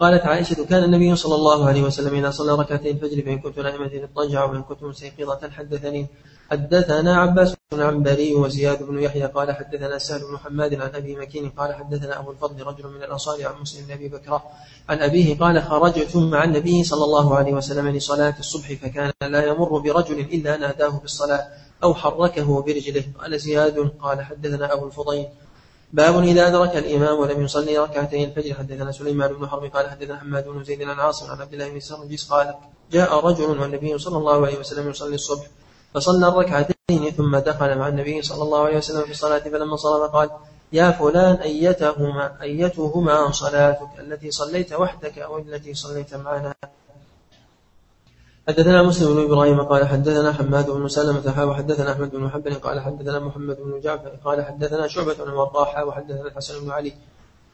[0.00, 3.90] قالت عائشة كان النبي صلى الله عليه وسلم إذا صلى ركعتي الفجر فإن كنت نائمة
[3.94, 6.06] اضطجع وإن كنت مستيقظة حدثني
[6.50, 11.50] حدثنا عباس بن عنبري وزياد بن يحيى قال حدثنا سهل بن حماد عن أبي مكين
[11.50, 14.40] قال حدثنا أبو الفضل رجل من الأنصار عن مسلم بن أبي بكر
[14.88, 19.78] عن أبيه قال خرجت مع النبي صلى الله عليه وسلم لصلاة الصبح فكان لا يمر
[19.78, 21.46] برجل إلا ناداه بالصلاة
[21.82, 23.04] أو حركه برجله.
[23.20, 25.26] قال زياد قال حدثنا أبو الفضيل
[25.92, 28.54] باب إذا أدرك الإمام ولم يصلي ركعتي الفجر.
[28.54, 31.80] حدثنا سليمان بن حرب قال حدثنا حماد بن زيد عن عاصم عن عبد الله بن
[31.80, 32.54] سرجس قال
[32.92, 35.46] جاء رجل والنبي صلى الله عليه وسلم يصلي الصبح
[35.94, 40.30] فصلى الركعتين ثم دخل مع النبي صلى الله عليه وسلم في الصلاة فلما صلى قال
[40.72, 46.54] يا فلان أيتهما أيتهما صلاتك التي صليت وحدك أو التي صليت معنا؟
[48.48, 52.80] حدثنا مسلم بن إبراهيم قال حدثنا حماد بن سلمة حا وحدثنا أحمد بن محبل قال
[52.80, 56.92] حدثنا محمد بن جعفر قال حدثنا شعبة بن وضاح وحدثنا الحسن بن علي.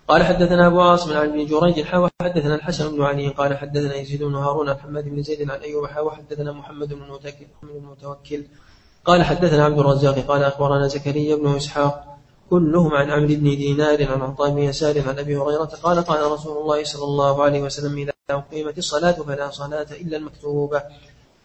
[0.08, 3.28] قال حدثنا أبو عاصم عن ابن جريج حا وحدثنا الحسن بن علي.
[3.28, 7.02] قال حدثنا يزيد بن هارون عن حماد بن زيد عن أيوب حا وحدثنا محمد بن
[7.62, 8.44] المتوكل
[9.04, 12.11] قال حدثنا عبد الرزاق قال أخبرنا زكريا بن إسحاق
[12.52, 16.54] كلهم عن عمرو بن دينار عن عطاء بن يسار عن أبي هريرة قال قال رسول
[16.60, 20.80] الله صلى الله عليه وسلم إذا أقيمت الصلاة فلا صلاة إلا المكتوبة.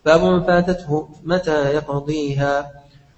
[0.06, 0.92] باب من فاتته
[1.24, 2.54] متى يقضيها.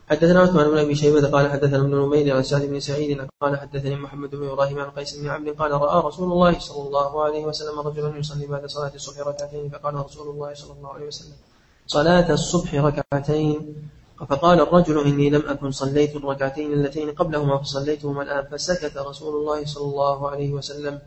[0.10, 3.10] حدثنا عثمان بن أبي شيبة قال حدثنا ابن نمير عن سعد بن سعيد
[3.42, 7.12] قال حدثني محمد بن إبراهيم عن قيس بن عبد قال رأى رسول الله صلى الله
[7.24, 11.38] عليه وسلم رجلا يصلي بعد صلاة الصبح ركعتين فقال رسول الله صلى الله عليه وسلم
[11.88, 13.58] صلاة الصبح ركعتين.
[14.26, 18.46] فقال الرجل إني لم أكن صليت الركعتين اللتين قبلهما فصليتهما الآن.
[18.52, 21.00] فسكت رسول الله صلى الله عليه وسلم.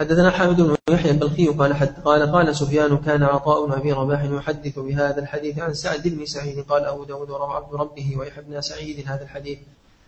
[0.00, 4.78] حدثنا حامد بن يحيى البلخي قال حد قال قال سفيان كان عطاء أبي رباح يحدث
[4.78, 6.64] بهذا الحديث عن سعد بن سعيد.
[6.64, 9.58] قال أبو داود وروى عبد ربه ويحيى بن سعيد هذا الحديث.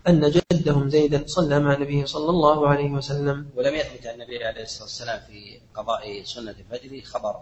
[0.09, 3.47] أن جدهم زيدا صلى مع النبي صلى الله عليه وسلم.
[3.57, 7.35] ولم يثبت عن النبي عليه الصلاة والسلام في قضاء سنة الفجر خبر.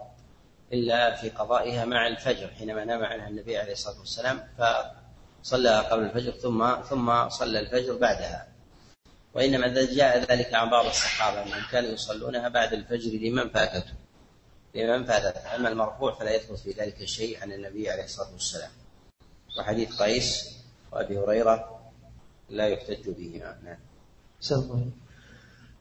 [0.73, 6.31] إلا في قضائها مع الفجر حينما نام عنها النبي عليه الصلاة والسلام فصلى قبل الفجر
[6.31, 8.47] ثم ثم صلى الفجر بعدها.
[9.33, 13.93] وإنما جاء ذلك عن بعض الصحابة أنهم كانوا يصلونها بعد الفجر لمن فاتته.
[14.75, 15.55] لمن فاتته.
[15.55, 18.71] أما المرفوع فلا يثبت في ذلك شيء عن النبي عليه الصلاة والسلام.
[19.59, 20.57] وحديث قيس
[20.91, 21.91] وأبي هريرة
[22.49, 23.57] لا يحتج بهما.
[23.63, 23.79] نعم.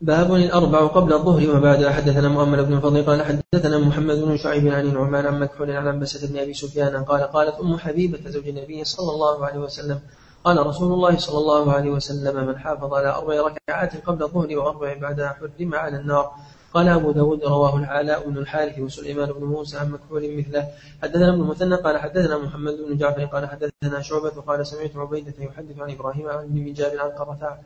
[0.00, 4.94] باب الأربع قبل الظهر وبعد حدثنا مؤمل بن فضل قال حدثنا محمد بن شعيب عن
[4.94, 9.12] نعمان عن مكحول عن عبسة بن أبي سفيان قال قالت أم حبيبة زوج النبي صلى
[9.12, 10.00] الله عليه وسلم
[10.44, 14.98] قال رسول الله صلى الله عليه وسلم من حافظ على أربع ركعات قبل الظهر وأربع
[15.00, 16.30] بعدها حرم على النار.
[16.74, 20.68] قال أبو داود رواه العلاء بن الحارث وسليمان بن موسى عن مكحول مثله.
[21.02, 25.78] حدثنا ابن المثنى قال حدثنا محمد بن جعفر قال حدثنا شعبة قال سمعت عبيدة يحدث
[25.78, 27.58] عن إبراهيم عن ابن جابر عن قرة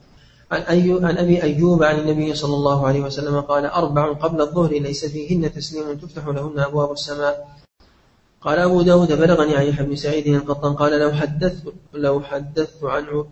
[0.51, 1.05] عن.
[1.05, 5.53] عن أبي أيوب عن النبي صلى الله عليه وسلم قال أربع قبل الظهر ليس فيهن
[5.53, 7.59] تسليم تفتح لهن أبواب السماء.
[8.41, 13.25] قال أبو داود بلغني عن يحيى بن سعيد القطان قال لو حدثت لو حدثت عن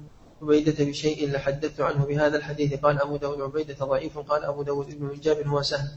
[0.43, 2.75] عبيدة بشيء لحدثت عنه بهذا الحديث.
[2.75, 4.19] قال أبو داود عبيدة ضعيف.
[4.19, 5.89] قال أبو داود ابن جابر هو سهل.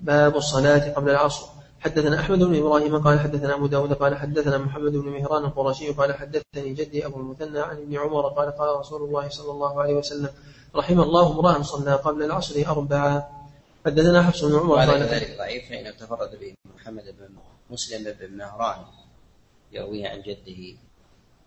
[0.00, 1.59] باب الصلاة قبل العصر.
[1.80, 6.14] حدثنا أحمد بن إبراهيم قال حدثنا أبو داود قال حدثنا محمد بن مهران القرشي قال
[6.14, 10.30] حدثني جدي أبو المثنى عن ابن عمر قال قال رسول الله صلى الله عليه وسلم
[10.76, 13.30] رحم الله امرأ صلى قبل العصر أربعة.
[13.86, 17.28] حدثنا حفص بن عمر قال ذلك ضعيف فإنه تفرد به محمد بن
[17.70, 18.84] مسلم بن مهران
[19.72, 20.78] يرويه عن جده.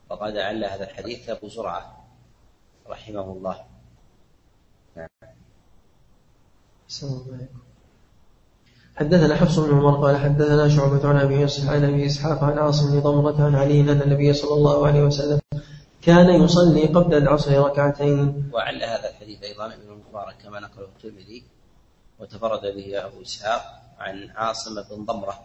[0.09, 2.05] وقد عل هذا الحديث أبو زرعة
[2.87, 3.65] رحمه الله.
[4.97, 5.07] نعم.
[8.95, 12.99] حدثنا حفص بن عمر قال حدثنا شعبة عن أبي عن أبي إسحاق عن عاصم بن
[12.99, 15.39] ضمرة عن علي أن النبي صلى الله عليه وسلم
[16.01, 18.49] كان يصلي قبل العصر ركعتين.
[18.53, 21.43] وعل هذا الحديث أيضا ابن المبارك كما نقله الترمذي
[22.19, 23.61] وتفرد به أبو إسحاق
[23.99, 25.39] عن عاصم بن ضمرة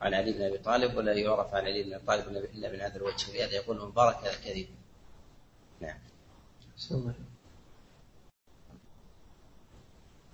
[0.00, 2.96] عن علي بن أبي طالب ولا يعرف عن علي بن أبي طالب إلا من هذا
[2.96, 4.66] الوجه ولهذا يقول مبارك هذا كذب
[5.80, 5.98] نعم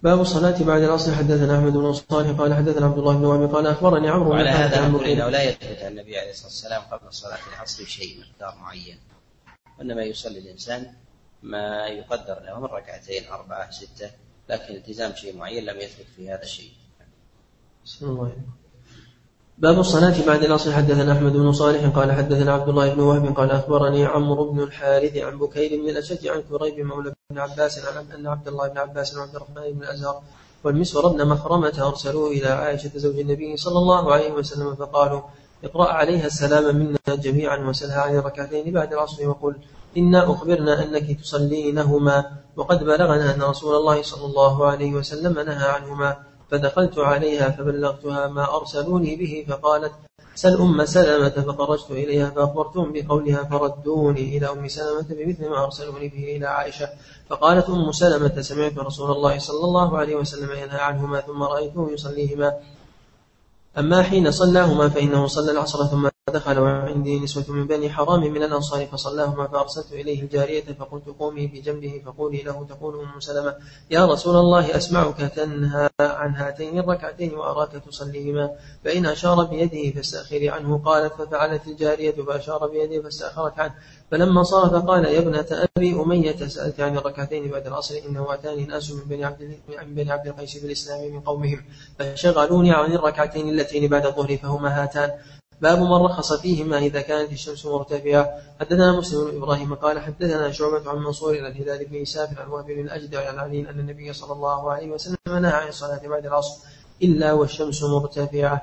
[0.03, 1.15] باب الصلاة بعد العصر.
[1.15, 4.89] حدثنا أحمد بن صالح قال حدثنا عبد الله بن وهب قال أخبرني عمرو وعلى هذا
[4.89, 8.99] نقول إنه لا يثبت عن النبي عليه الصلاة والسلام قبل صلاة العصر شيء مقدار معين.
[9.79, 10.93] وإنما يصلي الإنسان
[11.43, 14.11] ما يقدر له من ركعتين أربعة ستة
[14.49, 16.73] لكن التزام شيء معين لم يثبت في هذا الشيء.
[18.03, 18.33] الله
[19.61, 20.73] باب الصلاة بعد العصر.
[20.73, 25.17] حدثنا أحمد بن صالح قال حدثنا عبد الله بن وهب قال أخبرني عمرو بن الحارث
[25.17, 29.17] عن بكير بن الأشج عن كريب مولى بن عباس عن أن عبد الله بن عباس
[29.17, 30.23] وعبد الرحمن بن الأزهر
[30.65, 35.21] والمسور بن مخرمة أرسلوه إلى عائشة زوج النبي صلى الله عليه وسلم فقالوا
[35.65, 39.55] اقرأ عليها السلام منا جميعا وسلها عن الركعتين بعد العصر وقل
[39.97, 42.25] إنا أخبرنا أنك تصلينهما
[42.57, 46.17] وقد بلغنا أن رسول الله صلى الله عليه وسلم نهى عنهما
[46.51, 49.93] فدخلت عليها فبلغتها ما أرسلوني به فقالت
[50.35, 51.29] سل أم سلمة.
[51.29, 56.89] فخرجت إليها فأخبرتهم بقولها فردوني إلى أم سلمة بمثل ما أرسلوني به إلى عائشة.
[57.29, 62.53] فقالت أم سلمة سمعت رسول الله صلى الله عليه وسلم ينهى عنهما ثم رأيته يصليهما.
[63.79, 68.87] أما حين صلاهما فإنه صلى العصر ثم دخل وعندي نسوة من بني حرام من الأنصار
[68.87, 73.55] فصلاهما فأرسلت إليه الجارية فقلت قومي بجنبه فقولي له تقول أم سلمة.
[73.91, 78.51] يا رسول الله أسمعك تنهى عن هاتين الركعتين وأراك تصليهما.
[78.85, 80.79] فإن أشار بيده فاستأخري عنه.
[80.85, 83.75] قالت ففعلت الجارية فأشار بيده فاستأخرت عنه.
[84.11, 88.91] فلما صار فقال يا ابنة أبي أمية سألت عن الركعتين بعد العصر إنه أتاني ناس
[88.91, 91.65] من بني عبد من بني عبد القيس بالإسلام من قومهم
[91.99, 95.11] فشغلوني عن الركعتين اللتين بعد الظهر فهما هاتان.
[95.63, 98.31] باب من رخص فيهما إذا كانت الشمس مرتفعة.
[98.61, 102.67] حدثنا مسلم بن إبراهيم قال حدثنا شعبة عن منصور إلى الهلال بن إساف عن وهب
[102.67, 106.65] بن الأجدع عن علي أن النبي صلى الله عليه وسلم نهى عن الصلاة بعد العصر
[107.03, 108.63] إلا والشمس مرتفعة.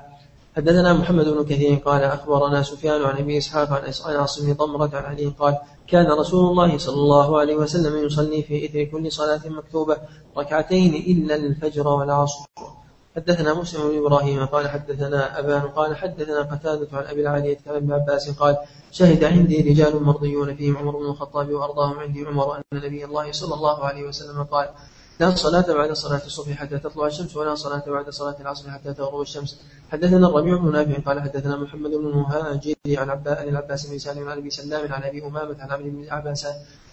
[0.56, 5.04] حدثنا محمد بن كثير قال أخبرنا سفيان عن أبي إسحاق عن عاصم بن طمرة عن
[5.04, 9.96] علي قال كان رسول الله صلى الله عليه وسلم يصلي في إثر كل صلاة مكتوبة
[10.36, 12.46] ركعتين إلا الفجر والعصر.
[13.16, 17.92] حدثنا مسلم بن إبراهيم قال حدثنا أبان قال حدثنا قتادة عن أبي العالية عن ابن
[17.92, 18.56] عباس قال
[18.92, 23.54] شهد عندي رجال مرضيون فيهم عمر بن الخطاب وأرضاهم عندي عمر أن نبي الله صلى
[23.54, 24.68] الله عليه وسلم قال
[25.20, 29.20] لا صلاة بعد صلاة الصبح حتى تطلع الشمس ولا صلاة بعد صلاة العصر حتى تغرب
[29.20, 29.60] الشمس.
[29.92, 34.50] حدثنا الربيع بن نافع قال حدثنا محمد بن المهاجر عن العباس بن سالم عن أبي
[34.50, 36.46] سلام عن أبي أمامة عن عبد بن عباس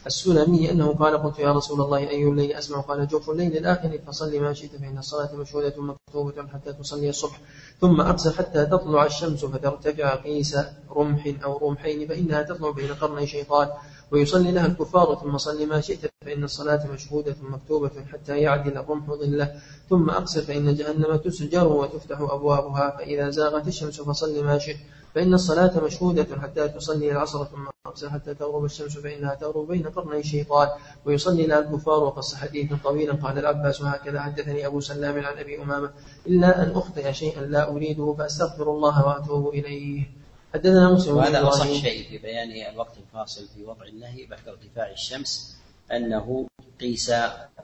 [0.06, 4.40] السلمي أنه قال قلت يا رسول الله أي الليل أسمع؟ قال جوف الليل الآخر فصل
[4.40, 7.40] ما شئت فإن الصلاة مشهودة مكتوبة حتى تصلي الصبح.
[7.82, 10.58] ثم أقصى حتى تطلع الشمس فترتفع قيس
[10.92, 13.68] رمح أو رمحين فإنها تطلع بين قرني شيطان.
[14.12, 19.52] ويصلي لها الكفار ثم صل ما شئت فإن الصلاة مشهودة مكتوبة حتى يعدل الرمح ظله.
[19.90, 24.78] ثم أقصر فإن جهنم تسجر وتفتح أبوابها فإذا زاغت الشمس فصل ما شئت.
[25.16, 30.20] فإن الصلاة مشهودة حتى تصلي العصر ثم أقصر حتى تغرب الشمس فإنها تغرب بين قرني
[30.20, 30.68] الشيطان
[31.06, 35.92] ويصلي لها الكفار وقص حديث طويلا قال العباس هكذا حدثني أبو سلام عن أبي أمامة
[36.28, 40.12] إلا أن أخطئ شيئا لا أريده فأستغفر الله وأتوب إليه.
[40.54, 45.58] حدثنا مسلم وهذا أصح شيء في بيان الوقت الفاصل في وضع النهي بعد ارتفاع الشمس
[45.92, 46.48] أنه
[46.82, 47.12] قيس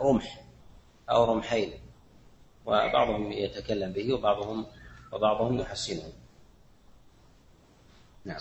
[0.02, 0.46] رمح
[1.10, 1.74] أو رمحين
[2.66, 4.66] وبعضهم يتكلم به وبعضهم
[5.14, 6.04] وبعضهم يحسنه.
[8.26, 8.38] نعم.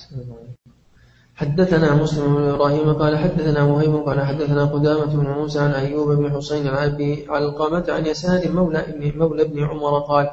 [1.35, 6.33] حدثنا مسلم بن إبراهيم قال حدثنا وهيب قال حدثنا قدامة بن موسى عن أيوب بن
[6.33, 10.31] حسين عن أبي علقمة عن يسار مولى ابن مولى ابن عمر قال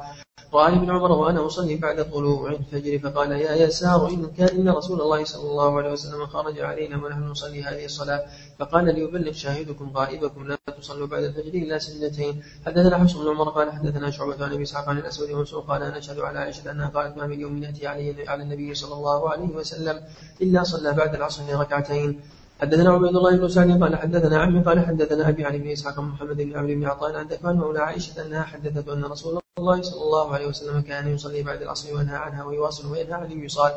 [0.52, 5.00] وعن ابن عمر وأنا أصلي بعد طلوع الفجر فقال يا يسار ان كان ان رسول
[5.00, 8.24] الله صلى الله عليه وسلم خرج علينا ونحن نصلي هذه الصلاة
[8.58, 13.72] فقال ليبلغ شاهدكم غائبكم لا تصلوا بعد الفجر إلا سجدتين حدثنا حفص بن عمر قال
[13.72, 17.16] حدثنا شعبة عن أبي إسحاق عن الأسود ومنصور قال أنا أشهد على عائشه أنها قالت
[17.16, 20.00] ما من يوم يأتي علي على النبي صلى الله عليه وسلم
[20.42, 22.20] إلا صلى بعد العصر ركعتين.
[22.60, 26.36] حدثنا عبيد الله بن سعد قال حدثنا عمي قال حدثنا أبي عن ابن إسحاق محمد
[26.36, 30.34] بن عمرو بن عطاء عن ذكوان مولى عائشة أنها حدثته أن رسول الله صلى الله
[30.34, 33.72] عليه وسلم كان يصلي بعد العصر وينهى عنها ويواصل وينهى عن الوصال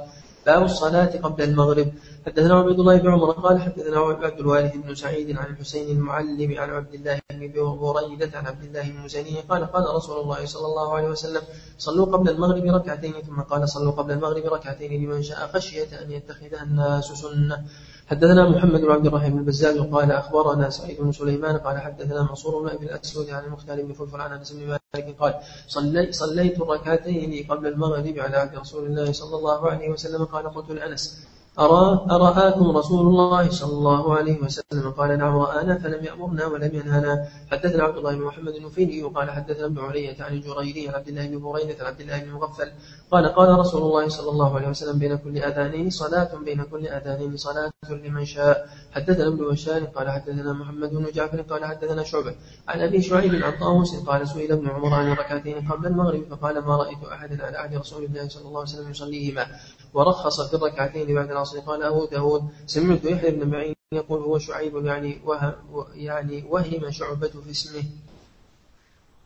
[0.46, 1.94] باب الصلاة قبل المغرب.
[2.26, 6.70] حدثنا عبيد الله بن عمر قال حدثنا عبد الوارث بن سعيد عن الحسين المعلم عن
[6.70, 10.96] عبد الله بن بريدة عن عبد الله بن مزني قال قال رسول الله صلى الله
[10.96, 11.42] عليه وسلم
[11.78, 16.64] صلوا قبل المغرب ركعتين ثم قال صلوا قبل المغرب ركعتين لمن شاء خشية أن يتخذها
[16.64, 17.66] الناس سنة.
[18.10, 22.70] حدثنا محمد بن عبد الرحيم البزاز قال أخبرنا سعيد بن سليمان قال حدثنا منصور بن
[22.70, 25.34] أبي الأسود عن المختار بن فلفل عن أنس بن مالك قال
[25.68, 30.72] صلي صليت الركعتين قبل المغرب على عهد رسول الله صلى الله عليه وسلم قال قلت
[30.72, 31.28] لأنس
[31.60, 37.28] أرى أرآكم رسول الله صلى الله عليه وسلم؟ قال نعم رآنا فلم يأمرنا ولم ينهانا.
[37.52, 41.28] حدثنا عبد الله بن محمد النفيلي وقال حدثنا ابن علية عن الجريري عن عبد الله
[41.28, 42.72] بن بريدة عن عبد الله بن مغفل.
[43.12, 47.38] قال قال رسول الله صلى الله عليه وسلم بين كل أذانين صلاة بين كل أذانين
[47.38, 48.70] صلاة لمن شاء.
[48.92, 52.36] حدثنا ابن بشار قال حدثنا محمد بن جعفر قال حدثنا شعبة.
[52.68, 56.76] عن أبي شعيب عن طاووس قال سئل ابن عمر عن الركعتين قبل المغرب فقال ما
[56.76, 59.46] رأيت أحدا على عهد رسول الله صلى الله عليه وسلم يصليهما.
[59.94, 61.60] ورخص في الركعتين بعد العصر.
[61.60, 65.54] قال أبو داود سمعت يحيى بن معين يقول هو شعيب يعني وهم
[65.94, 67.84] يعني وهم شعبة في اسمه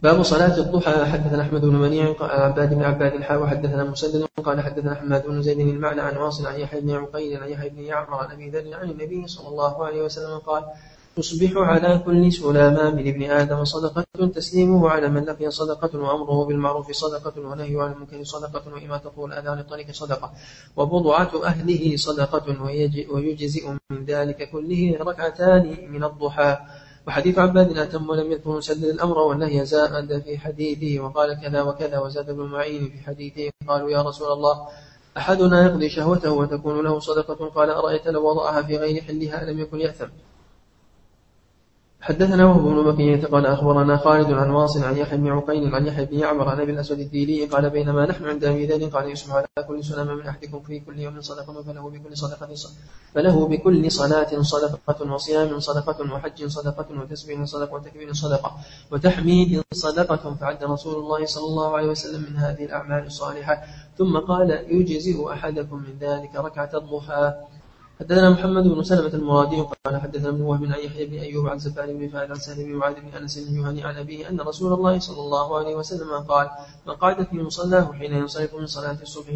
[0.01, 1.05] باب صلاة الضحى.
[1.05, 5.41] حدثنا أحمد بن منيع قال عباد بن عباد الحاء وحدثنا مسدد قال حدثنا حماد بن
[5.41, 8.75] زيد المعنى عن واصل عن يحيى بن عقيل عن يحيى بن يعمر عن أبي ذر
[8.75, 10.63] عن النبي صلى الله عليه وسلم قال
[11.15, 16.91] تصبح على كل سلامة من ابن آدم صدقة تسليمه على من لقي صدقة وأمره بالمعروف
[16.91, 20.31] صدقة ونهي عن المنكر صدقة وإماتة الأذى عن الطريق صدقة.
[20.77, 22.63] وبضعة أهله صدقة
[23.13, 26.57] ويجزئ من ذلك كله ركعتان من الضحى.
[27.07, 32.29] وحديث عباد أتم ولم يذكر مسدد الأمر والنهي زاد في حديثه وقال كذا وكذا وزاد
[32.29, 33.49] ابن معين في حديثه.
[33.67, 34.67] قالوا يا رسول الله
[35.17, 39.79] أحدنا يقضي شهوته وتكون له صدقة؟ قال أرأيت لو وضعها في غير حلها لم يكن
[39.79, 40.07] يأثم؟
[42.03, 46.05] حدثنا وهو بن بقية قال أخبرنا خالد عن واصل عن يحيى بن عقيل عن يحيى
[46.05, 49.67] بن يعمر عن أبي الأسود الديلي قال بينما نحن عند أبي ذر قال يصبح على
[49.67, 52.47] كل سلام من أحدكم في كل يوم صدقة فله بكل صدقة
[53.15, 58.51] فله بكل صلاة صدقة وصيام صدقة وحج صدقة وتسبيح صدقة وتكبير صدقة
[58.91, 63.63] وتحميد صدقة فعد رسول الله صلى الله عليه وسلم من هذه الأعمال الصالحة
[63.97, 67.33] ثم قال يجزئ أحدكم من ذلك ركعة الضحى
[67.99, 71.97] حدثنا محمد بن سلمة المرادي قال حدثنا ابن وهب عن يحيى بن أيوب عن زبان
[71.97, 75.21] بن فاعل عن سهل بن معاذ بن أنس الجهني عن أبيه أن رسول الله صلى
[75.21, 76.49] الله عليه وسلم قال
[76.87, 79.33] من قعد في مصلاه حين ينصرف من صلاة الصبح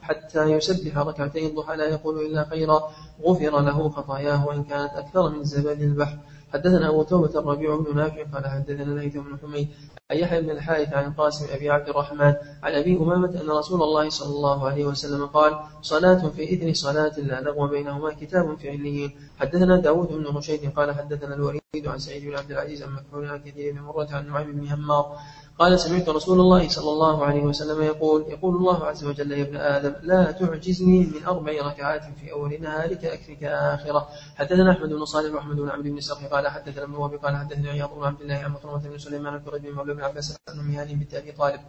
[0.00, 2.82] حتى يسبح ركعتي الضحى لا يقول إلا خيرا
[3.22, 6.18] غفر له خطاياه وإن كانت أكثر من زبد البحر.
[6.52, 9.68] حدثنا أبو توبة الربيع بن نافع قال حدثنا ليث بن حميد
[10.10, 14.08] عن يحيى بن الحارث عن القاسم أبي عبد الرحمن عن أبي أمامة أن رسول الله
[14.08, 19.10] صلى الله عليه وسلم قال صلاة في إثر صلاة لا لغو بينهما كتاب في عليين.
[19.38, 23.38] حدثنا داود بن رشيد قال حدثنا الوليد عن سعيد بن عبد العزيز عن مكحول عن
[23.38, 25.16] كثير بن مرة عن نعيم بن همار
[25.58, 29.56] قال سمعت رسول الله صلى الله عليه وسلم يقول يقول الله عز وجل يا ابن
[29.56, 34.08] آدم لا تعجزني من أربع ركعات في أول نهارك أكفك آخرة.
[34.36, 37.70] حدثنا أحمد بن صالح وأحمد بن عبد بن سرح قال حدثنا ابن وهب قال حدثنا
[37.70, 40.98] عياض بن عبد الله عن مكرمة بن سليمان الكرد بن مولى بن عباس بن مهان
[40.98, 41.60] بنت أبي طالب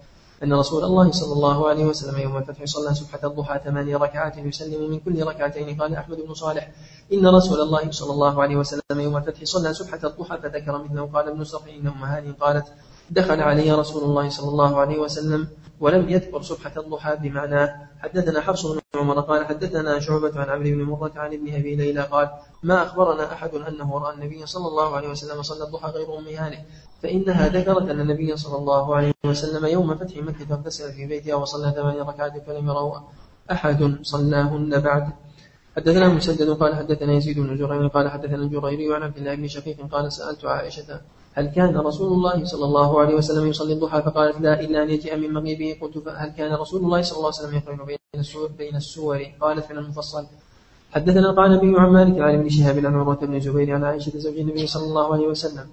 [0.43, 4.89] أن رسول الله صلى الله عليه وسلم يوم الفتح صلى سبحة الضحى ثماني ركعات يسلم
[4.91, 5.81] من كل ركعتين.
[5.81, 6.71] قال أحمد بن صالح
[7.13, 11.27] إن رسول الله صلى الله عليه وسلم يوم الفتح صلى سبحة الضحى فذكر مثله قال
[11.27, 12.67] ابن سرح إن أم هاني قالت
[13.11, 15.47] دخل علي رسول الله صلى الله عليه وسلم
[15.79, 20.83] ولم يذكر سبحة الضحى بمعنى حدثنا حفص بن عمر قال حدثنا شعبة عن عمرو بن
[20.83, 22.29] مرة عن ابن أبي ليلى قال
[22.63, 26.59] ما أخبرنا أحد أنه رأى النبي صلى الله عليه وسلم صلى الضحى غير أم هانئ
[27.03, 31.71] فإنها ذكرت أن النبي صلى الله عليه وسلم يوم فتح مكة اغتسل في بيتها وصلى
[31.71, 32.99] ثمان ركعات فلم يروا
[33.51, 35.09] أحد صلاهن بعد.
[35.77, 39.87] حدثنا مسدد قال حدثنا يزيد بن زريع قال حدثنا الجريري عن عبد الله بن شقيق
[39.91, 41.01] قال سألت عائشة
[41.39, 45.15] هل كان رسول الله صلى الله عليه وسلم يصلي الضحى؟ فقالت لا إلا أن يجيء
[45.15, 45.77] من مغيبه.
[45.81, 49.71] قلت فهل كان رسول الله صلى الله عليه وسلم يقرن بين السور بين السور؟ قالت
[49.71, 50.25] من المفصل.
[50.91, 54.37] حدثنا قال النبي عن مالك عن ابن شهاب عن عروة بن الزبير عن عائشة زوج
[54.37, 55.67] النبي صلى الله عليه وسلم.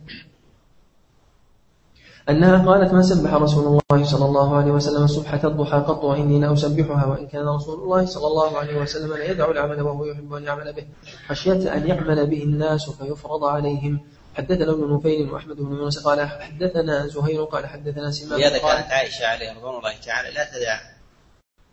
[2.30, 7.06] أنها قالت ما سبح رسول الله صلى الله عليه وسلم سبحة الضحى قط وإني لأسبحها
[7.06, 10.72] وإن كان رسول الله صلى الله عليه وسلم لا يدع العمل وهو يحب أن يعمل
[10.72, 10.86] به.
[11.28, 14.00] خشية أن يعمل به الناس فيفرض عليهم.
[14.36, 19.26] حدثنا ابن نفيل وأحمد بن يونس قال حدثنا زهير قال حدثنا سماك لهذا كانت عائشة
[19.26, 20.80] عليه رضوان الله تعالى لا تدع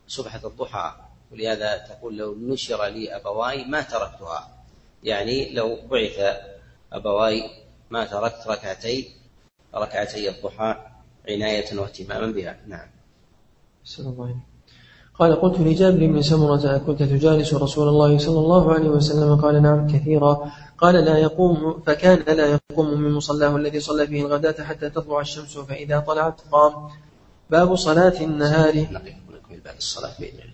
[0.07, 0.93] سبحه الضحى
[1.31, 4.49] ولهذا تقول لو نشر لي أبواي ما تركتها.
[5.03, 6.19] يعني لو بعث
[6.93, 7.43] أبواي
[7.89, 9.15] ما تركت ركعتي
[9.75, 10.75] ركعتي الضحى
[11.29, 12.57] عناية واهتماما بها.
[12.67, 12.87] نعم.
[13.99, 14.35] الله
[15.19, 19.87] قال قلت لجابر بن سمرة كنت تجالس رسول الله صلى الله عليه وسلم؟ قال نعم
[19.87, 20.51] كثيرا.
[20.77, 25.57] قال لا يقوم فكان لا يقوم من مصلاه الذي صلى فيه الغداة حتى تطلع الشمس
[25.57, 26.89] فإذا طلعت قام.
[27.49, 28.87] باب صلاة النهار.
[29.77, 30.52] الصلاة بإذن الله.